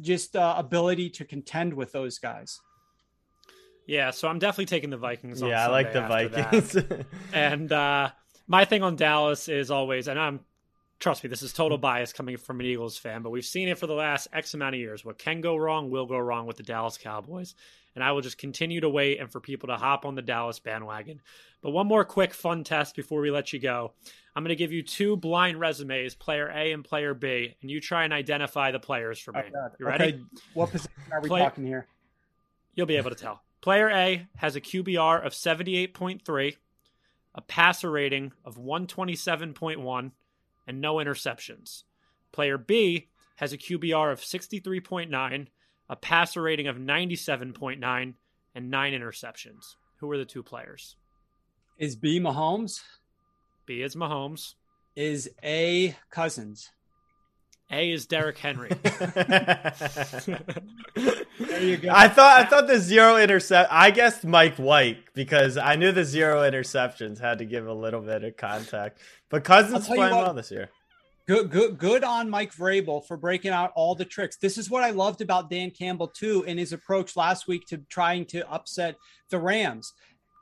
just 0.00 0.36
uh, 0.36 0.54
ability 0.56 1.10
to 1.10 1.24
contend 1.24 1.72
with 1.74 1.92
those 1.92 2.18
guys. 2.18 2.60
Yeah, 3.86 4.10
so 4.10 4.28
I'm 4.28 4.38
definitely 4.38 4.66
taking 4.66 4.90
the 4.90 4.96
Vikings. 4.96 5.42
On 5.42 5.48
Yeah, 5.48 5.66
I 5.66 5.70
like 5.70 5.92
the 5.92 6.08
Sunday 6.08 6.40
after 6.40 6.70
that. 6.70 6.86
Vikings. 6.86 7.06
And 7.32 7.72
uh, 7.72 8.10
my 8.46 8.64
thing 8.64 8.82
on 8.82 8.96
Dallas 8.96 9.48
is 9.48 9.70
always, 9.70 10.08
and 10.08 10.18
I'm 10.18 10.40
trust 10.98 11.22
me, 11.22 11.28
this 11.28 11.42
is 11.42 11.52
total 11.52 11.78
bias 11.78 12.12
coming 12.12 12.36
from 12.36 12.60
an 12.60 12.66
Eagles 12.66 12.96
fan, 12.96 13.22
but 13.22 13.30
we've 13.30 13.44
seen 13.44 13.68
it 13.68 13.78
for 13.78 13.86
the 13.86 13.94
last 13.94 14.28
X 14.32 14.54
amount 14.54 14.74
of 14.74 14.80
years. 14.80 15.04
What 15.04 15.18
can 15.18 15.40
go 15.40 15.56
wrong 15.56 15.90
will 15.90 16.06
go 16.06 16.18
wrong 16.18 16.46
with 16.46 16.56
the 16.56 16.62
Dallas 16.62 16.98
Cowboys. 16.98 17.54
And 17.94 18.04
I 18.04 18.12
will 18.12 18.20
just 18.20 18.36
continue 18.36 18.82
to 18.82 18.90
wait 18.90 19.20
and 19.20 19.32
for 19.32 19.40
people 19.40 19.68
to 19.68 19.76
hop 19.76 20.04
on 20.04 20.14
the 20.14 20.20
Dallas 20.20 20.58
bandwagon. 20.58 21.22
But 21.62 21.70
one 21.70 21.86
more 21.86 22.04
quick 22.04 22.34
fun 22.34 22.62
test 22.62 22.94
before 22.94 23.22
we 23.22 23.30
let 23.30 23.54
you 23.54 23.58
go. 23.58 23.92
I'm 24.34 24.42
going 24.42 24.50
to 24.50 24.56
give 24.56 24.70
you 24.70 24.82
two 24.82 25.16
blind 25.16 25.58
resumes, 25.58 26.14
player 26.14 26.46
A 26.54 26.72
and 26.72 26.84
player 26.84 27.14
B, 27.14 27.56
and 27.62 27.70
you 27.70 27.80
try 27.80 28.04
and 28.04 28.12
identify 28.12 28.70
the 28.70 28.78
players 28.78 29.18
for 29.18 29.32
me. 29.32 29.40
You 29.78 29.86
ready? 29.86 30.04
Okay, 30.04 30.20
what 30.52 30.72
position 30.72 30.92
are 31.10 31.22
we 31.22 31.28
Play- 31.30 31.40
talking 31.40 31.64
here? 31.64 31.86
You'll 32.74 32.86
be 32.86 32.96
able 32.96 33.08
to 33.08 33.16
tell. 33.16 33.40
Player 33.66 33.90
A 33.90 34.28
has 34.36 34.54
a 34.54 34.60
QBR 34.60 35.26
of 35.26 35.32
78.3, 35.32 36.56
a 37.34 37.40
passer 37.40 37.90
rating 37.90 38.30
of 38.44 38.56
127.1, 38.56 40.12
and 40.68 40.80
no 40.80 40.94
interceptions. 40.98 41.82
Player 42.30 42.58
B 42.58 43.08
has 43.34 43.52
a 43.52 43.58
QBR 43.58 44.12
of 44.12 44.20
63.9, 44.20 45.48
a 45.88 45.96
passer 45.96 46.42
rating 46.42 46.68
of 46.68 46.76
97.9, 46.76 48.14
and 48.54 48.70
nine 48.70 48.92
interceptions. 48.92 49.74
Who 49.96 50.08
are 50.12 50.18
the 50.18 50.24
two 50.24 50.44
players? 50.44 50.94
Is 51.76 51.96
B 51.96 52.20
Mahomes? 52.20 52.82
B 53.66 53.82
is 53.82 53.96
Mahomes. 53.96 54.54
is 54.94 55.28
A. 55.42 55.96
Cousins. 56.10 56.70
A 57.72 57.90
is 57.90 58.06
Derrick 58.06 58.38
Henry. 58.38 58.70
There 61.38 61.62
you 61.62 61.76
go. 61.76 61.90
I 61.92 62.08
thought 62.08 62.40
I 62.40 62.44
thought 62.44 62.66
the 62.66 62.78
zero 62.78 63.16
intercept. 63.16 63.70
I 63.72 63.90
guessed 63.90 64.24
Mike 64.24 64.56
White 64.56 64.98
because 65.14 65.56
I 65.56 65.76
knew 65.76 65.92
the 65.92 66.04
zero 66.04 66.40
interceptions 66.48 67.20
had 67.20 67.38
to 67.38 67.44
give 67.44 67.66
a 67.66 67.72
little 67.72 68.00
bit 68.00 68.24
of 68.24 68.36
contact. 68.36 69.00
But 69.28 69.44
Cousins 69.44 69.86
playing 69.86 70.14
what- 70.14 70.24
well 70.24 70.34
this 70.34 70.50
year. 70.50 70.70
Good, 71.26 71.50
good, 71.50 71.76
good 71.76 72.04
on 72.04 72.30
Mike 72.30 72.54
Vrabel 72.54 73.04
for 73.04 73.16
breaking 73.16 73.50
out 73.50 73.72
all 73.74 73.96
the 73.96 74.04
tricks. 74.04 74.36
This 74.36 74.56
is 74.56 74.70
what 74.70 74.84
I 74.84 74.90
loved 74.90 75.20
about 75.20 75.50
Dan 75.50 75.72
Campbell 75.72 76.06
too 76.06 76.44
in 76.44 76.56
his 76.56 76.72
approach 76.72 77.16
last 77.16 77.48
week 77.48 77.66
to 77.66 77.78
trying 77.88 78.26
to 78.26 78.48
upset 78.48 78.94
the 79.30 79.40
Rams. 79.40 79.92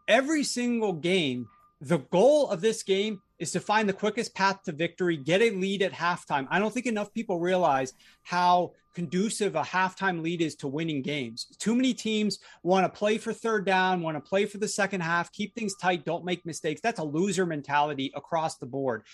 Every 0.09 0.45
single 0.45 0.93
game, 0.93 1.49
the 1.81 1.99
goal 1.99 2.51
of 2.51 2.61
this 2.61 2.83
game 2.83 3.23
is 3.39 3.51
to 3.53 3.61
find 3.61 3.89
the 3.89 3.95
quickest 3.95 4.35
path 4.35 4.63
to 4.65 4.73
victory, 4.73 5.17
get 5.17 5.41
a 5.41 5.53
lead 5.53 5.81
at 5.81 5.93
halftime. 5.93 6.47
I 6.51 6.59
don't 6.59 6.73
think 6.73 6.85
enough 6.85 7.15
people 7.15 7.41
realize 7.41 7.95
how 8.23 8.73
conducive 8.95 9.57
a 9.57 9.63
halftime 9.63 10.23
lead 10.23 10.41
is 10.41 10.55
to 10.57 10.69
winning 10.69 11.03
games. 11.03 11.47
Too 11.59 11.75
many 11.75 11.95
teams 11.95 12.39
want 12.63 12.85
to 12.85 12.99
play 12.99 13.19
for 13.19 13.33
third 13.33 13.67
down, 13.67 14.03
want 14.03 14.17
to 14.17 14.21
play 14.21 14.47
for 14.47 14.59
the 14.59 14.69
second 14.69 15.03
half, 15.03 15.33
keep 15.33 15.55
things 15.55 15.75
tight, 15.81 16.05
don't 16.05 16.25
make 16.25 16.47
mistakes. 16.47 16.81
That's 16.81 17.01
a 17.01 17.05
loser 17.05 17.47
mentality 17.47 18.13
across 18.15 18.59
the 18.59 18.67
board 18.67 19.05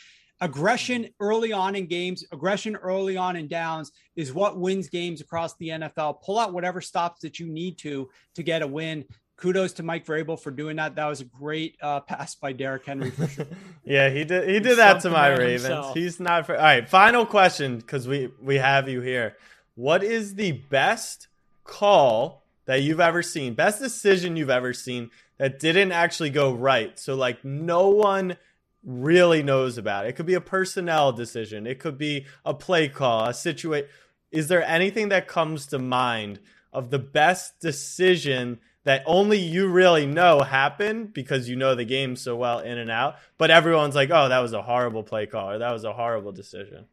aggression 0.41 1.09
early 1.20 1.53
on 1.53 1.76
in 1.76 1.87
games, 1.87 2.24
aggression 2.33 2.76
early 2.76 3.16
on 3.16 3.37
in 3.37 3.49
downs 3.49 3.93
is 4.16 4.33
what 4.33 4.59
wins 4.59 4.89
games 4.89 5.20
across 5.20 5.55
the 5.57 5.68
NFL. 5.68 6.22
Pull 6.22 6.39
out 6.39 6.53
whatever 6.53 6.81
stops 6.81 7.20
that 7.22 7.39
you 7.39 7.47
need 7.47 7.78
to 7.78 8.09
to 8.35 8.43
get 8.43 8.62
a 8.62 8.66
win. 8.66 9.05
Kudos 9.37 9.72
to 9.74 9.83
Mike 9.83 10.05
Vrabel 10.05 10.39
for 10.39 10.51
doing 10.51 10.76
that. 10.76 10.97
That 10.97 11.07
was 11.07 11.22
a 11.22 11.24
great 11.24 11.76
uh, 11.81 12.01
pass 12.01 12.35
by 12.35 12.53
Derrick 12.53 12.85
Henry 12.85 13.11
for 13.11 13.26
sure. 13.26 13.47
Yeah, 13.83 14.11
he 14.11 14.24
did. 14.24 14.49
He 14.49 14.61
did 14.61 14.78
that 14.78 15.01
to 15.01 15.11
my 15.11 15.31
man 15.31 15.39
Ravens. 15.39 15.62
himself. 15.62 15.97
He's 15.97 16.20
not. 16.20 16.47
For, 16.47 16.55
all 16.55 16.62
right, 16.62 16.89
final 16.89 17.26
question 17.26 17.78
because 17.78 18.07
we 18.07 18.28
we 18.41 18.57
have 18.57 18.89
you 18.89 19.01
here. 19.01 19.37
What 19.81 20.05
is 20.05 20.35
the 20.35 20.53
best 20.53 21.28
call 21.64 22.45
that 22.66 22.83
you've 22.83 23.01
ever 23.01 23.22
seen? 23.22 23.55
Best 23.55 23.81
decision 23.81 24.37
you've 24.37 24.51
ever 24.51 24.74
seen 24.74 25.11
that 25.39 25.59
didn't 25.59 25.93
actually 25.93 26.28
go 26.28 26.53
right? 26.53 26.99
So 26.99 27.14
like 27.14 27.43
no 27.47 27.89
one 27.89 28.37
really 28.85 29.43
knows 29.43 29.78
about 29.78 30.05
it. 30.05 30.11
It 30.11 30.16
could 30.16 30.26
be 30.26 30.35
a 30.35 30.41
personnel 30.43 31.12
decision. 31.12 31.66
It 31.66 31.78
could 31.78 31.97
be 31.97 32.26
a 32.45 32.53
play 32.53 32.89
call, 32.91 33.24
a 33.24 33.33
situation. 33.33 33.89
Is 34.31 34.49
there 34.49 34.62
anything 34.64 35.09
that 35.09 35.26
comes 35.26 35.64
to 35.68 35.78
mind 35.78 36.41
of 36.74 36.91
the 36.91 36.99
best 36.99 37.59
decision 37.59 38.59
that 38.85 39.03
only 39.07 39.39
you 39.39 39.66
really 39.66 40.05
know 40.05 40.41
happened 40.41 41.14
because 41.14 41.49
you 41.49 41.57
know 41.57 41.74
the 41.74 41.87
game 41.87 42.16
so 42.16 42.37
well 42.37 42.59
in 42.59 42.76
and 42.76 42.91
out, 42.91 43.16
but 43.39 43.51
everyone's 43.51 43.95
like, 43.95 44.11
"Oh, 44.11 44.28
that 44.28 44.41
was 44.41 44.53
a 44.53 44.61
horrible 44.61 45.05
play 45.05 45.24
call 45.24 45.53
or 45.53 45.59
that 45.59 45.72
was 45.72 45.85
a 45.85 45.95
horrible 45.95 46.33
decision." 46.33 46.85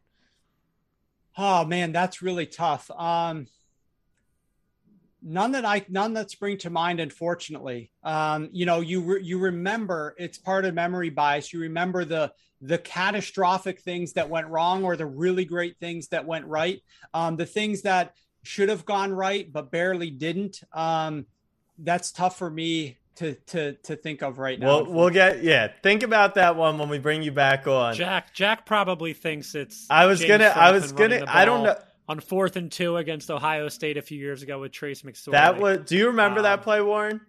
Oh 1.40 1.64
man, 1.64 1.92
that's 1.92 2.20
really 2.20 2.46
tough. 2.46 2.90
Um, 2.90 3.46
none 5.22 5.52
that 5.52 5.64
I 5.64 5.86
none 5.88 6.14
that 6.14 6.32
spring 6.32 6.58
to 6.58 6.70
mind, 6.70 6.98
unfortunately. 6.98 7.92
Um, 8.02 8.48
you 8.52 8.66
know, 8.66 8.80
you 8.80 9.00
re- 9.00 9.22
you 9.22 9.38
remember 9.38 10.16
it's 10.18 10.36
part 10.36 10.64
of 10.64 10.74
memory 10.74 11.10
bias. 11.10 11.52
You 11.52 11.60
remember 11.60 12.04
the 12.04 12.32
the 12.60 12.78
catastrophic 12.78 13.80
things 13.80 14.14
that 14.14 14.28
went 14.28 14.48
wrong 14.48 14.84
or 14.84 14.96
the 14.96 15.06
really 15.06 15.44
great 15.44 15.78
things 15.78 16.08
that 16.08 16.26
went 16.26 16.44
right. 16.46 16.82
Um, 17.14 17.36
the 17.36 17.46
things 17.46 17.82
that 17.82 18.14
should 18.42 18.68
have 18.68 18.84
gone 18.84 19.12
right 19.12 19.50
but 19.52 19.70
barely 19.70 20.10
didn't. 20.10 20.60
Um, 20.72 21.26
that's 21.78 22.10
tough 22.10 22.36
for 22.36 22.50
me 22.50 22.98
to 23.18 23.34
to 23.34 23.72
to 23.74 23.96
think 23.96 24.22
of 24.22 24.38
right 24.38 24.58
now. 24.58 24.82
We'll 24.82 24.92
we'll 24.92 25.10
get 25.10 25.42
yeah. 25.44 25.68
Think 25.82 26.02
about 26.02 26.34
that 26.34 26.56
one 26.56 26.78
when 26.78 26.88
we 26.88 26.98
bring 26.98 27.22
you 27.22 27.32
back 27.32 27.66
on. 27.66 27.94
Jack 27.94 28.32
Jack 28.34 28.66
probably 28.66 29.12
thinks 29.12 29.54
it's. 29.54 29.86
I 29.90 30.06
was 30.06 30.18
James 30.20 30.28
gonna- 30.30 30.52
I 30.56 30.72
was 30.72 30.92
gonna- 30.92 31.24
I 31.26 31.44
don't 31.44 31.62
know- 31.64 31.76
on 32.08 32.20
fourth 32.20 32.56
and 32.56 32.72
two 32.72 32.96
against 32.96 33.30
Ohio 33.30 33.68
State 33.68 33.98
a 33.98 34.02
few 34.02 34.18
years 34.18 34.42
ago 34.42 34.58
with 34.60 34.72
Trace 34.72 35.02
McSorley. 35.02 35.32
that 35.32 35.60
was. 35.60 35.78
Do 35.80 35.96
you 35.96 36.06
remember 36.06 36.38
Um, 36.40 36.44
that 36.44 36.62
play, 36.62 36.80
Warren? 36.80 37.20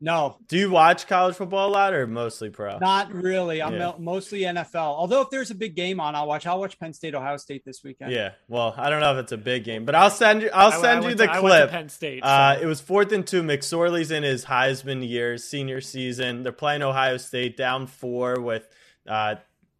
No, 0.00 0.36
Do 0.48 0.56
you 0.58 0.70
watch 0.70 1.06
college 1.06 1.36
football 1.36 1.68
a 1.68 1.72
lot 1.72 1.94
or 1.94 2.06
mostly 2.06 2.50
pro? 2.50 2.78
not 2.78 3.12
really. 3.12 3.62
I'm 3.62 3.74
Yeah. 3.74 3.92
mostly 3.98 4.40
NFL. 4.40 4.74
Although 4.76 5.22
if 5.22 5.30
there's 5.30 5.50
a 5.50 5.54
big 5.54 5.74
game 5.74 6.00
on, 6.00 6.14
I'll 6.14 6.26
watch. 6.26 6.46
I'll 6.46 6.60
watch 6.60 6.78
Penn 6.78 6.92
State 6.92 7.14
Ohio 7.14 7.36
State 7.38 7.64
this 7.64 7.82
weekend. 7.82 8.12
Yeah. 8.12 8.32
Well, 8.48 8.74
I 8.76 8.90
don't 8.90 9.00
know 9.00 9.12
if 9.12 9.18
it's 9.22 9.32
a 9.32 9.36
big 9.36 9.64
game, 9.64 9.84
but 9.84 9.94
I'll 9.94 10.10
send 10.10 10.42
you. 10.42 10.50
I'll 10.52 10.72
I- 10.72 10.76
I 10.76 10.80
send 10.80 11.04
you 11.04 11.14
the 11.14 11.26
to- 11.26 11.32
I 11.32 11.38
clip. 11.40 11.70
Penn 11.70 11.88
State, 11.88 12.22
Uh, 12.22 12.56
it 12.60 12.66
was 12.66 12.80
fourth 12.80 13.12
and 13.12 13.26
two. 13.26 13.42
McSorley's 13.42 14.10
in 14.10 14.22
his 14.22 14.44
Heisman 14.46 15.06
years, 15.08 15.44
senior 15.44 15.80
season. 15.80 16.42
They're 16.42 16.52
playing 16.52 16.82
Ohio 16.82 17.16
State 17.16 17.56
down 17.56 17.86
four 17.86 18.40
with 18.40 18.68
uh, 19.08 19.36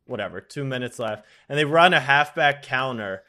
whatever 0.06 0.40
two 0.40 0.64
minutes 0.64 0.98
left, 1.00 1.26
and 1.48 1.58
they 1.58 1.64
run 1.64 1.92
a 1.92 1.98
halfback 2.00 2.62
counter. 2.62 3.22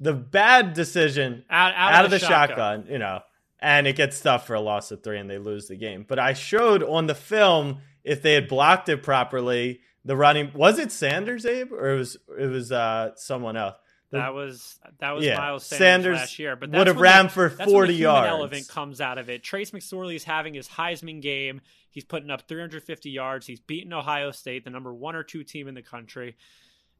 The 0.00 0.12
bad 0.12 0.74
decision 0.74 1.44
Out- 1.48 1.74
out 1.76 2.04
of 2.04 2.10
the, 2.10 2.18
the 2.18 2.26
shotgun. 2.26 2.80
shotgun. 2.80 2.86
you 2.92 2.98
know, 2.98 3.20
and 3.64 3.86
it 3.86 3.96
gets 3.96 4.16
stuffed 4.18 4.46
for 4.46 4.54
a 4.54 4.60
loss 4.60 4.90
of 4.92 5.02
three, 5.02 5.18
and 5.18 5.28
they 5.30 5.38
lose 5.38 5.66
the 5.68 5.76
game. 5.76 6.04
But 6.06 6.18
I 6.18 6.34
showed 6.34 6.82
on 6.82 7.06
the 7.06 7.14
film 7.14 7.78
if 8.04 8.20
they 8.22 8.34
had 8.34 8.46
blocked 8.46 8.88
it 8.90 9.02
properly. 9.02 9.80
The 10.04 10.16
running 10.16 10.52
was 10.54 10.78
it 10.78 10.92
Sanders, 10.92 11.46
Abe, 11.46 11.72
or 11.72 11.94
it 11.94 11.98
was 11.98 12.16
it 12.38 12.46
was 12.46 12.70
uh, 12.70 13.12
someone 13.16 13.56
else. 13.56 13.76
The- 14.10 14.18
That 14.18 14.34
was 14.34 14.78
that 15.00 15.12
was 15.12 15.24
Yeah, 15.24 15.38
Miles 15.38 15.64
Sanders, 15.64 15.78
Sanders 15.78 16.16
last 16.18 16.38
year, 16.38 16.56
but 16.56 16.70
would 16.70 16.86
have 16.88 17.00
ran 17.00 17.24
the- 17.24 17.30
for 17.30 17.48
that's 17.48 17.58
when 17.60 17.66
the 17.68 17.72
40 17.72 17.92
human 17.94 18.02
yards. 18.14 18.28
Element 18.28 18.68
comes 18.68 19.00
out 19.00 19.16
of 19.16 19.30
it. 19.30 19.42
Trace 19.42 19.70
McSorley 19.70 20.14
is 20.14 20.24
having 20.24 20.52
his 20.52 20.68
Heisman 20.68 21.22
game. 21.22 21.62
He's 21.90 22.04
putting 22.04 22.28
up 22.30 22.42
350 22.46 23.08
yards. 23.10 23.46
He's 23.46 23.60
beaten 23.60 23.92
Ohio 23.94 24.30
State, 24.30 24.64
the 24.64 24.70
number 24.70 24.92
one 24.92 25.16
or 25.16 25.22
two 25.22 25.42
team 25.42 25.68
in 25.68 25.74
the 25.74 25.82
country. 25.82 26.36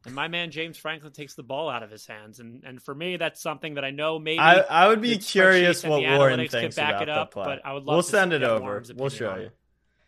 And 0.05 0.13
my 0.15 0.27
man 0.27 0.51
James 0.51 0.77
Franklin 0.77 1.11
takes 1.13 1.33
the 1.33 1.43
ball 1.43 1.69
out 1.69 1.81
of 1.83 1.89
his 1.91 2.05
hands, 2.05 2.39
and 2.39 2.63
and 2.63 2.81
for 2.81 2.93
me, 2.93 3.17
that's 3.17 3.41
something 3.41 3.75
that 3.75 3.83
I 3.85 3.91
know 3.91 4.19
maybe 4.19 4.39
I, 4.39 4.59
I 4.59 4.87
would 4.87 5.01
be 5.01 5.17
curious 5.17 5.83
what 5.83 6.01
Warren 6.01 6.39
analytics 6.39 6.51
thinks 6.51 6.75
back 6.75 6.89
about 6.91 7.01
it 7.03 7.09
up, 7.09 7.29
that 7.31 7.33
play. 7.33 7.45
but 7.45 7.65
I 7.65 7.73
would 7.73 7.83
love 7.83 7.95
we'll 7.95 8.03
to 8.03 8.09
send 8.09 8.33
it 8.33 8.43
over. 8.43 8.83
We'll 8.95 9.09
show 9.09 9.35
you. 9.35 9.49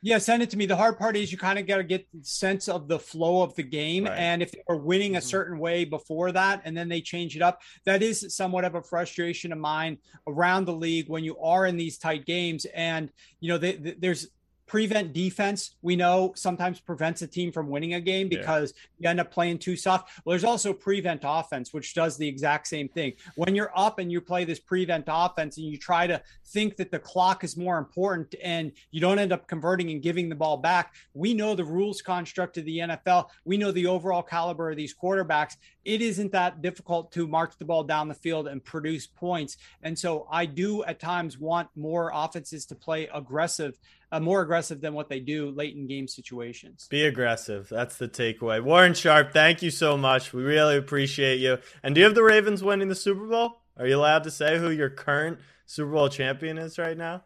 Yeah, 0.03 0.19
send 0.19 0.43
it 0.43 0.51
to 0.51 0.57
me. 0.57 0.67
The 0.67 0.75
hard 0.75 0.99
part 0.99 1.17
is 1.17 1.31
you 1.31 1.39
kind 1.39 1.57
of 1.57 1.65
got 1.65 1.77
to 1.77 1.83
get 1.83 2.05
sense 2.21 2.69
of 2.69 2.87
the 2.87 2.99
flow 2.99 3.41
of 3.41 3.55
the 3.55 3.63
game. 3.63 4.05
Right. 4.05 4.15
And 4.15 4.43
if 4.43 4.51
they 4.51 4.61
were 4.67 4.77
winning 4.77 5.13
Mm-hmm. 5.13 5.17
a 5.17 5.21
certain 5.21 5.57
way 5.57 5.85
before 5.85 6.31
that 6.33 6.61
and 6.65 6.77
then 6.77 6.87
they 6.87 7.01
change 7.01 7.35
it 7.35 7.41
up, 7.41 7.61
that 7.85 8.03
is 8.03 8.35
somewhat 8.35 8.63
of 8.63 8.75
a 8.75 8.83
frustration 8.83 9.51
of 9.51 9.57
mine 9.57 9.97
around 10.27 10.65
the 10.65 10.73
league 10.73 11.09
when 11.09 11.23
you 11.23 11.39
are 11.39 11.65
in 11.65 11.77
these 11.77 11.97
tight 11.97 12.25
games. 12.27 12.65
And, 12.65 13.11
you 13.39 13.49
know, 13.49 13.57
they, 13.57 13.75
they- 13.75 13.95
there's 13.97 14.27
prevent 14.67 15.13
defense, 15.13 15.75
we 15.81 15.95
know 15.95 16.33
sometimes 16.35 16.79
prevents 16.79 17.21
a 17.21 17.27
team 17.27 17.51
from 17.51 17.69
winning 17.69 17.93
a 17.93 18.01
game 18.01 18.27
Yeah. 18.29 18.39
because 18.39 18.73
you 18.99 19.09
end 19.09 19.19
up 19.19 19.31
playing 19.31 19.59
too 19.59 19.75
soft. 19.77 20.09
Well, 20.25 20.33
there's 20.33 20.43
also 20.43 20.73
prevent 20.73 21.21
offense, 21.23 21.73
which 21.73 21.93
does 21.93 22.17
the 22.17 22.27
exact 22.27 22.67
same 22.67 22.89
thing. 22.89 23.13
When 23.35 23.55
you're 23.55 23.71
up 23.75 23.99
and 23.99 24.11
you 24.11 24.19
play 24.19 24.43
this 24.43 24.59
prevent 24.59 25.05
offense 25.07 25.57
and 25.57 25.65
you 25.65 25.77
try 25.77 26.05
to 26.07 26.21
think 26.47 26.75
that 26.77 26.91
the 26.91 26.99
clock 26.99 27.43
is 27.43 27.55
more 27.55 27.77
important 27.77 28.35
and 28.43 28.71
you 28.91 28.99
don't 28.99 29.19
end 29.19 29.31
up 29.31 29.47
converting 29.47 29.89
and 29.91 30.01
giving 30.01 30.27
the 30.27 30.35
ball 30.35 30.57
back, 30.57 30.93
we 31.13 31.33
know 31.33 31.55
the 31.55 31.63
rules 31.63 32.01
construct 32.01 32.57
of 32.57 32.65
the 32.65 32.79
NFL. 32.79 33.29
We 33.45 33.57
know 33.57 33.71
the 33.71 33.87
overall 33.87 34.21
caliber 34.23 34.69
of 34.69 34.75
these 34.77 34.93
quarterbacks. 34.93 35.55
It 35.87 36.01
isn't 36.01 36.33
that 36.33 36.61
difficult 36.61 37.13
to 37.13 37.27
march 37.27 37.53
the 37.57 37.63
ball 37.63 37.85
down 37.85 38.09
the 38.09 38.13
field 38.13 38.49
and 38.49 38.61
produce 38.61 39.07
points. 39.07 39.55
And 39.81 39.97
so 39.97 40.27
I 40.29 40.45
do 40.45 40.83
at 40.83 40.99
times 40.99 41.37
want 41.37 41.69
more 41.77 42.11
offenses 42.13 42.65
to 42.65 42.75
play 42.75 43.07
aggressive, 43.13 43.79
uh, 44.11 44.19
more 44.19 44.41
aggressive 44.41 44.81
than 44.81 44.93
what 44.93 45.07
they 45.07 45.21
do 45.21 45.49
late 45.49 45.77
in 45.77 45.87
game 45.87 46.09
situations. 46.09 46.89
Be 46.89 47.05
aggressive. 47.05 47.69
That's 47.69 47.95
the 47.95 48.09
takeaway. 48.09 48.61
Warren 48.61 48.95
Sharp, 48.95 49.31
thank 49.31 49.61
you 49.61 49.71
so 49.71 49.95
much. 49.95 50.33
We 50.33 50.43
really 50.43 50.75
appreciate 50.75 51.39
you. 51.39 51.59
And 51.81 51.95
do 51.95 52.01
you 52.01 52.05
have 52.05 52.15
the 52.15 52.23
Ravens 52.23 52.61
winning 52.61 52.89
the 52.89 52.95
Super 52.95 53.25
Bowl? 53.25 53.61
Are 53.77 53.87
you 53.87 53.95
allowed 53.95 54.25
to 54.25 54.31
say 54.31 54.59
who 54.59 54.69
your 54.69 54.89
current 54.89 55.39
Super 55.65 55.93
Bowl 55.93 56.09
champion 56.09 56.57
is 56.57 56.77
right 56.77 56.97
now? 56.97 57.23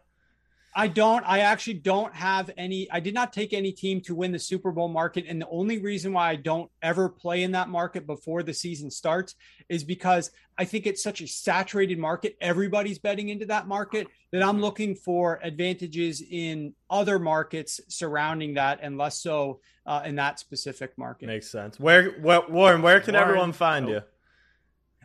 I 0.74 0.88
don't. 0.88 1.22
I 1.26 1.40
actually 1.40 1.74
don't 1.74 2.14
have 2.14 2.50
any. 2.56 2.90
I 2.90 3.00
did 3.00 3.12
not 3.14 3.32
take 3.32 3.52
any 3.52 3.72
team 3.72 4.00
to 4.02 4.14
win 4.14 4.32
the 4.32 4.38
Super 4.38 4.72
Bowl 4.72 4.88
market. 4.88 5.26
And 5.28 5.40
the 5.40 5.48
only 5.48 5.78
reason 5.78 6.12
why 6.14 6.30
I 6.30 6.36
don't 6.36 6.70
ever 6.80 7.08
play 7.10 7.42
in 7.42 7.52
that 7.52 7.68
market 7.68 8.06
before 8.06 8.42
the 8.42 8.54
season 8.54 8.90
starts 8.90 9.34
is 9.68 9.84
because 9.84 10.30
I 10.56 10.64
think 10.64 10.86
it's 10.86 11.02
such 11.02 11.20
a 11.20 11.26
saturated 11.26 11.98
market. 11.98 12.36
Everybody's 12.40 12.98
betting 12.98 13.28
into 13.28 13.44
that 13.46 13.66
market 13.68 14.06
that 14.32 14.42
I'm 14.42 14.60
looking 14.62 14.94
for 14.94 15.38
advantages 15.42 16.22
in 16.22 16.72
other 16.88 17.18
markets 17.18 17.80
surrounding 17.88 18.54
that 18.54 18.78
and 18.82 18.96
less 18.96 19.20
so 19.20 19.60
uh, 19.84 20.02
in 20.06 20.14
that 20.16 20.38
specific 20.38 20.96
market. 20.96 21.26
Makes 21.26 21.50
sense. 21.50 21.78
Where, 21.78 22.12
what, 22.12 22.50
Warren, 22.50 22.80
where 22.80 23.00
can 23.00 23.12
Warren. 23.14 23.28
everyone 23.28 23.52
find 23.52 23.86
Oh. 23.86 23.90
you? 23.90 24.00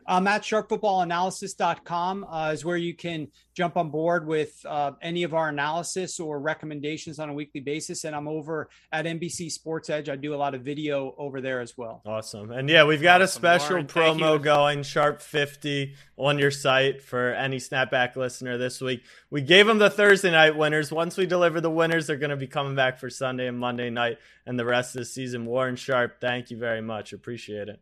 Um, 0.07 0.25
at 0.27 0.43
sharpfootballanalysis.com 0.43 2.23
uh, 2.29 2.51
is 2.53 2.63
where 2.63 2.77
you 2.77 2.95
can 2.95 3.27
jump 3.53 3.75
on 3.75 3.89
board 3.89 4.25
with 4.25 4.65
uh, 4.65 4.91
any 5.01 5.23
of 5.23 5.33
our 5.33 5.49
analysis 5.49 6.19
or 6.19 6.39
recommendations 6.39 7.19
on 7.19 7.29
a 7.29 7.33
weekly 7.33 7.59
basis. 7.59 8.05
And 8.05 8.15
I'm 8.15 8.27
over 8.27 8.69
at 8.91 9.05
NBC 9.05 9.51
Sports 9.51 9.89
Edge. 9.89 10.07
I 10.07 10.15
do 10.15 10.33
a 10.33 10.37
lot 10.37 10.55
of 10.55 10.61
video 10.61 11.13
over 11.17 11.41
there 11.41 11.59
as 11.59 11.77
well. 11.77 12.01
Awesome. 12.05 12.51
And 12.51 12.69
yeah, 12.69 12.85
we've 12.85 13.01
got 13.01 13.21
Awesome, 13.21 13.43
a 13.43 13.59
special 13.59 13.69
Warren. 13.71 13.87
Promo 13.87 14.41
going, 14.41 14.83
Sharp 14.83 15.21
50 15.21 15.95
on 16.15 16.39
your 16.39 16.51
site 16.51 17.01
for 17.01 17.33
any 17.33 17.57
snapback 17.57 18.15
listener 18.15 18.57
this 18.57 18.79
week. 18.79 19.03
We 19.29 19.41
gave 19.41 19.67
them 19.67 19.79
the 19.79 19.89
Thursday 19.89 20.31
night 20.31 20.55
winners. 20.55 20.91
Once 20.91 21.17
we 21.17 21.25
deliver 21.25 21.59
the 21.59 21.71
winners, 21.71 22.07
they're 22.07 22.15
going 22.15 22.29
to 22.29 22.37
be 22.37 22.47
coming 22.47 22.75
back 22.75 22.97
for 22.99 23.09
Sunday 23.09 23.47
and 23.47 23.59
Monday 23.59 23.89
night 23.89 24.19
and 24.45 24.57
the 24.57 24.65
rest 24.65 24.95
of 24.95 24.99
the 24.99 25.05
season. 25.05 25.45
Warren 25.45 25.75
Sharp, 25.75 26.21
thank 26.21 26.49
you 26.49 26.57
very 26.57 26.81
much. 26.81 27.11
Appreciate 27.11 27.67
it. 27.67 27.81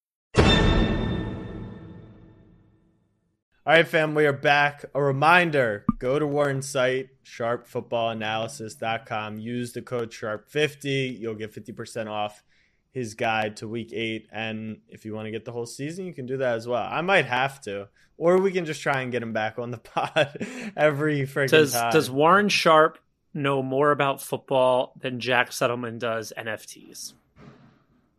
All 3.63 3.73
right, 3.73 3.87
fam, 3.87 4.15
we 4.15 4.25
are 4.25 4.33
back. 4.33 4.85
A 4.95 5.03
reminder 5.03 5.85
go 5.99 6.17
to 6.17 6.25
Warren's 6.25 6.67
site, 6.67 7.09
sharpfootballanalysis.com. 7.23 9.37
Use 9.37 9.73
the 9.73 9.83
code 9.83 10.09
SHARP50. 10.09 11.19
You'll 11.19 11.35
get 11.35 11.53
50% 11.53 12.07
off 12.09 12.43
his 12.89 13.13
guide 13.13 13.57
to 13.57 13.67
week 13.67 13.93
eight. 13.93 14.27
And 14.31 14.79
if 14.89 15.05
you 15.05 15.13
want 15.13 15.27
to 15.27 15.31
get 15.31 15.45
the 15.45 15.51
whole 15.51 15.67
season, 15.67 16.07
you 16.07 16.13
can 16.13 16.25
do 16.25 16.37
that 16.37 16.55
as 16.55 16.67
well. 16.67 16.81
I 16.83 17.01
might 17.01 17.27
have 17.27 17.61
to. 17.61 17.87
Or 18.17 18.39
we 18.39 18.51
can 18.51 18.65
just 18.65 18.81
try 18.81 19.01
and 19.01 19.11
get 19.11 19.21
him 19.21 19.31
back 19.33 19.59
on 19.59 19.69
the 19.69 19.77
pod 19.77 20.43
every 20.75 21.21
freaking 21.21 21.51
Does 21.51 21.73
time. 21.73 21.91
does 21.91 22.09
Warren 22.09 22.49
Sharp 22.49 22.97
know 23.31 23.61
more 23.61 23.91
about 23.91 24.23
football 24.23 24.93
than 24.99 25.19
Jack 25.19 25.51
Settleman 25.51 25.99
does 25.99 26.33
NFTs? 26.35 27.13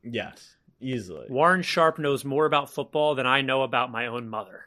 yes, 0.04 0.54
easily. 0.80 1.26
Warren 1.28 1.62
Sharp 1.62 1.98
knows 1.98 2.24
more 2.24 2.46
about 2.46 2.70
football 2.70 3.16
than 3.16 3.26
I 3.26 3.40
know 3.40 3.62
about 3.62 3.90
my 3.90 4.06
own 4.06 4.28
mother. 4.28 4.66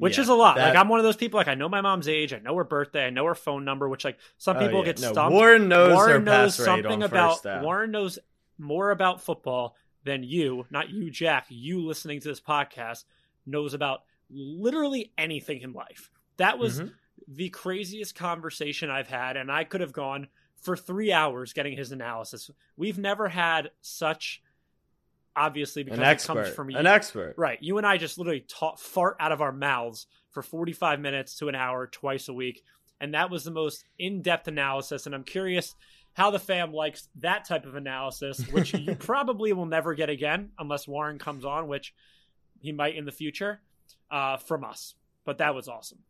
Which 0.00 0.16
Yeah, 0.16 0.22
is 0.22 0.28
a 0.28 0.34
lot. 0.34 0.56
that- 0.56 0.70
Like 0.70 0.76
I'm 0.78 0.88
one 0.88 0.98
of 0.98 1.04
those 1.04 1.16
people. 1.16 1.38
Like 1.38 1.48
I 1.48 1.54
know 1.54 1.68
my 1.68 1.80
mom's 1.80 2.08
age, 2.08 2.32
I 2.32 2.38
know 2.38 2.56
her 2.56 2.64
birthday, 2.64 3.06
I 3.06 3.10
know 3.10 3.24
her 3.26 3.34
phone 3.34 3.64
number. 3.64 3.88
Which 3.88 4.04
like 4.04 4.18
some 4.38 4.56
Oh, 4.56 4.60
people 4.60 4.78
yeah. 4.80 4.84
get 4.86 5.00
No, 5.00 5.12
stumped. 5.12 5.32
Warren 5.34 5.68
knows 5.68 5.92
Warren 5.94 6.24
knows 6.24 6.54
something 6.54 7.02
about. 7.02 7.44
Warren 7.62 7.90
knows 7.90 8.18
more 8.58 8.90
about 8.90 9.22
football 9.22 9.76
than 10.04 10.22
you, 10.22 10.66
not 10.70 10.88
you, 10.90 11.10
Jack. 11.10 11.46
You 11.50 11.84
listening 11.86 12.20
to 12.20 12.28
this 12.28 12.40
podcast 12.40 13.04
knows 13.46 13.74
about 13.74 14.02
literally 14.30 15.12
anything 15.18 15.60
in 15.60 15.72
life. 15.72 16.10
That 16.38 16.58
was 16.58 16.80
Mhm. 16.80 16.92
the 17.28 17.48
craziest 17.50 18.14
conversation 18.14 18.88
I've 18.90 19.08
had, 19.08 19.36
and 19.36 19.52
I 19.52 19.64
could 19.64 19.80
have 19.82 19.92
gone 19.92 20.28
for 20.56 20.76
three 20.76 21.12
hours 21.12 21.52
getting 21.52 21.76
his 21.76 21.92
analysis. 21.92 22.50
We've 22.76 22.98
never 22.98 23.28
had 23.28 23.70
such, 23.80 24.42
obviously, 25.40 25.82
because 25.82 25.98
An 25.98 26.04
it 26.04 26.08
expert. 26.08 26.34
comes 26.34 26.54
from 26.54 26.70
you. 26.70 26.76
An 26.76 26.86
expert. 26.86 27.34
Right. 27.36 27.58
You 27.62 27.78
and 27.78 27.86
I 27.86 27.96
just 27.96 28.18
literally 28.18 28.44
talk, 28.46 28.78
fart 28.78 29.16
out 29.18 29.32
of 29.32 29.40
our 29.40 29.52
mouths 29.52 30.06
for 30.30 30.42
45 30.42 31.00
minutes 31.00 31.36
to 31.36 31.48
an 31.48 31.54
hour 31.54 31.86
twice 31.86 32.28
a 32.28 32.34
week. 32.34 32.62
And 33.00 33.14
that 33.14 33.30
was 33.30 33.44
the 33.44 33.50
most 33.50 33.84
in 33.98 34.20
depth 34.20 34.46
analysis. 34.48 35.06
And 35.06 35.14
I'm 35.14 35.24
curious 35.24 35.74
how 36.12 36.30
the 36.30 36.38
fam 36.38 36.72
likes 36.72 37.08
that 37.20 37.46
type 37.46 37.64
of 37.64 37.74
analysis, 37.74 38.46
which 38.48 38.74
you 38.74 38.94
probably 38.98 39.52
will 39.52 39.66
never 39.66 39.94
get 39.94 40.10
again 40.10 40.50
unless 40.58 40.86
Warren 40.86 41.18
comes 41.18 41.44
on, 41.44 41.68
which 41.68 41.94
he 42.60 42.72
might 42.72 42.96
in 42.96 43.06
the 43.06 43.12
future 43.12 43.60
uh, 44.10 44.36
from 44.36 44.64
us. 44.64 44.94
But 45.24 45.38
that 45.38 45.54
was 45.54 45.68
awesome. 45.68 46.00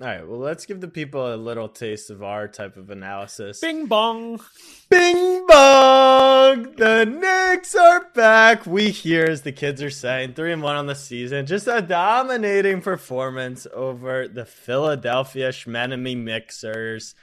All 0.00 0.06
right, 0.06 0.28
well, 0.28 0.38
let's 0.38 0.64
give 0.64 0.80
the 0.80 0.86
people 0.86 1.34
a 1.34 1.36
little 1.36 1.68
taste 1.68 2.08
of 2.10 2.22
our 2.22 2.46
type 2.46 2.76
of 2.76 2.88
analysis. 2.88 3.58
Bing 3.58 3.86
bong. 3.86 4.40
Bing 4.88 5.44
bong! 5.44 6.76
The 6.76 7.04
Knicks 7.04 7.74
are 7.74 8.08
back. 8.14 8.64
We 8.64 8.90
hear, 8.90 9.24
as 9.24 9.42
the 9.42 9.50
kids 9.50 9.82
are 9.82 9.90
saying, 9.90 10.34
three 10.34 10.52
and 10.52 10.62
one 10.62 10.76
on 10.76 10.86
the 10.86 10.94
season. 10.94 11.46
Just 11.46 11.66
a 11.66 11.82
dominating 11.82 12.80
performance 12.80 13.66
over 13.74 14.28
the 14.28 14.44
Philadelphia 14.44 15.48
Schmenemy 15.48 16.16
Mixers. 16.16 17.16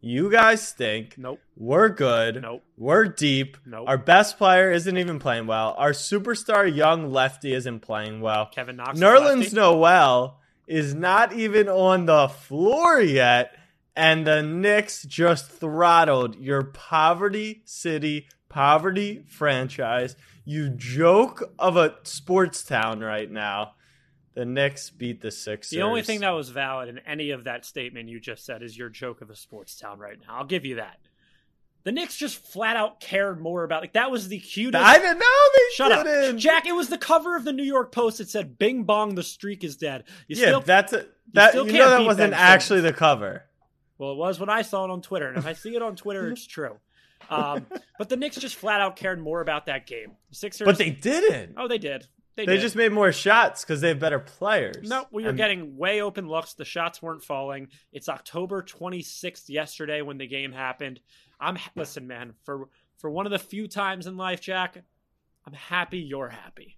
You 0.00 0.30
guys 0.30 0.64
stink. 0.66 1.18
Nope. 1.18 1.40
We're 1.56 1.88
good. 1.88 2.42
Nope. 2.42 2.62
We're 2.78 3.06
deep. 3.06 3.56
Nope. 3.66 3.88
Our 3.88 3.98
best 3.98 4.38
player 4.38 4.70
isn't 4.70 4.96
even 4.96 5.18
playing 5.18 5.48
well. 5.48 5.74
Our 5.76 5.90
superstar 5.90 6.72
young 6.72 7.10
lefty 7.10 7.52
isn't 7.54 7.80
playing 7.80 8.20
well. 8.20 8.46
Kevin 8.46 8.76
Knox. 8.76 9.00
Nerlens. 9.00 9.52
Noel 9.52 10.39
is 10.70 10.94
not 10.94 11.32
even 11.32 11.68
on 11.68 12.06
the 12.06 12.28
floor 12.28 13.00
yet, 13.00 13.56
and 13.96 14.24
the 14.24 14.40
Knicks 14.40 15.02
just 15.02 15.50
throttled 15.50 16.36
your 16.36 16.62
poverty 16.62 17.62
city, 17.64 18.28
poverty 18.48 19.24
franchise. 19.26 20.14
You 20.44 20.70
joke 20.70 21.52
of 21.58 21.76
a 21.76 21.96
sports 22.04 22.62
town 22.62 23.00
right 23.00 23.28
now. 23.28 23.72
The 24.34 24.44
Knicks 24.44 24.90
beat 24.90 25.20
the 25.20 25.32
Sixers. 25.32 25.70
The 25.70 25.82
only 25.82 26.02
thing 26.02 26.20
that 26.20 26.30
was 26.30 26.50
valid 26.50 26.88
in 26.88 27.00
any 27.00 27.30
of 27.30 27.44
that 27.44 27.64
statement 27.64 28.08
you 28.08 28.20
just 28.20 28.46
said 28.46 28.62
is 28.62 28.78
your 28.78 28.88
joke 28.88 29.22
of 29.22 29.28
a 29.28 29.36
sports 29.36 29.74
town 29.74 29.98
right 29.98 30.18
now. 30.20 30.36
I'll 30.36 30.46
give 30.46 30.64
you 30.64 30.76
that. 30.76 31.00
The 31.84 31.92
Knicks 31.92 32.16
just 32.16 32.36
flat 32.52 32.76
out 32.76 33.00
cared 33.00 33.40
more 33.40 33.64
about 33.64 33.80
like 33.82 33.94
that 33.94 34.10
was 34.10 34.28
the 34.28 34.38
cutest. 34.38 34.84
I 34.84 34.98
didn't 34.98 35.18
know 35.18 35.26
they 35.56 35.74
Shut 35.74 36.04
didn't. 36.04 36.34
up, 36.34 36.36
Jack. 36.40 36.66
It 36.66 36.74
was 36.74 36.88
the 36.88 36.98
cover 36.98 37.36
of 37.36 37.44
the 37.44 37.52
New 37.54 37.62
York 37.64 37.90
Post. 37.92 38.20
It 38.20 38.28
said 38.28 38.58
"Bing 38.58 38.84
bong, 38.84 39.14
the 39.14 39.22
streak 39.22 39.64
is 39.64 39.76
dead." 39.76 40.04
You 40.28 40.36
yeah, 40.36 40.46
still, 40.46 40.60
that's 40.60 40.92
a, 40.92 41.06
that. 41.32 41.50
still 41.50 41.66
You 41.66 41.78
know 41.78 41.90
that 41.90 42.04
wasn't 42.04 42.32
Ben 42.32 42.38
actually 42.40 42.80
Simmons. 42.80 42.94
the 42.94 42.98
cover. 42.98 43.44
well, 43.98 44.12
it 44.12 44.16
was 44.18 44.38
when 44.38 44.50
I 44.50 44.62
saw 44.62 44.84
it 44.84 44.90
on 44.90 45.00
Twitter, 45.00 45.28
and 45.28 45.38
if 45.38 45.46
I 45.46 45.54
see 45.54 45.74
it 45.74 45.80
on 45.82 45.96
Twitter, 45.96 46.30
it's 46.30 46.46
true. 46.46 46.76
Um, 47.30 47.66
but 47.98 48.08
the 48.08 48.16
Knicks 48.16 48.36
just 48.36 48.56
flat 48.56 48.80
out 48.80 48.96
cared 48.96 49.20
more 49.22 49.40
about 49.40 49.66
that 49.66 49.86
game. 49.86 50.12
Sixers, 50.32 50.64
But 50.66 50.78
they 50.78 50.90
didn't. 50.90 51.54
oh, 51.56 51.68
they 51.68 51.78
did. 51.78 52.06
They, 52.36 52.44
They 52.46 52.58
just 52.58 52.74
made 52.76 52.90
more 52.92 53.12
shots 53.12 53.62
because 53.64 53.80
they 53.80 53.88
have 53.88 53.98
better 54.00 54.18
players. 54.18 54.88
No, 54.88 55.06
we 55.12 55.22
were 55.24 55.28
And- 55.30 55.38
getting 55.38 55.76
way 55.76 56.00
open 56.00 56.26
looks. 56.28 56.54
The 56.54 56.64
shots 56.64 57.00
weren't 57.02 57.22
falling. 57.22 57.68
It's 57.92 58.08
October 58.08 58.62
26th 58.62 59.48
yesterday 59.48 60.02
when 60.02 60.18
the 60.18 60.26
game 60.26 60.52
happened. 60.52 61.00
I'm 61.40 61.58
listen, 61.74 62.06
man, 62.06 62.34
for 62.44 62.68
for 62.98 63.10
one 63.10 63.26
of 63.26 63.32
the 63.32 63.38
few 63.38 63.66
times 63.66 64.06
in 64.06 64.16
life, 64.16 64.40
Jack, 64.40 64.76
I'm 65.46 65.52
happy 65.52 65.98
you're 65.98 66.28
happy. 66.28 66.76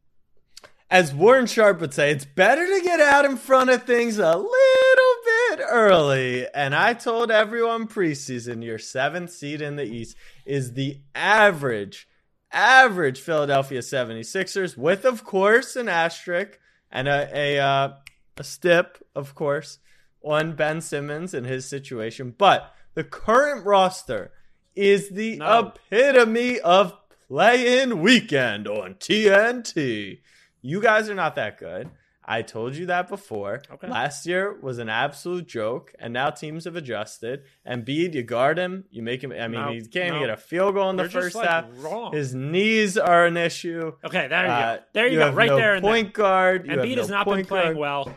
as 0.91 1.15
Warren 1.15 1.47
Sharp 1.47 1.81
would 1.81 1.95
say, 1.95 2.11
it's 2.11 2.25
better 2.25 2.67
to 2.67 2.81
get 2.83 3.01
out 3.01 3.25
in 3.25 3.37
front 3.39 3.71
of 3.71 3.85
things 3.85 4.19
a 4.19 4.37
little 4.37 5.15
bit 5.25 5.61
early. 5.69 6.47
And 6.55 6.75
I 6.75 6.93
told 6.95 7.31
everyone 7.31 7.89
preseason 7.89 8.63
your 8.63 8.79
seventh 8.79 9.33
seed 9.33 9.63
in 9.63 9.77
the 9.77 9.85
East 9.85 10.17
is 10.45 10.75
the 10.75 11.01
average, 11.15 12.07
average 12.53 13.21
Philadelphia 13.21 13.81
76ers, 13.81 14.77
with, 14.77 15.05
of 15.07 15.25
course, 15.25 15.77
an 15.77 15.89
asterisk 15.89 16.59
and 16.91 17.09
a, 17.09 17.29
a, 17.35 17.59
uh, 17.59 17.95
a 18.37 18.45
stip, 18.45 18.99
of 19.17 19.35
course, 19.35 19.79
on 20.23 20.55
Ben 20.55 20.81
Simmons 20.83 21.33
and 21.33 21.47
his 21.47 21.67
situation. 21.67 22.35
But 22.37 22.73
the 22.95 23.05
current 23.05 23.65
roster 23.65 24.31
is 24.75 25.11
the 25.11 25.37
No. 25.37 25.73
epitome 25.91 26.61
of 26.61 26.95
play 27.29 27.81
in 27.83 28.01
weekend 28.01 28.66
on 28.68 28.95
TNT. 28.95 30.20
You 30.61 30.81
guys 30.81 31.09
are 31.11 31.14
not 31.14 31.35
that 31.37 31.59
good. 31.59 31.91
I 32.25 32.43
told 32.43 32.77
you 32.77 32.87
that 32.87 33.09
before. 33.09 33.62
Okay. 33.68 33.89
Last 33.89 34.27
year 34.27 34.57
was 34.62 34.79
an 34.79 34.89
absolute 34.89 35.49
joke, 35.49 35.93
and 35.99 36.12
now 36.12 36.31
teams 36.31 36.66
have 36.66 36.77
adjusted. 36.77 37.43
And 37.64 37.85
Embiid, 37.85 38.14
you 38.14 38.23
guard 38.23 38.59
him, 38.59 38.85
you 38.91 39.03
make 39.03 39.25
him. 39.25 39.33
I 39.33 39.49
mean, 39.49 39.61
No, 39.61 39.73
he 39.73 39.81
can't 39.81 40.07
even 40.07 40.20
no. 40.20 40.27
get 40.27 40.31
a 40.31 40.37
field 40.37 40.75
goal 40.75 40.89
in 40.91 40.97
the 40.97 41.03
You're 41.03 41.09
just, 41.11 41.25
first 41.25 41.35
like, 41.35 41.49
half. 41.49 41.64
wrong. 41.78 42.12
His 42.12 42.32
knees 42.32 42.97
are 42.97 43.27
an 43.27 43.36
issue. 43.36 43.93
Okay, 44.05 44.28
there 44.28 44.44
you 44.47 44.53
Uh, 44.53 44.77
go. 44.77 44.82
There 44.93 45.07
you, 45.09 45.19
go. 45.19 45.32
Right 45.32 45.49
no 45.49 45.57
there. 45.57 45.81
Point 45.81 46.15
there. 46.15 46.24
guard. 46.24 46.66
You 46.69 46.74
Embiid 46.77 46.89
have 46.90 46.99
has 46.99 47.09
not 47.11 47.27
been 47.27 47.44
playing 47.44 47.65
guard. 47.74 47.77
well. 47.77 48.15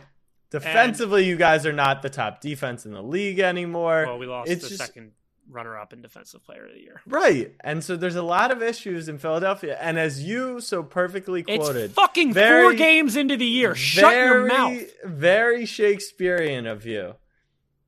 Defensively, 0.50 1.24
you 1.24 1.36
guys 1.36 1.66
are 1.66 1.72
not 1.72 2.02
the 2.02 2.08
top 2.08 2.40
defense 2.40 2.86
in 2.86 2.92
the 2.92 3.02
league 3.02 3.40
anymore. 3.40 4.04
Well, 4.06 4.18
we 4.18 4.26
lost 4.26 4.48
It's 4.50 4.62
the 4.62 4.68
just- 4.68 4.80
second 4.86 5.12
runner-up 5.50 5.92
in 5.92 6.02
defensive 6.02 6.44
player 6.44 6.66
of 6.66 6.72
the 6.74 6.80
year. 6.80 7.00
Right. 7.06 7.54
And 7.60 7.84
so 7.84 7.96
there's 7.96 8.16
a 8.16 8.22
lot 8.22 8.50
of 8.50 8.62
issues 8.62 9.08
in 9.08 9.18
Philadelphia. 9.18 9.78
And 9.80 9.98
as 9.98 10.24
you 10.24 10.60
so 10.60 10.82
perfectly 10.82 11.42
quoted, 11.42 11.84
It's 11.86 11.94
fucking 11.94 12.34
four 12.34 12.74
games 12.74 13.16
into 13.16 13.36
the 13.36 13.46
year. 13.46 13.74
Shut 13.74 14.14
your 14.14 14.46
mouth. 14.46 14.82
Very 15.04 15.66
Shakespearean 15.66 16.66
of 16.66 16.84
you. 16.84 17.14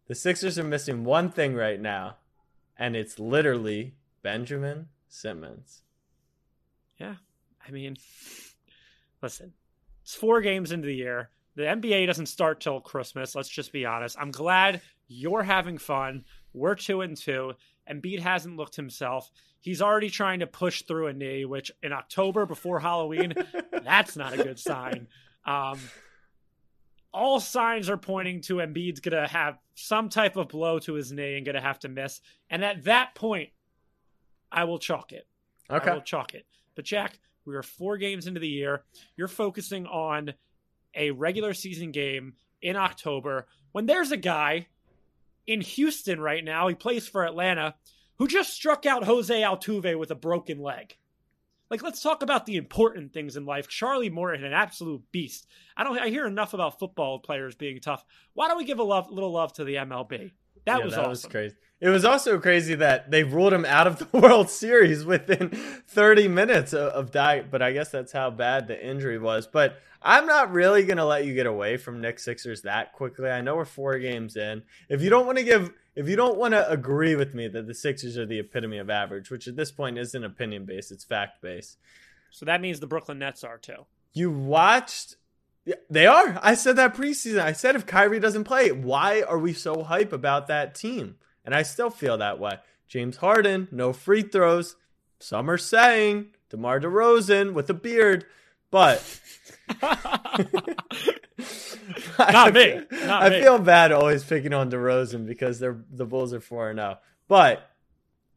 The 0.06 0.14
Sixers 0.14 0.58
are 0.58 0.64
missing 0.64 1.04
one 1.04 1.30
thing 1.30 1.54
right 1.54 1.80
now, 1.80 2.16
and 2.78 2.96
it's 2.96 3.18
literally 3.18 3.94
Benjamin 4.22 4.88
Simmons. 5.08 5.82
Yeah. 6.98 7.16
I 7.66 7.70
mean, 7.70 7.96
listen, 9.22 9.52
it's 10.02 10.14
four 10.14 10.40
games 10.40 10.72
into 10.72 10.86
the 10.86 10.94
year. 10.94 11.28
The 11.56 11.64
NBA 11.64 12.06
doesn't 12.06 12.26
start 12.26 12.60
till 12.60 12.80
Christmas. 12.80 13.34
Let's 13.34 13.48
just 13.48 13.72
be 13.72 13.84
honest. 13.84 14.16
I'm 14.18 14.30
glad 14.30 14.80
you're 15.08 15.42
having 15.42 15.76
fun. 15.76 16.24
We're 16.52 16.74
two 16.74 17.00
and 17.00 17.16
two. 17.16 17.52
Embiid 17.90 18.20
hasn't 18.20 18.56
looked 18.56 18.76
himself. 18.76 19.30
He's 19.60 19.82
already 19.82 20.10
trying 20.10 20.40
to 20.40 20.46
push 20.46 20.82
through 20.82 21.08
a 21.08 21.12
knee, 21.12 21.44
which 21.44 21.70
in 21.82 21.92
October 21.92 22.46
before 22.46 22.80
Halloween, 22.80 23.34
that's 23.84 24.16
not 24.16 24.34
a 24.34 24.36
good 24.36 24.58
sign. 24.58 25.08
Um, 25.44 25.78
all 27.12 27.40
signs 27.40 27.88
are 27.88 27.96
pointing 27.96 28.42
to 28.42 28.56
Embiid's 28.56 29.00
going 29.00 29.20
to 29.20 29.28
have 29.28 29.58
some 29.74 30.08
type 30.08 30.36
of 30.36 30.48
blow 30.48 30.78
to 30.80 30.94
his 30.94 31.10
knee 31.10 31.36
and 31.36 31.46
going 31.46 31.54
to 31.54 31.60
have 31.60 31.78
to 31.80 31.88
miss. 31.88 32.20
And 32.50 32.64
at 32.64 32.84
that 32.84 33.14
point, 33.14 33.50
I 34.52 34.64
will 34.64 34.78
chalk 34.78 35.12
it. 35.12 35.26
Okay. 35.70 35.90
I 35.90 35.94
will 35.94 36.02
chalk 36.02 36.34
it. 36.34 36.46
But 36.74 36.84
Jack, 36.84 37.18
we 37.44 37.56
are 37.56 37.62
four 37.62 37.96
games 37.96 38.26
into 38.26 38.40
the 38.40 38.48
year. 38.48 38.84
You're 39.16 39.28
focusing 39.28 39.86
on 39.86 40.34
a 40.94 41.10
regular 41.10 41.54
season 41.54 41.92
game 41.92 42.34
in 42.62 42.76
October 42.76 43.46
when 43.72 43.86
there's 43.86 44.12
a 44.12 44.16
guy 44.16 44.66
in 45.48 45.62
Houston 45.62 46.20
right 46.20 46.44
now. 46.44 46.68
He 46.68 46.74
plays 46.76 47.08
for 47.08 47.24
Atlanta 47.24 47.74
who 48.18 48.28
just 48.28 48.52
struck 48.52 48.84
out 48.86 49.04
Jose 49.04 49.34
Altuve 49.34 49.98
with 49.98 50.10
a 50.10 50.14
broken 50.14 50.60
leg. 50.60 50.96
Like, 51.70 51.82
let's 51.82 52.02
talk 52.02 52.22
about 52.22 52.46
the 52.46 52.56
important 52.56 53.12
things 53.12 53.36
in 53.36 53.44
life. 53.44 53.68
Charlie 53.68 54.10
Morton, 54.10 54.44
an 54.44 54.52
absolute 54.52 55.02
beast. 55.12 55.46
I 55.76 55.84
don't. 55.84 55.98
I 55.98 56.08
hear 56.08 56.26
enough 56.26 56.54
about 56.54 56.78
football 56.78 57.18
players 57.18 57.54
being 57.54 57.80
tough. 57.80 58.04
Why 58.32 58.48
don't 58.48 58.56
we 58.56 58.64
give 58.64 58.78
a 58.78 58.82
love, 58.84 59.10
little 59.10 59.32
love 59.32 59.52
to 59.54 59.64
the 59.64 59.74
MLB? 59.74 60.30
That 60.64 60.78
Yeah, 60.78 60.84
was 60.84 60.94
that 60.94 61.00
awesome. 61.00 61.10
was 61.10 61.26
crazy. 61.26 61.56
It 61.80 61.90
was 61.90 62.04
also 62.04 62.40
crazy 62.40 62.74
that 62.74 63.10
they 63.10 63.22
ruled 63.22 63.52
him 63.52 63.64
out 63.64 63.86
of 63.86 63.98
the 63.98 64.08
World 64.18 64.50
Series 64.50 65.04
within 65.04 65.50
30 65.50 66.28
minutes 66.28 66.72
of, 66.72 66.88
of 66.92 67.10
diet. 67.12 67.50
But 67.50 67.62
I 67.62 67.72
guess 67.72 67.90
that's 67.90 68.12
how 68.12 68.30
bad 68.30 68.66
the 68.66 68.84
injury 68.84 69.18
was. 69.18 69.46
But 69.46 69.78
I'm 70.02 70.26
not 70.26 70.52
really 70.52 70.84
going 70.84 70.96
to 70.98 71.04
let 71.04 71.24
you 71.24 71.34
get 71.34 71.46
away 71.46 71.76
from 71.76 72.00
Nick 72.00 72.18
Sixers 72.18 72.62
that 72.62 72.92
quickly. 72.92 73.30
I 73.30 73.40
know 73.40 73.56
we're 73.56 73.64
four 73.64 73.98
games 73.98 74.36
in. 74.36 74.62
If 74.88 75.02
you 75.02 75.10
don't 75.10 75.26
want 75.26 75.38
to 75.38 75.44
give, 75.44 75.72
if 75.94 76.08
you 76.08 76.16
don't 76.16 76.38
want 76.38 76.54
to 76.54 76.68
agree 76.68 77.14
with 77.14 77.34
me 77.34 77.48
that 77.48 77.66
the 77.66 77.74
Sixers 77.74 78.18
are 78.18 78.26
the 78.26 78.40
epitome 78.40 78.78
of 78.78 78.90
average, 78.90 79.30
which 79.30 79.48
at 79.48 79.56
this 79.56 79.70
point 79.70 79.98
isn't 79.98 80.24
opinion 80.24 80.64
based, 80.64 80.92
it's 80.92 81.04
fact 81.04 81.42
based. 81.42 81.78
So 82.30 82.44
that 82.46 82.60
means 82.60 82.80
the 82.80 82.86
Brooklyn 82.86 83.18
Nets 83.18 83.44
are 83.44 83.58
too. 83.58 83.86
You 84.12 84.30
watched. 84.30 85.16
Yeah, 85.64 85.76
They 85.90 86.06
are. 86.06 86.38
I 86.42 86.54
said 86.54 86.76
that 86.76 86.94
preseason. 86.94 87.40
I 87.40 87.52
said 87.52 87.76
if 87.76 87.86
Kyrie 87.86 88.20
doesn't 88.20 88.44
play, 88.44 88.70
why 88.72 89.22
are 89.22 89.38
we 89.38 89.52
so 89.52 89.82
hype 89.82 90.12
about 90.12 90.46
that 90.48 90.74
team? 90.74 91.16
And 91.48 91.54
I 91.54 91.62
still 91.62 91.88
feel 91.88 92.18
that 92.18 92.38
way. 92.38 92.58
James 92.88 93.16
Harden, 93.16 93.68
no 93.70 93.94
free 93.94 94.20
throws. 94.20 94.76
Some 95.18 95.48
are 95.50 95.56
saying 95.56 96.26
DeMar 96.50 96.78
DeRozan 96.78 97.54
with 97.54 97.70
a 97.70 97.74
beard, 97.74 98.26
but 98.70 99.02
Not 102.18 102.52
me. 102.52 102.80
Not 102.92 103.22
I 103.22 103.30
me. 103.30 103.40
feel 103.40 103.58
bad 103.58 103.92
always 103.92 104.24
picking 104.24 104.52
on 104.52 104.70
DeRozan 104.70 105.26
because 105.26 105.58
they're 105.58 105.80
the 105.90 106.04
Bulls 106.04 106.34
are 106.34 106.40
four 106.40 106.68
and 106.68 106.78
zero. 106.78 106.98
But 107.28 107.66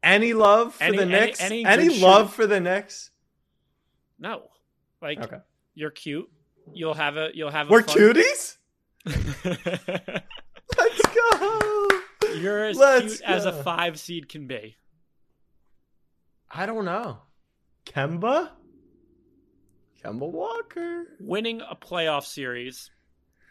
any 0.02 0.32
love 0.32 0.74
for 0.76 0.84
Any- 0.84 0.96
the 0.96 1.04
Knicks? 1.04 1.38
any 1.42 1.66
Any, 1.66 1.88
good 1.88 1.98
love 2.00 2.32
for 2.32 2.46
the 2.46 2.60
Knicks? 2.60 3.10
No, 4.18 4.44
like 5.02 5.20
Okay. 5.20 5.38
you're 5.74 5.90
cute. 5.90 6.30
You'll 6.72 6.94
have 6.94 7.18
a. 7.18 7.28
You'll 7.34 7.50
have. 7.50 7.68
A 7.68 7.72
We're 7.72 7.82
fun- 7.82 7.96
cuties. 7.98 8.56
Let's 10.78 11.02
go. 11.14 11.68
You're 12.36 12.64
as 12.66 12.76
Let's 12.76 13.18
cute 13.18 13.22
as 13.22 13.44
a 13.44 13.52
five 13.52 13.98
seed 13.98 14.28
can 14.28 14.46
be. 14.46 14.76
I 16.50 16.66
don't 16.66 16.84
know. 16.84 17.18
Kemba? 17.86 18.50
Kemba 20.04 20.30
Walker. 20.30 21.04
Winning 21.20 21.60
a 21.60 21.74
playoff 21.76 22.24
series 22.24 22.90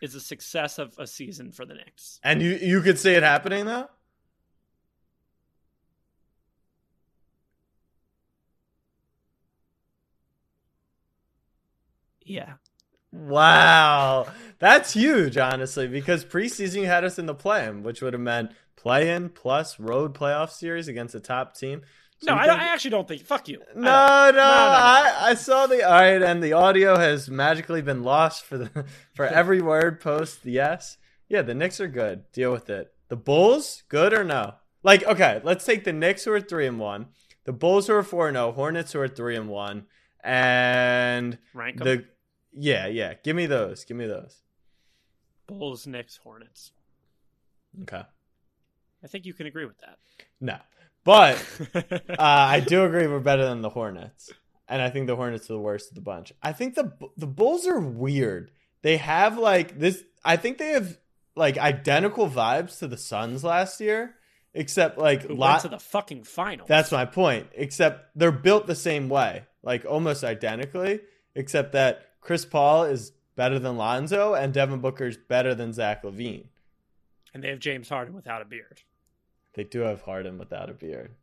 is 0.02 0.16
a 0.16 0.20
success 0.20 0.78
of 0.80 0.94
a 0.98 1.08
season 1.08 1.52
for 1.52 1.66
the 1.66 1.76
Knicks. 1.76 2.20
And 2.24 2.42
you 2.42 2.58
you 2.62 2.82
could 2.82 3.00
see 3.00 3.12
it 3.12 3.24
happening 3.24 3.66
though? 3.66 3.88
Yeah. 12.24 12.54
Wow. 13.12 14.28
That's 14.60 14.94
huge, 14.94 15.38
honestly, 15.38 15.88
because 15.88 16.24
preseason 16.24 16.82
you 16.82 16.86
had 16.86 17.04
us 17.04 17.20
in 17.20 17.26
the 17.26 17.34
play-in, 17.34 17.84
which 17.84 18.02
would 18.02 18.14
have 18.14 18.22
meant 18.22 18.52
play-in 18.76 19.30
plus 19.30 19.80
road 19.80 20.14
playoff 20.14 20.50
series 20.50 20.88
against 20.88 21.16
a 21.16 21.20
top 21.20 21.56
team. 21.56 21.82
So 22.20 22.34
No, 22.34 22.38
I, 22.40 22.48
think- 22.48 22.60
I 22.62 22.66
actually 22.68 22.92
don't 22.92 23.08
think. 23.08 23.24
Fuck 23.24 23.48
you. 23.48 23.62
I 23.62 23.74
No, 23.74 23.82
don't. 24.28 24.36
no, 24.36 24.44
I, 24.44 25.18
I 25.22 25.34
saw 25.34 25.66
the 25.68 25.84
all 25.84 25.92
right, 25.94 26.22
and 26.22 26.44
the 26.44 26.54
audio 26.54 26.98
has 26.98 27.30
magically 27.30 27.82
been 27.82 28.04
lost 28.04 28.44
for 28.46 28.58
the 28.58 28.86
for 29.16 29.26
every 29.26 29.62
word 29.62 30.00
post. 30.00 30.46
Yes, 30.46 30.98
yeah, 31.30 31.42
the 31.42 31.54
Knicks 31.56 31.80
are 31.80 31.88
good. 31.88 32.32
Deal 32.32 32.52
with 32.52 32.70
it. 32.70 32.94
The 33.10 33.16
Bulls, 33.18 33.84
good 33.90 34.14
or 34.14 34.24
no? 34.24 34.54
Like, 34.84 35.04
okay, 35.04 35.42
let's 35.44 35.66
take 35.66 35.84
the 35.84 35.94
Knicks 35.94 36.24
who 36.26 36.32
are 36.32 36.42
three 36.42 36.66
and 36.68 36.80
one, 36.80 37.08
the 37.46 37.54
Bulls 37.54 37.88
who 37.88 37.94
are 37.94 38.04
four 38.04 38.28
and 38.28 38.36
zero, 38.36 38.52
Hornets 38.52 38.94
who 38.94 39.00
are 39.00 39.08
three 39.08 39.36
and 39.36 39.50
one, 39.50 39.86
and 40.24 41.38
Rank 41.54 41.82
'em. 41.82 41.86
the 41.86 42.06
yeah, 42.54 42.86
yeah. 42.88 43.14
Give 43.24 43.36
me 43.36 43.46
those. 43.48 43.84
Give 43.86 43.98
me 43.98 44.06
those. 44.08 44.42
Bulls, 45.48 45.88
Knicks, 45.88 46.18
Hornets. 46.18 46.72
Okay. 47.84 48.04
I 49.04 49.08
think 49.08 49.26
you 49.26 49.34
can 49.34 49.48
agree 49.48 49.66
with 49.66 49.80
that. 49.80 49.98
No, 50.40 50.58
but 51.04 51.44
uh, 51.76 52.16
I 52.20 52.60
do 52.60 52.84
agree 52.86 53.08
we're 53.08 53.20
better 53.20 53.46
than 53.46 53.62
the 53.62 53.70
Hornets, 53.70 54.32
and 54.68 54.82
I 54.82 54.90
think 54.90 55.08
the 55.08 55.16
Hornets 55.16 55.50
are 55.50 55.54
the 55.54 55.60
worst 55.60 55.90
of 55.90 55.96
the 55.96 56.02
bunch. 56.02 56.34
I 56.42 56.54
think 56.54 56.76
the 56.76 56.94
the 57.18 57.28
Bulls 57.28 57.66
are 57.68 57.80
weird. 57.80 58.52
They 58.82 58.98
have 58.98 59.38
like 59.38 59.80
this. 59.80 60.04
I 60.24 60.38
think 60.38 60.58
they 60.58 60.70
have 60.70 60.98
like 61.36 61.58
identical 61.58 62.28
vibes 62.30 62.80
to 62.80 62.88
the 62.88 62.98
Suns 62.98 63.44
last 63.44 63.80
year, 63.80 64.16
except 64.54 64.98
like 64.98 65.24
Who 65.24 65.36
lot. 65.36 65.62
to 65.62 65.68
the 65.70 65.80
fucking 65.80 66.24
finals? 66.26 66.68
That's 66.68 66.92
my 66.92 67.06
point. 67.06 67.48
Except 67.54 68.10
they're 68.16 68.32
built 68.32 68.68
the 68.68 68.76
same 68.76 69.08
way, 69.10 69.44
like 69.64 69.86
almost 69.86 70.24
identically, 70.24 71.00
except 71.36 71.72
that 71.72 72.08
Chris 72.22 72.46
Paul 72.46 72.84
is 72.84 73.14
better 73.36 73.58
than 73.60 73.78
Lonzo 73.78 74.34
and 74.34 74.54
Devin 74.54 74.82
Booker's 74.82 75.18
better 75.18 75.56
than 75.56 75.74
Zach 75.74 76.04
LaVine. 76.04 76.46
and 77.34 77.42
they 77.44 77.48
have 77.50 77.60
James 77.60 77.88
Harden 77.90 78.14
without 78.14 78.42
a 78.42 78.46
beard. 78.46 78.82
They 79.54 79.64
do 79.64 79.82
have 79.82 80.02
Harden 80.02 80.38
without 80.38 80.70
a 80.70 80.74
beard. 80.74 81.16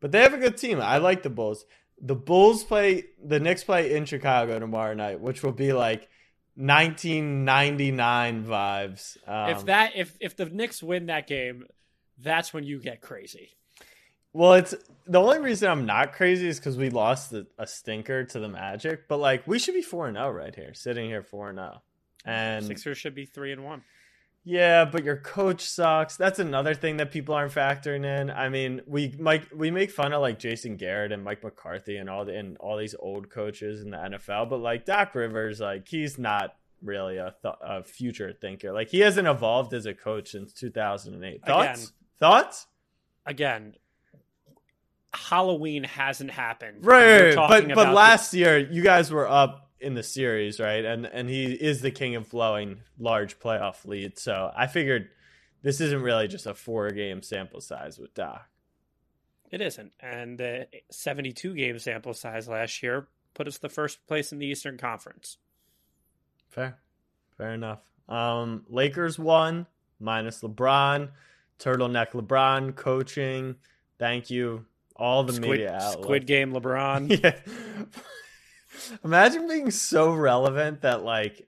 But 0.00 0.12
they 0.12 0.22
have 0.22 0.34
a 0.34 0.38
good 0.38 0.56
team. 0.56 0.80
I 0.80 0.98
like 0.98 1.22
the 1.22 1.30
Bulls. 1.30 1.64
The 2.00 2.14
Bulls 2.14 2.64
play 2.64 3.04
the 3.22 3.40
Knicks 3.40 3.64
play 3.64 3.94
in 3.94 4.06
Chicago 4.06 4.58
tomorrow 4.58 4.94
night, 4.94 5.20
which 5.20 5.42
will 5.42 5.52
be 5.52 5.72
like 5.72 6.08
1999 6.56 8.44
vibes. 8.44 9.16
Um, 9.28 9.50
if 9.50 9.66
that 9.66 9.92
if 9.96 10.16
if 10.20 10.36
the 10.36 10.46
Knicks 10.46 10.82
win 10.82 11.06
that 11.06 11.26
game, 11.26 11.66
that's 12.18 12.54
when 12.54 12.64
you 12.64 12.78
get 12.80 13.00
crazy. 13.00 13.50
well, 14.32 14.54
it's 14.54 14.74
the 15.06 15.20
only 15.20 15.40
reason 15.40 15.68
I'm 15.68 15.86
not 15.86 16.12
crazy 16.12 16.48
is 16.48 16.58
because 16.58 16.76
we 16.76 16.88
lost 16.88 17.30
the, 17.30 17.46
a 17.58 17.66
stinker 17.66 18.24
to 18.24 18.38
the 18.38 18.48
Magic. 18.48 19.08
But 19.08 19.18
like, 19.18 19.46
we 19.46 19.58
should 19.58 19.74
be 19.74 19.82
four 19.82 20.06
and 20.06 20.16
zero 20.16 20.30
right 20.30 20.54
here, 20.54 20.72
sitting 20.72 21.06
here 21.06 21.22
four 21.22 21.50
and 21.50 21.58
zero. 21.58 21.82
And 22.24 22.64
Sixers 22.64 22.98
should 22.98 23.14
be 23.14 23.26
three 23.26 23.52
and 23.52 23.64
one. 23.64 23.82
Yeah, 24.42 24.86
but 24.86 25.04
your 25.04 25.18
coach 25.18 25.62
sucks. 25.68 26.16
That's 26.16 26.38
another 26.38 26.74
thing 26.74 26.96
that 26.96 27.10
people 27.10 27.34
aren't 27.34 27.52
factoring 27.52 28.06
in. 28.06 28.30
I 28.30 28.48
mean, 28.48 28.80
we 28.86 29.14
Mike 29.18 29.48
we 29.54 29.70
make 29.70 29.90
fun 29.90 30.12
of 30.14 30.22
like 30.22 30.38
Jason 30.38 30.76
Garrett 30.76 31.12
and 31.12 31.22
Mike 31.22 31.44
McCarthy 31.44 31.96
and 31.96 32.08
all 32.08 32.24
the 32.24 32.34
and 32.34 32.56
all 32.58 32.78
these 32.78 32.94
old 32.98 33.28
coaches 33.28 33.82
in 33.82 33.90
the 33.90 33.98
NFL, 33.98 34.48
but 34.48 34.58
like 34.58 34.86
Doc 34.86 35.14
Rivers, 35.14 35.60
like 35.60 35.86
he's 35.86 36.18
not 36.18 36.54
really 36.82 37.18
a, 37.18 37.34
th- 37.42 37.54
a 37.60 37.84
future 37.84 38.32
thinker. 38.32 38.72
Like 38.72 38.88
he 38.88 39.00
hasn't 39.00 39.28
evolved 39.28 39.74
as 39.74 39.84
a 39.84 39.92
coach 39.92 40.30
since 40.30 40.54
2008. 40.54 41.44
Thoughts? 41.44 41.82
Again. 41.82 41.88
Thoughts? 42.18 42.66
Again, 43.26 43.74
Halloween 45.12 45.84
hasn't 45.84 46.30
happened. 46.30 46.86
Right, 46.86 47.34
but 47.34 47.68
but 47.74 47.92
last 47.94 48.32
year 48.32 48.58
you 48.58 48.82
guys 48.82 49.10
were 49.10 49.28
up 49.28 49.69
in 49.80 49.94
the 49.94 50.02
series, 50.02 50.60
right? 50.60 50.84
And 50.84 51.06
and 51.06 51.28
he 51.28 51.52
is 51.52 51.80
the 51.80 51.90
king 51.90 52.14
of 52.16 52.30
blowing 52.30 52.78
large 52.98 53.38
playoff 53.38 53.84
leads. 53.84 54.22
So 54.22 54.52
I 54.54 54.66
figured 54.66 55.08
this 55.62 55.80
isn't 55.80 56.02
really 56.02 56.28
just 56.28 56.46
a 56.46 56.54
four 56.54 56.90
game 56.90 57.22
sample 57.22 57.60
size 57.60 57.98
with 57.98 58.14
Doc. 58.14 58.46
It 59.50 59.60
isn't. 59.60 59.92
And 60.00 60.38
the 60.38 60.68
72 60.90 61.54
game 61.54 61.78
sample 61.78 62.14
size 62.14 62.48
last 62.48 62.82
year 62.82 63.08
put 63.34 63.48
us 63.48 63.58
the 63.58 63.68
first 63.68 64.06
place 64.06 64.32
in 64.32 64.38
the 64.38 64.46
Eastern 64.46 64.78
Conference. 64.78 65.38
Fair. 66.48 66.78
Fair 67.36 67.52
enough. 67.52 67.80
Um, 68.08 68.64
Lakers 68.68 69.18
won 69.18 69.66
minus 69.98 70.42
LeBron, 70.42 71.10
turtleneck 71.58 72.12
LeBron 72.12 72.74
coaching. 72.74 73.56
Thank 73.98 74.30
you. 74.30 74.66
All 74.96 75.24
the 75.24 75.32
Squid, 75.32 75.50
media 75.50 75.74
outlets. 75.74 76.02
Squid 76.02 76.26
Game 76.26 76.52
LeBron. 76.52 77.22
yeah. 77.22 77.86
Imagine 79.04 79.48
being 79.48 79.70
so 79.70 80.12
relevant 80.12 80.82
that 80.82 81.02
like 81.02 81.46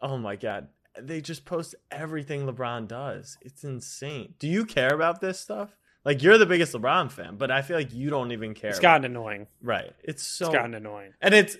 oh 0.00 0.18
my 0.18 0.36
god, 0.36 0.68
they 1.00 1.20
just 1.20 1.44
post 1.44 1.74
everything 1.90 2.46
LeBron 2.46 2.86
does. 2.88 3.38
It's 3.40 3.64
insane. 3.64 4.34
Do 4.38 4.48
you 4.48 4.64
care 4.64 4.94
about 4.94 5.20
this 5.20 5.40
stuff? 5.40 5.70
Like 6.04 6.22
you're 6.22 6.36
the 6.38 6.44
biggest 6.46 6.74
LeBron 6.74 7.10
fan, 7.10 7.36
but 7.36 7.50
I 7.50 7.62
feel 7.62 7.76
like 7.78 7.94
you 7.94 8.10
don't 8.10 8.32
even 8.32 8.52
care. 8.54 8.70
It's 8.70 8.78
gotten 8.78 9.04
annoying. 9.06 9.46
right. 9.62 9.92
It's 10.02 10.22
so 10.22 10.46
It's 10.46 10.54
gotten 10.54 10.74
annoying. 10.74 11.14
and 11.22 11.32
it's 11.34 11.56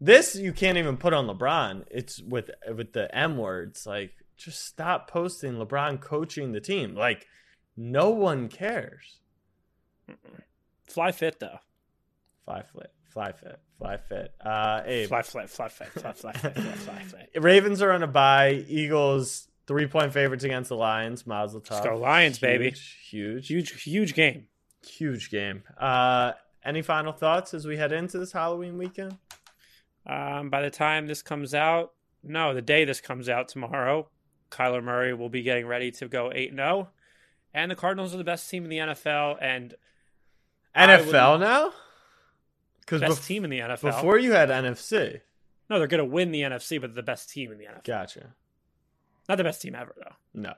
this 0.00 0.36
you 0.36 0.52
can't 0.52 0.76
even 0.76 0.96
put 0.98 1.14
on 1.14 1.26
LeBron. 1.26 1.84
It's 1.90 2.20
with 2.22 2.50
with 2.74 2.92
the 2.92 3.14
M 3.16 3.38
words. 3.38 3.86
Like 3.86 4.12
just 4.36 4.64
stop 4.66 5.10
posting 5.10 5.54
LeBron 5.54 6.00
coaching 6.00 6.52
the 6.52 6.60
team. 6.60 6.94
Like 6.94 7.26
no 7.76 8.10
one 8.10 8.48
cares. 8.48 9.20
Fly 10.86 11.12
fit 11.12 11.40
though. 11.40 11.58
Fly 12.46 12.62
fit, 12.62 12.92
fly 13.02 13.32
fit, 13.32 13.58
fly 13.76 13.96
fit. 13.96 14.32
Uh, 14.40 14.82
Fly 15.08 15.22
fit, 15.22 15.50
fly 15.50 15.68
fit, 15.68 15.88
fly 15.88 16.12
fly 16.12 16.32
fit, 16.32 16.54
fly 16.54 16.62
fly 16.62 17.02
fit. 17.02 17.30
Ravens 17.42 17.82
are 17.82 17.90
on 17.90 18.04
a 18.04 18.06
bye. 18.06 18.64
Eagles 18.68 19.48
three 19.66 19.88
point 19.88 20.12
favorites 20.12 20.44
against 20.44 20.68
the 20.68 20.76
Lions. 20.76 21.26
Mazel 21.26 21.60
tov. 21.60 21.72
Let's 21.72 21.86
go 21.86 21.96
Lions, 21.96 22.36
huge, 22.36 22.40
baby! 22.40 22.74
Huge, 23.10 23.48
huge, 23.48 23.82
huge 23.82 24.14
game. 24.14 24.46
Huge 24.86 25.28
game. 25.30 25.64
Uh, 25.76 26.32
any 26.64 26.82
final 26.82 27.12
thoughts 27.12 27.52
as 27.52 27.66
we 27.66 27.76
head 27.76 27.90
into 27.90 28.16
this 28.16 28.30
Halloween 28.30 28.78
weekend? 28.78 29.18
Um, 30.06 30.48
by 30.48 30.62
the 30.62 30.70
time 30.70 31.08
this 31.08 31.20
comes 31.22 31.52
out, 31.52 31.94
no, 32.22 32.54
the 32.54 32.62
day 32.62 32.84
this 32.84 33.00
comes 33.00 33.28
out 33.28 33.48
tomorrow, 33.48 34.08
Kyler 34.52 34.84
Murray 34.84 35.12
will 35.14 35.28
be 35.28 35.42
getting 35.42 35.66
ready 35.66 35.90
to 35.90 36.06
go 36.06 36.30
eight 36.32 36.50
and 36.50 36.58
zero, 36.58 36.90
and 37.52 37.72
the 37.72 37.74
Cardinals 37.74 38.14
are 38.14 38.18
the 38.18 38.24
best 38.24 38.48
team 38.48 38.62
in 38.62 38.70
the 38.70 38.78
NFL. 38.78 39.38
And 39.40 39.74
NFL 40.76 41.40
now. 41.40 41.72
Because 42.86 43.00
best 43.00 43.26
team 43.26 43.44
in 43.44 43.50
the 43.50 43.58
NFL. 43.58 43.82
before 43.82 44.18
you 44.18 44.32
had 44.32 44.48
NFC. 44.48 45.20
no, 45.68 45.78
they're 45.78 45.88
going 45.88 45.98
to 45.98 46.04
win 46.04 46.30
the 46.30 46.42
NFC, 46.42 46.80
but 46.80 46.94
the 46.94 47.02
best 47.02 47.28
team 47.28 47.50
in 47.52 47.58
the 47.58 47.64
NFL. 47.64 47.84
Gotcha. 47.84 48.34
Not 49.28 49.38
the 49.38 49.44
best 49.44 49.60
team 49.60 49.74
ever 49.74 49.92
though. 49.98 50.14
No. 50.34 50.52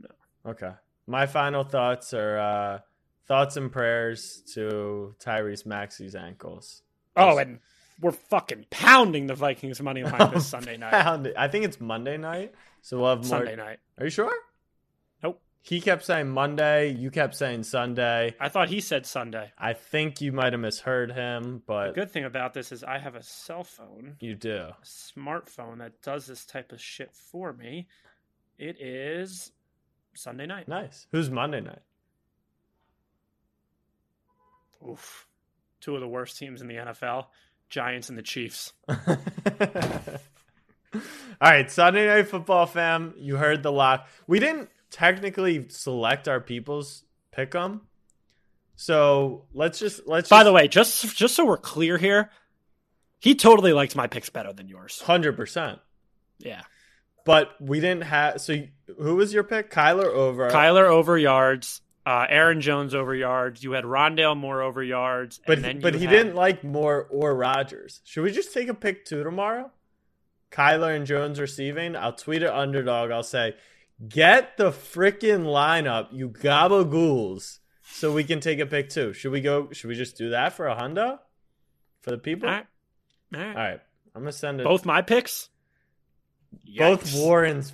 No. 0.00 0.50
Okay. 0.50 0.70
My 1.08 1.26
final 1.26 1.64
thoughts 1.64 2.14
are 2.14 2.38
uh, 2.38 2.78
thoughts 3.26 3.56
and 3.56 3.70
prayers 3.72 4.42
to 4.54 5.14
Tyrese 5.18 5.66
Maxey's 5.66 6.14
ankles. 6.14 6.82
Oh, 7.16 7.38
and 7.38 7.58
we're 8.00 8.12
fucking 8.12 8.66
pounding 8.70 9.26
the 9.26 9.34
Vikings 9.34 9.80
money 9.80 10.04
line 10.04 10.30
this 10.32 10.46
Sunday 10.48 10.76
night. 10.76 10.92
Pound 10.92 11.26
it. 11.28 11.34
I 11.36 11.48
think 11.48 11.64
it's 11.64 11.80
Monday 11.80 12.16
night, 12.16 12.54
so 12.82 12.98
we'll 13.00 13.10
have 13.10 13.18
more. 13.18 13.38
Sunday 13.38 13.56
night. 13.56 13.78
Are 13.98 14.04
you 14.04 14.10
sure? 14.10 14.32
He 15.66 15.80
kept 15.80 16.04
saying 16.04 16.28
Monday. 16.28 16.90
You 16.92 17.10
kept 17.10 17.34
saying 17.34 17.64
Sunday. 17.64 18.36
I 18.38 18.48
thought 18.48 18.68
he 18.68 18.80
said 18.80 19.04
Sunday. 19.04 19.50
I 19.58 19.72
think 19.72 20.20
you 20.20 20.30
might 20.30 20.52
have 20.52 20.60
misheard 20.60 21.10
him, 21.10 21.60
but 21.66 21.88
The 21.88 22.00
good 22.02 22.12
thing 22.12 22.22
about 22.24 22.54
this 22.54 22.70
is 22.70 22.84
I 22.84 22.98
have 22.98 23.16
a 23.16 23.22
cell 23.24 23.64
phone, 23.64 24.14
you 24.20 24.36
do. 24.36 24.54
a 24.56 24.76
smartphone 24.84 25.78
that 25.78 26.00
does 26.02 26.26
this 26.26 26.44
type 26.44 26.70
of 26.70 26.80
shit 26.80 27.12
for 27.12 27.52
me. 27.52 27.88
It 28.58 28.80
is 28.80 29.50
Sunday 30.14 30.46
night. 30.46 30.68
Nice. 30.68 31.08
Who's 31.10 31.30
Monday 31.30 31.60
night? 31.60 31.82
Oof. 34.88 35.26
Two 35.80 35.96
of 35.96 36.00
the 36.00 36.08
worst 36.08 36.38
teams 36.38 36.62
in 36.62 36.68
the 36.68 36.74
NFL, 36.76 37.26
Giants 37.70 38.08
and 38.08 38.16
the 38.16 38.22
Chiefs. 38.22 38.72
All 38.88 39.00
right, 41.40 41.68
Sunday 41.70 42.06
Night 42.06 42.28
Football 42.28 42.66
fam, 42.66 43.14
you 43.18 43.36
heard 43.36 43.62
the 43.64 43.72
lock. 43.72 44.06
We 44.26 44.38
didn't 44.38 44.70
technically 44.90 45.66
select 45.68 46.28
our 46.28 46.40
people's 46.40 47.04
pick 47.32 47.52
them. 47.52 47.82
So 48.76 49.44
let's 49.54 49.78
just 49.78 50.06
let's 50.06 50.28
By 50.28 50.44
the 50.44 50.52
way, 50.52 50.68
just 50.68 51.16
just 51.16 51.34
so 51.34 51.44
we're 51.46 51.56
clear 51.56 51.96
here, 51.98 52.30
he 53.20 53.34
totally 53.34 53.72
likes 53.72 53.94
my 53.96 54.06
picks 54.06 54.28
better 54.30 54.52
than 54.52 54.68
yours. 54.68 55.00
hundred 55.00 55.36
percent. 55.36 55.78
Yeah. 56.38 56.62
But 57.24 57.52
we 57.60 57.80
didn't 57.80 58.04
have 58.04 58.40
so 58.40 58.62
who 59.00 59.16
was 59.16 59.32
your 59.32 59.44
pick? 59.44 59.70
Kyler 59.70 60.04
over 60.06 60.50
Kyler 60.50 60.84
over 60.84 61.16
yards, 61.18 61.80
uh, 62.04 62.26
Aaron 62.28 62.60
Jones 62.60 62.94
over 62.94 63.14
yards. 63.14 63.64
You 63.64 63.72
had 63.72 63.84
Rondale 63.84 64.36
Moore 64.36 64.60
over 64.62 64.82
yards, 64.82 65.40
But 65.46 65.56
and 65.56 65.64
then 65.64 65.80
but 65.80 65.94
he 65.94 66.04
had- 66.04 66.10
didn't 66.10 66.34
like 66.34 66.62
Moore 66.62 67.06
or 67.10 67.34
Rodgers. 67.34 68.00
Should 68.04 68.22
we 68.22 68.30
just 68.30 68.52
take 68.52 68.68
a 68.68 68.74
pick 68.74 69.04
two 69.06 69.24
tomorrow? 69.24 69.70
Kyler 70.52 70.94
and 70.94 71.06
Jones 71.06 71.40
receiving. 71.40 71.96
I'll 71.96 72.12
tweet 72.12 72.42
it 72.42 72.48
underdog. 72.50 73.10
I'll 73.10 73.22
say, 73.24 73.56
get 74.08 74.56
the 74.56 74.70
freaking 74.70 75.44
lineup, 75.44 76.08
you 76.12 76.28
gabagools, 76.28 77.58
so 77.82 78.12
we 78.12 78.24
can 78.24 78.40
take 78.40 78.58
a 78.58 78.66
pick 78.66 78.88
too. 78.90 79.12
Should 79.12 79.32
we 79.32 79.40
go? 79.40 79.70
Should 79.72 79.88
we 79.88 79.94
just 79.94 80.16
do 80.16 80.30
that 80.30 80.52
for 80.54 80.68
a 80.68 80.74
hundo 80.76 81.18
for 82.02 82.10
the 82.10 82.18
people? 82.18 82.48
All 82.48 82.54
right. 82.54 82.66
All 83.34 83.40
right. 83.40 83.48
All 83.48 83.54
right. 83.62 83.80
I'm 84.14 84.22
gonna 84.22 84.32
send 84.32 84.60
it. 84.60 84.64
Both 84.64 84.84
my 84.84 85.02
picks. 85.02 85.48
both 86.78 87.14
Warren's 87.14 87.72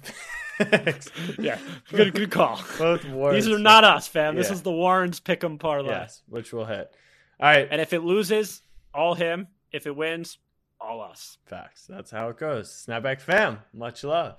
picks. 0.58 1.10
Yeah, 1.38 1.58
good 1.90 2.14
good 2.14 2.30
call. 2.30 2.60
both 2.78 3.04
Warren's. 3.06 3.44
These 3.46 3.54
are 3.54 3.58
not 3.58 3.84
us, 3.84 4.06
fam. 4.06 4.36
This 4.36 4.50
is 4.50 4.62
the 4.62 4.70
Warrens 4.70 5.18
pick'em 5.20 5.58
parlay. 5.58 5.88
Yes, 5.90 6.22
which 6.28 6.52
will 6.52 6.66
hit. 6.66 6.94
All 7.40 7.48
right. 7.48 7.66
And 7.70 7.80
if 7.80 7.92
it 7.92 8.00
loses, 8.00 8.62
all 8.94 9.14
him. 9.14 9.48
If 9.72 9.86
it 9.86 9.96
wins, 9.96 10.38
all 10.80 11.00
us. 11.00 11.38
Facts. 11.46 11.86
That's 11.88 12.10
how 12.10 12.28
it 12.28 12.38
goes. 12.38 12.68
Snapback 12.86 13.20
fam. 13.20 13.58
Much 13.72 14.04
love. 14.04 14.36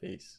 Peace. 0.00 0.38